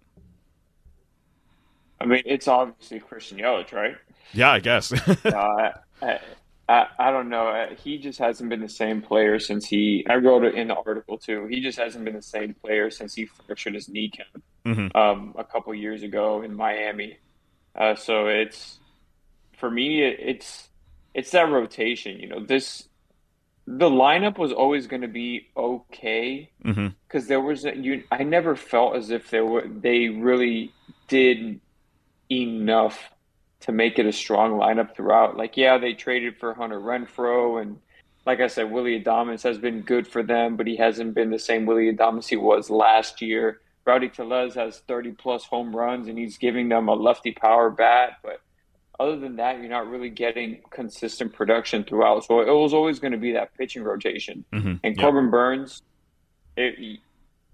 I 2.00 2.06
mean, 2.06 2.22
it's 2.24 2.48
obviously 2.48 3.00
Christian 3.00 3.38
Yelich, 3.38 3.72
right? 3.72 3.96
Yeah, 4.32 4.50
I 4.50 4.60
guess. 4.60 4.92
uh, 5.24 5.72
I, 6.00 6.18
I, 6.68 6.86
I, 6.98 7.10
don't 7.10 7.28
know. 7.28 7.48
Uh, 7.48 7.74
he 7.74 7.98
just 7.98 8.18
hasn't 8.18 8.48
been 8.48 8.60
the 8.60 8.68
same 8.68 9.02
player 9.02 9.38
since 9.38 9.66
he. 9.66 10.06
I 10.08 10.16
wrote 10.16 10.44
it 10.44 10.54
in 10.54 10.68
the 10.68 10.76
article 10.76 11.18
too. 11.18 11.46
He 11.46 11.60
just 11.60 11.78
hasn't 11.78 12.04
been 12.04 12.14
the 12.14 12.22
same 12.22 12.54
player 12.54 12.90
since 12.90 13.14
he 13.14 13.26
fractured 13.26 13.74
his 13.74 13.88
kneecap 13.88 14.28
mm-hmm. 14.64 14.96
um, 14.96 15.34
a 15.36 15.44
couple 15.44 15.74
years 15.74 16.02
ago 16.02 16.42
in 16.42 16.54
Miami. 16.54 17.18
Uh, 17.74 17.94
so 17.94 18.28
it's 18.28 18.78
for 19.58 19.70
me, 19.70 20.02
it, 20.02 20.18
it's 20.20 20.69
it's 21.14 21.30
that 21.32 21.50
rotation. 21.50 22.18
You 22.18 22.28
know, 22.28 22.44
this 22.44 22.88
the 23.66 23.88
lineup 23.88 24.38
was 24.38 24.52
always 24.52 24.86
going 24.86 25.02
to 25.02 25.08
be 25.08 25.48
okay 25.56 26.50
because 26.62 26.76
mm-hmm. 26.76 27.26
there 27.26 27.40
was 27.40 27.64
a, 27.64 27.76
you. 27.76 28.04
I 28.10 28.22
never 28.22 28.56
felt 28.56 28.96
as 28.96 29.10
if 29.10 29.30
there 29.30 29.44
were 29.44 29.66
they 29.66 30.08
really 30.08 30.72
did 31.08 31.60
enough 32.30 33.10
to 33.60 33.72
make 33.72 33.98
it 33.98 34.06
a 34.06 34.12
strong 34.12 34.52
lineup 34.52 34.96
throughout. 34.96 35.36
Like, 35.36 35.56
yeah, 35.56 35.78
they 35.78 35.92
traded 35.92 36.38
for 36.38 36.54
Hunter 36.54 36.80
Renfroe 36.80 37.60
and 37.60 37.78
like 38.26 38.40
I 38.40 38.48
said, 38.48 38.70
Willie 38.70 39.02
Adames 39.02 39.42
has 39.42 39.58
been 39.58 39.80
good 39.80 40.06
for 40.06 40.22
them, 40.22 40.56
but 40.56 40.66
he 40.66 40.76
hasn't 40.76 41.14
been 41.14 41.30
the 41.30 41.38
same 41.38 41.66
Willie 41.66 41.92
Adames 41.92 42.28
he 42.28 42.36
was 42.36 42.70
last 42.70 43.22
year. 43.22 43.60
Rowdy 43.86 44.08
Tellez 44.08 44.54
has 44.54 44.80
30 44.80 45.12
plus 45.12 45.44
home 45.44 45.74
runs, 45.74 46.06
and 46.06 46.18
he's 46.18 46.36
giving 46.36 46.68
them 46.68 46.88
a 46.88 46.94
lefty 46.94 47.32
power 47.32 47.70
bat, 47.70 48.18
but 48.22 48.40
other 49.00 49.16
than 49.16 49.36
that, 49.36 49.58
you're 49.58 49.70
not 49.70 49.88
really 49.88 50.10
getting 50.10 50.60
consistent 50.70 51.32
production 51.32 51.84
throughout. 51.84 52.24
So 52.26 52.40
it 52.40 52.46
was 52.46 52.74
always 52.74 52.98
going 52.98 53.12
to 53.12 53.18
be 53.18 53.32
that 53.32 53.56
pitching 53.56 53.82
rotation. 53.82 54.44
Mm-hmm. 54.52 54.74
And 54.84 54.98
Corbin 54.98 55.24
yep. 55.24 55.30
Burnes, 55.30 55.82
it, 56.56 57.00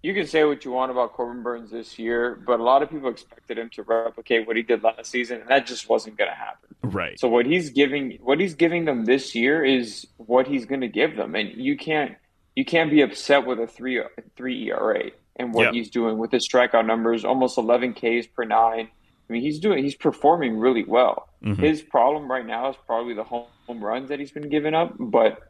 you 0.02 0.14
can 0.14 0.26
say 0.26 0.44
what 0.44 0.64
you 0.64 0.72
want 0.72 0.90
about 0.90 1.12
Corbin 1.12 1.42
Burnes 1.42 1.70
this 1.70 1.98
year, 1.98 2.40
but 2.46 2.60
a 2.60 2.62
lot 2.62 2.82
of 2.82 2.90
people 2.90 3.08
expected 3.08 3.58
him 3.58 3.70
to 3.70 3.82
replicate 3.82 4.46
what 4.46 4.56
he 4.56 4.62
did 4.62 4.82
last 4.82 5.10
season, 5.10 5.40
and 5.40 5.48
that 5.48 5.66
just 5.66 5.88
wasn't 5.88 6.18
going 6.18 6.30
to 6.30 6.36
happen. 6.36 6.74
Right. 6.82 7.18
So 7.18 7.28
what 7.28 7.46
he's 7.46 7.70
giving, 7.70 8.18
what 8.22 8.40
he's 8.40 8.54
giving 8.54 8.84
them 8.84 9.04
this 9.04 9.34
year 9.34 9.64
is 9.64 10.06
what 10.16 10.46
he's 10.46 10.66
going 10.66 10.82
to 10.82 10.88
give 10.88 11.16
them, 11.16 11.34
and 11.34 11.50
you 11.54 11.76
can't 11.76 12.16
you 12.54 12.64
can't 12.64 12.90
be 12.90 13.02
upset 13.02 13.46
with 13.46 13.60
a 13.60 13.66
three 13.66 14.02
three 14.36 14.68
ERA 14.70 15.10
and 15.36 15.52
what 15.52 15.64
yep. 15.64 15.74
he's 15.74 15.90
doing 15.90 16.18
with 16.18 16.32
his 16.32 16.48
strikeout 16.48 16.86
numbers, 16.86 17.24
almost 17.24 17.58
11 17.58 17.94
Ks 17.94 18.26
per 18.26 18.44
nine. 18.44 18.88
I 19.28 19.32
mean, 19.32 19.42
he's 19.42 19.58
doing 19.58 19.82
he's 19.82 19.94
performing 19.94 20.58
really 20.58 20.84
well. 20.84 21.28
Mm-hmm. 21.44 21.62
His 21.62 21.82
problem 21.82 22.30
right 22.30 22.46
now 22.46 22.70
is 22.70 22.76
probably 22.86 23.14
the 23.14 23.24
home 23.24 23.46
runs 23.68 24.08
that 24.08 24.20
he's 24.20 24.30
been 24.30 24.48
giving 24.48 24.74
up, 24.74 24.94
but 24.98 25.40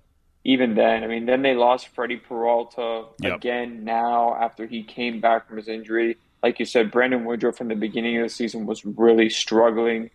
even 0.44 0.74
then, 0.74 1.02
I 1.02 1.08
mean, 1.08 1.26
then 1.26 1.42
they 1.42 1.54
lost 1.54 1.88
Freddie 1.88 2.18
Peralta 2.18 3.06
yep. 3.20 3.36
again 3.36 3.84
now 3.84 4.36
after 4.36 4.66
he 4.66 4.84
came 4.84 5.20
back 5.20 5.48
from 5.48 5.56
his 5.56 5.66
injury. 5.66 6.16
Like 6.42 6.60
you 6.60 6.64
said, 6.64 6.92
Brandon 6.92 7.24
Woodruff 7.24 7.56
from 7.56 7.68
the 7.68 7.74
beginning 7.74 8.16
of 8.18 8.22
the 8.22 8.28
season 8.28 8.64
was 8.64 8.84
really 8.84 9.28
struggling. 9.28 10.10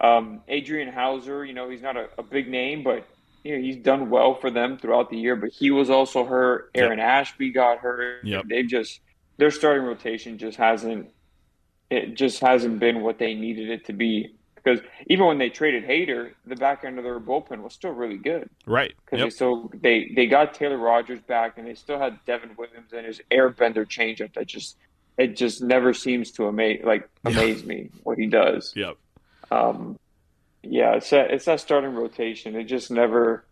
Um, 0.00 0.40
Adrian 0.48 0.88
Houser, 0.88 1.44
you 1.44 1.52
know, 1.52 1.68
he's 1.68 1.82
not 1.82 1.96
a, 1.96 2.08
a, 2.16 2.22
big 2.22 2.48
name, 2.48 2.82
but 2.82 3.06
you 3.44 3.56
know, 3.56 3.62
he's 3.62 3.76
done 3.76 4.10
well 4.10 4.36
for 4.36 4.50
them 4.50 4.78
throughout 4.78 5.10
the 5.10 5.18
year. 5.18 5.36
But 5.36 5.50
he 5.50 5.70
was 5.70 5.90
also 5.90 6.24
hurt. 6.24 6.70
Aaron 6.74 6.98
yep. 6.98 7.06
Ashby 7.06 7.50
got 7.50 7.78
hurt. 7.78 8.24
Yep. 8.24 8.44
They've 8.48 8.66
just 8.66 9.00
their 9.36 9.50
starting 9.50 9.84
rotation 9.84 10.38
just 10.38 10.56
hasn't 10.56 11.10
it 11.90 12.14
just 12.14 12.40
hasn't 12.40 12.78
been 12.78 13.02
what 13.02 13.18
they 13.18 13.34
needed 13.34 13.70
it 13.70 13.86
to 13.86 13.92
be 13.92 14.34
because 14.68 14.84
even 15.06 15.26
when 15.26 15.38
they 15.38 15.48
traded 15.48 15.84
Hader, 15.84 16.32
the 16.46 16.56
back 16.56 16.84
end 16.84 16.98
of 16.98 17.04
their 17.04 17.20
bullpen 17.20 17.62
was 17.62 17.72
still 17.72 17.92
really 17.92 18.16
good. 18.16 18.50
Right. 18.66 18.94
Because 19.04 19.18
yep. 19.18 19.26
they 19.26 19.30
still 19.30 19.70
they 19.74 20.12
they 20.14 20.26
got 20.26 20.54
Taylor 20.54 20.76
Rogers 20.76 21.20
back, 21.20 21.58
and 21.58 21.66
they 21.66 21.74
still 21.74 21.98
had 21.98 22.18
Devin 22.26 22.50
Williams 22.56 22.92
and 22.92 23.06
his 23.06 23.20
airbender 23.30 23.86
changeup 23.86 24.34
that 24.34 24.46
just 24.46 24.76
it 25.16 25.36
just 25.36 25.62
never 25.62 25.94
seems 25.94 26.30
to 26.32 26.46
amaze 26.46 26.82
like 26.84 27.08
amaze 27.24 27.64
me 27.64 27.90
what 28.02 28.18
he 28.18 28.26
does. 28.26 28.72
Yep. 28.76 28.96
Um, 29.50 29.98
yeah, 30.62 30.94
it's 30.94 31.10
that 31.10 31.30
it's 31.30 31.46
that 31.46 31.60
starting 31.60 31.94
rotation. 31.94 32.54
It 32.56 32.64
just 32.64 32.90
never. 32.90 33.44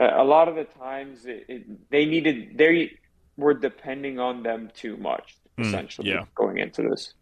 A 0.00 0.22
lot 0.22 0.46
of 0.46 0.54
the 0.54 0.62
times, 0.62 1.26
it, 1.26 1.46
it, 1.48 1.90
they 1.90 2.04
needed 2.04 2.56
they 2.56 2.92
were 3.36 3.52
depending 3.52 4.20
on 4.20 4.44
them 4.44 4.70
too 4.72 4.96
much, 4.96 5.36
hmm. 5.56 5.64
essentially, 5.64 6.08
mm, 6.08 6.14
yeah. 6.14 6.24
going 6.36 6.58
into 6.58 6.82
this. 6.82 7.14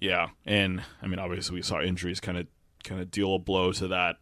Yeah, 0.00 0.30
and 0.46 0.82
I 1.02 1.06
mean, 1.06 1.18
obviously, 1.18 1.54
we 1.54 1.62
saw 1.62 1.80
injuries 1.80 2.20
kind 2.20 2.38
of 2.38 2.46
kind 2.82 3.00
of 3.00 3.10
deal 3.10 3.34
a 3.34 3.38
blow 3.38 3.72
to 3.72 3.88
that 3.88 4.16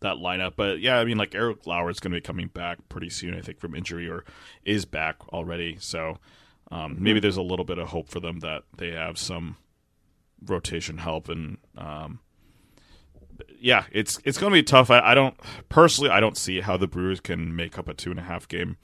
that 0.00 0.16
lineup. 0.16 0.52
But 0.56 0.80
yeah, 0.80 0.98
I 0.98 1.04
mean, 1.04 1.16
like 1.16 1.34
Eric 1.34 1.66
Lauer 1.66 1.90
is 1.90 2.00
going 2.00 2.12
to 2.12 2.16
be 2.18 2.20
coming 2.20 2.48
back 2.48 2.78
pretty 2.88 3.08
soon, 3.08 3.34
I 3.34 3.40
think, 3.40 3.58
from 3.58 3.74
injury 3.74 4.08
or 4.08 4.24
is 4.64 4.84
back 4.84 5.16
already. 5.32 5.78
So 5.80 6.18
um, 6.70 6.96
maybe 6.98 7.18
there's 7.18 7.36
a 7.36 7.42
little 7.42 7.64
bit 7.64 7.78
of 7.78 7.88
hope 7.88 8.08
for 8.08 8.20
them 8.20 8.40
that 8.40 8.64
they 8.76 8.90
have 8.90 9.18
some 9.18 9.56
rotation 10.44 10.98
help. 10.98 11.28
And 11.28 11.58
um, 11.76 12.20
yeah, 13.58 13.84
it's 13.90 14.20
it's 14.24 14.38
going 14.38 14.52
to 14.52 14.58
be 14.58 14.62
tough. 14.62 14.90
I, 14.90 15.00
I, 15.00 15.14
don't 15.14 15.34
personally, 15.68 16.10
I 16.10 16.20
don't 16.20 16.36
see 16.36 16.60
how 16.60 16.76
the 16.76 16.86
Brewers 16.86 17.20
can 17.20 17.56
make 17.56 17.78
up 17.78 17.88
a 17.88 17.94
two 17.94 18.10
and 18.10 18.20
a 18.20 18.24
half 18.24 18.46
game 18.46 18.76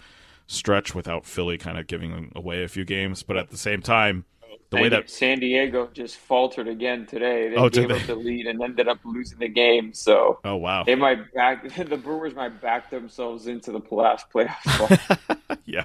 stretch 0.47 0.95
without 0.95 1.27
Philly 1.27 1.59
kind 1.59 1.79
of 1.79 1.87
giving 1.87 2.33
away 2.35 2.63
a 2.63 2.69
few 2.69 2.85
games. 2.85 3.23
But 3.23 3.37
at 3.37 3.51
the 3.51 3.59
same 3.59 3.83
time 3.83 4.25
the 4.71 4.77
way 4.77 4.89
that 4.89 5.09
San 5.09 5.39
Diego 5.41 5.89
just 5.93 6.17
faltered 6.17 6.69
again 6.69 7.07
today. 7.07 7.49
They 7.49 7.57
oh, 7.57 7.69
gave 7.69 7.91
up 7.91 8.03
the 8.03 8.15
lead 8.15 8.47
and 8.47 8.63
ended 8.63 8.89
up 8.89 8.99
losing 9.05 9.39
the 9.39 9.49
game. 9.49 9.95
So 9.95 10.41
oh 10.45 10.57
wow, 10.57 10.85
they 10.85 10.95
might 10.95 11.33
back 11.33 11.69
the 11.89 11.97
Brewers 11.97 12.35
might 12.35 12.61
back 12.61 12.91
themselves 12.91 13.47
into 13.47 13.73
the 13.73 13.81
last 13.91 14.27
playoff. 14.31 15.19
yeah. 15.65 15.85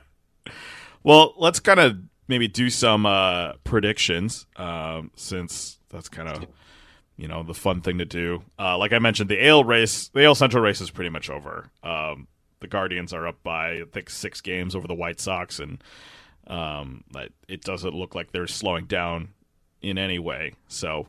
Well, 1.04 1.34
let's 1.38 1.60
kind 1.60 1.80
of 1.80 1.98
maybe 2.28 2.48
do 2.48 2.70
some 2.70 3.06
uh, 3.06 3.54
predictions 3.64 4.46
um, 4.56 5.12
since 5.16 5.80
that's 5.90 6.10
kind 6.10 6.30
of 6.30 6.48
you 7.16 7.28
know 7.28 7.44
the 7.44 7.54
fun 7.54 7.82
thing 7.82 8.00
to 8.00 8.06
do. 8.06 8.44
Uh, 8.60 8.78
like 8.78 8.92
I 8.92 9.00
mentioned, 9.00 9.30
the 9.30 9.46
Ale 9.46 9.64
race, 9.64 10.10
the 10.10 10.26
AL 10.26 10.36
Central 10.36 10.64
race 10.64 10.82
is 10.82 10.92
pretty 10.92 11.10
much 11.10 11.30
over. 11.30 11.70
Um, 11.84 12.28
the 12.60 12.68
Guardians 12.68 13.14
are 13.14 13.28
up 13.28 13.44
by 13.44 13.82
I 13.82 13.84
think 13.92 14.10
six 14.10 14.42
games 14.42 14.76
over 14.76 14.88
the 14.88 14.96
White 14.96 15.20
Sox 15.20 15.60
and 15.60 15.82
um, 16.48 17.04
it 17.48 17.62
doesn't 17.62 17.94
look 17.94 18.16
like 18.16 18.32
they're 18.32 18.48
slowing 18.48 18.86
down 18.86 19.30
in 19.82 19.98
any 19.98 20.20
way. 20.20 20.54
So, 20.68 21.08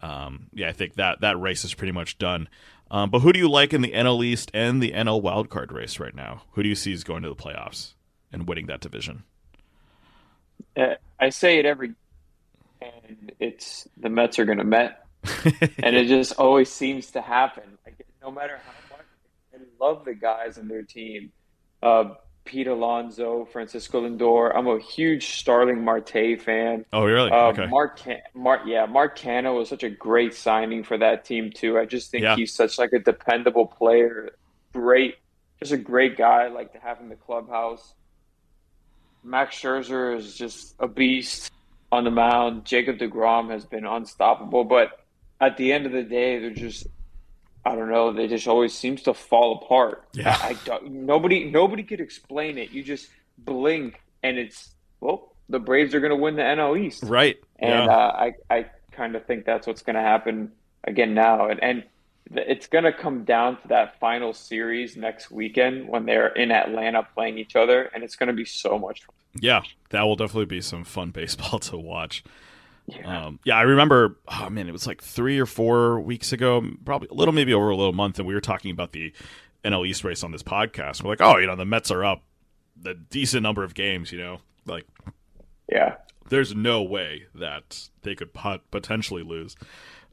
um, 0.00 0.48
yeah, 0.52 0.68
I 0.68 0.72
think 0.72 0.94
that 0.94 1.20
that 1.20 1.38
race 1.40 1.64
is 1.64 1.74
pretty 1.74 1.92
much 1.92 2.18
done. 2.18 2.48
Um, 2.90 3.10
but 3.10 3.20
who 3.20 3.32
do 3.32 3.38
you 3.38 3.48
like 3.48 3.72
in 3.72 3.80
the 3.80 3.92
NL 3.92 4.24
East 4.24 4.50
and 4.52 4.82
the 4.82 4.92
NL 4.92 5.22
wildcard 5.22 5.72
race 5.72 5.98
right 5.98 6.14
now? 6.14 6.42
Who 6.52 6.62
do 6.62 6.68
you 6.68 6.74
see 6.74 6.92
is 6.92 7.04
going 7.04 7.22
to 7.22 7.28
the 7.28 7.34
playoffs 7.34 7.94
and 8.30 8.46
winning 8.46 8.66
that 8.66 8.80
division? 8.80 9.24
Uh, 10.76 10.94
I 11.18 11.30
say 11.30 11.58
it 11.58 11.64
every, 11.64 11.94
and 12.80 13.32
it's 13.40 13.88
the 13.96 14.10
Mets 14.10 14.38
are 14.38 14.44
going 14.44 14.58
to 14.58 14.64
Met, 14.64 15.06
and 15.82 15.96
it 15.96 16.06
just 16.06 16.34
always 16.38 16.70
seems 16.70 17.10
to 17.12 17.22
happen. 17.22 17.64
Like 17.86 18.06
no 18.20 18.30
matter 18.30 18.58
how 18.64 18.96
much 18.96 19.06
I 19.54 19.84
love 19.84 20.04
the 20.04 20.14
guys 20.14 20.58
and 20.58 20.70
their 20.70 20.82
team, 20.82 21.32
uh, 21.82 22.14
Pete 22.44 22.66
Alonso, 22.66 23.44
Francisco 23.46 24.06
Lindor. 24.06 24.54
I'm 24.54 24.66
a 24.66 24.78
huge 24.78 25.36
Starling 25.36 25.84
Marte 25.84 26.40
fan. 26.40 26.84
Oh, 26.92 27.04
really? 27.04 27.30
Uh, 27.30 27.48
okay. 27.48 27.66
Mark, 27.66 28.00
Mark, 28.34 28.62
yeah, 28.66 28.86
Mark 28.86 29.16
Canha 29.16 29.56
was 29.56 29.68
such 29.68 29.84
a 29.84 29.90
great 29.90 30.34
signing 30.34 30.82
for 30.82 30.98
that 30.98 31.24
team 31.24 31.50
too. 31.54 31.78
I 31.78 31.84
just 31.84 32.10
think 32.10 32.24
yeah. 32.24 32.36
he's 32.36 32.52
such 32.52 32.78
like 32.78 32.92
a 32.92 32.98
dependable 32.98 33.66
player. 33.66 34.30
Great, 34.72 35.16
just 35.60 35.72
a 35.72 35.76
great 35.76 36.16
guy. 36.16 36.44
I 36.44 36.48
like 36.48 36.72
to 36.72 36.78
have 36.78 37.00
in 37.00 37.08
the 37.08 37.16
clubhouse. 37.16 37.94
Max 39.22 39.56
Scherzer 39.56 40.16
is 40.16 40.34
just 40.34 40.74
a 40.80 40.88
beast 40.88 41.52
on 41.92 42.04
the 42.04 42.10
mound. 42.10 42.64
Jacob 42.64 42.98
Degrom 42.98 43.50
has 43.50 43.64
been 43.64 43.86
unstoppable, 43.86 44.64
but 44.64 45.00
at 45.40 45.56
the 45.56 45.72
end 45.72 45.86
of 45.86 45.92
the 45.92 46.02
day, 46.02 46.40
they're 46.40 46.50
just 46.50 46.86
I 47.64 47.74
don't 47.76 47.88
know. 47.90 48.12
They 48.12 48.26
just 48.26 48.48
always 48.48 48.74
seems 48.74 49.02
to 49.02 49.14
fall 49.14 49.60
apart. 49.62 50.04
Yeah. 50.14 50.36
I, 50.40 50.56
don't, 50.64 50.90
nobody 50.92 51.44
nobody 51.50 51.82
could 51.84 52.00
explain 52.00 52.58
it. 52.58 52.70
You 52.72 52.82
just 52.82 53.08
blink 53.38 54.00
and 54.22 54.38
it's 54.38 54.70
well, 55.00 55.34
the 55.48 55.58
Braves 55.58 55.94
are 55.94 56.00
going 56.00 56.10
to 56.10 56.16
win 56.16 56.36
the 56.36 56.42
NL 56.42 56.80
East, 56.80 57.02
Right. 57.04 57.36
and 57.58 57.70
yeah. 57.86 57.96
uh, 57.96 58.12
I 58.50 58.54
I 58.54 58.66
kind 58.92 59.16
of 59.16 59.24
think 59.26 59.44
that's 59.44 59.66
what's 59.66 59.82
going 59.82 59.96
to 59.96 60.02
happen 60.02 60.52
again 60.84 61.14
now, 61.14 61.48
and 61.48 61.62
and 61.62 61.84
it's 62.34 62.66
going 62.68 62.84
to 62.84 62.92
come 62.92 63.24
down 63.24 63.60
to 63.60 63.68
that 63.68 63.98
final 64.00 64.32
series 64.32 64.96
next 64.96 65.30
weekend 65.30 65.88
when 65.88 66.06
they're 66.06 66.28
in 66.28 66.50
Atlanta 66.50 67.06
playing 67.14 67.36
each 67.38 67.56
other, 67.56 67.90
and 67.94 68.02
it's 68.04 68.16
going 68.16 68.28
to 68.28 68.32
be 68.32 68.44
so 68.44 68.78
much 68.78 69.04
fun. 69.04 69.14
yeah, 69.40 69.60
that 69.90 70.02
will 70.02 70.16
definitely 70.16 70.46
be 70.46 70.60
some 70.60 70.84
fun 70.84 71.10
baseball 71.10 71.58
to 71.70 71.76
watch. 71.76 72.22
Yeah. 72.86 73.26
Um, 73.26 73.38
yeah, 73.44 73.56
I 73.56 73.62
remember. 73.62 74.18
Oh 74.28 74.50
man, 74.50 74.68
it 74.68 74.72
was 74.72 74.86
like 74.86 75.02
three 75.02 75.38
or 75.38 75.46
four 75.46 76.00
weeks 76.00 76.32
ago, 76.32 76.62
probably 76.84 77.08
a 77.10 77.14
little, 77.14 77.32
maybe 77.32 77.54
over 77.54 77.70
a 77.70 77.76
little 77.76 77.92
month, 77.92 78.18
and 78.18 78.26
we 78.26 78.34
were 78.34 78.40
talking 78.40 78.70
about 78.70 78.92
the 78.92 79.12
NL 79.64 79.86
East 79.86 80.04
race 80.04 80.22
on 80.22 80.32
this 80.32 80.42
podcast. 80.42 81.02
We're 81.02 81.10
like, 81.10 81.20
oh, 81.20 81.38
you 81.38 81.46
know, 81.46 81.56
the 81.56 81.64
Mets 81.64 81.90
are 81.90 82.04
up 82.04 82.22
the 82.80 82.94
decent 82.94 83.42
number 83.42 83.64
of 83.64 83.74
games. 83.74 84.12
You 84.12 84.18
know, 84.18 84.38
like 84.66 84.86
yeah. 85.70 85.96
there's 86.28 86.54
no 86.54 86.82
way 86.82 87.26
that 87.34 87.88
they 88.02 88.14
could 88.14 88.34
pot- 88.34 88.70
potentially 88.70 89.22
lose 89.22 89.56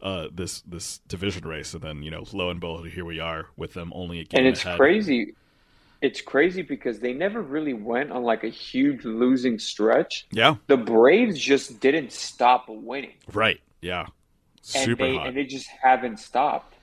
uh, 0.01 0.27
this 0.31 0.61
this 0.61 0.99
division 1.07 1.47
race, 1.47 1.73
and 1.73 1.81
then 1.81 2.03
you 2.03 2.11
know, 2.11 2.23
lo 2.33 2.49
and 2.49 2.59
behold, 2.59 2.87
here 2.87 3.05
we 3.05 3.19
are 3.19 3.47
with 3.57 3.73
them 3.73 3.91
only 3.95 4.19
a 4.19 4.23
game 4.23 4.39
and 4.39 4.47
it's 4.47 4.63
ahead. 4.63 4.77
crazy. 4.77 5.33
It's 6.01 6.21
crazy 6.21 6.61
because 6.61 6.99
they 6.99 7.13
never 7.13 7.41
really 7.41 7.73
went 7.73 8.11
on 8.11 8.23
like 8.23 8.43
a 8.43 8.49
huge 8.49 9.03
losing 9.03 9.59
stretch. 9.59 10.25
Yeah, 10.31 10.55
The 10.67 10.77
Braves 10.77 11.39
just 11.39 11.79
didn't 11.79 12.11
stop 12.13 12.65
winning, 12.69 13.15
right. 13.33 13.59
Yeah, 13.81 14.01
and 14.75 14.85
super 14.85 15.03
they 15.03 15.15
hot. 15.15 15.27
and 15.27 15.37
they 15.37 15.43
just 15.45 15.67
haven't 15.81 16.19
stopped. 16.19 16.75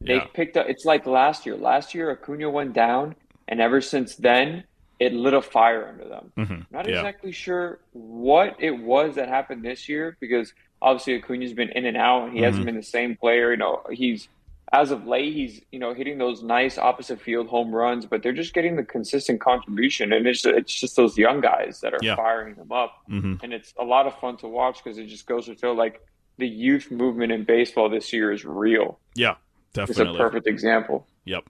They 0.00 0.16
yeah, 0.16 0.26
picked 0.34 0.56
up. 0.56 0.66
It's 0.68 0.84
like 0.84 1.06
last 1.06 1.44
year. 1.46 1.56
Last 1.56 1.94
year, 1.94 2.10
Acuna 2.10 2.50
went 2.50 2.72
down, 2.74 3.16
and 3.48 3.60
ever 3.60 3.80
since 3.80 4.14
then, 4.16 4.64
it 5.00 5.12
lit 5.12 5.34
a 5.34 5.42
fire 5.42 5.88
under 5.88 6.04
them. 6.04 6.32
Mhm. 6.36 6.66
Not 6.70 6.88
yeah, 6.88 6.96
exactly 7.00 7.32
sure 7.32 7.78
what 7.92 8.56
it 8.58 8.72
was 8.72 9.14
that 9.16 9.28
happened 9.28 9.64
this 9.64 9.88
year 9.88 10.16
because 10.20 10.52
obviously 10.82 11.14
Acuna's 11.14 11.52
been 11.54 11.70
in 11.70 11.84
and 11.86 11.96
out, 11.96 12.24
and 12.24 12.32
he 12.34 12.40
Mhm. 12.40 12.44
hasn't 12.44 12.66
been 12.66 12.76
the 12.76 12.82
same 12.82 13.16
player. 13.16 13.50
You 13.50 13.56
know, 13.56 13.82
he's 13.90 14.28
as 14.72 14.90
of 14.90 15.06
late, 15.06 15.34
he's 15.34 15.60
you 15.72 15.78
know 15.78 15.94
hitting 15.94 16.18
those 16.18 16.42
nice 16.42 16.76
opposite 16.78 17.20
field 17.20 17.46
home 17.48 17.74
runs, 17.74 18.04
but 18.06 18.22
they're 18.22 18.32
just 18.32 18.52
getting 18.54 18.76
the 18.76 18.84
consistent 18.84 19.40
contribution, 19.40 20.12
and 20.12 20.26
it's 20.26 20.44
it's 20.44 20.78
just 20.78 20.96
those 20.96 21.16
young 21.16 21.40
guys 21.40 21.80
that 21.80 21.94
are 21.94 22.00
Yeah. 22.02 22.16
firing 22.16 22.54
them 22.54 22.70
up, 22.72 22.92
hmm 23.06 23.34
and 23.42 23.52
it's 23.52 23.72
a 23.78 23.84
lot 23.84 24.06
of 24.06 24.18
fun 24.20 24.36
to 24.38 24.48
watch 24.48 24.82
because 24.82 24.98
it 24.98 25.06
just 25.06 25.26
goes 25.26 25.46
to 25.46 25.56
show 25.56 25.72
like 25.72 26.00
the 26.36 26.46
youth 26.46 26.90
movement 26.90 27.32
in 27.32 27.44
baseball 27.44 27.88
this 27.88 28.12
year 28.12 28.30
is 28.32 28.44
real. 28.44 28.98
yeah, 29.14 29.36
definitely, 29.72 30.04
It's 30.04 30.14
a 30.14 30.18
perfect 30.18 30.46
example. 30.46 31.06
Yep. 31.24 31.44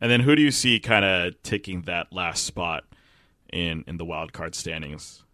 And 0.00 0.10
then 0.10 0.20
who 0.20 0.34
do 0.36 0.42
you 0.42 0.50
see 0.50 0.78
kind 0.80 1.04
of 1.04 1.42
taking 1.42 1.82
that 1.82 2.12
last 2.12 2.44
spot 2.44 2.84
in 3.52 3.84
in 3.86 3.96
the 3.96 4.04
wild 4.04 4.32
card 4.32 4.54
standings? 4.54 5.24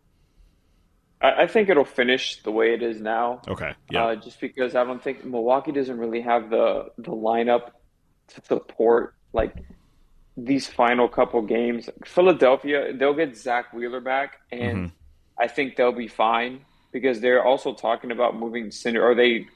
I, 1.21 1.43
I 1.43 1.47
think 1.47 1.69
it'll 1.69 1.85
finish 1.85 2.43
the 2.43 2.51
way 2.53 2.75
it 2.75 2.83
is 2.83 3.01
now. 3.01 3.43
Okay. 3.49 3.73
Yeah. 3.91 4.05
Uh, 4.07 4.17
just 4.17 4.41
because 4.41 4.75
I 4.75 4.85
don't 4.85 5.03
think 5.03 5.25
Milwaukee 5.25 5.73
doesn't 5.73 5.99
really 5.99 6.21
have 6.21 6.51
the 6.51 6.91
the 6.99 7.13
lineup 7.13 7.71
to 8.29 8.43
support 8.45 9.15
like 9.33 9.55
these 10.37 10.67
final 10.69 11.09
couple 11.09 11.43
games. 11.43 11.89
Philadelphia, 12.05 12.93
they'll 12.95 13.15
get 13.15 13.37
Zack 13.37 13.73
Wheeler 13.73 14.01
back, 14.01 14.39
and 14.53 14.77
Mhm. 14.89 14.93
I 15.39 15.49
think 15.49 15.77
they'll 15.77 15.93
be 15.93 16.09
fine 16.09 16.61
because 16.93 17.21
they're 17.21 17.45
also 17.45 17.75
talking 17.75 18.11
about 18.13 18.37
moving 18.37 18.71
Cinder, 18.71 19.05
or 19.05 19.15
they 19.15 19.47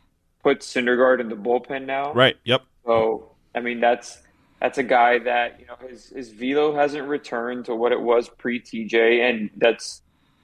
put 0.43 0.61
Syndergaard 0.61 1.21
in 1.21 1.29
the 1.29 1.37
bullpen 1.37 1.87
now. 1.87 2.13
right. 2.13 2.37
Yep. 2.45 2.63
So 2.85 3.31
I 3.55 3.61
mean 3.61 3.81
that's 3.81 4.21
that's 4.61 4.79
a 4.79 4.83
guy 4.83 5.19
that 5.21 5.61
you 5.61 5.67
know 5.67 5.77
his 5.89 6.09
his 6.09 6.31
velo 6.31 6.75
hasn't 6.75 7.07
returned 7.09 7.67
to 7.67 7.75
what 7.77 7.93
it 7.93 8.01
was 8.01 8.29
pre 8.29 8.61
TJ, 8.61 9.21
and 9.29 9.51
that's 9.57 10.03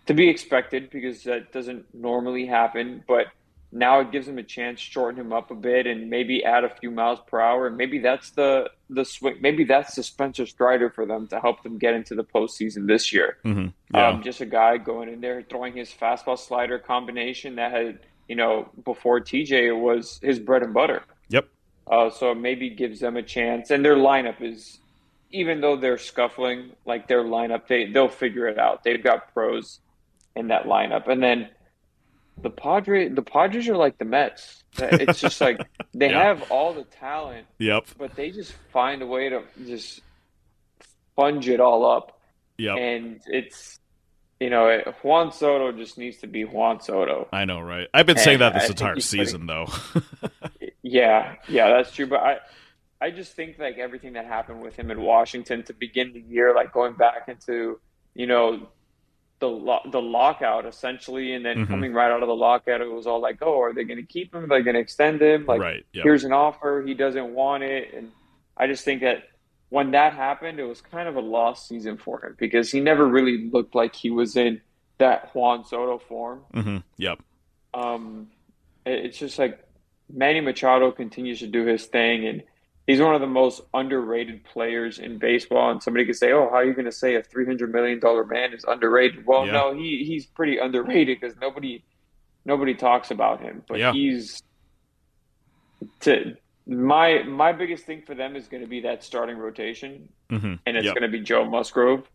to 0.08 0.14
be 0.14 0.28
expected 0.28 0.88
because 0.88 1.22
that 1.24 1.52
doesn't 1.52 1.84
normally 1.94 2.46
happen. 2.46 3.04
But 3.06 3.26
now 3.70 4.00
it 4.00 4.10
gives 4.10 4.26
him 4.26 4.38
a 4.38 4.42
chance, 4.42 4.80
to 4.80 4.86
shorten 4.90 5.20
him 5.20 5.34
up 5.34 5.50
a 5.50 5.54
bit, 5.54 5.86
and 5.86 6.08
maybe 6.08 6.42
add 6.42 6.64
a 6.64 6.70
few 6.70 6.90
miles 6.90 7.18
per 7.26 7.38
hour. 7.38 7.66
And 7.66 7.76
maybe 7.76 7.98
that's 7.98 8.30
the 8.30 8.70
the 8.88 9.04
swing. 9.04 9.36
Maybe 9.42 9.64
that's 9.64 9.94
the 9.96 10.02
Spencer 10.02 10.46
Strider 10.46 10.88
for 10.88 11.04
them 11.04 11.26
to 11.28 11.38
help 11.40 11.62
them 11.62 11.76
get 11.76 11.92
into 11.92 12.14
the 12.14 12.24
postseason 12.24 12.86
this 12.86 13.12
year. 13.12 13.36
hmm 13.42 13.66
Yeah. 13.92 14.08
Um, 14.08 14.22
just 14.22 14.40
a 14.40 14.46
guy 14.46 14.78
going 14.78 15.10
in 15.10 15.20
there 15.20 15.42
throwing 15.42 15.76
his 15.76 15.90
fastball 15.92 16.38
slider 16.38 16.78
combination 16.78 17.56
that 17.56 17.70
had 17.70 17.98
you 18.28 18.36
know 18.36 18.70
before 18.86 19.20
TJ 19.20 19.52
it 19.68 19.72
was 19.72 20.18
his 20.22 20.38
bread 20.38 20.62
and 20.62 20.72
butter. 20.72 21.02
yep. 21.28 21.46
Uh, 21.86 22.08
so 22.08 22.34
maybe 22.34 22.70
gives 22.70 23.00
them 23.00 23.16
a 23.18 23.22
chance. 23.22 23.70
And 23.70 23.84
their 23.84 23.96
lineup 23.96 24.40
is, 24.40 24.78
even 25.30 25.60
though 25.60 25.76
they're 25.76 25.98
scuffling, 25.98 26.70
like 26.86 27.08
their 27.08 27.24
lineup, 27.24 27.66
they 27.68 27.84
they'll 27.92 28.08
figure 28.08 28.46
it 28.48 28.58
out. 28.58 28.84
They've 28.84 29.02
got 29.04 29.34
pros 29.34 29.80
in 30.36 30.48
that 30.48 30.64
lineup. 30.64 31.08
And 31.08 31.22
then 31.22 31.48
the 32.40 32.50
Padres, 32.50 33.14
the 33.14 33.22
Padres 33.22 33.68
are 33.68 33.76
like 33.76 33.98
the 33.98 34.04
Mets. 34.04 34.62
It's 34.78 35.20
just 35.20 35.40
like 35.40 35.60
they 35.94 36.10
Yeah. 36.10 36.22
have 36.22 36.50
all 36.50 36.72
the 36.72 36.84
talent, 36.84 37.46
Yep. 37.58 37.86
but 37.98 38.14
they 38.14 38.30
just 38.30 38.52
find 38.72 39.02
a 39.02 39.06
way 39.06 39.28
to 39.30 39.42
just 39.66 40.00
sponge 41.12 41.48
it 41.48 41.60
all 41.60 41.84
up. 41.84 42.20
Yep. 42.58 42.76
And 42.78 43.20
it's, 43.26 43.78
you 44.40 44.50
know, 44.50 44.68
it, 44.68 44.94
Juan 45.02 45.32
Soto 45.32 45.72
just 45.72 45.98
needs 45.98 46.18
to 46.18 46.26
be 46.28 46.44
Juan 46.44 46.80
Soto. 46.80 47.28
I 47.32 47.44
know, 47.44 47.60
right? 47.60 47.88
I've 47.92 48.06
been 48.06 48.18
saying 48.18 48.38
that 48.40 48.54
this 48.54 48.66
think 48.68 48.80
uh, 48.82 48.84
entire 48.84 48.94
he's 48.96 49.10
putting- 49.10 49.24
season, 49.26 49.46
though. 49.46 49.66
Yeah, 50.82 51.34
yeah, 51.48 51.68
that's 51.68 51.92
true. 51.92 52.06
But 52.06 52.20
I, 52.20 52.36
I 53.00 53.10
just 53.10 53.34
think 53.34 53.58
like 53.58 53.76
everything 53.78 54.14
that 54.14 54.24
happened 54.24 54.62
with 54.62 54.74
him 54.76 54.90
in 54.90 55.02
Washington 55.02 55.62
to 55.64 55.74
begin 55.74 56.12
the 56.14 56.20
year, 56.20 56.54
like 56.54 56.72
going 56.72 56.94
back 56.94 57.28
into 57.28 57.78
you 58.14 58.26
know 58.26 58.68
the 59.40 59.48
lo- 59.48 59.80
the 59.90 60.00
lockout 60.00 60.66
essentially, 60.66 61.32
and 61.34 61.44
then 61.44 61.58
Mhm. 61.64 61.68
coming 61.68 61.92
right 61.92 62.10
out 62.10 62.22
of 62.22 62.28
the 62.28 62.34
lockout, 62.34 62.80
it 62.80 62.90
was 62.90 63.06
all 63.06 63.20
like, 63.20 63.38
oh, 63.40 63.60
are 63.60 63.72
they 63.72 63.84
going 63.84 63.98
to 64.00 64.06
keep 64.06 64.34
him? 64.34 64.44
Are 64.44 64.58
they 64.58 64.62
going 64.62 64.74
to 64.74 64.80
extend 64.80 65.22
him? 65.22 65.46
Like, 65.46 65.60
right. 65.60 65.86
Yep. 65.92 66.02
here's 66.04 66.24
an 66.24 66.32
offer, 66.32 66.82
he 66.86 66.94
doesn't 66.94 67.34
want 67.34 67.62
it, 67.62 67.94
and 67.94 68.10
I 68.56 68.66
just 68.66 68.84
think 68.84 69.02
that 69.02 69.24
when 69.68 69.92
that 69.92 70.14
happened, 70.14 70.58
it 70.58 70.64
was 70.64 70.80
kind 70.80 71.08
of 71.08 71.16
a 71.16 71.20
lost 71.20 71.68
season 71.68 71.98
for 71.98 72.24
him 72.24 72.34
because 72.38 72.72
he 72.72 72.80
never 72.80 73.06
really 73.06 73.48
looked 73.50 73.74
like 73.74 73.94
he 73.94 74.10
was 74.10 74.36
in 74.36 74.60
that 74.98 75.32
Juan 75.34 75.64
Soto 75.64 75.98
form. 75.98 76.40
hmm 76.54 76.78
Yep. 76.96 77.20
Um, 77.74 78.30
it- 78.84 79.04
it's 79.06 79.18
just 79.18 79.38
like 79.38 79.62
Manny 80.12 80.40
Machado 80.40 80.90
continues 80.90 81.38
to 81.40 81.46
do 81.46 81.64
his 81.66 81.86
thing, 81.86 82.26
and 82.26 82.42
he's 82.88 83.00
one 83.00 83.14
of 83.14 83.20
the 83.20 83.26
most 83.28 83.60
underrated 83.74 84.42
players 84.44 84.98
in 84.98 85.18
baseball. 85.18 85.70
And 85.70 85.80
somebody 85.80 86.04
could 86.06 86.16
say, 86.16 86.32
"Oh, 86.32 86.48
how 86.50 86.56
are 86.56 86.64
you 86.64 86.72
going 86.74 86.86
to 86.86 86.92
say 86.92 87.14
a 87.14 87.22
three 87.22 87.46
hundred 87.46 87.72
million 87.72 88.00
dollar 88.00 88.24
man 88.24 88.52
is 88.52 88.64
underrated?" 88.66 89.24
Well, 89.24 89.46
Yeah. 89.46 89.52
no, 89.52 89.76
he 89.76 90.04
he's 90.04 90.26
pretty 90.26 90.58
underrated 90.58 91.20
because 91.20 91.36
nobody 91.36 91.84
nobody 92.44 92.74
talks 92.74 93.12
about 93.12 93.40
him. 93.40 93.62
But 93.68 93.78
Yeah. 93.78 93.92
he's 93.92 94.42
to 96.00 96.34
my 96.66 97.22
my 97.22 97.52
biggest 97.52 97.84
thing 97.84 98.02
for 98.04 98.16
them 98.16 98.34
is 98.34 98.48
going 98.48 98.62
to 98.62 98.68
be 98.68 98.80
that 98.80 99.04
starting 99.04 99.36
rotation, 99.36 100.08
hmm 100.30 100.54
and 100.66 100.76
it's 100.76 100.86
Yep. 100.86 100.94
going 100.94 101.10
to 101.10 101.16
be 101.16 101.22
Joe 101.22 101.44
Musgrove 101.44 102.10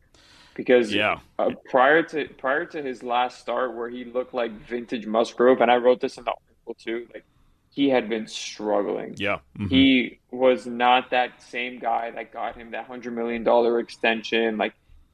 because 0.55 0.91
Yeah. 0.91 1.19
uh, 1.39 1.51
prior 1.69 2.01
to 2.03 2.28
prior 2.38 2.65
to 2.65 2.82
his 2.82 3.03
last 3.03 3.39
start 3.39 3.76
where 3.76 3.89
he 3.89 4.05
looked 4.05 4.34
like 4.34 4.51
vintage 4.67 5.05
Musgrove, 5.05 5.61
and 5.61 5.71
I 5.71 5.78
wrote 5.78 6.01
this 6.01 6.17
in 6.17 6.24
the 6.24 6.32
article 6.32 6.76
too, 6.84 7.07
like 7.13 7.26
he 7.74 7.89
had 7.89 8.07
been 8.07 8.28
struggling. 8.28 9.15
Yeah. 9.17 9.39
mhm. 9.57 9.69
He 9.69 10.19
was 10.32 10.67
not 10.67 11.09
that 11.09 11.41
same 11.41 11.80
guy 11.80 12.11
that 12.11 12.32
got 12.32 12.55
him 12.55 12.71
that 12.71 12.86
hundred 12.86 13.13
million 13.15 13.43
dollar 13.43 13.80
extension. 13.80 14.57
Like 14.57 14.74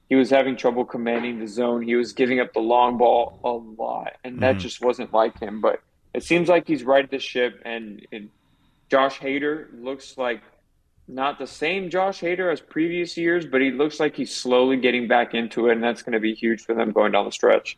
he 0.10 0.16
was 0.16 0.30
having 0.30 0.58
trouble 0.58 0.84
commanding 0.86 1.40
the 1.40 1.48
zone. 1.48 1.82
He 1.82 1.96
was 1.96 2.12
giving 2.14 2.40
up 2.40 2.54
the 2.54 2.60
long 2.60 2.98
ball 2.98 3.40
a 3.44 3.82
lot, 3.82 4.14
and 4.24 4.40
that 4.42 4.56
Mhm. 4.58 4.60
just 4.60 4.82
wasn't 4.82 5.14
like 5.14 5.40
him. 5.40 5.62
But 5.62 5.82
it 6.14 6.24
seems 6.24 6.50
like 6.50 6.68
he's 6.68 6.84
righted 6.84 7.12
the 7.12 7.20
ship, 7.20 7.62
and, 7.64 8.06
and 8.12 8.30
Josh 8.90 9.20
Hader 9.20 9.68
looks 9.82 10.18
like 10.18 10.42
not 11.08 11.38
the 11.40 11.48
same 11.48 11.90
Josh 11.90 12.20
Hader 12.22 12.52
as 12.52 12.60
previous 12.60 13.16
years, 13.18 13.46
but 13.46 13.62
he 13.62 13.72
looks 13.72 14.00
like 14.00 14.16
he's 14.16 14.36
slowly 14.36 14.78
getting 14.78 15.08
back 15.08 15.34
into 15.34 15.68
it, 15.70 15.74
and 15.74 15.84
that's 15.84 16.02
going 16.02 16.14
to 16.14 16.20
be 16.20 16.34
huge 16.34 16.62
for 16.62 16.74
them 16.76 16.92
going 16.92 17.12
down 17.12 17.26
the 17.26 17.32
stretch. 17.32 17.78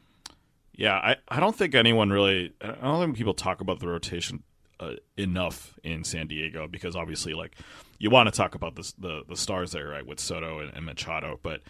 Yeah, 0.74 0.96
I, 0.96 1.18
I 1.28 1.40
don't 1.40 1.56
think 1.56 1.76
anyone 1.76 2.10
really. 2.10 2.54
I 2.62 2.72
don't 2.82 3.02
think 3.04 3.18
people 3.18 3.34
talk 3.34 3.60
about 3.62 3.80
the 3.80 3.88
rotation 3.88 4.42
uh, 4.82 4.96
enough 5.18 5.80
in 5.84 6.04
San 6.04 6.28
Diego 6.28 6.68
because 6.68 6.96
obviously, 6.96 7.34
like, 7.34 7.56
you 8.00 8.10
want 8.10 8.28
to 8.28 8.36
talk 8.36 8.56
about 8.56 8.76
this, 8.76 8.92
the 8.94 9.24
the 9.30 9.38
stars 9.38 9.72
there, 9.72 9.88
right, 9.88 10.06
with 10.06 10.20
Soto 10.20 10.60
and, 10.60 10.74
and 10.76 10.86
Machado, 10.86 11.40
but 11.44 11.62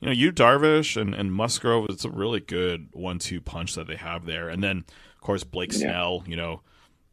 you 0.00 0.06
know, 0.06 0.12
you 0.12 0.32
Darvish 0.32 0.98
and, 0.98 1.14
and 1.14 1.30
Musgrove, 1.34 1.86
it's 1.90 2.06
a 2.06 2.10
really 2.10 2.40
good 2.40 2.88
one-two 2.92 3.40
punch 3.42 3.74
that 3.74 3.86
they 3.86 3.96
have 3.96 4.24
there, 4.24 4.48
and 4.48 4.62
then 4.64 4.78
of 5.14 5.20
course 5.20 5.44
Blake 5.44 5.72
Yeah. 5.72 5.78
Snell, 5.80 6.24
you 6.26 6.36
know, 6.36 6.62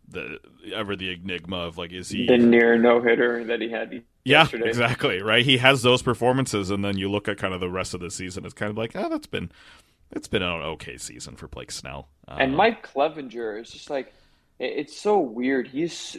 the 0.07 0.39
ever 0.73 0.95
the 0.95 1.11
enigma 1.11 1.57
of 1.57 1.77
like, 1.77 1.91
is 1.91 2.09
he 2.09 2.25
The 2.27 2.37
near 2.37 2.77
no 2.77 3.01
hitter 3.01 3.43
that 3.45 3.59
he 3.59 3.69
had 3.69 3.91
Yeah, 4.23 4.41
yesterday. 4.43 4.69
exactly. 4.69 5.21
Right. 5.21 5.43
He 5.43 5.57
has 5.57 5.81
those 5.81 6.01
performances, 6.01 6.69
and 6.69 6.85
then 6.85 6.97
you 6.97 7.11
look 7.11 7.27
at 7.27 7.37
kind 7.37 7.53
of 7.53 7.59
the 7.59 7.69
rest 7.69 7.93
of 7.93 7.99
the 7.99 8.09
season. 8.11 8.45
It's 8.45 8.53
kind 8.53 8.69
of 8.69 8.77
like, 8.77 8.95
oh, 8.95 9.09
that's 9.09 9.27
been, 9.27 9.51
it's 10.11 10.29
been 10.29 10.41
an 10.43 10.61
okay 10.61 10.97
season 10.97 11.35
for 11.35 11.49
Blake 11.49 11.71
Snell. 11.71 12.07
And 12.37 12.51
Um, 12.51 12.57
Mike 12.57 12.87
Clevinger 12.87 13.59
is 13.59 13.69
just 13.69 13.89
like, 13.89 14.13
it's 14.59 14.99
so 14.99 15.19
weird. 15.19 15.67
He's 15.67 16.17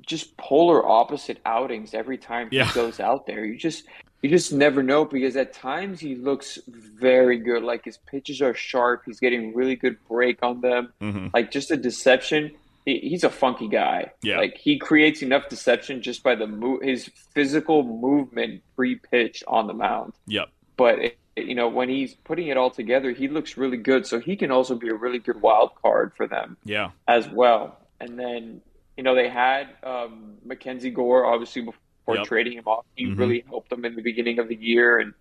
just 0.00 0.36
polar 0.36 0.86
opposite 0.86 1.38
outings 1.44 1.94
every 1.94 2.18
time 2.18 2.48
Yeah. 2.52 2.66
he 2.66 2.72
goes 2.74 3.00
out 3.00 3.26
there. 3.26 3.44
You 3.44 3.56
just 3.58 3.84
you 4.22 4.30
just 4.30 4.52
never 4.52 4.82
know 4.82 5.04
because 5.04 5.36
at 5.36 5.52
times 5.52 6.00
he 6.00 6.14
looks 6.14 6.58
very 6.68 7.38
good. 7.38 7.62
Like 7.62 7.84
his 7.84 7.98
pitches 7.98 8.40
are 8.42 8.54
sharp. 8.54 9.02
He's 9.06 9.20
getting 9.20 9.54
really 9.54 9.76
good 9.76 9.96
break 10.08 10.42
on 10.42 10.60
them. 10.60 10.92
hmm 11.00 11.28
Like 11.34 11.50
just 11.50 11.70
a 11.70 11.76
deception. 11.76 12.52
He, 12.84 12.98
he's 13.00 13.24
a 13.24 13.30
funky 13.30 13.68
guy. 13.68 14.12
Yeah. 14.22 14.38
Like 14.38 14.56
he 14.56 14.78
creates 14.78 15.20
enough 15.22 15.48
deception 15.48 16.02
just 16.02 16.22
by 16.22 16.34
the 16.36 16.46
move, 16.46 16.82
his 16.82 17.10
physical 17.34 17.82
movement 17.82 18.62
pre-pitch 18.76 19.42
on 19.48 19.66
the 19.66 19.74
mound. 19.74 20.14
Yep. 20.28 20.48
But 20.76 20.98
it, 21.00 21.18
you 21.36 21.54
know 21.54 21.68
when 21.68 21.88
he's 21.88 22.14
putting 22.14 22.48
it 22.48 22.56
all 22.56 22.70
together, 22.70 23.12
he 23.12 23.28
looks 23.28 23.56
really 23.56 23.76
good. 23.76 24.06
So 24.06 24.18
he 24.20 24.36
can 24.36 24.50
also 24.50 24.74
be 24.74 24.88
a 24.88 24.94
really 24.94 25.18
good 25.18 25.40
wild 25.40 25.70
card 25.82 26.12
for 26.16 26.26
them 26.26 26.56
Yeah. 26.64 26.90
as 27.06 27.28
well. 27.28 27.78
And 28.00 28.18
then, 28.18 28.62
you 28.96 29.02
know, 29.02 29.14
they 29.14 29.28
had 29.28 29.68
um, 29.82 30.36
Mackenzie 30.44 30.90
Gore, 30.90 31.24
obviously, 31.26 31.62
before 31.62 32.16
Yep. 32.16 32.24
trading 32.26 32.52
him 32.54 32.66
off. 32.66 32.84
He 32.94 33.06
Mhm. 33.06 33.18
really 33.18 33.44
helped 33.48 33.68
them 33.70 33.84
in 33.84 33.96
the 33.96 34.02
beginning 34.02 34.38
of 34.38 34.48
the 34.48 34.54
year. 34.54 34.98
And 34.98 35.12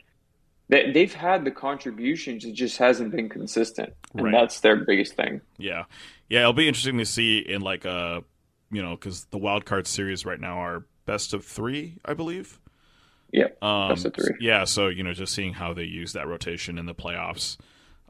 they, 0.69 0.91
they've 0.91 1.13
had 1.13 1.43
the 1.45 1.51
contributions, 1.51 2.45
it 2.45 2.53
just 2.53 2.77
hasn't 2.77 3.11
been 3.11 3.27
consistent. 3.29 3.93
And 4.13 4.25
Right. 4.25 4.31
that's 4.31 4.59
their 4.61 4.75
biggest 4.77 5.15
thing. 5.15 5.41
Yeah. 5.57 5.85
Yeah. 6.29 6.41
It'll 6.41 6.53
be 6.53 6.67
interesting 6.67 6.97
to 6.99 7.05
see 7.05 7.39
in 7.39 7.61
like 7.61 7.85
a, 7.85 8.23
you 8.71 8.81
know, 8.81 8.95
because 8.95 9.25
the 9.25 9.37
wild 9.37 9.65
card 9.65 9.87
series 9.87 10.25
right 10.25 10.39
now 10.39 10.57
are 10.59 10.85
best 11.05 11.33
of 11.33 11.43
three, 11.45 11.97
I 12.05 12.13
believe. 12.13 12.59
Yep, 13.35 13.63
Um, 13.63 13.95
three. 13.95 14.35
Yeah. 14.39 14.63
So 14.63 14.87
you 14.87 15.03
know, 15.03 15.13
just 15.13 15.33
seeing 15.33 15.53
how 15.53 15.73
they 15.73 15.83
use 15.83 16.13
that 16.13 16.27
rotation 16.27 16.77
in 16.77 16.85
the 16.85 16.95
playoffs. 16.95 17.57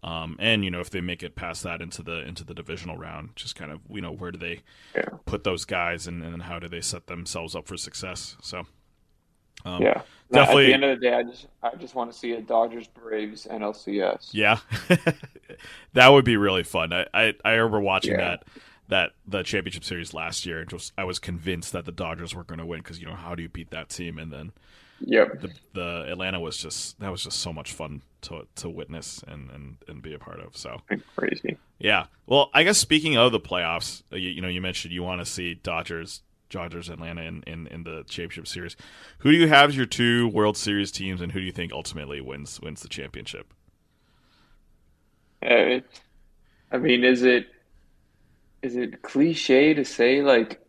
Um, 0.03 0.35
and 0.39 0.63
you 0.63 0.69
know 0.69 0.81
if 0.81 0.91
they 0.91 1.01
make 1.01 1.23
it 1.23 1.35
past 1.35 1.63
that 1.63 1.81
into 1.81 2.03
the 2.03 2.19
into 2.27 2.43
the 2.43 2.53
divisional 2.53 2.95
round, 2.97 3.29
just 3.35 3.55
kind 3.55 3.71
of 3.71 3.79
you 3.89 4.01
know 4.01 4.11
where 4.11 4.31
do 4.31 4.37
they 4.37 4.61
Yeah. 4.95 5.05
put 5.25 5.43
those 5.43 5.65
guys 5.65 6.05
and, 6.05 6.21
and 6.23 6.43
how 6.43 6.59
do 6.59 6.67
they 6.67 6.81
set 6.81 7.07
themselves 7.07 7.55
up 7.55 7.65
for 7.67 7.75
success? 7.75 8.35
So 8.41 8.67
um, 9.65 9.81
yeah. 9.81 10.01
definitely- 10.31 10.65
At 10.65 10.67
the 10.67 10.73
end 10.75 10.83
of 10.83 10.99
the 10.99 11.05
day, 11.07 11.13
I 11.15 11.23
just 11.23 11.47
I 11.63 11.75
just 11.75 11.95
want 11.95 12.11
to 12.11 12.17
see 12.17 12.33
a 12.33 12.41
Dodgers 12.41 12.87
Braves 12.87 13.47
NLCS. 13.49 14.29
Yeah, 14.31 14.59
that 15.93 16.09
would 16.09 16.25
be 16.25 16.37
really 16.37 16.63
fun. 16.63 16.93
I 16.93 17.07
I, 17.13 17.33
I 17.43 17.51
remember 17.53 17.79
watching 17.79 18.11
Yeah. 18.11 18.17
that 18.17 18.43
that 18.87 19.11
the 19.25 19.41
championship 19.41 19.83
series 19.83 20.13
last 20.13 20.45
year, 20.45 20.59
and 20.59 20.69
just 20.69 20.93
I 20.97 21.03
was 21.05 21.17
convinced 21.17 21.73
that 21.73 21.85
the 21.85 21.91
Dodgers 21.91 22.35
were 22.35 22.43
going 22.43 22.59
to 22.59 22.65
win 22.65 22.81
because 22.81 22.99
you 22.99 23.07
know 23.07 23.15
how 23.15 23.33
do 23.33 23.41
you 23.41 23.49
beat 23.49 23.71
that 23.71 23.89
team? 23.89 24.19
And 24.19 24.31
then 24.31 24.51
Yep. 25.01 25.41
the 25.41 25.51
the 25.73 26.05
Atlanta 26.11 26.39
was 26.39 26.57
just 26.57 26.99
that 26.99 27.11
was 27.11 27.23
just 27.23 27.39
so 27.39 27.51
much 27.51 27.73
fun 27.73 28.01
to 28.21 28.47
to 28.55 28.69
witness 28.69 29.23
and 29.27 29.49
and, 29.51 29.77
and 29.87 30.01
be 30.01 30.13
a 30.13 30.19
part 30.19 30.39
of. 30.39 30.55
So 30.55 30.81
Crazy. 31.15 31.57
yeah, 31.79 32.05
well, 32.25 32.49
I 32.53 32.63
guess 32.63 32.77
speaking 32.77 33.17
of 33.17 33.31
the 33.31 33.39
playoffs, 33.39 34.03
uh, 34.11 34.15
you, 34.15 34.29
you 34.29 34.41
know, 34.41 34.47
you 34.47 34.61
mentioned 34.61 34.93
you 34.93 35.03
want 35.03 35.21
to 35.21 35.25
see 35.25 35.53
Dodgers. 35.53 36.21
Dodgers 36.47 36.89
Atlanta 36.89 37.23
in, 37.23 37.43
in, 37.47 37.65
in 37.67 37.83
the 37.83 38.03
championship 38.07 38.47
series. 38.47 38.77
Who 39.17 39.31
do 39.31 39.37
you 39.37 39.47
have 39.47 39.69
as 39.69 39.75
your 39.75 39.87
two 39.87 40.27
World 40.29 40.55
Series 40.55 40.91
teams, 40.91 41.19
and 41.19 41.31
who 41.31 41.39
do 41.39 41.45
you 41.45 41.51
think 41.51 41.73
ultimately 41.73 42.21
wins 42.21 42.61
wins 42.61 42.81
the 42.81 42.87
championship? 42.87 43.51
Uh, 45.43 45.79
I 46.71 46.77
mean, 46.77 47.03
is 47.03 47.23
it 47.23 47.47
is 48.61 48.75
it 48.75 49.01
cliche 49.01 49.73
to 49.73 49.83
say 49.83 50.21
like, 50.21 50.64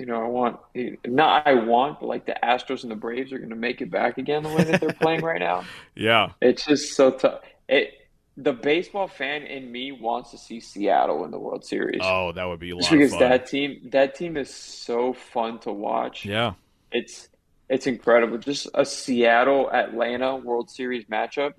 you 0.00 0.06
know, 0.06 0.22
I 0.24 0.28
want 0.28 0.58
not 1.06 1.46
I 1.46 1.54
want, 1.54 2.00
but 2.00 2.06
like 2.06 2.24
the 2.24 2.34
Astros 2.42 2.82
and 2.82 2.90
the 2.90 2.96
Braves 2.96 3.32
are 3.32 3.38
going 3.38 3.50
to 3.50 3.56
make 3.56 3.82
it 3.82 3.90
back 3.90 4.16
again 4.16 4.42
the 4.42 4.48
way 4.48 4.64
that 4.64 4.80
they're 4.80 4.94
playing 4.94 5.20
right 5.20 5.38
now? 5.40 5.64
Yeah, 5.94 6.32
It's 6.40 6.64
just 6.64 6.94
so 6.96 7.10
tough. 7.10 7.40
It 7.68 7.92
the 8.36 8.54
baseball 8.54 9.06
fan 9.06 9.42
in 9.42 9.70
me 9.70 9.92
wants 9.92 10.30
to 10.30 10.38
see 10.38 10.60
Seattle 10.60 11.24
in 11.26 11.30
the 11.30 11.38
World 11.38 11.64
Series. 11.66 12.00
Oh, 12.02 12.32
that 12.32 12.44
would 12.44 12.60
be 12.60 12.70
a 12.70 12.76
lot 12.76 12.90
because 12.90 13.10
fun. 13.10 13.20
that 13.20 13.46
team 13.46 13.90
that 13.92 14.14
team 14.14 14.38
is 14.38 14.52
so 14.54 15.12
fun 15.12 15.58
to 15.60 15.72
watch. 15.72 16.24
yeah, 16.24 16.54
It's 16.90 17.28
it's 17.68 17.86
incredible. 17.86 18.38
Just 18.38 18.68
a 18.74 18.84
Seattle 18.86 19.70
Atlanta 19.70 20.36
World 20.36 20.70
Series 20.70 21.04
matchup. 21.06 21.52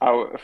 I 0.00 0.12
would 0.12 0.38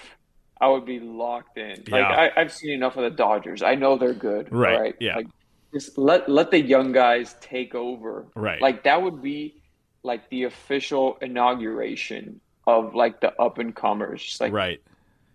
I 0.61 0.69
would 0.69 0.85
be 0.87 0.99
locked 1.01 1.59
in. 1.59 1.77
Like 1.89 1.89
Yeah. 1.89 2.09
I, 2.09 2.41
I've 2.41 2.53
seen 2.53 2.73
enough 2.73 2.97
of 2.97 3.05
the 3.05 3.11
Dodgers. 3.17 3.63
I 3.63 3.77
know 3.77 3.97
they're 3.97 4.13
good. 4.15 4.51
Right, 4.51 4.81
right? 4.81 4.95
yeah. 4.99 5.17
Like 5.17 5.27
just 5.73 5.99
let 5.99 6.29
let 6.29 6.51
the 6.51 6.61
young 6.61 6.93
guys 6.93 7.35
take 7.41 7.75
over. 7.75 8.27
right. 8.35 8.61
Like 8.61 8.85
that 8.85 9.03
would 9.03 9.23
be 9.23 9.57
like 10.03 10.29
the 10.31 10.45
official 10.45 11.19
inauguration 11.21 12.41
of 12.67 12.95
like 12.95 13.21
the 13.21 13.35
up 13.41 13.59
and 13.59 13.75
comers. 13.75 14.37
Like 14.41 14.53
right. 14.53 14.81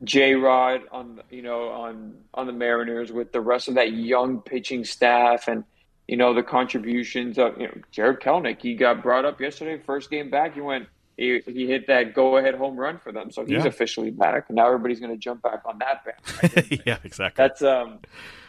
J 0.04 0.34
Rod 0.36 0.82
on 0.92 1.22
you 1.30 1.42
know 1.42 1.70
on 1.70 2.16
on 2.34 2.48
the 2.48 2.54
Mariners 2.54 3.12
with 3.12 3.32
the 3.32 3.42
rest 3.42 3.68
of 3.68 3.76
that 3.76 3.94
young 3.94 4.42
pitching 4.42 4.84
staff 4.84 5.48
and 5.48 5.64
you 6.08 6.18
know 6.18 6.34
the 6.34 6.44
contributions 6.44 7.38
of 7.38 7.60
you 7.60 7.68
know 7.68 7.74
Jarred 7.92 8.20
Kelenic. 8.22 8.62
He 8.62 8.76
got 8.76 9.04
brought 9.04 9.26
up 9.26 9.40
yesterday, 9.40 9.78
first 9.86 10.10
game 10.10 10.30
back. 10.30 10.56
He 10.56 10.62
went 10.62 10.88
he, 11.18 11.40
he 11.46 11.68
hit 11.68 11.86
that 11.88 12.14
go 12.16 12.38
ahead 12.38 12.56
home 12.56 12.76
run 12.78 12.98
for 12.98 13.12
them, 13.12 13.30
so 13.32 13.42
he's 13.46 13.52
Yeah. 13.64 13.68
officially 13.68 14.10
back. 14.10 14.50
Now 14.50 14.66
everybody's 14.68 15.00
going 15.00 15.12
to 15.12 15.18
jump 15.20 15.44
back 15.44 15.62
on 15.66 15.78
that 15.80 16.04
bandwagon. 16.04 16.80
yeah, 16.86 16.98
exactly. 17.04 17.44
that's 17.44 17.62
um 17.62 18.00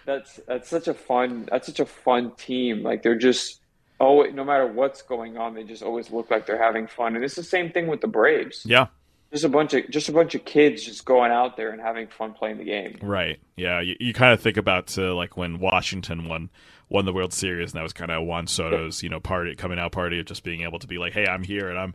that's 0.04 0.40
that's 0.46 0.68
such 0.68 0.88
a 0.88 0.94
fun 0.94 1.48
that's 1.50 1.66
such 1.66 1.80
a 1.80 1.86
fun 1.86 2.32
team. 2.36 2.82
Like 2.82 3.02
they're 3.02 3.18
just 3.18 3.60
oh 4.00 4.22
no 4.22 4.44
matter 4.44 4.66
what's 4.66 5.02
going 5.02 5.36
on, 5.36 5.54
they 5.54 5.64
just 5.64 5.82
always 5.82 6.10
look 6.10 6.30
like 6.30 6.46
they're 6.46 6.62
having 6.62 6.86
fun. 6.86 7.16
And 7.16 7.24
it's 7.24 7.34
the 7.34 7.42
same 7.42 7.70
thing 7.70 7.86
with 7.86 8.00
the 8.00 8.08
Braves 8.08 8.62
yeah, 8.64 8.86
just 9.32 9.44
a 9.44 9.48
bunch 9.48 9.74
of 9.74 9.88
just 9.90 10.08
a 10.08 10.12
bunch 10.12 10.34
of 10.34 10.44
kids 10.44 10.84
just 10.84 11.04
going 11.04 11.32
out 11.32 11.56
there 11.56 11.70
and 11.70 11.80
having 11.80 12.06
fun 12.06 12.34
playing 12.34 12.58
the 12.58 12.64
game. 12.64 12.98
right. 13.00 13.40
Yeah, 13.56 13.80
you, 13.80 13.96
you 13.98 14.12
kind 14.12 14.32
of 14.32 14.40
think 14.40 14.56
about 14.56 14.96
uh, 14.98 15.14
like 15.14 15.36
when 15.36 15.58
Washington 15.58 16.28
won 16.28 16.50
won 16.88 17.06
the 17.06 17.12
World 17.12 17.32
Series, 17.32 17.72
and 17.72 17.78
that 17.78 17.82
was 17.82 17.94
kind 17.94 18.10
of 18.10 18.24
Juan 18.24 18.46
Soto's 18.46 19.02
you 19.02 19.08
know 19.08 19.20
party 19.20 19.54
coming 19.54 19.78
out 19.78 19.92
party 19.92 20.20
of 20.20 20.26
just 20.26 20.44
being 20.44 20.62
able 20.62 20.78
to 20.78 20.86
be 20.86 20.98
like, 20.98 21.14
hey, 21.14 21.26
I'm 21.26 21.42
here 21.42 21.68
and 21.68 21.78
I'm 21.78 21.94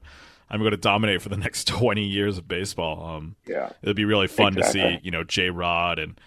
I'm 0.50 0.60
going 0.60 0.72
to 0.72 0.78
dominate 0.78 1.22
for 1.22 1.30
the 1.30 1.38
next 1.38 1.68
20 1.68 2.04
years 2.04 2.38
of 2.38 2.48
baseball. 2.48 3.06
Um, 3.06 3.36
Yeah, 3.46 3.70
it'd 3.84 3.96
be 3.96 4.06
really 4.06 4.28
fun 4.28 4.56
to 4.56 4.64
see 4.64 5.00
you 5.04 5.12
know 5.12 5.24
J 5.24 5.52
Rod 5.52 6.00
and 6.00 6.20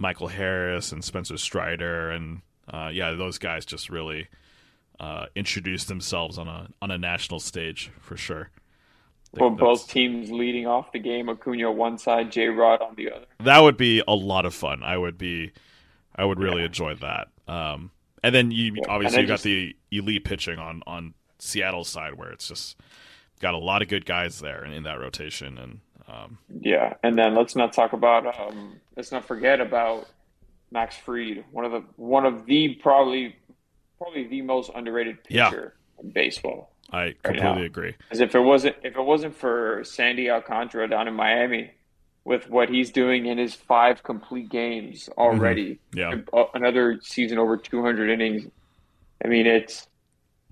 Michael 0.00 0.28
Harris 0.28 0.92
and 0.92 1.04
Spencer 1.04 1.36
Strider 1.36 2.10
and 2.10 2.40
uh, 2.72 2.88
yeah, 2.92 3.12
those 3.12 3.38
guys 3.38 3.66
just 3.66 3.90
really 3.90 4.28
uh, 4.98 5.26
introduced 5.36 5.88
themselves 5.88 6.38
on 6.38 6.48
a 6.48 6.68
on 6.80 6.90
a 6.90 6.98
national 6.98 7.38
stage 7.38 7.90
for 8.00 8.16
sure. 8.16 8.50
Well, 9.32 9.50
both 9.50 9.88
teams 9.88 10.30
leading 10.30 10.66
off 10.66 10.90
the 10.90 10.98
game. 10.98 11.28
Acuna 11.28 11.70
one 11.70 11.98
side, 11.98 12.32
J 12.32 12.48
Rod 12.48 12.80
on 12.82 12.94
the 12.96 13.12
other. 13.12 13.26
that 13.38 13.60
would 13.60 13.76
be 13.76 14.02
a 14.08 14.14
lot 14.14 14.44
of 14.44 14.54
fun. 14.54 14.82
I 14.82 14.96
would 14.96 15.18
be, 15.18 15.52
I 16.16 16.24
would 16.24 16.40
really 16.40 16.64
enjoy 16.64 16.94
that. 16.96 17.28
Um, 17.46 17.92
and 18.24 18.34
then 18.34 18.50
you 18.50 18.72
Yeah, 18.74 18.82
obviously 18.88 19.20
you 19.20 19.26
got 19.28 19.42
the 19.42 19.76
elite 19.90 20.24
pitching 20.24 20.58
on 20.58 20.82
on 20.86 21.14
Seattle's 21.38 21.88
side 21.88 22.14
where 22.14 22.30
it's 22.30 22.48
just 22.48 22.76
got 23.40 23.54
a 23.54 23.58
lot 23.58 23.82
of 23.82 23.88
good 23.88 24.06
guys 24.06 24.40
there 24.40 24.64
in, 24.64 24.72
in 24.72 24.82
that 24.84 24.98
rotation 24.98 25.58
and 25.58 25.80
um, 26.10 26.38
Yeah, 26.60 26.94
and 27.02 27.16
then 27.18 27.34
let's 27.34 27.54
not 27.56 27.72
talk 27.72 27.92
about 27.92 28.26
um, 28.38 28.80
let's 28.96 29.12
not 29.12 29.24
forget 29.24 29.60
about 29.60 30.08
Max 30.70 30.96
Fried, 30.96 31.44
one 31.52 31.64
of 31.64 31.72
the 31.72 31.84
one 31.96 32.26
of 32.26 32.46
the 32.46 32.74
probably 32.82 33.36
probably 33.98 34.26
the 34.26 34.42
most 34.42 34.70
underrated 34.74 35.18
Yeah. 35.28 35.50
pitcher 35.50 35.74
in 36.02 36.10
baseball. 36.10 36.72
I 36.92 37.14
completely 37.22 37.60
now. 37.60 37.62
agree. 37.62 37.94
As 38.10 38.20
if 38.20 38.34
it 38.34 38.40
wasn't 38.40 38.76
if 38.82 38.96
it 38.96 39.02
wasn't 39.02 39.36
for 39.36 39.82
Sandy 39.84 40.30
Alcantara 40.30 40.88
down 40.88 41.06
in 41.08 41.14
Miami, 41.14 41.70
with 42.24 42.48
what 42.50 42.68
he's 42.68 42.90
doing 42.90 43.26
in 43.26 43.38
his 43.38 43.54
five 43.54 44.02
complete 44.02 44.48
games 44.48 45.08
already, 45.16 45.78
Yeah, 45.94 46.16
uh, 46.32 46.44
another 46.54 46.98
season 47.02 47.38
over 47.38 47.56
200 47.56 48.10
innings. 48.10 48.46
I 49.24 49.28
mean, 49.28 49.46
it's 49.46 49.86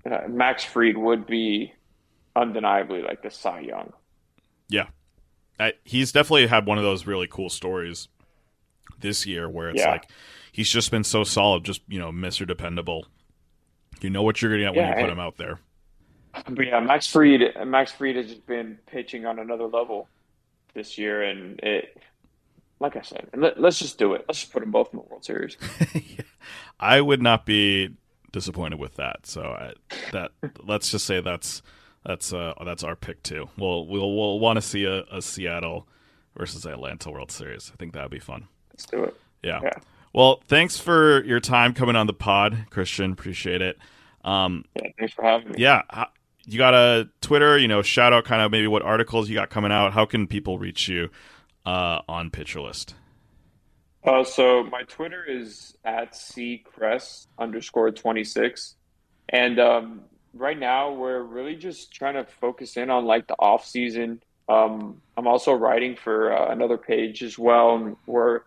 uh, 0.09 0.27
Max 0.27 0.63
Fried 0.63 0.97
would 0.97 1.25
be 1.27 1.73
undeniably 2.35 3.01
like 3.01 3.21
the 3.21 3.29
Cy 3.31 3.61
Young. 3.61 3.91
I, 5.59 5.73
he's 5.83 6.11
definitely 6.11 6.47
had 6.47 6.65
one 6.65 6.77
of 6.77 6.83
those 6.83 7.05
really 7.05 7.27
cool 7.27 7.49
stories 7.49 8.07
this 8.99 9.25
year 9.25 9.49
where 9.49 9.69
it's 9.69 9.79
Yeah. 9.79 9.91
like 9.91 10.09
he's 10.51 10.69
just 10.69 10.91
been 10.91 11.03
so 11.03 11.23
solid, 11.23 11.63
just 11.63 11.81
you 11.87 11.99
know, 11.99 12.11
Mister 12.11 12.45
Dependable. 12.45 13.05
You 14.01 14.09
know 14.09 14.23
what 14.23 14.41
you're 14.41 14.51
gonna 14.51 14.63
get 14.63 14.75
when 14.75 14.87
you 14.97 15.03
put 15.03 15.11
him 15.11 15.19
out 15.19 15.37
there. 15.37 15.59
But 16.47 16.65
yeah, 16.67 16.79
Max 16.79 17.07
Fried, 17.07 17.41
Max 17.65 17.91
Fried 17.91 18.15
has 18.15 18.27
just 18.27 18.45
been 18.45 18.77
pitching 18.85 19.25
on 19.25 19.39
another 19.39 19.65
level 19.65 20.07
this 20.73 20.97
year, 20.97 21.23
and 21.23 21.59
it, 21.61 21.97
like 22.79 22.95
I 22.95 23.01
said, 23.01 23.27
let, 23.35 23.57
us 23.57 23.79
just 23.79 23.97
do 23.97 24.13
it. 24.13 24.25
Let's 24.27 24.39
just 24.41 24.53
put 24.53 24.61
them 24.61 24.71
both 24.71 24.93
in 24.93 24.99
the 24.99 25.05
World 25.05 25.25
Series. 25.25 25.57
I 26.79 27.01
would 27.01 27.21
not 27.21 27.45
be 27.45 27.95
disappointed 28.31 28.79
with 28.79 28.95
that. 28.95 29.25
So 29.25 29.41
I, 29.41 29.73
that 30.11 30.31
let's 30.63 30.91
just 30.91 31.05
say 31.05 31.19
that's 31.19 31.61
that's 32.05 32.33
uh, 32.33 32.53
that's 32.65 32.83
our 32.83 32.95
pick 32.95 33.21
too. 33.23 33.49
We'll 33.57 33.85
we'll 33.87 34.15
we'll 34.15 34.39
want 34.39 34.57
to 34.57 34.61
see 34.61 34.85
a, 34.85 35.03
a 35.11 35.21
Seattle 35.21 35.87
versus 36.37 36.65
Atlanta 36.65 37.11
World 37.11 37.31
Series. 37.31 37.71
I 37.73 37.77
think 37.77 37.93
that'd 37.93 38.11
be 38.11 38.19
fun. 38.19 38.47
Let's 38.73 38.85
do 38.85 39.03
it. 39.05 39.15
Yeah. 39.43 39.59
Yeah. 39.63 39.73
Well, 40.13 40.41
thanks 40.47 40.79
for 40.79 41.23
your 41.25 41.39
time 41.39 41.73
coming 41.73 41.95
on 41.95 42.07
the 42.07 42.13
pod, 42.13 42.65
Cristian. 42.71 43.11
Appreciate 43.13 43.61
it. 43.61 43.77
Um, 44.23 44.65
Yeah, 44.75 44.89
thanks 44.97 45.13
for 45.13 45.23
having 45.23 45.49
me. 45.51 45.55
yeah, 45.59 45.81
you 46.45 46.57
got 46.57 46.73
a 46.73 47.09
Twitter. 47.21 47.57
You 47.57 47.67
know, 47.67 47.81
shout 47.81 48.11
out 48.11 48.25
kind 48.25 48.41
of 48.41 48.51
maybe 48.51 48.67
what 48.67 48.81
articles 48.81 49.29
you 49.29 49.35
got 49.35 49.49
coming 49.49 49.71
out. 49.71 49.93
How 49.93 50.05
can 50.05 50.25
people 50.27 50.57
reach 50.57 50.87
you 50.87 51.09
uh, 51.65 52.01
on 52.09 52.31
Pitcher 52.31 52.59
List? 52.61 52.95
Uh, 54.03 54.23
so 54.23 54.63
my 54.63 54.81
Twitter 54.83 55.23
is 55.27 55.75
at 55.85 56.13
ccrest 56.13 57.27
underscore 57.37 57.91
twenty 57.91 58.23
six, 58.23 58.75
And 59.29 59.59
um, 59.59 60.01
right 60.33 60.57
now, 60.57 60.93
we're 60.93 61.21
really 61.21 61.55
just 61.55 61.91
trying 61.91 62.15
to 62.15 62.25
focus 62.25 62.77
in 62.77 62.89
on 62.89 63.05
like 63.05 63.27
the 63.27 63.35
off 63.35 63.65
season. 63.65 64.21
Um, 64.47 65.01
I'm 65.15 65.27
also 65.27 65.53
writing 65.53 65.95
for 65.95 66.33
uh, 66.33 66.51
another 66.51 66.77
page 66.77 67.23
as 67.23 67.37
well, 67.37 67.75
and 67.75 67.97
we're 68.05 68.41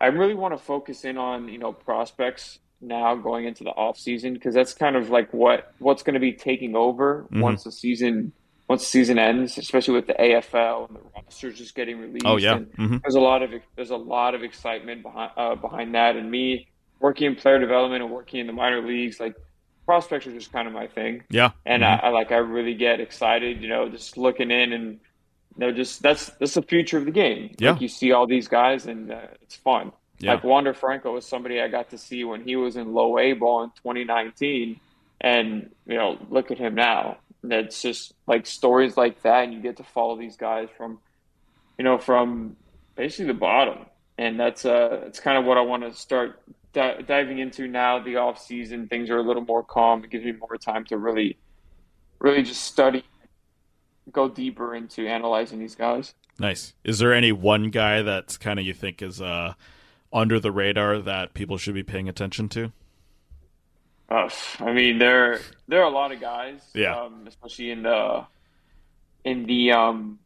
I 0.00 0.06
really 0.06 0.34
want 0.34 0.56
to 0.56 0.62
focus 0.62 1.04
in 1.04 1.18
on 1.18 1.48
you 1.48 1.58
know 1.58 1.72
prospects 1.72 2.58
now 2.80 3.16
going 3.16 3.44
into 3.44 3.64
the 3.64 3.70
off 3.70 3.98
season 3.98 4.34
because 4.34 4.54
that's 4.54 4.72
kind 4.74 4.96
of 4.96 5.10
like 5.10 5.32
what 5.32 5.72
what's 5.78 6.02
going 6.02 6.14
to 6.14 6.20
be 6.20 6.32
taking 6.32 6.76
over 6.76 7.24
mm-hmm. 7.24 7.40
once 7.40 7.64
the 7.64 7.72
season 7.72 8.32
once 8.68 8.82
the 8.82 8.88
season 8.88 9.18
ends, 9.18 9.56
especially 9.58 9.94
with 9.94 10.06
the 10.06 10.14
AFL 10.14 10.88
and 10.88 10.98
the 10.98 11.00
rosters 11.16 11.56
just 11.56 11.74
getting 11.74 11.98
released. 11.98 12.26
Oh 12.26 12.36
yeah, 12.36 12.58
mm-hmm. 12.58 12.98
there's 13.02 13.14
a 13.14 13.20
lot 13.20 13.42
of 13.42 13.50
there's 13.76 13.90
a 13.90 13.96
lot 13.96 14.34
of 14.34 14.42
excitement 14.42 15.02
behind 15.02 15.32
uh, 15.36 15.54
behind 15.54 15.94
that, 15.94 16.16
and 16.16 16.30
me 16.30 16.68
working 17.00 17.26
in 17.26 17.36
player 17.36 17.58
development 17.58 18.02
and 18.02 18.12
working 18.12 18.40
in 18.40 18.46
the 18.46 18.52
minor 18.52 18.84
leagues, 18.86 19.20
like 19.20 19.34
prospects 19.88 20.26
are 20.26 20.32
just 20.32 20.52
kind 20.52 20.68
of 20.68 20.74
my 20.74 20.86
thing. 20.86 21.22
Yeah, 21.30 21.52
and 21.64 21.82
mm-hmm. 21.82 22.04
I, 22.04 22.08
I, 22.08 22.12
like 22.12 22.30
I 22.30 22.36
really 22.36 22.74
get 22.74 23.00
excited, 23.00 23.62
you 23.62 23.68
know, 23.70 23.88
just 23.88 24.18
looking 24.18 24.50
in 24.50 24.74
and 24.74 25.00
you 25.56 25.60
know 25.60 25.72
just 25.72 26.02
that's 26.02 26.26
that's 26.38 26.52
the 26.52 26.60
future 26.60 26.98
of 26.98 27.06
the 27.06 27.10
game. 27.10 27.54
Yeah, 27.58 27.70
like 27.70 27.80
you 27.80 27.88
see 27.88 28.12
all 28.12 28.26
these 28.26 28.48
guys 28.48 28.84
and 28.84 29.10
uh, 29.10 29.22
it's 29.40 29.56
fun. 29.56 29.92
Yeah. 30.18 30.34
Like 30.34 30.44
Wander 30.44 30.74
Franco 30.74 31.14
was 31.14 31.24
somebody 31.24 31.58
I 31.58 31.68
got 31.68 31.88
to 31.90 31.98
see 31.98 32.22
when 32.22 32.42
he 32.42 32.54
was 32.54 32.76
in 32.76 32.92
low 32.92 33.18
A 33.18 33.32
ball 33.32 33.62
in 33.62 33.70
2019, 33.70 34.78
and 35.22 35.70
you 35.86 35.94
know, 35.94 36.18
look 36.28 36.50
at 36.50 36.58
him 36.58 36.74
now 36.74 37.16
that's 37.42 37.80
just 37.80 38.12
like 38.26 38.44
stories 38.44 38.98
like 38.98 39.22
that, 39.22 39.44
and 39.44 39.54
you 39.54 39.60
get 39.62 39.78
to 39.78 39.84
follow 39.84 40.18
these 40.18 40.36
guys 40.36 40.68
from, 40.76 40.98
you 41.78 41.84
know, 41.84 41.96
from 41.96 42.56
basically 42.94 43.26
the 43.26 43.34
bottom, 43.38 43.86
and 44.18 44.38
that's 44.38 44.66
uh, 44.66 45.04
it's 45.06 45.20
kind 45.20 45.38
of 45.38 45.46
what 45.46 45.56
I 45.56 45.62
want 45.62 45.84
to 45.84 45.98
start 45.98 46.42
di- 46.72 47.02
diving 47.02 47.38
into 47.38 47.66
now. 47.66 47.98
The 47.98 48.16
off 48.16 48.40
season, 48.40 48.88
things 48.88 49.10
are 49.10 49.18
a 49.18 49.22
little 49.22 49.44
more 49.44 49.62
calm. 49.62 50.04
It 50.04 50.10
gives 50.10 50.24
me 50.24 50.32
more 50.32 50.56
time 50.56 50.84
to 50.86 50.96
really, 50.96 51.38
really 52.20 52.42
just 52.42 52.62
study, 52.62 53.04
go 54.12 54.28
deeper 54.28 54.74
into 54.74 55.06
analyzing 55.06 55.58
these 55.58 55.74
guys. 55.74 56.14
Nice. 56.38 56.74
Is 56.84 56.98
there 56.98 57.12
any 57.12 57.32
one 57.32 57.70
guy 57.70 58.02
that's 58.02 58.36
kind 58.36 58.58
of 58.58 58.64
you 58.64 58.74
think 58.74 59.02
is 59.02 59.20
uh 59.20 59.54
under 60.12 60.40
the 60.40 60.50
radar 60.52 60.98
that 60.98 61.34
people 61.34 61.58
should 61.58 61.74
be 61.74 61.82
paying 61.82 62.08
attention 62.08 62.48
to? 62.50 62.72
Uh, 64.08 64.30
I 64.60 64.72
mean, 64.72 64.98
there 64.98 65.40
there 65.66 65.82
are 65.82 65.86
a 65.86 65.90
lot 65.90 66.12
of 66.12 66.20
guys, 66.20 66.60
yeah, 66.74 66.98
um, 66.98 67.24
especially 67.26 67.70
in 67.70 67.82
the 67.82 68.24
in 69.24 69.44
the 69.44 69.72
um, 69.72 70.18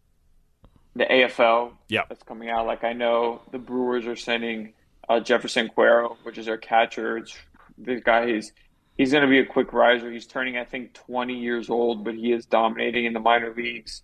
the 0.94 1.04
AFL, 1.04 1.72
yeah, 1.88 2.02
that's 2.08 2.22
coming 2.22 2.48
out. 2.48 2.66
Like 2.66 2.84
I 2.84 2.92
know 2.92 3.42
the 3.50 3.58
Brewers 3.58 4.06
are 4.06 4.14
sending 4.14 4.74
uh, 5.08 5.20
Jeferson 5.20 5.68
Quero, 5.74 6.16
which 6.22 6.38
is 6.38 6.46
their 6.46 6.58
catcher. 6.58 7.18
It's 7.18 7.36
this 7.78 8.02
guy 8.02 8.26
he's 8.26 8.52
he's 8.96 9.12
going 9.12 9.22
to 9.22 9.28
be 9.28 9.38
a 9.38 9.46
quick 9.46 9.72
riser. 9.72 10.10
He's 10.10 10.26
turning, 10.26 10.56
I 10.56 10.64
think, 10.64 10.92
20 10.94 11.34
years 11.34 11.70
old, 11.70 12.04
but 12.04 12.14
he 12.14 12.32
is 12.32 12.46
dominating 12.46 13.04
in 13.04 13.12
the 13.12 13.20
minor 13.20 13.52
leagues. 13.54 14.02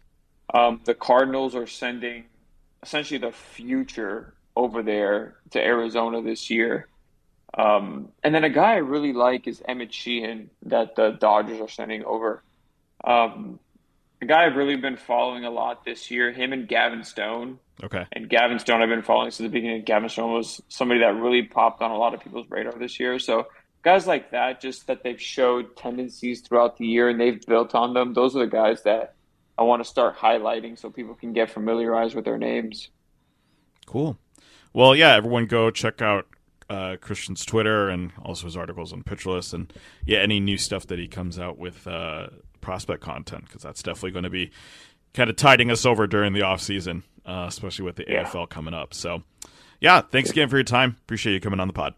Um, 0.53 0.81
the 0.85 0.95
Cardinals 0.95 1.55
are 1.55 1.67
sending 1.67 2.25
essentially 2.83 3.19
the 3.19 3.33
future 3.33 4.35
over 4.57 4.83
there 4.83 5.37
to 5.51 5.63
Arizona 5.63 6.23
this 6.23 6.51
year. 6.51 6.89
Um, 7.57 8.11
and 8.23 8.35
then 8.35 8.45
a 8.45 8.51
guy 8.51 8.75
I 8.75 8.77
really 8.77 9.13
like 9.13 9.47
is 9.47 9.63
Emmett 9.67 9.93
Sheehan 9.93 10.51
that 10.63 10.97
the 10.97 11.11
Dodgers 11.11 11.61
are 11.61 11.69
sending 11.69 12.05
over. 12.05 12.43
Um, 13.05 13.59
a 14.21 14.27
guy 14.27 14.47
I've 14.47 14.57
really 14.57 14.77
been 14.77 14.97
following 14.97 15.45
a 15.45 15.51
lot 15.51 15.85
this 15.85 16.11
year, 16.11 16.33
him 16.33 16.53
and 16.53 16.67
Gavin 16.69 17.05
Stone. 17.05 17.59
Okay. 17.83 18.05
And 18.13 18.29
Gavin 18.29 18.59
Stone 18.59 18.83
I've 18.83 18.89
been 18.89 19.03
following 19.03 19.31
since 19.31 19.47
the 19.47 19.53
beginning. 19.53 19.83
Gavin 19.85 20.09
Stone 20.09 20.33
was 20.33 20.61
somebody 20.69 21.01
that 21.01 21.15
really 21.15 21.43
popped 21.43 21.81
on 21.83 21.91
a 21.91 21.97
lot 21.97 22.15
of 22.15 22.21
people's 22.21 22.47
radar 22.51 22.73
this 22.73 22.99
year. 22.99 23.19
So 23.19 23.47
guys 23.83 24.07
like 24.07 24.33
that, 24.33 24.61
just 24.61 24.87
that 24.89 25.03
they've 25.03 25.21
showed 25.21 25.77
tendencies 25.77 26.41
throughout 26.41 26.77
the 26.77 26.87
year 26.87 27.09
and 27.09 27.21
they've 27.21 27.41
built 27.47 27.75
on 27.75 27.95
them, 27.95 28.15
those 28.15 28.35
are 28.35 28.41
the 28.41 28.51
guys 28.51 28.83
that 28.83 29.15
I 29.57 29.63
want 29.63 29.83
to 29.83 29.89
start 29.89 30.17
highlighting 30.17 30.79
so 30.79 30.91
people 30.91 31.15
can 31.15 31.33
get 31.33 31.51
familiarized 31.51 32.15
with 32.15 32.25
their 32.25 32.39
names. 32.39 32.89
Cool. 33.87 34.19
Well, 34.73 34.95
yeah, 34.95 35.15
everyone 35.15 35.47
go 35.47 35.71
check 35.71 36.03
out 36.03 36.27
uh, 36.69 36.97
Cristian's 37.01 37.45
Twitter 37.45 37.89
and 37.89 38.13
also 38.23 38.47
his 38.47 38.57
articles 38.57 38.93
on 38.93 39.03
Pitcher 39.03 39.31
List, 39.31 39.55
and 39.55 39.73
yeah, 40.05 40.19
any 40.19 40.41
new 40.41 40.59
stuff 40.59 40.87
that 40.89 40.99
he 40.99 41.09
comes 41.09 41.39
out 41.39 41.59
with 41.59 41.87
uh, 41.87 42.29
prospect 42.61 43.03
content 43.03 43.45
because 43.47 43.63
that's 43.63 43.83
definitely 43.83 44.13
going 44.13 44.25
to 44.25 44.31
be 44.31 44.51
kind 45.15 45.31
of 45.31 45.37
tiding 45.37 45.71
us 45.71 45.85
over 45.87 46.07
during 46.07 46.33
the 46.33 46.43
off 46.43 46.61
season, 46.61 47.03
uh, 47.27 47.47
especially 47.49 47.85
with 47.85 47.97
the 47.97 48.05
yeah. 48.09 48.25
AFL 48.25 48.49
coming 48.49 48.75
up. 48.75 48.95
So, 48.95 49.23
yeah, 49.81 50.01
thanks 50.01 50.31
again 50.31 50.49
for 50.49 50.57
your 50.57 50.65
time. 50.65 50.97
Appreciate 51.03 51.35
you 51.35 51.41
coming 51.41 51.61
on 51.61 51.69
the 51.69 51.75
pod. 51.75 51.95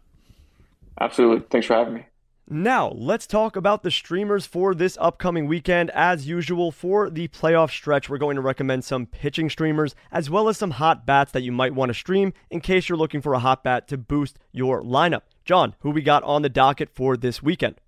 Absolutely, 0.99 1.45
thanks 1.49 1.67
for 1.67 1.75
having 1.75 1.93
me. 1.93 2.05
Now, 2.53 2.89
let's 2.89 3.27
talk 3.27 3.55
about 3.55 3.81
the 3.81 3.91
streamers 3.91 4.45
for 4.45 4.75
this 4.75 4.97
upcoming 4.99 5.47
weekend. 5.47 5.89
As 5.91 6.27
usual, 6.27 6.73
for 6.73 7.09
the 7.09 7.29
playoff 7.29 7.69
stretch, 7.69 8.09
we're 8.09 8.17
going 8.17 8.35
to 8.35 8.41
recommend 8.41 8.83
some 8.83 9.05
pitching 9.05 9.49
streamers 9.49 9.95
as 10.11 10.29
well 10.29 10.49
as 10.49 10.57
some 10.57 10.71
hot 10.71 11.05
bats 11.05 11.31
that 11.31 11.43
you 11.43 11.53
might 11.53 11.73
want 11.73 11.91
to 11.91 11.93
stream 11.93 12.33
in 12.49 12.59
case 12.59 12.89
you're 12.89 12.97
looking 12.97 13.21
for 13.21 13.33
a 13.33 13.39
hot 13.39 13.63
bat 13.63 13.87
to 13.87 13.97
boost 13.97 14.37
your 14.51 14.83
lineup. 14.83 15.21
John, 15.45 15.75
who 15.79 15.91
we 15.91 16.01
got 16.01 16.23
on 16.23 16.41
the 16.41 16.49
docket 16.49 16.89
for 16.93 17.15
this 17.15 17.41
weekend? 17.41 17.79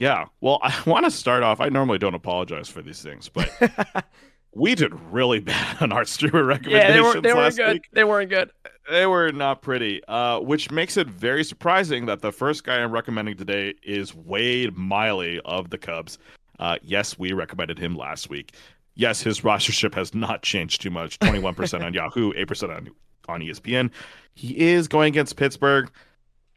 Yeah, 0.00 0.24
well, 0.40 0.58
I 0.62 0.74
want 0.86 1.04
to 1.04 1.10
start 1.10 1.44
off. 1.44 1.60
I 1.60 1.68
normally 1.68 1.98
don't 1.98 2.14
apologize 2.14 2.68
for 2.68 2.82
these 2.82 3.02
things, 3.02 3.28
but 3.28 3.48
we 4.54 4.74
did 4.74 4.92
really 5.12 5.38
bad 5.38 5.80
on 5.80 5.92
our 5.92 6.04
streamer 6.04 6.42
recommendations 6.42 6.88
yeah, 6.88 6.92
they, 6.92 7.00
were, 7.00 7.20
they 7.20 7.34
weren't 7.34 7.56
good. 7.56 7.72
Week. 7.74 7.88
They 7.92 8.04
weren't 8.04 8.30
good. 8.30 8.50
They 8.90 9.06
were 9.06 9.30
not 9.30 9.62
pretty, 9.62 10.02
uh, 10.08 10.40
which 10.40 10.70
makes 10.70 10.96
it 10.96 11.06
very 11.06 11.44
surprising 11.44 12.06
that 12.06 12.22
the 12.22 12.32
first 12.32 12.64
guy 12.64 12.80
I'm 12.80 12.90
recommending 12.90 13.36
today 13.36 13.74
is 13.84 14.14
Wade 14.14 14.76
Miley 14.76 15.38
of 15.44 15.70
the 15.70 15.78
Cubs. 15.78 16.18
Uh, 16.58 16.76
yes, 16.82 17.18
we 17.18 17.32
recommended 17.32 17.78
him 17.78 17.94
last 17.94 18.30
week. 18.30 18.54
Yes, 18.94 19.22
his 19.22 19.42
rostership 19.42 19.94
has 19.94 20.14
not 20.14 20.42
changed 20.42 20.80
too 20.82 20.90
much 20.90 21.18
21% 21.20 21.84
on 21.84 21.94
Yahoo, 21.94 22.32
8% 22.32 22.76
on, 22.76 22.90
on 23.28 23.40
ESPN. 23.40 23.90
He 24.34 24.58
is 24.58 24.88
going 24.88 25.08
against 25.08 25.36
Pittsburgh. 25.36 25.90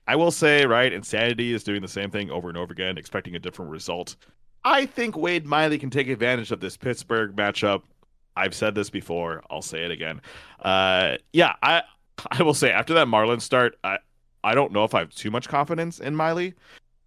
I 0.08 0.16
will 0.16 0.32
say, 0.32 0.66
right, 0.66 0.92
Insanity 0.92 1.54
is 1.54 1.64
doing 1.64 1.82
the 1.82 1.88
same 1.88 2.12
thing 2.12 2.30
over 2.30 2.50
and 2.50 2.58
over 2.58 2.74
again, 2.74 2.98
expecting 2.98 3.36
a 3.36 3.40
different 3.40 3.72
result. 3.72 4.16
I 4.66 4.86
think 4.86 5.18
Wade 5.18 5.46
Miley 5.46 5.78
can 5.78 5.90
take 5.90 6.08
advantage 6.08 6.52
of 6.52 6.60
this 6.60 6.78
Pittsburgh 6.78 7.36
matchup. 7.36 7.84
I've 8.36 8.56
said 8.56 8.76
this 8.76 8.90
before. 8.90 9.44
I'll 9.50 9.62
say 9.62 9.84
it 9.86 9.92
again. 9.92 10.22
Uh, 10.62 11.18
yeah, 11.32 11.54
I 11.62 11.84
I 12.32 12.44
will 12.44 12.54
say 12.54 12.72
after 12.72 12.94
that 12.96 13.08
Marlins 13.08 13.42
start, 13.42 13.78
I 13.84 14.00
I 14.44 14.56
don't 14.56 14.72
know 14.72 14.84
if 14.84 14.94
I 14.94 15.00
have 15.00 15.14
too 15.14 15.32
much 15.32 15.48
confidence 15.48 16.00
in 16.00 16.16
Miley. 16.16 16.54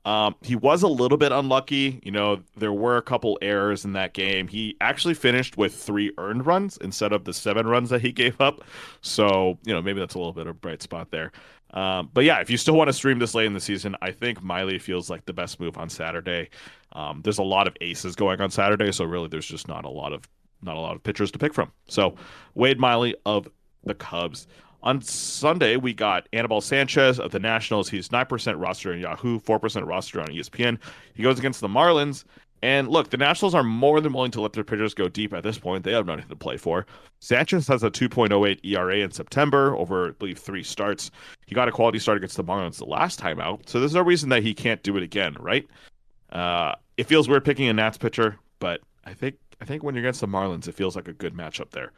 Um, 0.04 0.36
he 0.40 0.54
was 0.54 0.84
a 0.84 0.88
little 0.88 1.18
bit 1.18 1.32
unlucky. 1.32 2.00
You 2.04 2.12
know, 2.12 2.40
there 2.56 2.72
were 2.72 2.96
a 2.96 3.02
couple 3.02 3.38
errors 3.42 3.84
in 3.84 3.92
that 3.94 4.14
game. 4.14 4.46
He 4.46 4.76
actually 4.80 5.14
finished 5.14 5.56
with 5.56 5.74
three 5.74 6.12
earned 6.16 6.46
runs 6.46 6.76
instead 6.76 7.12
of 7.12 7.24
the 7.24 7.32
seven 7.32 7.66
runs 7.66 7.90
that 7.90 8.02
he 8.02 8.12
gave 8.12 8.40
up. 8.40 8.62
So, 9.00 9.58
you 9.64 9.74
know, 9.74 9.82
maybe 9.82 9.98
that's 9.98 10.14
a 10.14 10.18
little 10.18 10.32
bit 10.32 10.46
of 10.46 10.54
a 10.54 10.58
bright 10.58 10.80
spot 10.80 11.10
there. 11.10 11.32
Um, 11.76 12.08
but 12.14 12.24
yeah, 12.24 12.40
if 12.40 12.48
you 12.48 12.56
still 12.56 12.74
want 12.74 12.88
to 12.88 12.92
stream 12.94 13.18
this 13.18 13.34
late 13.34 13.44
in 13.44 13.52
the 13.52 13.60
season, 13.60 13.94
I 14.00 14.10
think 14.10 14.42
Miley 14.42 14.78
feels 14.78 15.10
like 15.10 15.26
the 15.26 15.34
best 15.34 15.60
move 15.60 15.76
on 15.76 15.90
Saturday. 15.90 16.48
Um, 16.92 17.20
there's 17.22 17.38
a 17.38 17.44
lot 17.44 17.68
of 17.68 17.76
aces 17.82 18.16
going 18.16 18.40
on 18.40 18.50
Saturday, 18.50 18.90
so 18.92 19.04
really 19.04 19.28
there's 19.28 19.46
just 19.46 19.68
not 19.68 19.84
a 19.84 19.90
lot 19.90 20.14
of 20.14 20.26
not 20.62 20.76
a 20.76 20.80
lot 20.80 20.96
of 20.96 21.02
pitchers 21.02 21.30
to 21.32 21.38
pick 21.38 21.52
from. 21.52 21.70
So 21.86 22.16
Wade 22.54 22.80
Miley 22.80 23.14
of 23.26 23.46
the 23.84 23.94
Cubs. 23.94 24.48
On 24.82 25.02
Sunday, 25.02 25.76
we 25.76 25.92
got 25.92 26.28
Anibal 26.32 26.60
Sanchez 26.60 27.20
of 27.20 27.30
the 27.30 27.40
Nationals. 27.40 27.88
He's 27.90 28.08
9% 28.08 28.60
roster 28.60 28.92
in 28.92 29.00
Yahoo, 29.00 29.40
4% 29.40 29.86
roster 29.86 30.20
on 30.20 30.28
ESPN. 30.28 30.78
He 31.14 31.22
goes 31.22 31.38
against 31.38 31.60
the 31.60 31.68
Marlins. 31.68 32.24
And 32.62 32.88
look, 32.88 33.10
the 33.10 33.16
Nationals 33.16 33.54
are 33.54 33.62
more 33.62 34.00
than 34.00 34.12
willing 34.12 34.30
to 34.32 34.40
let 34.40 34.52
their 34.54 34.64
pitchers 34.64 34.94
go 34.94 35.08
deep 35.08 35.32
at 35.32 35.42
this 35.42 35.58
point. 35.58 35.84
They 35.84 35.92
have 35.92 36.06
nothing 36.06 36.28
to 36.28 36.36
play 36.36 36.56
for. 36.56 36.86
Sanchez 37.20 37.68
has 37.68 37.82
a 37.82 37.90
2.08 37.90 38.60
ERA 38.64 38.96
in 38.98 39.10
September 39.10 39.76
over, 39.76 40.08
I 40.08 40.10
believe, 40.12 40.38
three 40.38 40.62
starts. 40.62 41.10
He 41.46 41.54
got 41.54 41.68
a 41.68 41.72
quality 41.72 41.98
start 41.98 42.16
against 42.16 42.36
the 42.36 42.44
Marlins 42.44 42.78
the 42.78 42.86
last 42.86 43.18
time 43.18 43.40
out, 43.40 43.68
so 43.68 43.78
there's 43.78 43.94
no 43.94 44.02
reason 44.02 44.30
that 44.30 44.42
he 44.42 44.54
can't 44.54 44.82
do 44.82 44.96
it 44.96 45.02
again, 45.02 45.36
right? 45.38 45.66
Uh, 46.30 46.74
it 46.96 47.04
feels 47.04 47.28
weird 47.28 47.44
picking 47.44 47.68
a 47.68 47.72
Nats 47.72 47.98
pitcher, 47.98 48.38
but 48.58 48.80
I 49.04 49.14
think 49.14 49.36
I 49.60 49.64
think 49.64 49.82
when 49.82 49.94
you're 49.94 50.04
against 50.04 50.20
the 50.20 50.28
Marlins, 50.28 50.68
it 50.68 50.74
feels 50.74 50.96
like 50.96 51.08
a 51.08 51.12
good 51.12 51.34
matchup 51.34 51.70
there. 51.70 51.92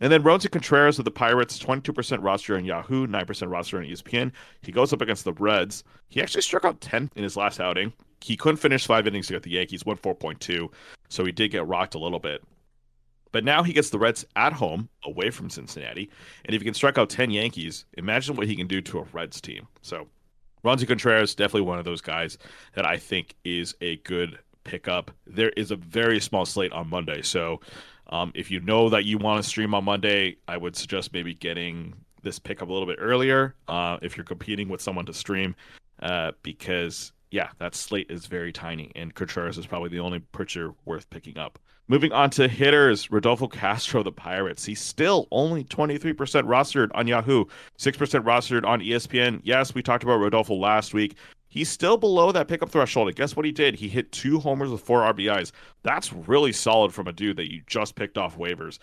And 0.00 0.10
then 0.10 0.22
Roansy 0.22 0.50
Contreras 0.50 0.98
of 0.98 1.04
the 1.04 1.10
Pirates, 1.10 1.58
22% 1.58 2.18
roster 2.22 2.56
on 2.56 2.64
Yahoo, 2.64 3.06
9% 3.06 3.50
roster 3.50 3.78
on 3.78 3.84
ESPN. 3.84 4.32
He 4.62 4.72
goes 4.72 4.92
up 4.92 5.00
against 5.00 5.24
the 5.24 5.32
Reds. 5.34 5.84
He 6.08 6.20
actually 6.20 6.42
struck 6.42 6.64
out 6.64 6.80
10 6.80 7.10
in 7.14 7.22
his 7.22 7.36
last 7.36 7.60
outing. 7.60 7.92
He 8.22 8.36
couldn't 8.36 8.58
finish 8.58 8.86
five 8.86 9.06
innings 9.06 9.28
against 9.28 9.44
the 9.44 9.50
Yankees, 9.50 9.84
won 9.84 9.96
4.2, 9.96 10.68
so 11.08 11.24
he 11.24 11.32
did 11.32 11.50
get 11.50 11.66
rocked 11.66 11.94
a 11.94 11.98
little 11.98 12.18
bit. 12.18 12.42
But 13.32 13.44
now 13.44 13.62
he 13.62 13.72
gets 13.72 13.90
the 13.90 13.98
Reds 13.98 14.24
at 14.36 14.52
home, 14.52 14.88
away 15.04 15.30
from 15.30 15.50
Cincinnati. 15.50 16.10
And 16.44 16.54
if 16.54 16.60
he 16.60 16.66
can 16.66 16.74
strike 16.74 16.98
out 16.98 17.08
10 17.08 17.30
Yankees, 17.30 17.86
imagine 17.94 18.36
what 18.36 18.46
he 18.46 18.54
can 18.54 18.66
do 18.66 18.80
to 18.82 19.00
a 19.00 19.06
Reds 19.12 19.40
team. 19.40 19.66
So 19.80 20.06
Roansy 20.64 20.86
Contreras, 20.86 21.34
definitely 21.34 21.62
one 21.62 21.78
of 21.78 21.84
those 21.84 22.02
guys 22.02 22.38
that 22.74 22.86
I 22.86 22.98
think 22.98 23.34
is 23.44 23.74
a 23.80 23.96
good 23.98 24.38
pickup. 24.64 25.10
There 25.26 25.50
is 25.50 25.70
a 25.70 25.76
very 25.76 26.20
small 26.20 26.44
slate 26.44 26.72
on 26.72 26.88
Monday, 26.88 27.22
so 27.22 27.60
um, 28.08 28.30
if 28.34 28.50
you 28.50 28.60
know 28.60 28.90
that 28.90 29.04
you 29.06 29.18
want 29.18 29.42
to 29.42 29.48
stream 29.48 29.74
on 29.74 29.84
Monday, 29.84 30.36
I 30.46 30.58
would 30.58 30.76
suggest 30.76 31.12
maybe 31.12 31.34
getting 31.34 31.94
this 32.22 32.38
pickup 32.38 32.68
a 32.68 32.72
little 32.72 32.86
bit 32.86 32.98
earlier 33.00 33.54
uh, 33.66 33.96
if 34.02 34.16
you're 34.16 34.24
competing 34.24 34.68
with 34.68 34.80
someone 34.80 35.06
to 35.06 35.14
stream, 35.14 35.56
uh, 36.02 36.32
because 36.42 37.12
yeah, 37.32 37.48
that 37.58 37.74
slate 37.74 38.10
is 38.10 38.26
very 38.26 38.52
tiny, 38.52 38.92
and 38.94 39.14
Contreras 39.14 39.56
is 39.56 39.66
probably 39.66 39.88
the 39.88 40.00
only 40.00 40.20
pitcher 40.20 40.74
worth 40.84 41.08
picking 41.08 41.38
up. 41.38 41.58
Moving 41.88 42.12
on 42.12 42.28
to 42.30 42.46
hitters, 42.46 43.10
Rodolfo 43.10 43.48
Castro, 43.48 44.02
the 44.02 44.12
Pirates. 44.12 44.66
He's 44.66 44.80
still 44.80 45.28
only 45.30 45.64
23% 45.64 46.14
rostered 46.14 46.90
on 46.94 47.06
Yahoo, 47.06 47.46
6% 47.78 48.24
rostered 48.24 48.66
on 48.66 48.80
ESPN. 48.80 49.40
Yes, 49.44 49.74
we 49.74 49.82
talked 49.82 50.04
about 50.04 50.18
Rodolfo 50.18 50.54
last 50.54 50.92
week. 50.92 51.16
He's 51.48 51.68
still 51.68 51.96
below 51.96 52.32
that 52.32 52.48
pickup 52.48 52.70
threshold. 52.70 53.08
And 53.08 53.16
guess 53.16 53.34
what 53.34 53.46
he 53.46 53.52
did? 53.52 53.74
He 53.74 53.88
hit 53.88 54.12
two 54.12 54.38
homers 54.38 54.70
with 54.70 54.80
four 54.80 55.00
RBIs. 55.00 55.52
That's 55.82 56.12
really 56.12 56.52
solid 56.52 56.94
from 56.94 57.08
a 57.08 57.12
dude 57.12 57.36
that 57.38 57.50
you 57.50 57.62
just 57.66 57.94
picked 57.94 58.16
off 58.16 58.38
waivers. 58.38 58.78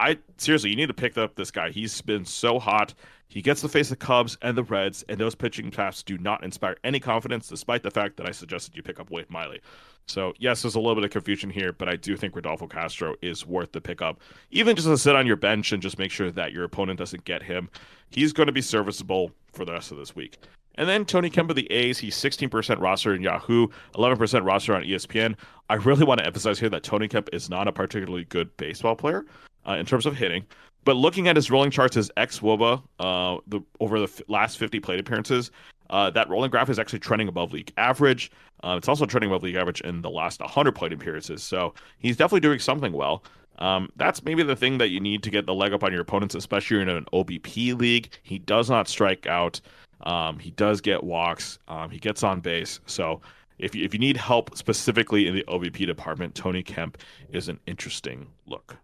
I 0.00 0.18
seriously, 0.38 0.70
you 0.70 0.76
need 0.76 0.86
to 0.86 0.94
pick 0.94 1.18
up 1.18 1.34
this 1.34 1.50
guy. 1.50 1.70
He's 1.70 2.00
been 2.00 2.24
so 2.24 2.58
hot. 2.58 2.94
He 3.28 3.42
gets 3.42 3.60
to 3.60 3.68
face 3.68 3.90
the 3.90 3.96
Cubs 3.96 4.36
and 4.40 4.56
the 4.56 4.64
Reds, 4.64 5.04
and 5.08 5.20
those 5.20 5.34
pitching 5.34 5.70
paths 5.70 6.02
do 6.02 6.16
not 6.18 6.42
inspire 6.42 6.76
any 6.82 6.98
confidence, 6.98 7.46
despite 7.46 7.82
the 7.82 7.90
fact 7.90 8.16
that 8.16 8.26
I 8.26 8.32
suggested 8.32 8.74
you 8.74 8.82
pick 8.82 8.98
up 8.98 9.10
Wade 9.10 9.30
Miley. 9.30 9.60
So 10.06 10.32
yes, 10.38 10.62
there's 10.62 10.74
a 10.74 10.80
little 10.80 10.94
bit 10.94 11.04
of 11.04 11.10
confusion 11.10 11.50
here, 11.50 11.72
but 11.72 11.88
I 11.88 11.96
do 11.96 12.16
think 12.16 12.34
Rodolfo 12.34 12.66
Castro 12.66 13.14
is 13.20 13.46
worth 13.46 13.72
the 13.72 13.80
pickup, 13.80 14.20
even 14.50 14.74
just 14.74 14.88
to 14.88 14.96
sit 14.96 15.14
on 15.14 15.26
your 15.26 15.36
bench 15.36 15.70
and 15.70 15.82
just 15.82 15.98
make 15.98 16.10
sure 16.10 16.30
that 16.32 16.52
your 16.52 16.64
opponent 16.64 16.98
doesn't 16.98 17.24
get 17.24 17.42
him. 17.42 17.68
He's 18.08 18.32
going 18.32 18.48
to 18.48 18.52
be 18.52 18.62
serviceable 18.62 19.30
for 19.52 19.66
the 19.66 19.72
rest 19.72 19.92
of 19.92 19.98
this 19.98 20.16
week. 20.16 20.38
And 20.76 20.88
then 20.88 21.04
Tony 21.04 21.28
Kemp 21.28 21.50
of 21.50 21.56
the 21.56 21.70
A's, 21.70 21.98
he's 21.98 22.16
16% 22.16 22.80
roster 22.80 23.14
in 23.14 23.22
Yahoo, 23.22 23.68
11% 23.94 24.46
roster 24.46 24.74
on 24.74 24.82
ESPN. 24.82 25.36
I 25.68 25.74
really 25.74 26.04
want 26.04 26.20
to 26.20 26.26
emphasize 26.26 26.58
here 26.58 26.70
that 26.70 26.82
Tony 26.82 27.06
Kemp 27.06 27.28
is 27.32 27.50
not 27.50 27.68
a 27.68 27.72
particularly 27.72 28.24
good 28.24 28.56
baseball 28.56 28.96
player 28.96 29.26
uh, 29.66 29.72
in 29.72 29.86
terms 29.86 30.06
of 30.06 30.16
hitting. 30.16 30.44
But 30.84 30.96
looking 30.96 31.28
at 31.28 31.36
his 31.36 31.50
rolling 31.50 31.70
charts, 31.70 31.96
his 31.96 32.10
ex 32.16 32.40
WOBA 32.40 32.82
uh, 33.00 33.38
the, 33.46 33.60
over 33.80 33.98
the 33.98 34.04
f- 34.04 34.22
last 34.28 34.58
50 34.58 34.80
plate 34.80 34.98
appearances, 34.98 35.50
uh, 35.90 36.10
that 36.10 36.28
rolling 36.28 36.50
graph 36.50 36.70
is 36.70 36.78
actually 36.78 37.00
trending 37.00 37.28
above 37.28 37.52
league 37.52 37.72
average. 37.76 38.30
Uh, 38.64 38.76
it's 38.78 38.88
also 38.88 39.04
trending 39.04 39.30
above 39.30 39.42
league 39.42 39.56
average 39.56 39.80
in 39.82 40.02
the 40.02 40.10
last 40.10 40.40
100 40.40 40.72
plate 40.72 40.92
appearances. 40.92 41.42
So 41.42 41.74
he's 41.98 42.16
definitely 42.16 42.40
doing 42.40 42.60
something 42.60 42.92
well. 42.92 43.24
Um, 43.58 43.90
that's 43.96 44.24
maybe 44.24 44.42
the 44.42 44.56
thing 44.56 44.78
that 44.78 44.88
you 44.88 45.00
need 45.00 45.22
to 45.24 45.30
get 45.30 45.46
the 45.46 45.54
leg 45.54 45.72
up 45.74 45.84
on 45.84 45.92
your 45.92 46.00
opponents, 46.00 46.34
especially 46.34 46.80
in 46.80 46.88
an 46.88 47.04
OBP 47.12 47.78
league. 47.78 48.10
He 48.22 48.38
does 48.38 48.70
not 48.70 48.88
strike 48.88 49.26
out. 49.26 49.60
Um, 50.02 50.38
he 50.38 50.50
does 50.52 50.80
get 50.80 51.04
walks. 51.04 51.58
Um, 51.68 51.90
he 51.90 51.98
gets 51.98 52.22
on 52.22 52.40
base. 52.40 52.80
So 52.86 53.20
if 53.58 53.74
you, 53.74 53.84
if 53.84 53.92
you 53.92 54.00
need 54.00 54.16
help 54.16 54.56
specifically 54.56 55.26
in 55.26 55.34
the 55.34 55.44
OBP 55.44 55.86
department, 55.86 56.34
Tony 56.34 56.62
Kemp 56.62 56.96
is 57.30 57.48
an 57.48 57.60
interesting 57.66 58.26
look. 58.46 58.78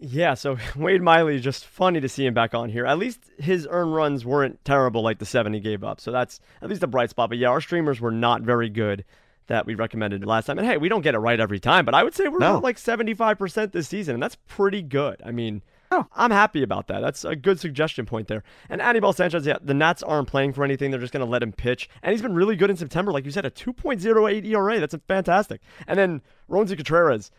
Yeah, 0.00 0.34
so 0.34 0.56
Wade 0.76 1.02
Miley 1.02 1.36
is 1.36 1.42
just 1.42 1.66
funny 1.66 2.00
to 2.00 2.08
see 2.08 2.24
him 2.26 2.34
back 2.34 2.54
on 2.54 2.68
here. 2.68 2.86
At 2.86 2.98
least 2.98 3.20
his 3.38 3.66
earn 3.70 3.90
runs 3.90 4.24
weren't 4.24 4.64
terrible 4.64 5.02
like 5.02 5.18
the 5.18 5.26
seven 5.26 5.52
he 5.52 5.60
gave 5.60 5.82
up. 5.82 6.00
So 6.00 6.12
that's 6.12 6.40
at 6.62 6.68
least 6.68 6.82
a 6.82 6.86
bright 6.86 7.10
spot. 7.10 7.30
But 7.30 7.38
yeah, 7.38 7.48
our 7.48 7.60
streamers 7.60 8.00
were 8.00 8.12
not 8.12 8.42
very 8.42 8.68
good 8.68 9.04
that 9.48 9.66
we 9.66 9.74
recommended 9.74 10.24
last 10.24 10.46
time. 10.46 10.58
And 10.58 10.66
hey, 10.66 10.76
we 10.76 10.88
don't 10.88 11.00
get 11.02 11.14
it 11.14 11.18
right 11.18 11.40
every 11.40 11.58
time, 11.58 11.84
but 11.84 11.94
I 11.94 12.04
would 12.04 12.14
say 12.14 12.28
we're 12.28 12.38
no. 12.38 12.58
like 12.58 12.76
75% 12.76 13.72
this 13.72 13.88
season, 13.88 14.14
and 14.14 14.22
that's 14.22 14.36
pretty 14.46 14.82
good. 14.82 15.20
I 15.24 15.30
mean, 15.32 15.62
Oh. 15.90 16.06
I'm 16.14 16.30
happy 16.30 16.62
about 16.62 16.88
that. 16.88 17.00
That's 17.00 17.24
a 17.24 17.34
good 17.34 17.58
suggestion 17.58 18.04
point 18.04 18.28
there. 18.28 18.42
And 18.68 18.82
Anibal 18.82 19.14
Sanchez, 19.14 19.46
yeah, 19.46 19.56
the 19.62 19.72
Nats 19.72 20.02
aren't 20.02 20.28
playing 20.28 20.52
for 20.52 20.62
anything. 20.62 20.90
They're 20.90 21.00
just 21.00 21.14
going 21.14 21.24
to 21.24 21.30
let 21.30 21.42
him 21.42 21.50
pitch. 21.52 21.88
And 22.02 22.12
he's 22.12 22.20
been 22.20 22.34
really 22.34 22.56
good 22.56 22.68
in 22.68 22.76
September. 22.76 23.10
Like 23.10 23.24
you 23.24 23.30
said, 23.30 23.46
a 23.46 23.50
2.08 23.50 24.44
ERA. 24.44 24.80
That's 24.80 24.94
fantastic. 25.06 25.62
And 25.86 25.98
then 25.98 26.20
Roansy 26.50 26.76
Contreras, 26.76 27.30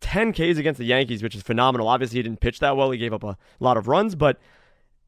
10 0.00 0.32
Ks 0.32 0.58
against 0.58 0.78
the 0.78 0.84
Yankees, 0.84 1.22
which 1.22 1.34
is 1.34 1.42
phenomenal. 1.42 1.88
Obviously, 1.88 2.18
he 2.18 2.22
didn't 2.22 2.40
pitch 2.40 2.60
that 2.60 2.76
well. 2.76 2.90
He 2.90 2.98
gave 2.98 3.12
up 3.12 3.24
a 3.24 3.36
lot 3.60 3.76
of 3.76 3.88
runs, 3.88 4.14
but 4.14 4.38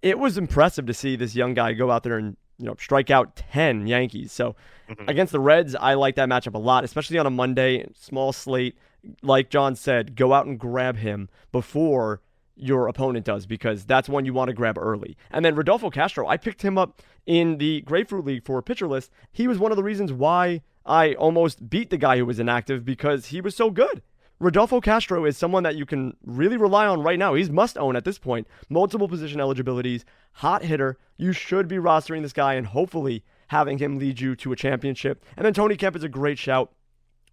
it 0.03 0.19
was 0.19 0.39
impressive 0.39 0.87
to 0.87 0.95
see 0.95 1.17
this 1.17 1.35
young 1.35 1.55
guy 1.55 1.73
go 1.73 1.91
out 1.91 2.03
there 2.03 2.17
and 2.17 2.37
you 2.59 2.67
know 2.67 2.75
strike 2.79 3.11
out 3.11 3.37
10 3.37 3.87
Yankees. 3.87 4.33
So 4.33 4.57
mm-hmm. 4.89 5.09
against 5.09 5.33
the 5.33 5.41
Reds, 5.41 5.75
I 5.75 5.95
like 5.95 6.17
that 6.17 6.29
matchup 6.29 6.55
a 6.55 6.59
lot, 6.59 6.85
especially 6.85 7.19
on 7.19 7.27
a 7.27 7.31
Monday, 7.31 7.87
small 7.95 8.33
slate. 8.33 8.77
Like 9.23 9.51
John 9.51 9.77
said, 9.77 10.17
go 10.17 10.33
out 10.33 10.47
and 10.47 10.59
grab 10.59 10.97
him 10.97 11.29
before 11.53 12.21
your 12.57 12.89
opponent 12.89 13.25
does 13.25 13.47
because 13.47 13.85
that's 13.85 14.09
one 14.09 14.25
you 14.25 14.35
want 14.35 14.49
to 14.49 14.55
grab 14.55 14.77
early. 14.77 15.17
And 15.31 15.45
then 15.45 15.55
Rodolfo 15.55 15.91
Castro, 15.91 16.27
I 16.27 16.37
picked 16.37 16.63
him 16.63 16.77
up 16.77 17.01
in 17.25 17.59
the 17.59 17.83
Grapefruit 17.83 18.25
League 18.25 18.45
for 18.45 18.59
a 18.59 18.63
pitcher 18.63 18.89
list. 18.89 19.13
He 19.31 19.47
was 19.47 19.59
one 19.59 19.71
of 19.71 19.77
the 19.77 19.85
reasons 19.85 20.13
why 20.13 20.63
I 20.85 21.15
almost 21.15 21.71
beat 21.71 21.91
the 21.91 21.97
guy 21.97 22.19
who 22.19 22.27
was 22.27 22.41
inactive 22.41 22.85
because 22.85 23.27
he 23.27 23.41
was 23.41 23.55
so 23.55 23.71
good. 23.71 24.03
Rodolfo 24.41 24.81
Castro 24.81 25.25
is 25.25 25.37
someone 25.37 25.65
that 25.65 25.77
you 25.77 25.85
can 25.85 26.17
really 26.25 26.57
rely 26.57 26.87
on 26.87 27.03
right 27.03 27.19
now. 27.19 27.35
He's 27.35 27.51
must 27.51 27.77
own 27.77 27.97
at 27.97 28.05
this 28.05 28.19
point. 28.19 28.47
Multiple 28.69 29.09
position 29.09 29.41
eligibilities, 29.41 30.05
hot 30.35 30.63
hitter. 30.63 30.97
You 31.17 31.33
should 31.33 31.67
be 31.67 31.77
rostering 31.77 32.23
this 32.23 32.33
guy 32.33 32.55
and 32.55 32.67
hopefully 32.67 33.25
having 33.49 33.79
him 33.79 33.99
lead 33.99 34.21
you 34.21 34.37
to 34.37 34.53
a 34.53 34.57
championship. 34.57 35.25
And 35.37 35.45
then 35.45 35.55
Tony 35.55 35.77
Kemp 35.77 35.97
is 35.97 36.05
a 36.05 36.09
great 36.09 36.39
shout. 36.39 36.73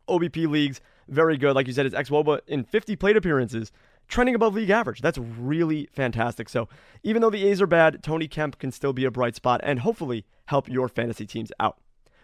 OBP 0.10 0.50
leagues, 0.50 0.82
very 1.08 1.38
good. 1.38 1.56
Like 1.56 1.68
you 1.68 1.74
said, 1.74 1.86
his 1.86 1.94
ex 1.94 2.10
Woba 2.10 2.40
in 2.48 2.64
50 2.64 2.96
plate 2.96 3.18
appearances 3.18 3.72
trending 4.08 4.36
above 4.36 4.56
league 4.56 4.70
average. 4.72 5.02
That's 5.02 5.18
really 5.18 5.88
fantastic. 5.92 6.50
So 6.50 6.68
even 7.04 7.22
though 7.22 7.30
the 7.30 7.46
A's 7.48 7.62
are 7.62 7.68
bad, 7.68 8.02
Tony 8.02 8.28
Kemp 8.28 8.58
can 8.58 8.72
still 8.72 8.94
be 8.94 9.06
a 9.06 9.12
bright 9.12 9.36
spot 9.36 9.62
and 9.64 9.80
hopefully 9.80 10.26
help 10.46 10.70
your 10.70 10.88
fantasy 10.88 11.26
teams 11.26 11.52
out. 11.60 11.78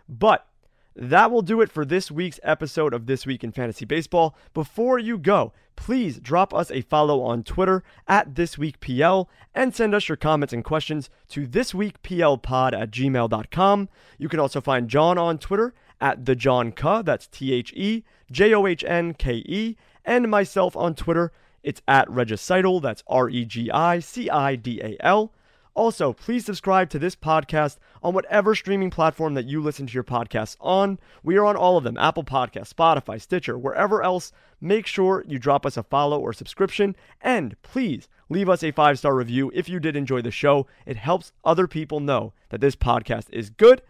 But 0.10 0.48
that 0.96 1.32
will 1.32 1.42
do 1.42 1.62
it 1.62 1.72
for 1.72 1.86
this 1.86 2.12
week's 2.12 2.40
episode 2.44 2.94
of 2.94 3.06
This 3.06 3.26
Week 3.26 3.44
in 3.44 3.52
Fantasy 3.52 3.86
Baseball. 3.86 4.36
Before 4.54 5.00
you 5.00 5.18
go, 5.18 5.54
please 5.76 6.20
drop 6.20 6.54
us 6.54 6.70
a 6.72 6.82
follow 6.82 7.22
on 7.22 7.44
Twitter 7.44 7.84
at 8.08 8.34
ThisWeekPL 8.34 9.28
and 9.56 9.74
send 9.74 9.96
us 9.96 10.10
your 10.10 10.18
comments 10.18 10.54
and 10.54 10.64
questions 10.64 11.10
to 11.30 11.48
thisweekplpod 11.48 12.74
at 12.74 12.92
gmail.com. 12.92 13.90
You 14.18 14.30
can 14.30 14.40
also 14.40 14.62
find 14.62 14.90
John 14.90 15.18
on 15.18 15.38
Twitter 15.38 15.74
at 16.00 16.26
the 16.26 16.36
John 16.36 16.74
that's 17.04 17.28
T 17.28 17.54
H 17.54 17.72
E 17.74 18.04
J 18.32 18.54
O 18.54 18.66
H 18.66 18.84
N 18.84 19.14
K 19.14 19.44
E, 19.46 19.78
and 20.04 20.30
myself 20.30 20.76
on 20.76 20.96
Twitter 20.96 21.32
it's 21.64 21.82
at 21.88 22.08
Regicidal. 22.08 22.82
That's 22.82 23.04
R 23.08 23.30
E 23.30 23.46
G 23.46 23.70
I 23.72 24.00
C 24.00 24.30
I 24.30 24.56
D 24.56 24.82
A 24.82 24.98
L. 25.06 25.32
Also, 25.74 26.12
please 26.12 26.46
subscribe 26.46 26.90
to 26.90 27.00
this 27.00 27.16
podcast 27.16 27.78
on 28.04 28.14
whatever 28.14 28.54
streaming 28.56 28.90
platform 28.90 29.34
that 29.36 29.46
you 29.46 29.62
listen 29.62 29.88
to 29.88 29.94
your 29.94 30.04
podcasts 30.04 30.58
on. 30.60 31.00
We 31.24 31.38
are 31.38 31.46
on 31.46 31.56
all 31.56 31.78
of 31.78 31.84
them 31.86 31.98
Apple 31.98 32.26
Podcasts, 32.26 32.74
Spotify, 32.74 33.22
Stitcher, 33.22 33.58
wherever 33.58 34.04
else. 34.04 34.34
Make 34.60 34.86
sure 34.86 35.24
you 35.28 35.40
drop 35.40 35.66
us 35.66 35.78
a 35.78 35.84
follow 35.84 36.20
or 36.20 36.34
subscription. 36.34 36.96
And 37.22 37.60
please 37.62 38.10
leave 38.30 38.50
us 38.50 38.64
a 38.64 38.72
five 38.72 39.00
star 39.00 39.16
review 39.16 39.50
if 39.54 39.70
you 39.70 39.80
did 39.80 39.96
enjoy 39.96 40.22
the 40.22 40.32
show. 40.32 40.68
It 40.86 40.98
helps 40.98 41.32
other 41.46 41.68
people 41.68 42.00
know 42.00 42.34
that 42.50 42.60
this 42.62 42.76
podcast 42.76 43.28
is 43.32 43.50
good 43.50 43.82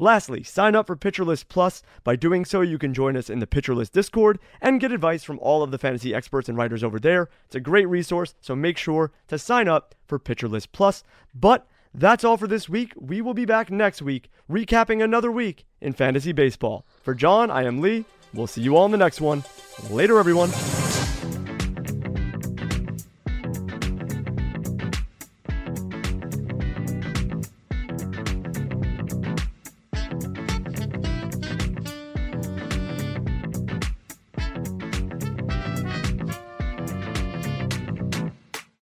Lastly, 0.00 0.42
sign 0.42 0.74
up 0.74 0.86
for 0.86 0.96
Pitcher 0.96 1.26
List 1.26 1.50
Plus. 1.50 1.82
By 2.04 2.16
doing 2.16 2.46
so, 2.46 2.62
you 2.62 2.78
can 2.78 2.94
join 2.94 3.18
us 3.18 3.28
in 3.28 3.38
the 3.38 3.46
Pitcher 3.46 3.74
List 3.74 3.92
Discord 3.92 4.38
and 4.58 4.80
get 4.80 4.92
advice 4.92 5.22
from 5.22 5.38
all 5.40 5.62
of 5.62 5.72
the 5.72 5.76
fantasy 5.76 6.14
experts 6.14 6.48
and 6.48 6.56
writers 6.56 6.82
over 6.82 6.98
there. 6.98 7.28
It's 7.44 7.54
a 7.54 7.60
great 7.60 7.86
resource, 7.86 8.34
so 8.40 8.56
make 8.56 8.78
sure 8.78 9.12
to 9.28 9.38
sign 9.38 9.68
up 9.68 9.94
for 10.06 10.18
Pitcher 10.18 10.48
List 10.48 10.72
Plus. 10.72 11.04
But 11.34 11.66
that's 11.92 12.24
all 12.24 12.38
for 12.38 12.46
this 12.46 12.66
week. 12.66 12.94
We 12.96 13.20
will 13.20 13.34
be 13.34 13.44
back 13.44 13.70
next 13.70 14.00
week, 14.00 14.30
recapping 14.50 15.04
another 15.04 15.30
week 15.30 15.66
in 15.82 15.92
fantasy 15.92 16.32
baseball. 16.32 16.86
For 17.02 17.12
John, 17.14 17.50
I 17.50 17.64
am 17.64 17.82
Lee. 17.82 18.06
We'll 18.32 18.46
see 18.46 18.62
you 18.62 18.78
all 18.78 18.86
in 18.86 18.92
the 18.92 18.96
next 18.96 19.20
one. 19.20 19.44
Later, 19.90 20.18
everyone. 20.18 20.48